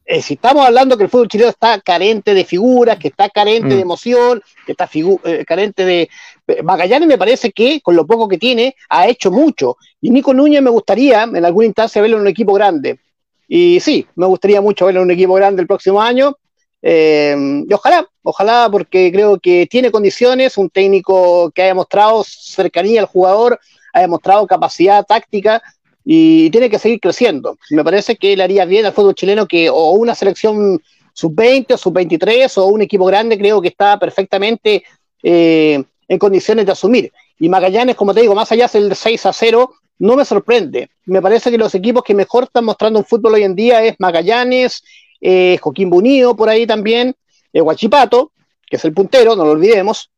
Eh, 0.06 0.22
si 0.22 0.36
estamos 0.36 0.66
hablando 0.66 0.96
que 0.96 1.04
el 1.04 1.10
fútbol 1.10 1.28
chileno 1.28 1.50
está 1.50 1.80
carente 1.82 2.34
de 2.34 2.46
figuras, 2.46 2.98
que 2.98 3.10
está 3.10 3.30
carente 3.30 3.70
de 3.70 3.78
mm. 3.78 3.82
emoción, 3.82 4.42
que 4.66 4.72
está 4.72 4.90
eh, 4.94 5.44
carente 5.46 5.84
de... 5.84 6.10
Eh, 6.52 6.64
Magallanes 6.64 7.08
me 7.08 7.18
parece 7.18 7.52
que, 7.52 7.82
con 7.82 7.96
lo 7.96 8.06
poco 8.06 8.28
que 8.28 8.38
tiene, 8.38 8.76
ha 8.90 9.08
hecho 9.08 9.32
mucho. 9.32 9.78
Y 10.02 10.10
Nico 10.10 10.34
Núñez 10.34 10.62
me 10.62 10.70
gustaría, 10.70 11.24
en 11.24 11.46
alguna 11.46 11.68
instancia, 11.68 12.02
verlo 12.02 12.18
en 12.18 12.24
un 12.24 12.28
equipo 12.28 12.54
grande. 12.54 13.00
Y 13.48 13.80
sí, 13.80 14.06
me 14.16 14.26
gustaría 14.26 14.62
mucho 14.62 14.86
verlo 14.86 15.02
en 15.02 15.06
un 15.08 15.12
equipo 15.12 15.34
grande 15.34 15.62
el 15.62 15.68
próximo 15.68 16.02
año. 16.02 16.38
y 16.84 17.74
ojalá, 17.74 18.08
ojalá, 18.24 18.70
porque 18.72 19.12
creo 19.12 19.40
que 19.40 19.68
tiene 19.70 19.92
condiciones, 19.92 20.58
un 20.58 20.70
técnico 20.70 21.52
que 21.52 21.64
haya 21.64 21.76
mostrado 21.76 22.24
cercanía 22.26 23.02
al 23.02 23.08
jugador, 23.08 23.60
ha 23.94 24.02
demostrado 24.02 24.48
capacidad 24.48 25.06
táctica 25.06 25.62
y 26.04 26.50
tiene 26.50 26.70
que 26.70 26.80
seguir 26.80 27.00
creciendo. 27.00 27.58
Me 27.70 27.84
parece 27.84 28.16
que 28.16 28.36
le 28.36 28.44
haría 28.44 28.66
bien 28.66 28.86
al 28.86 28.94
fútbol 28.94 29.16
chileno 29.16 29.48
que 29.48 29.70
o 29.70 29.92
una 29.92 30.16
selección 30.16 30.82
sub-20 31.14 31.74
o 31.74 31.78
sub-23 31.78 32.58
o 32.58 32.66
un 32.66 32.82
equipo 32.82 33.06
grande 33.06 33.38
creo 33.38 33.62
que 33.62 33.68
está 33.68 34.00
perfectamente 34.00 34.84
eh, 35.24 35.84
en 36.12 36.20
condiciones 36.20 36.66
de 36.66 36.74
asumir. 36.74 37.14
Y 37.40 37.48
Magallanes, 37.48 37.96
como 37.96 38.14
te 38.14 38.20
digo, 38.20 38.36
más 38.36 38.52
allá 38.52 38.68
del 38.68 38.94
6 38.94 39.26
a 39.28 39.32
0, 39.32 39.74
no 40.00 40.18
me 40.18 40.26
sorprende. 40.26 40.90
Me 41.06 41.22
parece 41.22 41.50
que 41.50 41.58
los 41.58 41.74
equipos 41.74 42.04
que 42.04 42.14
mejor 42.14 42.44
están 42.44 42.66
mostrando 42.66 43.00
un 43.00 43.06
fútbol 43.06 43.36
hoy 43.36 43.44
en 43.44 43.56
día 43.56 43.82
es 43.82 43.96
Magallanes, 43.98 44.84
eh, 45.22 45.58
Joaquín 45.62 45.90
Bunío 45.90 46.36
por 46.36 46.50
ahí 46.50 46.68
también, 46.68 47.16
eh, 47.54 47.62
Huachipato, 47.62 48.34
que 48.68 48.76
es 48.76 48.84
el 48.84 48.94
puntero, 48.94 49.38
no 49.38 49.46
lo 49.46 49.52
olvidemos. 49.52 50.12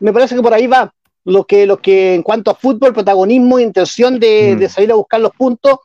Me 0.00 0.12
parece 0.12 0.34
que 0.34 0.42
por 0.42 0.52
ahí 0.52 0.66
va 0.66 0.92
lo 1.24 1.44
que, 1.44 1.64
lo 1.64 1.78
que 1.78 2.16
en 2.16 2.22
cuanto 2.22 2.50
a 2.50 2.54
fútbol, 2.54 2.92
protagonismo, 2.92 3.58
intención 3.58 4.20
de, 4.20 4.58
mm. 4.60 4.68
salir 4.68 4.92
a 4.92 4.96
buscar 4.96 5.22
los 5.22 5.32
puntos, 5.32 5.78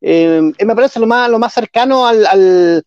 eh, 0.00 0.52
me 0.64 0.74
parece 0.74 0.98
lo 0.98 1.06
más, 1.06 1.30
lo 1.30 1.38
más 1.38 1.54
cercano 1.54 2.08
al, 2.08 2.26
al, 2.26 2.84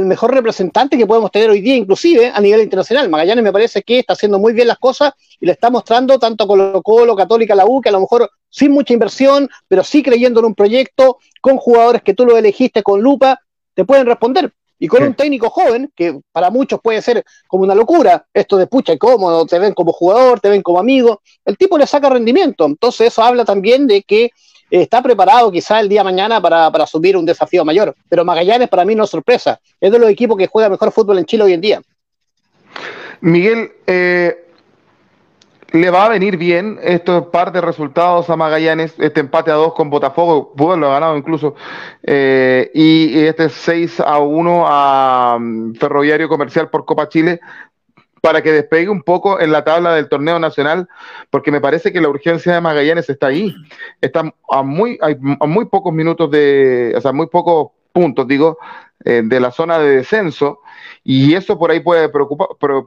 mejor 0.00 0.34
representante 0.34 0.96
que 0.96 1.06
podemos 1.06 1.30
tener 1.30 1.50
hoy 1.50 1.60
día, 1.60 1.76
inclusive 1.76 2.32
a 2.34 2.40
nivel 2.40 2.62
internacional. 2.62 3.08
Magallanes 3.08 3.44
me 3.44 3.52
parece 3.52 3.82
que 3.82 3.98
está 3.98 4.14
haciendo 4.14 4.38
muy 4.38 4.52
bien 4.52 4.68
las 4.68 4.78
cosas 4.78 5.12
y 5.38 5.46
le 5.46 5.52
está 5.52 5.70
mostrando 5.70 6.18
tanto 6.18 6.46
con 6.46 6.58
Colo 6.58 6.82
Colo, 6.82 7.16
Católica, 7.16 7.54
la 7.54 7.66
U, 7.66 7.80
que 7.80 7.90
a 7.90 7.92
lo 7.92 8.00
mejor 8.00 8.30
sin 8.48 8.72
mucha 8.72 8.92
inversión, 8.92 9.48
pero 9.68 9.84
sí 9.84 10.02
creyendo 10.02 10.40
en 10.40 10.46
un 10.46 10.54
proyecto, 10.54 11.18
con 11.40 11.58
jugadores 11.58 12.02
que 12.02 12.14
tú 12.14 12.24
lo 12.24 12.36
elegiste 12.36 12.82
con 12.82 13.00
lupa, 13.00 13.38
te 13.74 13.84
pueden 13.84 14.06
responder. 14.06 14.52
Y 14.78 14.88
con 14.88 15.04
un 15.04 15.14
técnico 15.14 15.48
joven, 15.48 15.92
que 15.94 16.18
para 16.32 16.50
muchos 16.50 16.80
puede 16.82 17.00
ser 17.02 17.24
como 17.46 17.62
una 17.62 17.74
locura, 17.74 18.26
esto 18.34 18.56
de 18.56 18.66
pucha, 18.66 18.98
cómodo, 18.98 19.46
te 19.46 19.60
ven 19.60 19.74
como 19.74 19.92
jugador, 19.92 20.40
te 20.40 20.48
ven 20.48 20.60
como 20.60 20.80
amigo, 20.80 21.22
el 21.44 21.56
tipo 21.56 21.78
le 21.78 21.86
saca 21.86 22.10
rendimiento. 22.10 22.64
Entonces 22.66 23.08
eso 23.08 23.22
habla 23.22 23.44
también 23.44 23.86
de 23.86 24.02
que 24.02 24.30
está 24.80 25.02
preparado 25.02 25.50
quizá 25.50 25.80
el 25.80 25.88
día 25.88 26.02
mañana 26.02 26.40
para, 26.40 26.70
para 26.70 26.84
asumir 26.84 27.16
un 27.16 27.26
desafío 27.26 27.64
mayor. 27.64 27.94
Pero 28.08 28.24
Magallanes 28.24 28.68
para 28.68 28.84
mí 28.84 28.94
no 28.94 29.04
es 29.04 29.10
sorpresa, 29.10 29.60
es 29.80 29.92
de 29.92 29.98
los 29.98 30.08
equipos 30.08 30.38
que 30.38 30.46
juega 30.46 30.70
mejor 30.70 30.90
fútbol 30.92 31.18
en 31.18 31.26
Chile 31.26 31.44
hoy 31.44 31.52
en 31.52 31.60
día. 31.60 31.82
Miguel, 33.20 33.72
eh, 33.86 34.42
le 35.72 35.90
va 35.90 36.06
a 36.06 36.08
venir 36.08 36.36
bien 36.36 36.78
estos 36.82 37.26
par 37.26 37.52
de 37.52 37.60
resultados 37.60 38.28
a 38.28 38.36
Magallanes, 38.36 38.94
este 38.98 39.20
empate 39.20 39.50
a 39.50 39.54
dos 39.54 39.72
con 39.74 39.90
Botafogo, 39.90 40.52
pudo 40.54 40.76
lo 40.76 40.88
ha 40.88 40.94
ganado 40.94 41.16
incluso, 41.16 41.54
eh, 42.02 42.70
y 42.74 43.18
este 43.20 43.48
6 43.48 44.00
a 44.00 44.18
1 44.18 44.64
a 44.66 45.38
mm, 45.40 45.74
Ferroviario 45.74 46.28
Comercial 46.28 46.68
por 46.68 46.84
Copa 46.84 47.08
Chile, 47.08 47.40
para 48.22 48.40
que 48.40 48.52
despegue 48.52 48.88
un 48.88 49.02
poco 49.02 49.40
en 49.40 49.52
la 49.52 49.64
tabla 49.64 49.94
del 49.94 50.08
torneo 50.08 50.38
nacional, 50.38 50.88
porque 51.28 51.50
me 51.50 51.60
parece 51.60 51.92
que 51.92 52.00
la 52.00 52.08
urgencia 52.08 52.54
de 52.54 52.60
Magallanes 52.60 53.10
está 53.10 53.26
ahí, 53.26 53.54
está 54.00 54.32
a 54.50 54.62
muy, 54.62 54.98
a 55.02 55.46
muy 55.46 55.66
pocos 55.66 55.92
minutos 55.92 56.30
de, 56.30 56.94
o 56.96 57.00
sea, 57.00 57.12
muy 57.12 57.26
pocos 57.26 57.72
puntos, 57.92 58.26
digo, 58.28 58.58
eh, 59.04 59.22
de 59.24 59.40
la 59.40 59.50
zona 59.50 59.80
de 59.80 59.96
descenso, 59.96 60.60
y 61.02 61.34
eso 61.34 61.58
por 61.58 61.72
ahí 61.72 61.80
puede 61.80 62.08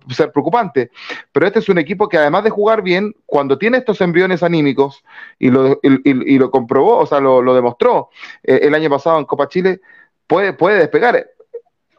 ser 0.09 0.31
preocupante. 0.31 0.89
Pero 1.33 1.45
este 1.45 1.59
es 1.59 1.67
un 1.67 1.79
equipo 1.79 2.07
que 2.07 2.17
además 2.17 2.45
de 2.45 2.49
jugar 2.49 2.81
bien, 2.81 3.13
cuando 3.25 3.57
tiene 3.57 3.77
estos 3.77 3.99
embriones 3.99 4.41
anímicos, 4.41 5.03
y 5.37 5.49
lo, 5.49 5.79
y, 5.83 6.37
lo 6.37 6.49
comprobó, 6.49 6.99
o 6.99 7.05
sea, 7.05 7.19
lo, 7.19 7.53
demostró 7.53 8.09
eh, 8.43 8.61
el 8.63 8.73
año 8.73 8.89
pasado 8.89 9.19
en 9.19 9.25
Copa 9.25 9.49
Chile, 9.49 9.81
puede, 10.27 10.53
puede 10.53 10.79
despegar. 10.79 11.27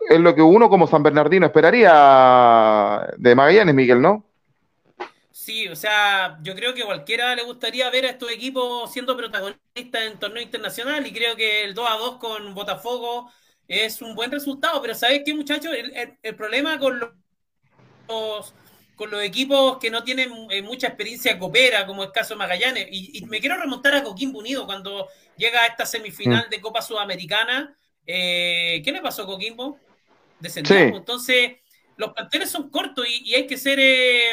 Es 0.09 0.21
lo 0.21 0.35
que 0.35 0.43
uno 0.43 0.69
como 0.69 0.87
San 0.87 1.03
Bernardino 1.03 1.47
esperaría 1.47 3.09
de 3.17 3.35
Magallanes, 3.35 3.75
Miguel, 3.75 4.01
¿no? 4.01 4.25
Sí, 5.47 5.69
o 5.69 5.77
sea, 5.77 6.39
yo 6.43 6.55
creo 6.55 6.75
que 6.75 6.85
cualquiera 6.85 7.35
le 7.37 7.43
gustaría 7.43 7.89
ver 7.91 8.07
a 8.07 8.11
estos 8.11 8.31
equipos 8.33 8.93
siendo 8.93 9.17
protagonistas 9.17 10.03
en 10.03 10.19
torneo 10.19 10.43
internacional 10.43 11.07
y 11.07 11.13
creo 11.13 11.37
que 11.37 11.63
el 11.63 11.75
2 11.75 11.89
a 11.89 11.97
2 11.99 12.17
con 12.17 12.55
Botafogo 12.55 13.31
es 13.69 14.03
un 14.03 14.15
buen 14.15 14.31
resultado, 14.31 14.81
pero 14.81 14.95
¿sabes 14.95 15.23
qué, 15.25 15.35
muchachos? 15.35 15.73
El, 16.23 16.37
problema 16.37 16.79
con 16.79 16.99
los, 16.99 18.55
con 18.97 19.11
los 19.11 19.23
equipos 19.23 19.79
que 19.79 19.91
no 19.91 20.03
tienen 20.03 20.33
eh, 20.51 20.63
mucha 20.63 20.89
experiencia 20.89 21.39
coopera, 21.39 21.87
como 21.87 22.03
el 22.03 22.13
caso 22.13 22.35
de 22.35 22.39
Magallanes, 22.39 22.89
y, 22.91 23.25
me 23.27 23.41
quiero 23.41 23.57
remontar 23.57 23.95
a 23.95 24.03
Coquimbo 24.03 24.39
Unido 24.39 24.67
cuando 24.67 25.09
llega 25.37 25.63
a 25.63 25.67
esta 25.67 25.87
semifinal 25.87 26.47
mm. 26.47 26.51
de 26.51 26.61
Copa 26.61 26.83
Sudamericana. 26.83 27.77
Eh, 28.05 28.83
¿Qué 28.85 28.93
le 28.93 29.01
pasó 29.01 29.23
a 29.23 29.27
Coquimbo? 29.27 29.79
Descendió. 30.41 30.77
Entonces, 30.77 31.57
los 31.97 32.13
planteles 32.13 32.51
son 32.51 32.71
cortos 32.71 33.07
y, 33.09 33.35
hay 33.35 33.47
que 33.47 33.57
ser 33.57 33.79
eh, 33.81 34.33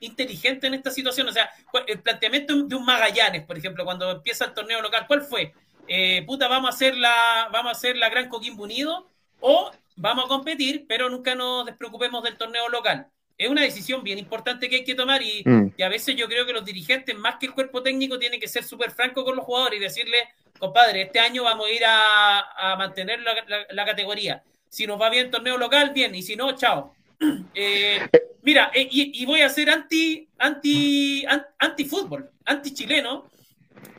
inteligente 0.00 0.66
en 0.66 0.74
esta 0.74 0.90
situación. 0.90 1.28
O 1.28 1.32
sea, 1.32 1.50
el 1.86 2.00
planteamiento 2.00 2.54
de 2.62 2.74
un 2.74 2.84
Magallanes, 2.84 3.44
por 3.44 3.56
ejemplo, 3.56 3.84
cuando 3.84 4.10
empieza 4.10 4.46
el 4.46 4.54
torneo 4.54 4.82
local, 4.82 5.06
¿cuál 5.06 5.22
fue? 5.22 5.54
Eh, 5.86 6.22
puta, 6.26 6.48
vamos 6.48 6.70
a 6.70 6.74
hacer 6.74 6.96
la, 6.96 7.48
vamos 7.52 7.72
a 7.72 7.76
hacer 7.76 7.96
la 7.96 8.10
Gran 8.10 8.28
Coquimbo 8.28 8.64
Unido 8.64 9.08
o 9.40 9.70
vamos 9.96 10.26
a 10.26 10.28
competir, 10.28 10.84
pero 10.88 11.08
nunca 11.08 11.34
nos 11.34 11.66
despreocupemos 11.66 12.22
del 12.22 12.36
torneo 12.36 12.68
local. 12.68 13.08
Es 13.38 13.48
una 13.48 13.62
decisión 13.62 14.02
bien 14.02 14.18
importante 14.18 14.68
que 14.68 14.76
hay 14.76 14.84
que 14.84 14.96
tomar 14.96 15.22
y, 15.22 15.42
mm. 15.44 15.80
a 15.80 15.88
veces 15.88 16.16
yo 16.16 16.26
creo 16.26 16.44
que 16.44 16.52
los 16.52 16.64
dirigentes, 16.64 17.16
más 17.16 17.36
que 17.36 17.46
el 17.46 17.54
cuerpo 17.54 17.82
técnico, 17.82 18.18
tienen 18.18 18.40
que 18.40 18.48
ser 18.48 18.64
súper 18.64 18.90
francos 18.90 19.24
con 19.24 19.36
los 19.36 19.44
jugadores 19.44 19.78
y 19.78 19.82
decirle, 19.82 20.28
compadre, 20.58 21.02
este 21.02 21.20
año 21.20 21.44
vamos 21.44 21.66
a 21.66 21.70
ir 21.70 21.82
a, 21.86 22.74
mantener 22.76 23.20
la, 23.20 23.84
categoría. 23.86 24.42
Si 24.68 24.86
nos 24.86 25.00
va 25.00 25.10
bien 25.10 25.26
el 25.26 25.30
torneo 25.30 25.56
local, 25.58 25.92
bien, 25.94 26.14
y 26.14 26.22
si 26.22 26.36
no, 26.36 26.56
chao. 26.56 26.94
Eh, 27.52 28.08
mira, 28.42 28.70
eh, 28.72 28.86
y, 28.90 29.26
voy 29.26 29.40
a 29.40 29.48
ser 29.48 29.70
anti, 29.70 30.28
anti, 30.38 31.24
anti 31.58 31.84
fútbol, 31.84 32.30
anti 32.44 32.72
chileno, 32.72 33.28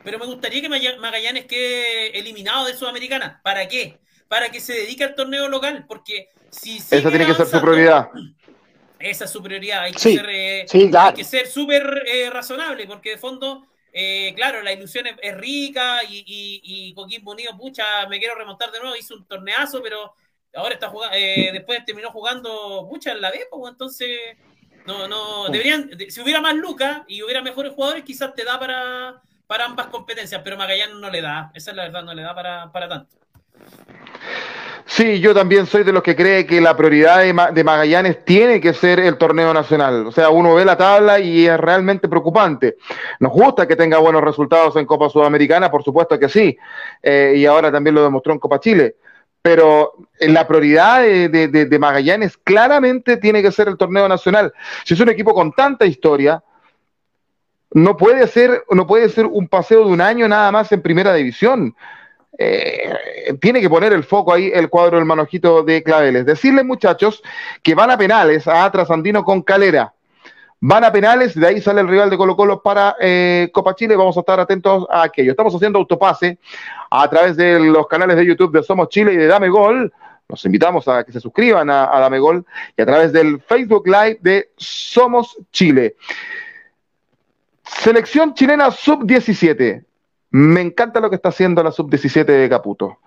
pero 0.02 0.18
me 0.18 0.24
gustaría 0.24 0.62
que 0.62 0.68
Magallanes 0.68 1.44
quede 1.44 2.18
eliminado 2.18 2.64
de 2.64 2.74
Sudamericana. 2.74 3.40
¿Para 3.44 3.68
qué? 3.68 3.98
Para 4.28 4.48
que 4.48 4.60
se 4.60 4.72
dedique 4.72 5.04
al 5.04 5.14
torneo 5.14 5.48
local, 5.48 5.84
porque 5.86 6.30
si... 6.50 6.78
Esa 6.78 7.10
tiene 7.10 7.26
que 7.26 7.34
ser 7.34 7.46
su 7.46 7.60
prioridad. 7.60 8.08
Esa 9.00 9.24
es 9.24 9.30
su 9.30 9.42
prioridad. 9.42 9.82
Hay 9.82 9.92
que 9.92 9.98
ser, 9.98 10.26
eh, 10.28 10.66
hay 10.70 11.14
que 11.14 11.24
ser 11.24 11.46
súper 11.46 12.02
eh, 12.06 12.28
razonable, 12.30 12.86
porque 12.86 13.10
de 13.10 13.18
fondo, 13.18 13.66
eh, 13.92 14.32
claro, 14.36 14.62
la 14.62 14.72
ilusión 14.72 15.06
es, 15.06 15.36
rica 15.36 16.04
y, 16.04 16.18
y, 16.18 16.60
y 16.62 16.94
Coquimbo 16.94 17.32
Unido, 17.32 17.56
pucha, 17.56 18.06
me 18.08 18.18
quiero 18.18 18.34
remontar 18.34 18.70
de 18.70 18.78
nuevo, 18.78 18.94
hizo 18.96 19.14
un 19.14 19.26
torneazo, 19.26 19.82
pero 19.82 20.14
ahora 20.54 20.74
está 20.74 20.88
jugando, 20.88 21.16
después 21.52 21.84
terminó 21.84 22.10
jugando, 22.10 22.86
pucha, 22.88 23.12
en 23.12 23.20
la 23.20 23.30
B, 23.30 23.46
pues 23.50 23.72
entonces... 23.72 24.08
No, 24.86 25.06
no, 25.06 25.48
deberían, 25.50 25.90
si 26.08 26.20
hubiera 26.22 26.40
más 26.40 26.54
lucas 26.54 27.02
y 27.06 27.22
hubiera 27.22 27.42
mejores 27.42 27.74
jugadores, 27.74 28.02
quizás 28.02 28.34
te 28.34 28.44
da 28.44 28.58
para, 28.58 29.20
para 29.50 29.64
ambas 29.64 29.88
competencias, 29.88 30.40
pero 30.44 30.56
Magallanes 30.56 30.94
no 30.94 31.10
le 31.10 31.20
da, 31.20 31.50
esa 31.54 31.72
es 31.72 31.76
la 31.76 31.82
verdad, 31.82 32.04
no 32.04 32.14
le 32.14 32.22
da 32.22 32.34
para, 32.36 32.88
tanto. 32.88 33.16
Sí, 34.86 35.18
yo 35.18 35.34
también 35.34 35.66
soy 35.66 35.82
de 35.82 35.92
los 35.92 36.04
que 36.04 36.14
cree 36.14 36.46
que 36.46 36.60
la 36.60 36.76
prioridad 36.76 37.18
de, 37.52 37.64
Magallanes 37.64 38.24
tiene 38.24 38.60
que 38.60 38.72
ser 38.72 39.00
el 39.00 39.18
torneo 39.18 39.52
nacional. 39.52 40.06
O 40.06 40.12
sea, 40.12 40.30
uno 40.30 40.54
ve 40.54 40.64
la 40.64 40.76
tabla 40.76 41.18
y 41.18 41.48
es 41.48 41.58
realmente 41.58 42.08
preocupante. 42.08 42.76
Nos 43.18 43.32
gusta 43.32 43.66
que 43.66 43.74
tenga 43.74 43.98
buenos 43.98 44.22
resultados 44.22 44.76
en 44.76 44.86
Copa 44.86 45.08
Sudamericana, 45.08 45.68
por 45.68 45.82
supuesto 45.82 46.16
que 46.16 46.28
sí. 46.28 46.56
Eh, 47.02 47.34
y 47.36 47.44
ahora 47.44 47.72
también 47.72 47.94
lo 47.94 48.04
demostró 48.04 48.32
en 48.32 48.38
Copa 48.38 48.60
Chile. 48.60 48.96
Pero 49.42 49.94
la 50.20 50.46
prioridad 50.46 51.02
de, 51.02 51.78
Magallanes 51.78 52.36
claramente 52.36 53.16
tiene 53.16 53.42
que 53.42 53.52
ser 53.52 53.68
el 53.68 53.78
torneo 53.78 54.06
nacional. 54.06 54.52
Si 54.84 54.94
es 54.94 55.00
un 55.00 55.08
equipo 55.08 55.32
con 55.34 55.52
tanta 55.52 55.86
historia, 55.86 56.42
no 57.72 57.96
puede 57.96 58.26
ser, 58.26 58.64
no 58.70 58.86
puede 58.86 59.08
ser 59.08 59.26
un 59.26 59.48
paseo 59.48 59.86
de 59.86 59.92
un 59.92 60.00
año 60.00 60.28
nada 60.28 60.52
más 60.52 60.70
en 60.72 60.82
primera 60.82 61.14
división. 61.14 61.74
Eh, 62.36 62.92
tiene 63.40 63.60
que 63.60 63.70
poner 63.70 63.92
el 63.92 64.04
foco 64.04 64.32
ahí 64.32 64.50
el 64.52 64.68
cuadro 64.68 64.96
del 64.96 65.06
manojito 65.06 65.62
de 65.62 65.82
Claveles. 65.82 66.26
Decirles, 66.26 66.64
muchachos, 66.64 67.22
que 67.62 67.74
van 67.74 67.90
a 67.90 67.96
penales 67.96 68.46
a 68.46 68.70
Trasandino 68.70 69.24
con 69.24 69.42
Calera. 69.42 69.94
Van 70.62 70.84
a 70.84 70.92
penales, 70.92 71.34
de 71.34 71.46
ahí 71.46 71.60
sale 71.62 71.80
el 71.80 71.88
rival 71.88 72.10
de 72.10 72.18
Colo 72.18 72.36
Colo 72.36 72.62
para 72.62 72.94
eh, 73.00 73.48
Copa 73.52 73.74
Chile. 73.74 73.96
Vamos 73.96 74.16
a 74.16 74.20
estar 74.20 74.38
atentos 74.38 74.86
a 74.90 75.04
aquello. 75.04 75.30
Estamos 75.30 75.54
haciendo 75.54 75.78
autopase 75.78 76.38
a 76.90 77.08
través 77.08 77.36
de 77.36 77.60
los 77.60 77.86
canales 77.86 78.16
de 78.16 78.26
YouTube 78.26 78.52
de 78.52 78.62
Somos 78.62 78.88
Chile 78.88 79.14
y 79.14 79.16
de 79.16 79.28
Dame 79.28 79.48
Gol. 79.48 79.92
Los 80.28 80.44
invitamos 80.44 80.86
a 80.88 81.04
que 81.04 81.12
se 81.12 81.20
suscriban 81.20 81.70
a, 81.70 81.86
Dame 81.86 82.18
Gol 82.18 82.44
y 82.76 82.82
a 82.82 82.86
través 82.86 83.12
del 83.12 83.40
Facebook 83.40 83.86
Live 83.86 84.18
de 84.20 84.50
Somos 84.56 85.38
Chile. 85.52 85.96
Selección 87.64 88.34
chilena 88.34 88.70
sub-17. 88.70 89.84
Me 90.32 90.60
encanta 90.60 91.00
lo 91.00 91.08
que 91.08 91.16
está 91.16 91.30
haciendo 91.30 91.62
la 91.62 91.72
sub-17 91.72 92.24
de 92.24 92.48
Caputo. 92.48 92.98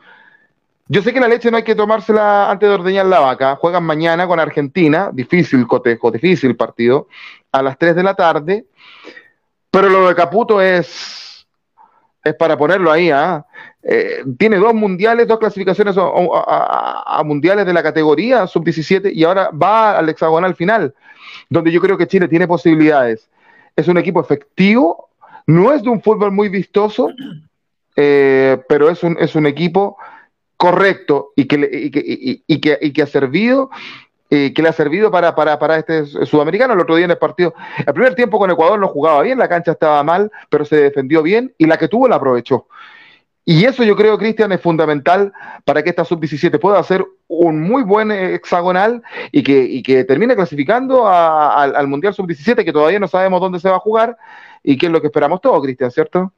Yo 0.88 1.02
sé 1.02 1.14
que 1.14 1.20
la 1.20 1.30
leche 1.30 1.50
no 1.50 1.58
hay 1.58 1.64
que 1.64 1.76
tomársela 1.76 2.52
antes 2.52 2.68
de 2.68 2.76
ordeñar 2.76 3.06
la 3.06 3.20
vaca. 3.20 3.56
Juegan 3.56 3.84
mañana 3.84 4.28
con 4.28 4.40
Argentina, 4.40 5.10
difícil 5.14 5.66
cotejo, 5.66 6.12
difícil 6.12 6.56
partido, 6.58 7.08
a 7.52 7.62
las 7.62 7.78
3 7.78 7.96
de 7.96 8.04
la 8.04 8.16
tarde. 8.16 8.66
Pero 9.72 9.90
lo 9.90 10.08
de 10.08 10.16
Caputo 10.16 10.62
es, 10.62 11.48
es 12.24 12.36
para 12.36 12.58
ponerlo 12.58 12.92
ahí. 12.92 13.10
¿ah? 13.12 13.46
Tiene 14.38 14.58
dos 14.58 14.74
mundiales, 14.74 15.28
dos 15.28 15.40
clasificaciones 15.40 15.98
a, 15.98 17.04
a 17.20 17.24
mundiales 17.24 17.66
de 17.66 17.74
la 17.74 17.84
categoría 17.84 18.48
sub-17 18.48 19.12
y 19.14 19.24
ahora 19.26 19.50
va 19.52 19.98
al 19.98 20.08
hexagonal 20.08 20.56
final, 20.56 20.94
donde 21.50 21.72
yo 21.72 21.82
creo 21.82 21.98
que 21.98 22.08
Chile 22.08 22.28
tiene 22.28 22.48
posibilidades. 22.48 23.30
Es 23.76 23.88
un 23.88 23.98
equipo 23.98 24.22
efectivo, 24.22 25.10
no 25.48 25.74
es 25.74 25.84
de 25.84 25.90
un 25.90 26.02
fútbol 26.02 26.32
muy 26.32 26.50
vistoso, 26.50 27.10
eh, 27.96 28.58
pero 28.70 28.90
es 28.90 29.04
un, 29.04 29.18
es 29.20 29.36
un 29.36 29.46
equipo 29.46 29.98
correcto 30.56 31.32
y 31.36 31.46
que, 31.46 31.70
y 31.72 31.92
que, 31.92 32.00
y, 32.00 32.44
y 32.48 32.94
que 32.94 33.02
ha 33.02 33.08
servido 33.08 33.70
eh, 34.36 34.52
que 34.52 34.64
le 34.64 34.70
ha 34.70 34.74
servido 34.74 35.12
para, 35.12 35.36
para, 35.36 35.60
para, 35.60 35.78
este 35.78 36.08
sudamericano. 36.08 36.74
El 36.74 36.80
otro 36.80 36.96
día 36.96 37.06
en 37.06 37.12
el 37.12 37.20
partido, 37.20 37.54
el 37.78 37.94
primer 37.94 38.16
tiempo 38.16 38.40
con 38.40 38.50
Ecuador 38.50 38.80
no 38.80 38.88
jugaba 38.88 39.22
bien, 39.22 39.38
la 39.38 39.48
cancha 39.48 39.74
estaba 39.74 40.02
mal, 40.02 40.32
pero 40.50 40.66
se 40.66 40.76
defendió 40.76 41.22
bien 41.22 41.54
y 41.60 41.68
la 41.68 41.78
que 41.78 41.88
tuvo 41.88 42.08
la 42.08 42.16
aprovechó. 42.16 42.66
Y 43.46 43.66
eso 43.66 43.84
yo 43.84 43.96
creo, 43.96 44.18
Cristian, 44.18 44.52
es 44.54 44.62
fundamental 44.62 45.34
para 45.66 45.84
que 45.84 45.90
esta 45.90 46.06
sub-17 46.06 46.60
pueda 46.60 46.80
hacer 46.80 47.06
un 47.28 47.62
muy 47.62 47.84
buen 47.84 48.12
hexagonal 48.12 49.04
y 49.32 49.44
que, 49.44 50.06
termine 50.06 50.36
clasificando 50.36 51.08
al 51.08 51.88
Mundial 51.88 52.14
sub-17, 52.14 52.64
que 52.64 52.74
todavía 52.74 53.00
no 53.00 53.08
sabemos 53.08 53.42
dónde 53.42 53.60
se 53.60 53.70
va 53.70 53.78
a 53.78 53.80
jugar 53.80 54.18
y 54.64 54.78
que 54.78 54.86
es 54.86 54.92
lo 54.92 55.02
que 55.02 55.08
esperamos 55.08 55.42
todos, 55.42 55.62
Cristian, 55.62 55.92
¿cierto? 55.92 56.32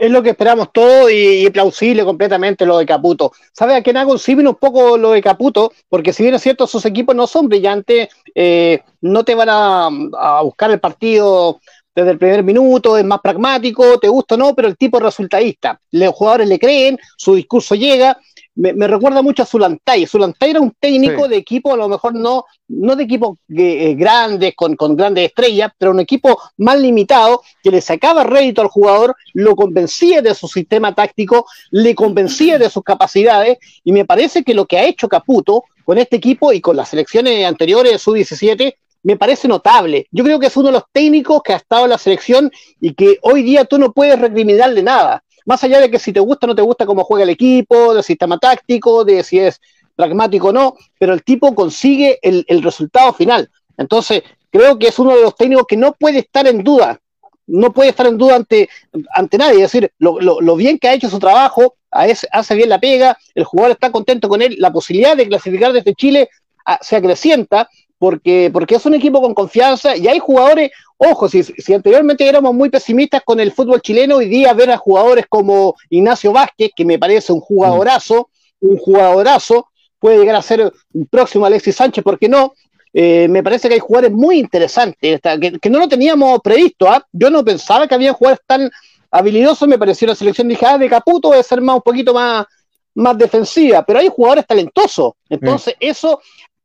es 0.00 0.10
lo 0.10 0.22
que 0.22 0.30
esperamos 0.30 0.72
todo 0.72 1.10
y, 1.10 1.44
y, 1.44 1.50
plausible 1.50 2.04
completamente 2.04 2.64
lo 2.64 2.78
de 2.78 2.86
Caputo. 2.86 3.32
¿Sabe 3.52 3.74
a 3.76 3.82
quién 3.82 3.98
hago 3.98 4.12
un 4.12 4.46
un 4.46 4.54
poco 4.54 4.96
lo 4.96 5.10
de 5.10 5.20
Caputo? 5.20 5.72
Porque 5.90 6.14
si 6.14 6.22
bien 6.22 6.34
es 6.34 6.42
cierto, 6.42 6.66
sus 6.66 6.86
equipos 6.86 7.14
no 7.14 7.26
son 7.26 7.48
brillantes, 7.48 8.08
eh, 8.34 8.80
no 9.02 9.24
te 9.24 9.34
van 9.34 9.48
a, 9.50 10.40
buscar 10.42 10.70
el 10.70 10.80
partido 10.80 11.60
desde 11.94 12.10
el 12.10 12.18
primer 12.18 12.42
minuto, 12.44 12.96
es 12.96 13.04
más 13.04 13.20
pragmático, 13.20 13.98
te 13.98 14.08
gusta 14.08 14.36
o 14.36 14.38
no, 14.38 14.54
pero 14.54 14.68
el 14.68 14.76
tipo 14.76 14.98
es 14.98 15.04
resultadista. 15.04 15.80
Los 15.90 16.14
jugadores 16.14 16.48
le 16.48 16.58
creen, 16.58 16.98
su 17.16 17.34
discurso 17.34 17.74
llega 17.74 18.16
me, 18.60 18.72
me, 18.72 18.88
recuerda 18.88 19.22
mucho 19.22 19.42
a 19.42 19.46
Zulantay. 19.46 20.06
Zulantay 20.06 20.50
era 20.50 20.60
un 20.60 20.72
técnico 20.78 21.24
sí. 21.24 21.30
de 21.30 21.36
equipo, 21.36 21.72
a 21.72 21.76
lo 21.76 21.88
mejor 21.88 22.14
no, 22.14 22.44
no 22.68 22.96
de 22.96 23.04
equipos 23.04 23.38
eh, 23.56 23.94
grandes, 23.96 24.54
con, 24.54 24.76
con, 24.76 24.96
grandes 24.96 25.26
estrellas, 25.26 25.72
pero 25.78 25.92
un 25.92 26.00
equipo 26.00 26.38
más 26.58 26.78
limitado, 26.78 27.42
que 27.62 27.70
le 27.70 27.80
sacaba 27.80 28.24
rédito 28.24 28.60
al 28.60 28.68
jugador, 28.68 29.14
lo 29.34 29.54
convencía 29.56 30.20
de 30.20 30.34
su 30.34 30.48
sistema 30.48 30.94
táctico, 30.94 31.46
le 31.70 31.94
convencía 31.94 32.58
de 32.58 32.68
sus 32.68 32.82
capacidades, 32.82 33.58
y 33.84 33.92
me 33.92 34.04
parece 34.04 34.42
que 34.42 34.54
lo 34.54 34.66
que 34.66 34.78
ha 34.78 34.84
hecho 34.84 35.08
Caputo 35.08 35.64
con 35.84 35.98
este 35.98 36.16
equipo 36.16 36.52
y 36.52 36.60
con 36.60 36.76
las 36.76 36.90
selecciones 36.90 37.46
anteriores 37.46 37.92
de 37.92 37.98
Sub-17 37.98 38.74
me 39.02 39.16
parece 39.16 39.48
notable. 39.48 40.06
Yo 40.10 40.24
creo 40.24 40.38
que 40.38 40.46
es 40.46 40.56
uno 40.56 40.68
de 40.68 40.74
los 40.74 40.84
técnicos 40.92 41.42
que 41.42 41.52
ha 41.52 41.56
estado 41.56 41.84
en 41.84 41.90
la 41.90 41.98
selección 41.98 42.50
y 42.80 42.94
que 42.94 43.18
hoy 43.22 43.42
día 43.42 43.64
tú 43.64 43.78
no 43.78 43.92
puedes 43.92 44.18
recriminarle 44.18 44.82
nada 44.82 45.22
más 45.46 45.64
allá 45.64 45.80
de 45.80 45.90
que 45.90 45.98
si 45.98 46.12
te 46.12 46.20
gusta 46.20 46.46
o 46.46 46.48
no 46.48 46.54
te 46.54 46.62
gusta 46.62 46.86
cómo 46.86 47.04
juega 47.04 47.24
el 47.24 47.30
equipo, 47.30 47.94
del 47.94 48.04
sistema 48.04 48.38
táctico, 48.38 49.04
de 49.04 49.22
si 49.22 49.38
es 49.38 49.60
pragmático 49.96 50.48
o 50.48 50.52
no, 50.52 50.76
pero 50.98 51.12
el 51.12 51.22
tipo 51.22 51.54
consigue 51.54 52.18
el, 52.22 52.62
resultado 52.62 53.12
final. 53.12 53.50
Entonces, 53.76 54.22
creo 54.50 54.78
que 54.78 54.88
es 54.88 54.98
uno 54.98 55.16
de 55.16 55.22
los 55.22 55.34
técnicos 55.34 55.66
que 55.66 55.76
no 55.76 55.92
puede 55.92 56.20
estar 56.20 56.46
en 56.46 56.62
duda, 56.62 57.00
no 57.46 57.72
puede 57.72 57.90
estar 57.90 58.06
en 58.06 58.16
duda 58.16 58.36
ante, 58.36 58.68
ante 59.14 59.38
nadie, 59.38 59.56
es 59.64 59.72
decir, 59.72 59.92
lo, 59.98 60.20
lo, 60.20 60.40
lo 60.40 60.56
bien 60.56 60.78
que 60.78 60.88
ha 60.88 60.94
hecho 60.94 61.10
su 61.10 61.18
trabajo, 61.18 61.74
hace 61.90 62.54
bien 62.54 62.68
la 62.68 62.78
pega, 62.78 63.18
el 63.34 63.44
jugador 63.44 63.72
está 63.72 63.90
contento 63.90 64.28
con 64.28 64.40
él, 64.42 64.56
la 64.58 64.72
posibilidad 64.72 65.16
de 65.16 65.26
clasificar 65.26 65.72
desde 65.72 65.94
Chile 65.94 66.28
a, 66.64 66.78
se 66.80 66.96
acrecienta, 66.96 67.68
porque, 68.00 68.48
porque 68.50 68.76
es 68.76 68.86
un 68.86 68.94
equipo 68.94 69.20
con 69.20 69.34
confianza 69.34 69.94
y 69.94 70.08
hay 70.08 70.18
jugadores, 70.18 70.70
ojo, 70.96 71.28
si, 71.28 71.42
si, 71.42 71.74
anteriormente 71.74 72.26
éramos 72.26 72.54
muy 72.54 72.70
pesimistas 72.70 73.20
con 73.22 73.38
el 73.40 73.52
fútbol 73.52 73.82
chileno, 73.82 74.16
hoy 74.16 74.26
día 74.26 74.54
ver 74.54 74.70
a 74.70 74.78
jugadores 74.78 75.26
como 75.28 75.74
Ignacio 75.90 76.32
Vázquez, 76.32 76.70
que 76.74 76.86
me 76.86 76.98
parece 76.98 77.30
un 77.30 77.40
jugadorazo, 77.40 78.30
un 78.60 78.78
jugadorazo, 78.78 79.66
puede 79.98 80.16
llegar 80.16 80.36
a 80.36 80.40
ser 80.40 80.72
un 80.94 81.06
próximo 81.08 81.44
Alexis 81.44 81.76
Sánchez, 81.76 82.02
¿por 82.02 82.18
qué 82.18 82.30
no? 82.30 82.54
Eh, 82.94 83.28
me 83.28 83.42
parece 83.42 83.68
que 83.68 83.74
hay 83.74 83.80
jugadores 83.80 84.12
muy 84.12 84.38
interesantes, 84.38 85.20
que, 85.20 85.58
que 85.60 85.70
no 85.70 85.78
lo 85.78 85.86
teníamos 85.86 86.40
previsto, 86.40 86.88
¿ah? 86.88 87.06
yo 87.12 87.28
no 87.28 87.44
pensaba 87.44 87.86
que 87.86 87.94
había 87.94 88.14
jugadores 88.14 88.42
tan 88.46 88.70
habilidosos, 89.10 89.68
me 89.68 89.78
pareció 89.78 90.08
la 90.08 90.14
selección, 90.14 90.48
dije, 90.48 90.64
ah, 90.64 90.78
de 90.78 90.88
Caputo 90.88 91.32
debe 91.32 91.42
ser 91.42 91.60
más, 91.60 91.76
un 91.76 91.82
poquito 91.82 92.14
más, 92.14 92.46
más 92.94 93.18
defensiva, 93.18 93.84
pero 93.84 93.98
hay 93.98 94.08
jugadores 94.08 94.46
talentosos, 94.46 95.12
entonces 95.28 95.74
mm. 95.74 95.84
eso 95.84 96.18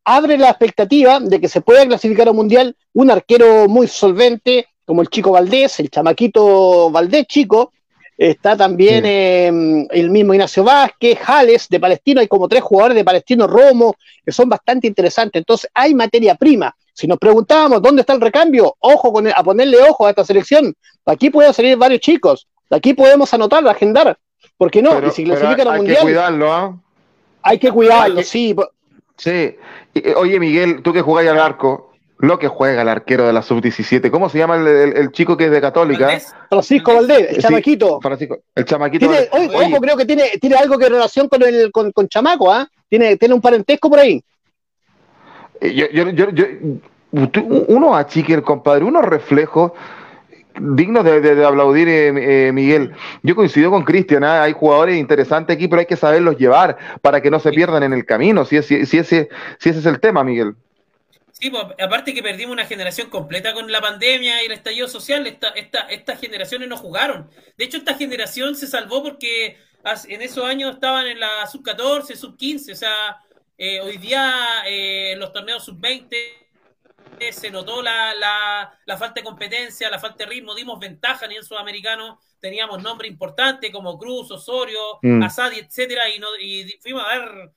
abre 0.06 0.38
la 0.38 0.50
expectativa 0.50 1.20
de 1.20 1.42
que 1.42 1.50
se 1.50 1.62
pueda 1.62 1.86
clasificar 1.86 2.28
a 2.28 2.32
un 2.32 2.38
mundial 2.38 2.76
un 2.94 3.12
arquero 3.12 3.68
muy 3.68 3.88
solvente, 3.88 4.68
como 4.86 5.02
el 5.02 5.10
chico 5.10 5.32
Valdés, 5.32 5.80
el 5.80 5.90
chamaquito 5.90 6.92
Valdés 6.92 7.26
chico, 7.26 7.74
está 8.18 8.56
también 8.56 9.04
sí. 9.04 9.10
eh, 9.10 9.88
el 9.90 10.10
mismo 10.12 10.34
Ignacio 10.34 10.64
Vázquez, 10.64 11.20
Jales 11.20 11.68
de 11.68 11.80
Palestino, 11.80 12.22
hay 12.22 12.28
como 12.28 12.48
tres 12.48 12.62
jugadores 12.62 12.96
de 12.96 13.04
Palestino, 13.04 13.48
Romo, 13.48 13.96
que 14.24 14.32
son 14.32 14.48
bastante 14.48 14.88
interesantes, 14.88 15.40
entonces 15.40 15.70
hay 15.74 15.94
materia 15.94 16.36
prima. 16.36 16.74
Si 16.94 17.08
nos 17.08 17.18
preguntábamos 17.18 17.82
dónde 17.82 18.02
está 18.02 18.14
el 18.14 18.22
recambio, 18.22 18.76
ojo 18.80 19.12
con 19.12 19.28
el, 19.28 19.34
a 19.36 19.44
ponerle 19.44 19.82
ojo 19.82 20.06
a 20.06 20.12
esta 20.12 20.24
selección, 20.24 20.74
aquí 21.06 21.30
pueden 21.30 21.54
salir 21.54 21.76
varios 21.76 22.00
chicos, 22.00 22.48
aquí 22.70 22.94
podemos 22.94 23.34
anotar, 23.34 23.68
agendar, 23.68 24.18
¿por 24.56 24.72
qué 24.72 24.82
no? 24.82 24.92
Pero, 24.92 25.08
y 25.08 25.12
si 25.12 25.24
clasifican 25.26 25.68
a 25.68 25.78
mundial, 25.78 25.98
que 25.98 26.04
cuidarlo, 26.04 26.58
¿eh? 26.58 26.76
hay 27.42 27.60
que 27.60 27.72
cuidarlo, 27.72 28.18
hay 28.18 28.24
que... 28.24 28.24
sí. 28.24 28.56
Sí, 29.18 29.56
Oye, 30.18 30.40
Miguel, 30.40 30.82
tú 30.82 30.92
que 30.92 31.02
jugáis 31.02 31.30
al 31.30 31.40
arco, 31.40 31.94
lo 32.18 32.40
que 32.40 32.48
juega 32.48 32.82
el 32.82 32.90
arquero 32.90 33.28
de 33.28 33.34
la 33.34 33.42
sub-17, 33.42 34.10
¿cómo 34.10 34.30
se 34.30 34.38
llama 34.38 34.56
el, 34.56 34.68
el, 34.68 34.98
el, 34.98 35.12
chico 35.12 35.36
que 35.38 35.46
es 35.46 35.52
de 35.52 35.62
Católica? 35.62 36.08
¿Valdés? 36.08 36.34
Francisco 36.50 36.96
Valdés, 36.96 37.30
el 37.30 37.42
chamaquito. 37.42 37.88
Sí, 37.88 38.00
Francisco, 38.02 38.40
el 38.56 38.66
chamaquito. 38.66 39.08
Tiene, 39.08 39.30
oye, 39.32 39.74
ojo, 39.74 39.82
creo 39.82 39.98
que 39.98 40.06
tiene, 40.06 40.24
tiene 40.40 40.56
algo 40.56 40.78
que 40.78 40.90
relación 40.90 41.28
con 41.28 41.44
el 41.44 41.72
con, 41.72 41.92
con 41.92 42.08
Chamaco, 42.08 42.52
¿ah? 42.52 42.64
¿eh? 42.70 42.78
Tiene, 42.90 43.18
tiene 43.18 43.34
un 43.34 43.42
parentesco 43.42 43.90
por 43.90 44.00
ahí. 44.00 44.24
Yo, 45.62 45.88
yo, 45.92 46.10
yo, 46.10 46.30
yo 46.32 46.46
uno 47.68 47.96
achique 47.96 48.34
el 48.34 48.44
compadre, 48.44 48.86
uno 48.86 49.02
reflejo 49.02 49.74
digno 50.60 51.04
de, 51.04 51.22
de, 51.22 51.36
de 51.36 51.46
aplaudir, 51.46 51.88
eh, 51.88 52.48
eh, 52.48 52.52
Miguel. 52.52 52.94
Yo 53.24 53.36
coincido 53.36 53.72
con 53.72 53.84
Cristian, 53.84 54.24
¿eh? 54.24 54.28
hay 54.28 54.54
jugadores 54.54 54.98
interesantes 54.98 55.56
aquí, 55.56 55.68
pero 55.68 55.82
hay 55.82 55.86
que 55.86 55.98
saberlos 55.98 56.38
llevar 56.38 56.78
para 57.02 57.22
que 57.22 57.32
no 57.32 57.40
se 57.40 57.52
pierdan 57.52 57.84
en 57.84 57.94
el 57.94 58.06
camino, 58.06 58.46
si, 58.46 58.62
si, 58.64 58.86
si, 58.86 58.98
ese, 58.98 59.30
si 59.60 59.70
ese 59.70 59.80
es 59.80 59.86
el 59.86 60.00
tema, 60.00 60.24
Miguel. 60.24 60.56
Sí, 61.32 61.50
pues, 61.50 61.64
aparte 61.84 62.14
que 62.14 62.24
perdimos 62.24 62.54
una 62.54 62.66
generación 62.66 63.10
completa 63.10 63.54
con 63.54 63.70
la 63.70 63.82
pandemia 63.82 64.42
y 64.42 64.46
el 64.46 64.54
estallido 64.54 64.88
social, 64.88 65.28
esta, 65.28 65.50
esta, 65.50 65.82
estas 65.90 66.20
generaciones 66.20 66.70
no 66.70 66.78
jugaron. 66.78 67.30
De 67.58 67.66
hecho, 67.66 67.78
esta 67.78 67.96
generación 67.96 68.56
se 68.56 68.68
salvó 68.68 69.04
porque 69.04 69.58
en 70.08 70.22
esos 70.22 70.46
años 70.46 70.76
estaban 70.76 71.06
en 71.08 71.20
la 71.20 71.46
sub-14, 71.46 72.16
sub-15, 72.16 72.72
o 72.72 72.76
sea, 72.76 73.18
eh, 73.58 73.80
hoy 73.82 73.98
día 73.98 74.34
eh, 74.68 75.16
los 75.18 75.32
torneos 75.32 75.64
sub-20 75.66 76.45
se 77.32 77.50
notó 77.50 77.82
la, 77.82 78.14
la, 78.14 78.80
la, 78.86 78.98
falta 78.98 79.22
de 79.22 79.24
competencia, 79.24 79.90
la 79.90 80.00
falta 80.00 80.24
de 80.24 80.30
ritmo, 80.30 80.54
dimos 80.54 80.80
ventaja 80.80 81.26
a 81.26 81.28
nivel 81.28 81.44
sudamericano, 81.44 82.20
teníamos 82.40 82.82
nombres 82.82 83.10
importantes 83.10 83.72
como 83.72 83.98
Cruz, 83.98 84.32
Osorio, 84.32 85.00
mm. 85.02 85.24
Asadi, 85.24 85.60
etcétera, 85.60 86.10
y, 86.10 86.20
no, 86.20 86.28
y 86.40 86.78
fuimos 86.82 87.04
a 87.04 87.18
dar 87.18 87.52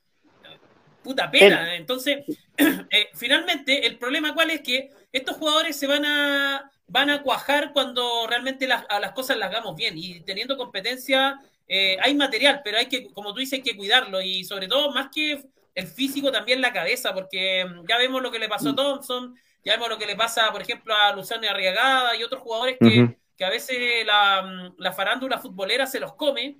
puta 1.03 1.29
pena. 1.29 1.75
Entonces, 1.75 2.25
eh, 2.57 3.09
finalmente, 3.13 3.85
el 3.85 3.97
problema 3.97 4.33
cuál 4.33 4.51
es 4.51 4.61
que 4.61 4.91
estos 5.11 5.37
jugadores 5.37 5.77
se 5.77 5.87
van 5.87 6.05
a 6.05 6.71
van 6.89 7.09
a 7.09 7.21
cuajar 7.21 7.71
cuando 7.71 8.25
realmente 8.27 8.67
las, 8.67 8.83
a 8.89 8.99
las 8.99 9.11
cosas 9.11 9.37
las 9.37 9.49
hagamos 9.49 9.75
bien 9.75 9.93
y 9.95 10.21
teniendo 10.21 10.57
competencia 10.57 11.39
eh, 11.67 11.97
hay 12.01 12.15
material, 12.15 12.61
pero 12.63 12.79
hay 12.79 12.87
que, 12.87 13.11
como 13.13 13.31
tú 13.31 13.39
dices, 13.39 13.59
hay 13.59 13.61
que 13.61 13.77
cuidarlo 13.77 14.21
y 14.21 14.43
sobre 14.43 14.67
todo 14.67 14.91
más 14.91 15.09
que 15.13 15.43
el 15.75 15.87
físico 15.87 16.31
también 16.31 16.61
la 16.61 16.73
cabeza, 16.73 17.13
porque 17.13 17.65
mm, 17.65 17.85
ya 17.87 17.97
vemos 17.97 18.21
lo 18.21 18.31
que 18.31 18.39
le 18.39 18.49
pasó 18.49 18.69
a 18.69 18.75
Thompson, 18.75 19.35
Ya 19.63 19.73
vemos 19.73 19.89
lo 19.89 19.97
que 19.97 20.05
le 20.05 20.15
pasa, 20.15 20.51
por 20.51 20.61
ejemplo, 20.61 20.95
a 20.95 21.13
Luzano 21.13 21.43
y 21.43 21.47
Arriagada 21.47 22.15
y 22.15 22.23
otros 22.23 22.41
jugadores 22.41 22.77
que, 22.79 23.17
que 23.37 23.45
a 23.45 23.49
veces 23.49 24.05
la, 24.05 24.71
la, 24.77 24.91
farándula 24.93 25.37
futbolera 25.37 25.85
se 25.85 25.99
los 25.99 26.13
come. 26.13 26.57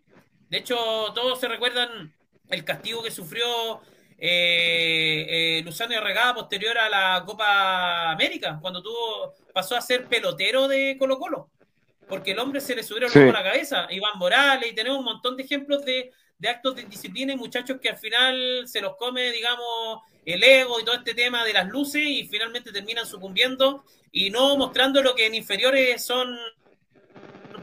De 0.49 0.57
hecho, 0.57 0.76
todos 1.14 1.39
se 1.39 1.47
recuerdan 1.47 2.14
el 2.49 2.64
castigo 2.64 3.03
que 3.03 3.12
sufrió 3.12 3.82
eh, 4.18 5.60
eh, 5.60 5.62
Luzano 5.64 5.93
y 5.93 5.95
Arregada 5.95 6.34
posterior 6.34 6.78
a 6.78 6.89
la 6.89 7.24
Copa 7.26 8.12
América, 8.12 8.60
cuando 8.62 8.82
tuvo, 8.82 9.34
pasó 9.53 9.78
a 9.78 9.82
ser 9.82 10.07
pelotero 10.07 10.68
de 10.68 10.97
Colo 10.99 11.18
Colo, 11.18 11.49
porque 12.07 12.32
el 12.32 12.39
hombre 12.39 12.60
se 12.60 12.76
le 12.76 12.84
subió 12.84 13.07
sí. 13.07 13.20
a 13.20 13.32
la 13.32 13.43
cabeza, 13.43 13.88
Iván 13.89 14.18
Morales, 14.18 14.70
y 14.70 14.76
tenemos 14.76 14.99
un 14.99 15.05
montón 15.05 15.38
de 15.38 15.43
ejemplos 15.43 15.86
de, 15.86 16.12
de 16.39 16.49
actos 16.49 16.75
de 16.75 16.83
disciplina 16.83 17.33
y 17.33 17.37
muchachos 17.37 17.79
que 17.81 17.89
al 17.89 17.97
final 17.97 18.63
se 18.65 18.81
los 18.81 18.95
come, 18.95 19.31
digamos, 19.31 20.01
el 20.25 20.41
ego 20.41 20.79
y 20.79 20.85
todo 20.85 20.95
este 20.95 21.13
tema 21.13 21.43
de 21.43 21.53
las 21.53 21.67
luces 21.67 22.01
y 22.03 22.27
finalmente 22.27 22.71
terminan 22.71 23.05
sucumbiendo 23.05 23.83
y 24.11 24.29
no 24.29 24.57
mostrando 24.57 25.03
lo 25.03 25.13
que 25.15 25.25
en 25.25 25.35
inferiores 25.35 26.03
son 26.03 26.35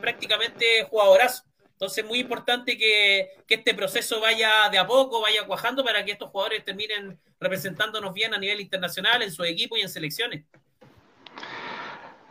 prácticamente 0.01 0.85
jugadorazos. 0.89 1.45
Entonces, 1.73 2.05
muy 2.05 2.21
importante 2.21 2.79
que, 2.79 3.31
que, 3.47 3.57
este 3.57 3.75
proceso 3.75 4.21
vaya 4.21 4.69
de 4.71 4.79
a 4.79 4.87
poco, 4.87 5.21
vaya 5.21 5.47
cuajando 5.47 5.85
para 5.85 6.05
que 6.05 6.13
estos 6.13 6.31
jugadores 6.31 6.65
terminen 6.65 7.19
representándonos 7.39 8.15
bien 8.15 8.33
a 8.33 8.39
nivel 8.39 8.61
internacional, 8.61 9.21
en 9.23 9.31
su 9.31 9.45
equipo 9.45 9.77
y 9.77 9.83
en 9.83 9.89
selecciones. 9.89 10.45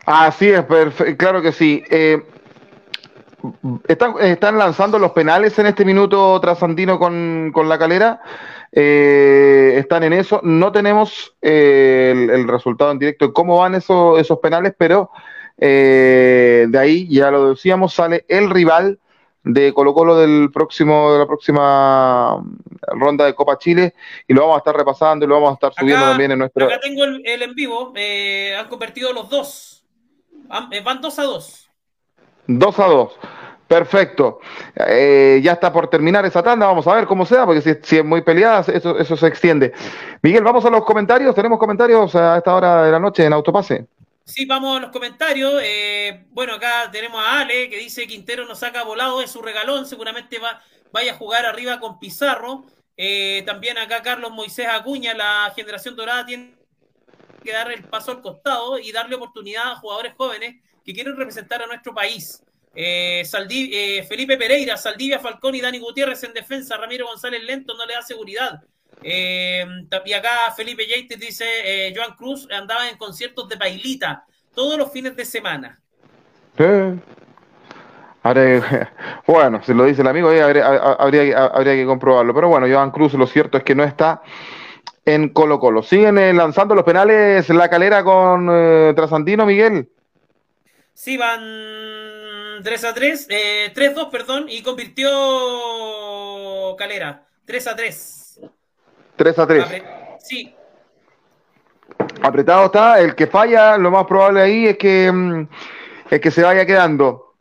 Así 0.05 0.49
es, 0.49 0.63
claro 1.17 1.41
que 1.41 1.51
sí. 1.51 1.83
Eh, 1.89 2.23
están, 3.87 4.15
están, 4.21 4.57
lanzando 4.57 4.99
los 4.99 5.11
penales 5.11 5.57
en 5.59 5.67
este 5.67 5.85
minuto 5.85 6.39
trasandino 6.39 6.99
con, 6.99 7.51
con 7.53 7.67
la 7.69 7.77
calera. 7.77 8.21
Eh, 8.71 9.75
están 9.77 10.03
en 10.03 10.13
eso. 10.13 10.41
No 10.43 10.71
tenemos 10.71 11.35
eh, 11.41 12.11
el, 12.13 12.29
el, 12.29 12.47
resultado 12.47 12.91
en 12.91 12.99
directo 12.99 13.27
de 13.27 13.33
cómo 13.33 13.57
van 13.57 13.75
esos, 13.75 14.19
esos 14.19 14.39
penales, 14.39 14.73
pero 14.77 15.11
eh, 15.57 16.65
de 16.67 16.77
ahí, 16.77 17.07
ya 17.07 17.31
lo 17.31 17.51
decíamos, 17.51 17.93
sale 17.93 18.25
el 18.27 18.49
rival 18.49 18.99
de 19.43 19.73
Colo 19.73 19.93
Colo 19.93 20.17
del 20.17 20.49
próximo, 20.51 21.13
de 21.13 21.19
la 21.19 21.27
próxima 21.27 22.43
ronda 22.87 23.25
de 23.25 23.35
Copa 23.35 23.57
Chile 23.57 23.93
y 24.27 24.33
lo 24.33 24.41
vamos 24.41 24.55
a 24.55 24.57
estar 24.57 24.75
repasando 24.75 25.25
y 25.25 25.27
lo 25.27 25.35
vamos 25.35 25.51
a 25.51 25.53
estar 25.53 25.73
subiendo 25.73 26.03
acá, 26.03 26.09
también 26.09 26.31
en 26.31 26.39
nuestro... 26.39 26.65
Acá 26.65 26.79
tengo 26.81 27.03
el, 27.03 27.21
el 27.25 27.41
en 27.43 27.53
vivo, 27.53 27.93
eh, 27.95 28.55
han 28.57 28.67
convertido 28.67 29.13
los 29.13 29.29
dos, 29.29 29.85
van 30.49 31.01
dos 31.01 31.19
a 31.19 31.23
dos. 31.23 31.64
Dos 32.47 32.79
a 32.79 32.85
dos. 32.85 33.13
Perfecto. 33.67 34.39
Eh, 34.75 35.39
ya 35.43 35.53
está 35.53 35.73
por 35.73 35.89
terminar 35.89 36.25
esa 36.25 36.43
tanda. 36.43 36.67
Vamos 36.67 36.85
a 36.87 36.95
ver 36.95 37.05
cómo 37.05 37.25
sea, 37.25 37.45
porque 37.45 37.61
si, 37.61 37.73
si, 37.81 37.97
es 37.97 38.05
muy 38.05 38.21
peleada, 38.21 38.63
eso, 38.71 38.97
eso 38.99 39.17
se 39.17 39.27
extiende. 39.27 39.73
Miguel, 40.21 40.43
vamos 40.43 40.63
a 40.65 40.69
los 40.69 40.85
comentarios. 40.85 41.33
¿Tenemos 41.33 41.57
comentarios 41.57 42.15
a 42.15 42.37
esta 42.37 42.53
hora 42.53 42.83
de 42.83 42.91
la 42.91 42.99
noche 42.99 43.25
en 43.25 43.33
Autopase? 43.33 43.87
Sí, 44.23 44.45
vamos 44.45 44.77
a 44.77 44.81
los 44.81 44.91
comentarios. 44.91 45.53
Eh, 45.63 46.25
bueno, 46.31 46.53
acá 46.53 46.89
tenemos 46.91 47.23
a 47.23 47.41
Ale 47.41 47.69
que 47.69 47.77
dice 47.77 48.07
Quintero 48.07 48.45
nos 48.45 48.59
saca 48.59 48.83
volado 48.83 49.19
de 49.19 49.27
su 49.27 49.41
regalón. 49.41 49.85
Seguramente 49.85 50.39
va, 50.39 50.61
vaya 50.91 51.13
a 51.13 51.17
jugar 51.17 51.45
arriba 51.45 51.79
con 51.79 51.99
Pizarro. 51.99 52.65
Eh, 52.97 53.43
también 53.45 53.77
acá 53.77 54.01
Carlos 54.01 54.31
Moisés 54.31 54.67
Acuña, 54.67 55.13
la 55.13 55.51
generación 55.55 55.95
dorada, 55.95 56.25
tiene 56.25 56.55
que 57.43 57.51
dar 57.51 57.71
el 57.71 57.83
paso 57.83 58.11
al 58.11 58.21
costado 58.21 58.79
y 58.79 58.91
darle 58.91 59.15
oportunidad 59.15 59.71
a 59.71 59.75
jugadores 59.75 60.13
jóvenes 60.17 60.55
que 60.85 60.93
quieren 60.93 61.17
representar 61.17 61.61
a 61.63 61.67
nuestro 61.67 61.93
país. 61.93 62.41
Eh, 62.75 63.23
eh, 63.23 64.05
Felipe 64.07 64.37
Pereira, 64.37 64.77
Saldivia 64.77 65.19
Falcón 65.19 65.55
y 65.55 65.61
Dani 65.61 65.79
Gutiérrez 65.79 66.23
en 66.23 66.33
defensa. 66.33 66.77
Ramiro 66.77 67.07
González 67.07 67.43
Lento 67.43 67.75
no 67.75 67.85
le 67.85 67.93
da 67.93 68.01
seguridad. 68.01 68.61
Eh, 69.01 69.65
y 70.05 70.13
acá 70.13 70.51
Felipe 70.55 70.85
Yates 70.87 71.19
dice, 71.19 71.45
eh, 71.63 71.93
Joan 71.95 72.15
Cruz 72.15 72.47
andaba 72.51 72.89
en 72.89 72.97
conciertos 72.97 73.49
de 73.49 73.55
bailita 73.55 74.25
todos 74.53 74.77
los 74.77 74.91
fines 74.91 75.15
de 75.15 75.25
semana. 75.25 75.79
Habría, 78.23 78.93
bueno, 79.27 79.61
si 79.63 79.73
lo 79.73 79.85
dice 79.85 80.01
el 80.01 80.07
amigo, 80.07 80.29
habría, 80.29 80.65
habría, 80.65 81.73
que 81.73 81.85
comprobarlo. 81.85 82.33
Pero 82.33 82.49
bueno, 82.49 82.67
Joan 82.69 82.91
Cruz, 82.91 83.13
lo 83.13 83.27
cierto 83.27 83.57
es 83.57 83.63
que 83.63 83.75
no 83.75 83.83
está 83.83 84.21
en 85.03 85.29
Colo 85.29 85.59
Colo. 85.59 85.83
¿Siguen 85.83 86.15
lanzando 86.35 86.75
los 86.75 86.83
penales 86.83 87.49
la 87.49 87.69
calera 87.69 88.03
con 88.03 88.47
Trasandino, 88.95 89.45
Miguel? 89.45 89.89
Sí, 90.95 91.17
van 91.17 92.63
3 92.63 92.85
a 92.85 92.93
3, 92.93 93.27
3-2, 93.75 94.09
perdón, 94.09 94.45
y 94.47 94.63
convirtió 94.63 95.09
Calera, 96.77 97.27
3 97.45 97.67
a 97.67 97.75
3. 97.75 98.39
3 99.17 99.39
a 99.39 99.47
3. 99.47 99.63
Apre 99.63 99.83
sí. 100.19 100.55
Apretado 102.21 102.67
está. 102.67 103.01
El 103.01 103.13
que 103.13 103.27
falla, 103.27 103.77
lo 103.77 103.91
más 103.91 104.05
probable 104.05 104.41
ahí 104.41 104.67
es 104.67 104.77
que, 104.77 105.11
mm, 105.11 105.47
es 106.11 106.21
que 106.21 106.31
se 106.31 106.43
vaya 106.43 106.65
quedando. 106.65 107.33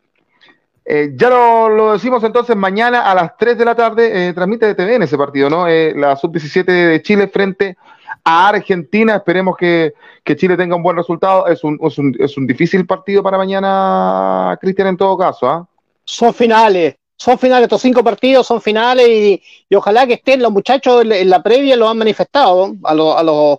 Eh, 0.84 1.12
ya 1.14 1.30
lo, 1.30 1.68
lo, 1.68 1.92
decimos 1.92 2.24
entonces, 2.24 2.56
mañana 2.56 3.08
a 3.08 3.14
las 3.14 3.36
3 3.36 3.56
de 3.56 3.64
la 3.64 3.76
tarde 3.76 4.28
eh, 4.28 4.32
transmite 4.34 4.66
de 4.66 4.74
TVN 4.74 5.04
ese 5.04 5.16
partido, 5.16 5.48
¿no? 5.48 5.68
Eh, 5.68 5.94
la 5.96 6.16
sub-17 6.16 6.64
de 6.64 7.02
Chile 7.02 7.28
frente 7.28 7.76
a 8.24 8.48
Argentina. 8.48 9.16
Esperemos 9.16 9.56
que, 9.56 9.92
que, 10.24 10.36
Chile 10.36 10.56
tenga 10.56 10.74
un 10.74 10.82
buen 10.82 10.96
resultado. 10.96 11.46
Es 11.46 11.62
un, 11.62 11.78
es 11.82 11.98
un, 11.98 12.16
es 12.18 12.36
un 12.36 12.46
difícil 12.46 12.86
partido 12.86 13.22
para 13.22 13.38
mañana, 13.38 14.58
Cristian, 14.60 14.88
en 14.88 14.96
todo 14.96 15.16
caso. 15.16 15.48
¿ah? 15.48 15.68
Son 16.04 16.32
finales, 16.34 16.96
son 17.16 17.38
finales, 17.38 17.64
estos 17.64 17.82
cinco 17.82 18.02
partidos 18.02 18.46
son 18.46 18.60
finales 18.60 19.06
y, 19.08 19.42
y 19.68 19.74
ojalá 19.74 20.06
que 20.06 20.14
estén 20.14 20.42
los 20.42 20.52
muchachos 20.52 21.04
en, 21.04 21.30
la 21.30 21.42
previa, 21.42 21.76
lo 21.76 21.88
han 21.88 21.98
manifestado 21.98 22.74
a, 22.82 22.94
lo, 22.94 23.16
a, 23.16 23.22
los, 23.22 23.58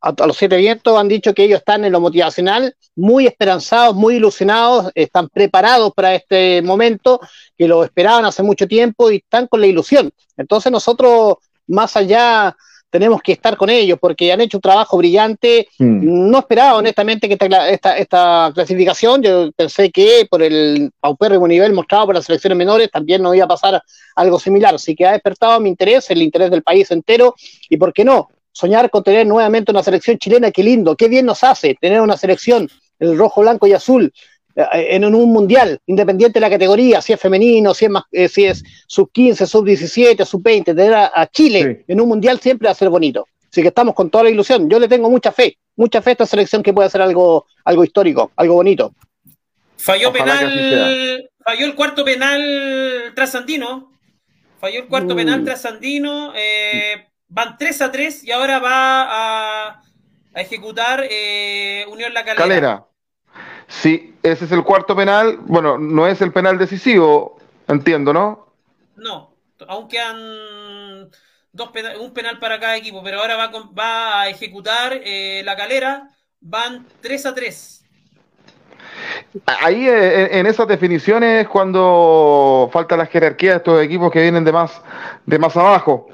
a, 0.00 0.26
los 0.26 0.36
siete 0.36 0.56
vientos, 0.56 0.98
han 0.98 1.08
dicho 1.08 1.32
que 1.32 1.44
ellos 1.44 1.60
están 1.60 1.84
en 1.84 1.92
lo 1.92 2.00
motivacional 2.00 2.74
muy 2.96 3.26
esperanzados, 3.26 3.94
muy 3.94 4.16
ilusionados, 4.16 4.90
están 4.94 5.28
preparados 5.28 5.92
para 5.94 6.14
este 6.14 6.60
momento, 6.60 7.20
que 7.56 7.68
lo 7.68 7.84
esperaban 7.84 8.24
hace 8.24 8.42
mucho 8.42 8.66
tiempo 8.66 9.10
y 9.10 9.16
están 9.16 9.46
con 9.46 9.60
la 9.60 9.66
ilusión. 9.66 10.10
Entonces 10.36 10.70
nosotros, 10.72 11.36
más 11.66 11.96
allá 11.96 12.56
tenemos 12.92 13.22
que 13.22 13.32
estar 13.32 13.56
con 13.56 13.70
ellos 13.70 13.98
porque 13.98 14.30
han 14.30 14.42
hecho 14.42 14.58
un 14.58 14.60
trabajo 14.60 14.98
brillante. 14.98 15.66
Mm. 15.78 16.30
No 16.30 16.38
esperaba 16.40 16.76
honestamente 16.76 17.26
que 17.26 17.34
esta, 17.34 17.70
esta, 17.70 17.96
esta, 17.96 18.52
clasificación, 18.54 19.22
yo 19.22 19.50
pensé 19.52 19.90
que 19.90 20.26
por 20.30 20.42
el 20.42 20.92
paupérrimo 21.00 21.48
nivel 21.48 21.72
mostrado 21.72 22.06
por 22.06 22.14
las 22.14 22.26
selecciones 22.26 22.58
menores 22.58 22.90
también 22.90 23.22
no 23.22 23.34
iba 23.34 23.46
a 23.46 23.48
pasar 23.48 23.82
algo 24.14 24.38
similar. 24.38 24.74
Así 24.74 24.94
que 24.94 25.06
ha 25.06 25.12
despertado 25.12 25.58
mi 25.58 25.70
interés, 25.70 26.10
el 26.10 26.20
interés 26.20 26.50
del 26.50 26.62
país 26.62 26.90
entero 26.90 27.34
y, 27.70 27.78
¿por 27.78 27.94
qué 27.94 28.04
no? 28.04 28.28
Soñar 28.52 28.90
con 28.90 29.02
tener 29.02 29.26
nuevamente 29.26 29.72
una 29.72 29.82
selección 29.82 30.18
chilena, 30.18 30.50
qué 30.50 30.62
lindo, 30.62 30.94
qué 30.94 31.08
bien 31.08 31.24
nos 31.24 31.42
hace 31.42 31.74
tener 31.80 32.02
una 32.02 32.18
selección, 32.18 32.68
el 32.98 33.16
rojo, 33.16 33.40
blanco 33.40 33.66
y 33.66 33.72
azul, 33.72 34.12
en 34.54 35.04
un 35.04 35.32
mundial, 35.32 35.80
independiente 35.86 36.34
de 36.34 36.40
la 36.40 36.50
categoría, 36.50 37.00
si 37.00 37.12
es 37.12 37.20
femenino, 37.20 37.74
si 37.74 37.86
es, 37.86 37.90
más, 37.90 38.04
eh, 38.12 38.28
si 38.28 38.44
es 38.44 38.62
sub 38.86 39.10
15, 39.10 39.46
sub 39.46 39.64
17, 39.64 40.24
sub 40.24 40.42
20, 40.42 40.74
tener 40.74 40.94
a, 40.94 41.12
a 41.14 41.26
Chile 41.26 41.84
sí. 41.86 41.92
en 41.92 42.00
un 42.00 42.08
mundial 42.08 42.40
siempre 42.40 42.66
va 42.66 42.72
a 42.72 42.74
ser 42.74 42.88
bonito. 42.90 43.26
Así 43.50 43.60
que 43.60 43.68
estamos 43.68 43.94
con 43.94 44.08
toda 44.10 44.24
la 44.24 44.30
ilusión. 44.30 44.68
Yo 44.70 44.78
le 44.78 44.88
tengo 44.88 45.10
mucha 45.10 45.30
fe, 45.30 45.58
mucha 45.76 46.00
fe 46.00 46.10
a 46.10 46.12
esta 46.12 46.26
selección 46.26 46.62
que 46.62 46.72
puede 46.72 46.86
hacer 46.86 47.02
algo, 47.02 47.46
algo 47.64 47.84
histórico, 47.84 48.32
algo 48.36 48.54
bonito. 48.54 48.94
Falló 49.76 50.08
Ojalá 50.10 50.38
penal, 50.38 51.30
falló 51.44 51.66
el 51.66 51.74
cuarto 51.74 52.04
penal 52.04 53.12
trasandino. 53.14 53.92
Falló 54.58 54.80
el 54.80 54.86
cuarto 54.86 55.14
mm. 55.14 55.16
penal 55.16 55.44
trasandino. 55.44 56.32
Eh, 56.34 57.08
van 57.28 57.58
3 57.58 57.82
a 57.82 57.92
3 57.92 58.24
y 58.24 58.30
ahora 58.30 58.58
va 58.58 59.02
a, 59.02 59.82
a 60.32 60.40
ejecutar 60.40 61.04
eh, 61.10 61.84
Unión 61.90 62.14
La 62.14 62.24
Calera. 62.24 62.42
Calera. 62.42 62.86
Sí, 63.80 64.14
ese 64.22 64.44
es 64.44 64.52
el 64.52 64.62
cuarto 64.62 64.94
penal. 64.94 65.38
Bueno, 65.46 65.78
no 65.78 66.06
es 66.06 66.20
el 66.20 66.32
penal 66.32 66.58
decisivo, 66.58 67.38
entiendo, 67.66 68.12
¿no? 68.12 68.46
No, 68.96 69.34
aunque 69.66 69.98
han 69.98 71.10
dos 71.52 71.70
penal, 71.70 71.96
un 71.98 72.12
penal 72.12 72.38
para 72.38 72.60
cada 72.60 72.76
equipo, 72.76 73.02
pero 73.02 73.20
ahora 73.20 73.36
va, 73.36 73.50
con, 73.50 73.74
va 73.76 74.22
a 74.22 74.28
ejecutar 74.28 75.00
eh, 75.04 75.42
la 75.44 75.56
calera. 75.56 76.08
Van 76.40 76.86
3 77.00 77.26
a 77.26 77.34
3. 77.34 77.84
Ahí 79.46 79.88
en, 79.88 80.34
en, 80.34 80.46
esas 80.46 80.66
definiciones 80.66 81.48
cuando 81.48 82.68
falta 82.72 82.96
la 82.96 83.06
jerarquía 83.06 83.52
de 83.52 83.56
estos 83.58 83.82
equipos 83.82 84.10
que 84.10 84.20
vienen 84.20 84.44
de 84.44 84.52
más, 84.52 84.82
de 85.24 85.38
más 85.38 85.56
abajo. 85.56 86.08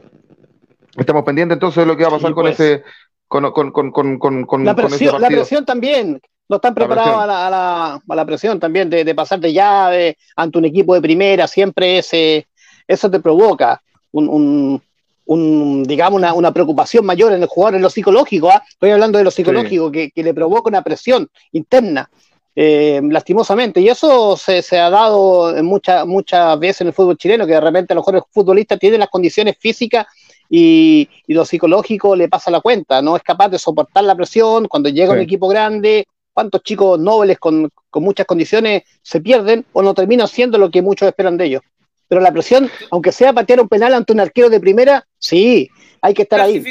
Estamos 0.96 1.24
pendientes 1.24 1.56
entonces 1.56 1.82
de 1.82 1.86
lo 1.86 1.96
que 1.96 2.04
va 2.04 2.10
a 2.10 2.12
pasar 2.12 2.30
sí, 2.30 2.34
con 2.34 2.44
pues. 2.44 2.60
ese 2.60 2.84
con, 3.26 3.50
con, 3.52 3.72
con, 3.72 3.90
con, 3.92 4.46
con, 4.46 4.64
la, 4.64 4.74
presión, 4.74 5.20
la 5.20 5.28
presión 5.28 5.64
también, 5.64 6.20
no 6.48 6.56
están 6.56 6.74
preparados 6.74 7.16
la 7.16 7.22
a, 7.22 7.26
la, 7.26 7.46
a, 7.46 7.50
la, 7.50 8.02
a 8.08 8.16
la, 8.16 8.24
presión 8.24 8.58
también 8.58 8.88
de, 8.88 9.04
de, 9.04 9.14
pasar 9.14 9.38
de 9.38 9.52
llave 9.52 10.16
ante 10.36 10.58
un 10.58 10.64
equipo 10.64 10.94
de 10.94 11.02
primera, 11.02 11.46
siempre 11.46 11.98
ese, 11.98 12.46
eso 12.86 13.10
te 13.10 13.20
provoca 13.20 13.82
un, 14.12 14.28
un, 14.28 14.82
un 15.26 15.84
digamos, 15.84 16.18
una, 16.18 16.32
una, 16.32 16.52
preocupación 16.52 17.04
mayor 17.04 17.32
en 17.32 17.42
el 17.42 17.48
jugador, 17.48 17.76
en 17.76 17.82
lo 17.82 17.90
psicológico, 17.90 18.48
¿eh? 18.50 18.60
estoy 18.68 18.90
hablando 18.90 19.18
de 19.18 19.24
lo 19.24 19.30
psicológico, 19.30 19.86
sí. 19.86 19.92
que, 19.92 20.10
que, 20.10 20.22
le 20.22 20.32
provoca 20.32 20.70
una 20.70 20.82
presión 20.82 21.28
interna, 21.52 22.08
eh, 22.56 23.00
lastimosamente, 23.04 23.80
y 23.80 23.88
eso 23.88 24.36
se, 24.36 24.62
se 24.62 24.78
ha 24.78 24.90
dado 24.90 25.62
muchas 25.62 26.06
muchas 26.06 26.58
veces 26.58 26.80
en 26.80 26.86
el 26.88 26.92
fútbol 26.92 27.18
chileno, 27.18 27.46
que 27.46 27.52
de 27.52 27.60
repente 27.60 27.92
a 27.92 27.94
lo 27.94 28.00
mejor 28.00 28.16
el 28.16 28.22
futbolista 28.32 28.76
tiene 28.76 28.98
las 28.98 29.10
condiciones 29.10 29.56
físicas 29.60 30.06
y, 30.50 31.08
lo 31.26 31.44
psicológico 31.44 32.16
le 32.16 32.28
pasa 32.28 32.50
la 32.50 32.60
cuenta, 32.60 33.02
no 33.02 33.16
es 33.16 33.22
capaz 33.22 33.48
de 33.48 33.58
soportar 33.58 34.04
la 34.04 34.16
presión 34.16 34.66
cuando 34.66 34.88
llega 34.88 35.12
un 35.12 35.20
equipo 35.20 35.46
grande, 35.46 36.06
cuántos 36.38 36.62
chicos 36.62 37.00
nobles 37.00 37.36
con, 37.40 37.68
muchas 37.94 38.24
condiciones 38.24 38.84
se 39.02 39.20
pierden 39.20 39.66
o 39.72 39.82
no 39.82 39.92
terminan 39.92 40.28
siendo 40.28 40.56
lo 40.56 40.70
que 40.70 40.82
muchos 40.82 41.08
esperan 41.08 41.36
de 41.36 41.46
ellos. 41.46 41.62
Pero 42.06 42.20
la 42.20 42.30
presión, 42.30 42.70
aunque 42.92 43.10
sea 43.10 43.32
patear 43.32 43.60
un 43.60 43.68
penal 43.68 43.92
ante 43.92 44.12
un 44.12 44.20
arquero 44.20 44.48
de 44.48 44.60
primera, 44.60 45.04
sí, 45.18 45.68
hay 46.00 46.14
que 46.14 46.22
estar 46.22 46.40
ahí. 46.40 46.62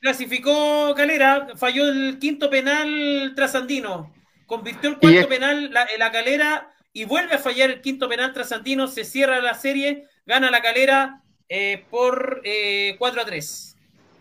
Clasificó 0.00 0.94
Calera, 0.96 1.48
falló 1.54 1.84
el 1.86 2.18
quinto 2.18 2.48
penal 2.48 3.34
trasandino, 3.36 4.10
convirtió 4.46 4.88
el 4.88 4.98
cuarto 4.98 5.28
penal 5.28 5.70
la, 5.70 5.86
la 5.98 6.10
Calera 6.10 6.72
y 6.94 7.04
vuelve 7.04 7.34
a 7.34 7.38
fallar 7.38 7.68
el 7.68 7.82
quinto 7.82 8.08
penal 8.08 8.32
trasandino, 8.32 8.88
se 8.88 9.04
cierra 9.04 9.42
la 9.42 9.52
serie, 9.52 10.06
gana 10.24 10.50
la 10.50 10.62
Calera 10.62 11.20
eh, 11.50 11.84
por 11.90 12.40
4 12.40 12.42
eh, 12.42 12.96
a 12.98 13.26
3. 13.26 13.76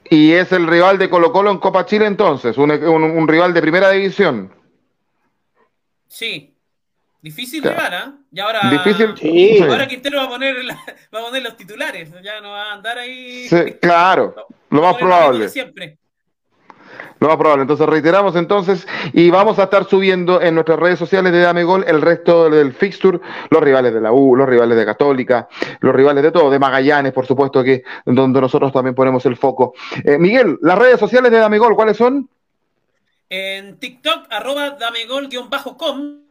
Y 0.09 0.33
es 0.33 0.51
el 0.51 0.67
rival 0.67 0.97
de 0.97 1.09
Colo 1.09 1.31
Colo 1.31 1.51
en 1.51 1.59
Copa 1.59 1.85
Chile 1.85 2.05
entonces, 2.05 2.57
un, 2.57 3.27
rival 3.29 3.53
de 3.53 3.61
primera 3.61 3.89
división. 3.91 4.51
Sí, 6.13 6.55
difícil 7.23 7.63
rival, 7.63 7.91
¿ah? 7.91 8.13
Y 8.31 8.39
ahora, 8.39 8.69
difícil, 8.69 9.15
ahora 9.67 9.87
Quintero 9.87 10.19
va 10.19 10.25
a, 10.25 10.29
poner 10.29 10.55
va 10.63 11.19
a 11.19 11.23
poner 11.23 11.41
los 11.41 11.57
titulares, 11.57 12.11
ya 12.21 12.39
no 12.39 12.51
va 12.51 12.69
a 12.69 12.73
andar 12.73 12.99
ahí. 12.99 13.49
claro, 13.81 14.35
lo 14.69 14.81
más 14.83 14.95
probable. 14.97 15.49
Siempre. 15.49 15.97
Lo 17.19 17.29
más 17.29 17.37
probable. 17.37 17.63
Entonces 17.63 17.87
reiteramos 17.87 18.35
entonces 18.35 18.87
y 19.11 19.31
vamos 19.31 19.57
a 19.57 19.63
estar 19.63 19.85
subiendo 19.85 20.39
en 20.39 20.53
nuestras 20.53 20.77
redes 20.77 20.99
sociales 20.99 21.31
de 21.31 21.39
Dame 21.39 21.63
Gol 21.63 21.83
el 21.87 21.99
resto 21.99 22.47
del 22.47 22.73
fixture, 22.73 23.19
los 23.49 23.63
rivales 23.63 23.91
de 23.91 24.01
la 24.01 24.11
U, 24.11 24.35
los 24.35 24.47
rivales 24.47 24.77
de 24.77 24.85
Católica, 24.85 25.47
los 25.79 25.95
rivales 25.95 26.21
de 26.21 26.31
todo, 26.31 26.51
de 26.51 26.59
Magallanes, 26.59 27.11
por 27.11 27.25
supuesto 27.25 27.63
que 27.63 27.81
donde 28.05 28.39
nosotros 28.39 28.71
también 28.71 28.93
ponemos 28.93 29.25
el 29.25 29.35
foco. 29.35 29.73
Eh, 30.03 30.19
Miguel, 30.19 30.59
las 30.61 30.77
redes 30.77 30.99
sociales 30.99 31.31
de 31.31 31.39
Dame 31.39 31.57
Gol, 31.57 31.75
¿cuáles 31.75 31.97
son? 31.97 32.29
En 33.35 33.79
TikTok, 33.79 34.27
arroba 34.29 34.71
damegol-com. 34.71 36.27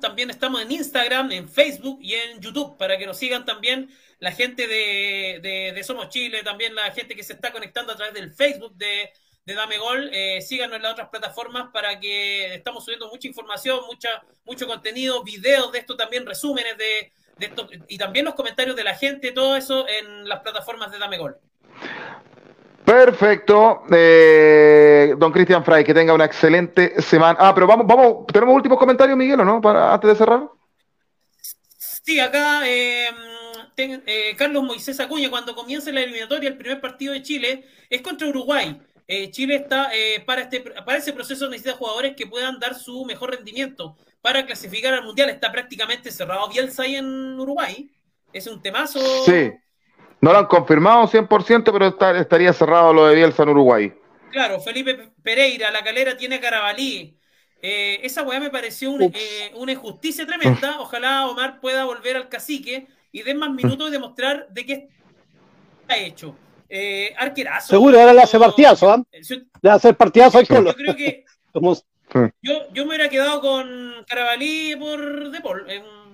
También 0.00 0.28
estamos 0.28 0.60
en 0.60 0.70
Instagram, 0.70 1.32
en 1.32 1.48
Facebook 1.48 1.98
y 2.02 2.14
en 2.14 2.40
YouTube 2.40 2.76
para 2.76 2.98
que 2.98 3.06
nos 3.06 3.16
sigan 3.16 3.44
también 3.46 3.88
la 4.18 4.30
gente 4.30 4.66
de, 4.66 5.40
de 5.74 5.82
Somos 5.82 6.10
Chile, 6.10 6.42
también 6.42 6.74
la 6.74 6.90
gente 6.92 7.16
que 7.16 7.24
se 7.24 7.32
está 7.32 7.50
conectando 7.52 7.92
a 7.92 7.96
través 7.96 8.12
del 8.12 8.30
Facebook 8.30 8.76
de 8.76 9.10
de 9.44 9.54
Dame 9.54 9.78
Gol. 9.78 10.10
Eh, 10.12 10.40
síganos 10.40 10.76
en 10.76 10.82
las 10.82 10.92
otras 10.92 11.08
plataformas 11.08 11.70
para 11.72 11.98
que 11.98 12.54
estamos 12.54 12.84
subiendo 12.84 13.08
mucha 13.08 13.28
información, 13.28 13.80
mucha, 13.86 14.22
mucho 14.44 14.66
contenido, 14.66 15.22
videos 15.22 15.72
de 15.72 15.78
esto 15.78 15.96
también, 15.96 16.26
resúmenes 16.26 16.76
de, 16.76 17.12
esto 17.38 17.68
y 17.88 17.96
también 17.96 18.26
los 18.26 18.34
comentarios 18.34 18.76
de 18.76 18.84
la 18.84 18.94
gente, 18.94 19.32
todo 19.32 19.56
eso 19.56 19.86
en 19.88 20.28
las 20.28 20.40
plataformas 20.40 20.92
de 20.92 20.98
Dame 20.98 21.18
Gol. 21.18 21.36
Perfecto. 22.84 23.82
Eh, 23.90 25.14
don 25.16 25.32
Cristian 25.32 25.64
Fray, 25.64 25.84
que 25.84 25.94
tenga 25.94 26.14
una 26.14 26.24
excelente 26.24 27.00
semana. 27.02 27.38
Ah, 27.40 27.54
pero 27.54 27.66
vamos, 27.66 27.86
vamos, 27.86 28.26
¿tenemos 28.32 28.54
últimos 28.54 28.78
comentarios, 28.78 29.16
Miguel, 29.16 29.40
o 29.40 29.44
no? 29.44 29.60
Para, 29.60 29.94
antes 29.94 30.10
de 30.10 30.16
cerrar. 30.16 30.48
Sí, 32.02 32.18
acá 32.18 32.62
eh, 32.66 34.34
Carlos 34.36 34.64
Moisés 34.64 35.00
Acuña, 35.00 35.30
cuando 35.30 35.54
comienza 35.54 35.90
la 35.92 36.00
eliminatoria, 36.00 36.48
el 36.48 36.56
primer 36.56 36.80
partido 36.80 37.12
de 37.12 37.22
Chile 37.22 37.64
es 37.88 38.02
contra 38.02 38.28
Uruguay. 38.28 38.80
Eh, 39.06 39.30
Chile 39.32 39.56
está 39.56 39.90
eh, 39.92 40.22
para, 40.24 40.42
este, 40.42 40.60
para 40.60 40.98
ese 40.98 41.12
proceso 41.12 41.48
necesita 41.48 41.76
jugadores 41.76 42.14
que 42.14 42.28
puedan 42.28 42.60
dar 42.60 42.76
su 42.76 43.04
mejor 43.04 43.30
rendimiento 43.30 43.96
para 44.20 44.46
clasificar 44.46 44.94
al 44.94 45.04
Mundial. 45.04 45.30
Está 45.30 45.50
prácticamente 45.50 46.12
cerrado 46.12 46.48
Bielsa 46.48 46.84
ahí 46.84 46.94
en 46.94 47.38
Uruguay. 47.40 47.90
Es 48.32 48.46
un 48.46 48.62
temazo. 48.62 49.00
Sí, 49.24 49.50
no 50.20 50.32
lo 50.32 50.38
han 50.38 50.46
confirmado 50.46 51.08
100%, 51.08 51.72
pero 51.72 52.18
estaría 52.18 52.52
cerrado 52.52 52.92
lo 52.92 53.06
de 53.06 53.14
Bielsa 53.14 53.42
en 53.42 53.48
Uruguay. 53.50 53.92
Claro, 54.30 54.60
Felipe 54.60 55.12
Pereira, 55.22 55.70
la 55.70 55.82
calera 55.82 56.16
tiene 56.16 56.40
Carabalí. 56.40 57.16
Eh, 57.62 58.00
esa 58.02 58.22
weá 58.22 58.40
me 58.40 58.50
pareció 58.50 58.90
una 58.90 59.72
injusticia 59.72 60.26
tremenda. 60.26 60.80
Ojalá 60.80 61.26
Omar 61.26 61.60
pueda 61.60 61.84
volver 61.84 62.16
al 62.16 62.28
cacique 62.28 62.86
y 63.12 63.22
den 63.22 63.38
más 63.38 63.50
minutos 63.50 63.88
y 63.88 63.92
demostrar 63.92 64.48
de 64.50 64.66
qué 64.66 64.88
está 65.82 65.96
hecho. 65.96 66.36
Eh, 66.68 67.12
arquerazo. 67.18 67.68
Seguro, 67.68 67.98
ahora 67.98 68.14
le 68.14 68.22
hace 68.22 68.38
partidazo, 68.38 68.90
¿ah? 68.90 69.02
Le 69.60 69.70
hace 69.70 69.92
partidazo 69.92 70.38
al 70.38 70.46
Colo. 70.46 70.70
Yo 70.70 70.76
creo 70.76 70.96
que. 70.96 71.24
yo, 72.42 72.72
yo 72.72 72.84
me 72.84 72.88
hubiera 72.88 73.08
quedado 73.08 73.40
con 73.40 74.04
Carabalí 74.06 74.76
por 74.76 75.30
De 75.30 75.40
Paul. 75.40 75.66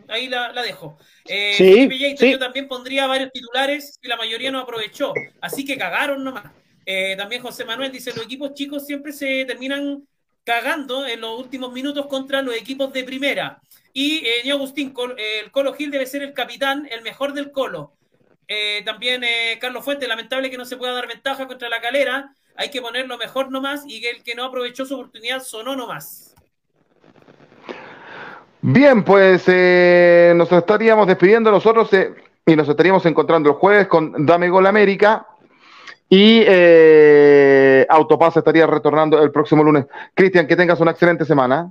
Ahí 0.09 0.29
la, 0.29 0.53
la 0.53 0.63
dejo. 0.63 0.99
Eh, 1.27 1.55
sí, 1.57 1.89
Yo 2.31 2.39
también 2.39 2.69
pondría 2.69 3.07
varios 3.07 3.33
titulares 3.33 3.99
y 4.03 4.09
la 4.09 4.17
mayoría 4.17 4.51
no 4.51 4.61
aprovechó. 4.61 5.13
Así 5.41 5.65
que 5.65 5.77
cagaron 5.77 6.25
nomás. 6.25 6.53
Eh, 6.85 7.15
también 7.17 7.43
José 7.43 7.65
Manuel 7.65 7.93
dice: 7.93 8.13
los 8.15 8.25
equipos 8.25 8.55
chicos 8.55 8.87
siempre 8.87 9.13
se 9.13 9.45
terminan 9.45 10.07
cagando 10.45 11.05
en 11.05 11.21
los 11.21 11.39
últimos 11.39 11.73
minutos 11.73 12.07
contra 12.07 12.41
los 12.41 12.55
equipos 12.55 12.93
de 12.93 13.03
primera. 13.03 13.61
Y 13.93 14.25
eh, 14.25 14.51
Agustín, 14.53 14.95
el 15.17 15.51
Colo 15.51 15.75
Gil 15.75 15.91
debe 15.91 16.07
ser 16.07 16.23
el 16.23 16.33
capitán, 16.33 16.89
el 16.91 17.03
mejor 17.03 17.33
del 17.33 17.51
Colo. 17.51 17.95
Eh, 18.47 18.83
también 18.85 19.25
eh, 19.25 19.59
Carlos 19.61 19.85
Fuentes, 19.85 20.09
lamentable 20.09 20.51
que 20.51 20.57
no 20.57 20.65
se 20.65 20.77
pueda 20.77 20.93
dar 20.93 21.09
ventaja 21.09 21.49
contra 21.49 21.69
la 21.69 21.81
calera. 21.81 22.33
Hay 22.55 22.71
que 22.71 22.81
ponerlo 22.81 23.19
mejor 23.19 23.51
nomás 23.51 23.83
y 23.89 24.01
que 24.01 24.11
el 24.11 24.23
que 24.23 24.37
no 24.37 24.45
aprovechó 24.45 24.87
su 24.87 24.95
oportunidad 24.95 25.43
sonó 25.43 25.75
nomás. 25.75 26.36
Bien, 28.69 29.05
pues 29.05 29.45
eh, 29.47 30.33
nos 30.35 30.51
estaríamos 30.51 31.07
despidiendo 31.07 31.53
nosotros 31.53 31.89
y 32.45 32.57
nos 32.57 32.69
estaríamos 32.69 33.07
encontrando 33.07 33.49
el 33.49 33.55
jueves 33.55 33.87
con 33.87 34.27
Dame 34.27 34.49
Gol 34.49 34.67
América 34.67 35.25
y 36.09 36.45
Autopaz 37.89 38.37
estaría 38.37 38.67
retornando 38.67 39.23
el 39.23 39.31
próximo 39.31 39.63
lunes. 39.63 39.87
Cristian, 40.15 40.49
que 40.49 40.57
tengas 40.57 40.81
una 40.81 40.91
excelente 40.91 41.25
semana. 41.25 41.71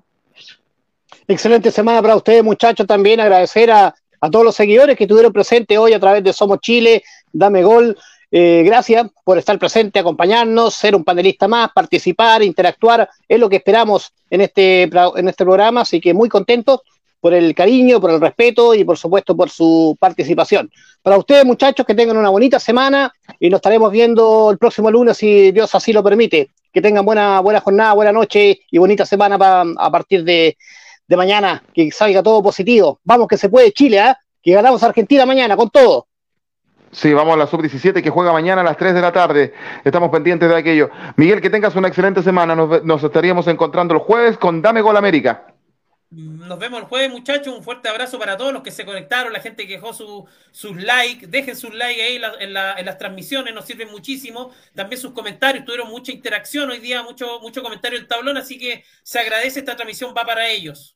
Excelente 1.27 1.69
semana 1.69 2.01
para 2.01 2.15
ustedes, 2.15 2.43
muchachos. 2.43 2.87
También 2.87 3.19
agradecer 3.19 3.71
a 3.71 3.93
a 4.25 4.29
todos 4.31 4.45
los 4.45 4.55
seguidores 4.55 4.97
que 4.97 5.03
estuvieron 5.03 5.31
presentes 5.31 5.77
hoy 5.77 5.93
a 5.93 5.99
través 5.99 6.23
de 6.23 6.33
Somos 6.33 6.59
Chile, 6.59 7.03
Dame 7.31 7.63
Gol. 7.63 7.97
Eh, 8.31 8.63
gracias 8.65 9.07
por 9.23 9.37
estar 9.37 9.57
presente, 9.59 9.99
acompañarnos, 9.99 10.73
ser 10.73 10.95
un 10.95 11.03
panelista 11.03 11.47
más, 11.47 11.71
participar, 11.73 12.43
interactuar. 12.43 13.09
Es 13.27 13.39
lo 13.39 13.49
que 13.49 13.57
esperamos 13.57 14.11
en 14.29 14.41
este, 14.41 14.83
en 14.83 15.27
este 15.29 15.43
programa, 15.43 15.81
así 15.81 16.01
que 16.01 16.13
muy 16.13 16.29
contentos 16.29 16.81
por 17.19 17.33
el 17.33 17.55
cariño, 17.55 17.99
por 17.99 18.11
el 18.11 18.21
respeto 18.21 18.75
y 18.75 18.83
por 18.83 18.97
supuesto 18.97 19.35
por 19.35 19.49
su 19.49 19.97
participación. 19.99 20.69
Para 21.01 21.17
ustedes 21.17 21.43
muchachos, 21.43 21.85
que 21.85 21.95
tengan 21.95 22.17
una 22.17 22.29
bonita 22.29 22.59
semana 22.59 23.11
y 23.39 23.49
nos 23.49 23.57
estaremos 23.57 23.91
viendo 23.91 24.51
el 24.51 24.57
próximo 24.57 24.91
lunes 24.91 25.17
si 25.17 25.51
Dios 25.51 25.73
así 25.73 25.91
lo 25.91 26.03
permite. 26.03 26.49
Que 26.71 26.81
tengan 26.81 27.05
buena, 27.05 27.39
buena 27.39 27.61
jornada, 27.61 27.93
buena 27.93 28.11
noche 28.11 28.59
y 28.69 28.77
bonita 28.77 29.05
semana 29.05 29.37
a 29.77 29.91
partir 29.91 30.23
de, 30.23 30.57
de 31.07 31.17
mañana, 31.17 31.63
que 31.73 31.89
salga 31.91 32.21
todo 32.21 32.43
positivo. 32.43 32.99
Vamos 33.03 33.27
que 33.27 33.37
se 33.37 33.49
puede 33.49 33.71
Chile, 33.71 33.97
¿eh? 33.97 34.13
que 34.41 34.53
ganamos 34.53 34.83
Argentina 34.83 35.25
mañana 35.25 35.55
con 35.55 35.69
todo. 35.69 36.07
Sí, 36.91 37.13
vamos 37.13 37.33
a 37.33 37.37
la 37.37 37.47
sub-17 37.47 38.01
que 38.01 38.09
juega 38.09 38.31
mañana 38.31 38.61
a 38.61 38.63
las 38.63 38.77
3 38.77 38.93
de 38.93 39.01
la 39.01 39.11
tarde. 39.11 39.53
Estamos 39.83 40.09
pendientes 40.09 40.47
de 40.47 40.55
aquello. 40.55 40.89
Miguel, 41.17 41.41
que 41.41 41.49
tengas 41.49 41.75
una 41.75 41.87
excelente 41.87 42.23
semana. 42.23 42.55
Nos, 42.55 43.03
estaríamos 43.03 43.47
encontrando 43.47 43.93
el 43.93 43.99
jueves 43.99 44.37
con 44.37 44.61
Dame 44.61 44.81
Gol 44.81 44.95
América. 44.95 45.47
Nos 46.11 46.57
vemos 46.57 46.79
el 46.79 46.85
jueves, 46.85 47.11
muchachos. 47.11 47.53
Un 47.53 47.63
fuerte 47.63 47.89
abrazo 47.89 48.17
para 48.17 48.37
todos 48.37 48.53
los 48.53 48.63
que 48.63 48.71
se 48.71 48.85
conectaron, 48.85 49.33
la 49.33 49.41
gente 49.41 49.67
que 49.67 49.73
dejó 49.73 49.91
sus 49.93 50.75
likes. 50.77 51.27
Dejen 51.27 51.57
sus 51.57 51.73
likes 51.73 52.01
ahí 52.01 52.21
en, 52.39 52.53
las 52.53 52.97
transmisiones, 52.97 53.53
nos 53.53 53.65
sirven 53.65 53.91
muchísimo. 53.91 54.51
También 54.73 55.01
sus 55.01 55.11
comentarios, 55.11 55.65
tuvieron 55.65 55.89
mucha 55.89 56.13
interacción 56.13 56.69
hoy 56.69 56.79
día, 56.79 57.03
mucho, 57.03 57.39
mucho 57.41 57.61
comentario 57.61 57.97
en 57.97 58.03
el 58.03 58.07
tablón, 58.07 58.37
así 58.37 58.57
que 58.57 58.85
se 59.03 59.19
agradece. 59.19 59.59
Esta 59.59 59.75
transmisión 59.75 60.13
va 60.15 60.23
para 60.23 60.47
ellos. 60.47 60.95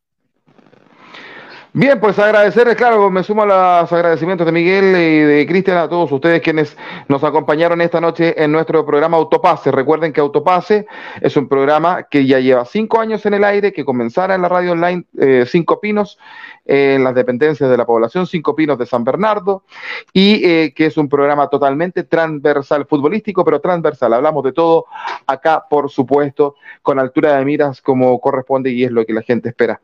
Bien, 1.71 1.99
pues 1.99 2.17
agradecerles, 2.17 2.75
claro, 2.75 3.11
me 3.11 3.21
sumo 3.21 3.43
a 3.43 3.45
los 3.81 3.93
agradecimientos 3.93 4.43
de 4.43 4.51
Miguel 4.51 4.85
y 4.85 5.19
de 5.19 5.45
Cristian, 5.47 5.77
a 5.77 5.87
todos 5.87 6.11
ustedes 6.11 6.41
quienes 6.41 6.75
nos 7.07 7.23
acompañaron 7.23 7.79
esta 7.81 8.01
noche 8.01 8.33
en 8.43 8.51
nuestro 8.51 8.83
programa 8.83 9.17
Autopase. 9.17 9.71
Recuerden 9.71 10.11
que 10.11 10.19
Autopase 10.19 10.87
es 11.21 11.37
un 11.37 11.47
programa 11.47 12.07
que 12.09 12.25
ya 12.25 12.39
lleva 12.39 12.65
cinco 12.65 12.99
años 12.99 13.23
en 13.27 13.35
el 13.35 13.43
aire, 13.43 13.71
que 13.71 13.85
comenzara 13.85 14.33
en 14.33 14.41
la 14.41 14.49
radio 14.49 14.71
online 14.71 15.05
eh, 15.19 15.45
Cinco 15.47 15.79
Pinos, 15.79 16.17
en 16.65 17.03
las 17.03 17.13
dependencias 17.13 17.69
de 17.69 17.77
la 17.77 17.85
población 17.85 18.25
Cinco 18.25 18.55
Pinos 18.55 18.79
de 18.79 18.87
San 18.87 19.03
Bernardo, 19.03 19.63
y 20.11 20.43
eh, 20.43 20.73
que 20.75 20.87
es 20.87 20.97
un 20.97 21.07
programa 21.07 21.49
totalmente 21.49 22.03
transversal, 22.03 22.87
futbolístico, 22.87 23.45
pero 23.45 23.61
transversal. 23.61 24.11
Hablamos 24.13 24.43
de 24.43 24.53
todo 24.53 24.85
acá, 25.27 25.63
por 25.69 25.91
supuesto, 25.91 26.55
con 26.81 26.97
altura 26.97 27.37
de 27.37 27.45
miras 27.45 27.79
como 27.79 28.19
corresponde 28.19 28.71
y 28.71 28.85
es 28.85 28.91
lo 28.91 29.05
que 29.05 29.13
la 29.13 29.21
gente 29.21 29.49
espera. 29.49 29.79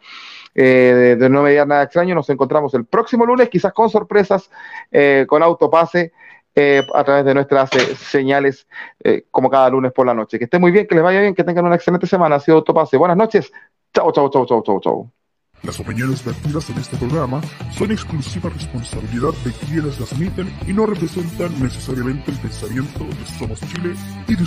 Eh, 0.56 1.18
de, 1.20 1.30
no 1.30 1.44
mediar 1.44 1.68
nada 1.68 1.84
extraño, 1.84 2.16
nos 2.16 2.30
encontramos 2.30 2.74
el 2.74 2.86
próximo 2.86 3.26
lunes, 3.26 3.50
quizás 3.50 3.74
con 3.74 3.90
sorpresas, 3.90 4.50
eh, 4.92 5.26
con 5.28 5.44
autopase. 5.44 6.14
Eh, 6.58 6.82
a 6.94 7.04
través 7.04 7.26
de 7.26 7.34
nuestras 7.34 7.70
señales 7.98 8.66
como 9.30 9.50
cada 9.50 9.70
lunes 9.70 9.92
por 9.92 10.06
la 10.06 10.14
noche. 10.14 10.40
Que 10.40 10.46
esté 10.46 10.58
muy 10.58 10.72
bien, 10.72 10.88
que 10.88 10.96
les 10.96 11.04
vaya 11.04 11.20
bien, 11.20 11.36
que 11.36 11.44
tengan 11.44 11.66
una 11.66 11.76
excelente 11.76 12.08
semana. 12.08 12.38
Ha 12.38 12.40
sido 12.40 12.60
Autopase. 12.60 12.96
Buenas 12.96 13.18
noches. 13.18 13.52
Chao, 13.94 14.10
chao, 14.14 14.30
chao, 14.30 14.46
chao, 14.46 14.64
chao, 14.64 14.80
chao. 14.80 15.12
Las 15.64 15.80
opiniones 15.80 16.24
vertidas 16.24 16.70
en 16.70 16.78
este 16.78 16.96
programa 16.98 17.42
son 17.72 17.92
exclusiva 17.92 18.50
responsabilidad 18.52 19.34
de 19.44 19.52
quienes 19.52 20.00
las 20.00 20.12
emiten 20.12 20.54
y 20.68 20.74
no 20.74 20.86
representan 20.86 21.60
necesariamente 21.62 22.30
el 22.30 22.38
pensamiento 22.38 23.00
de 23.04 23.26
Somos 23.40 23.60
Chile 23.62 23.96
y 24.28 24.36
de 24.36 24.44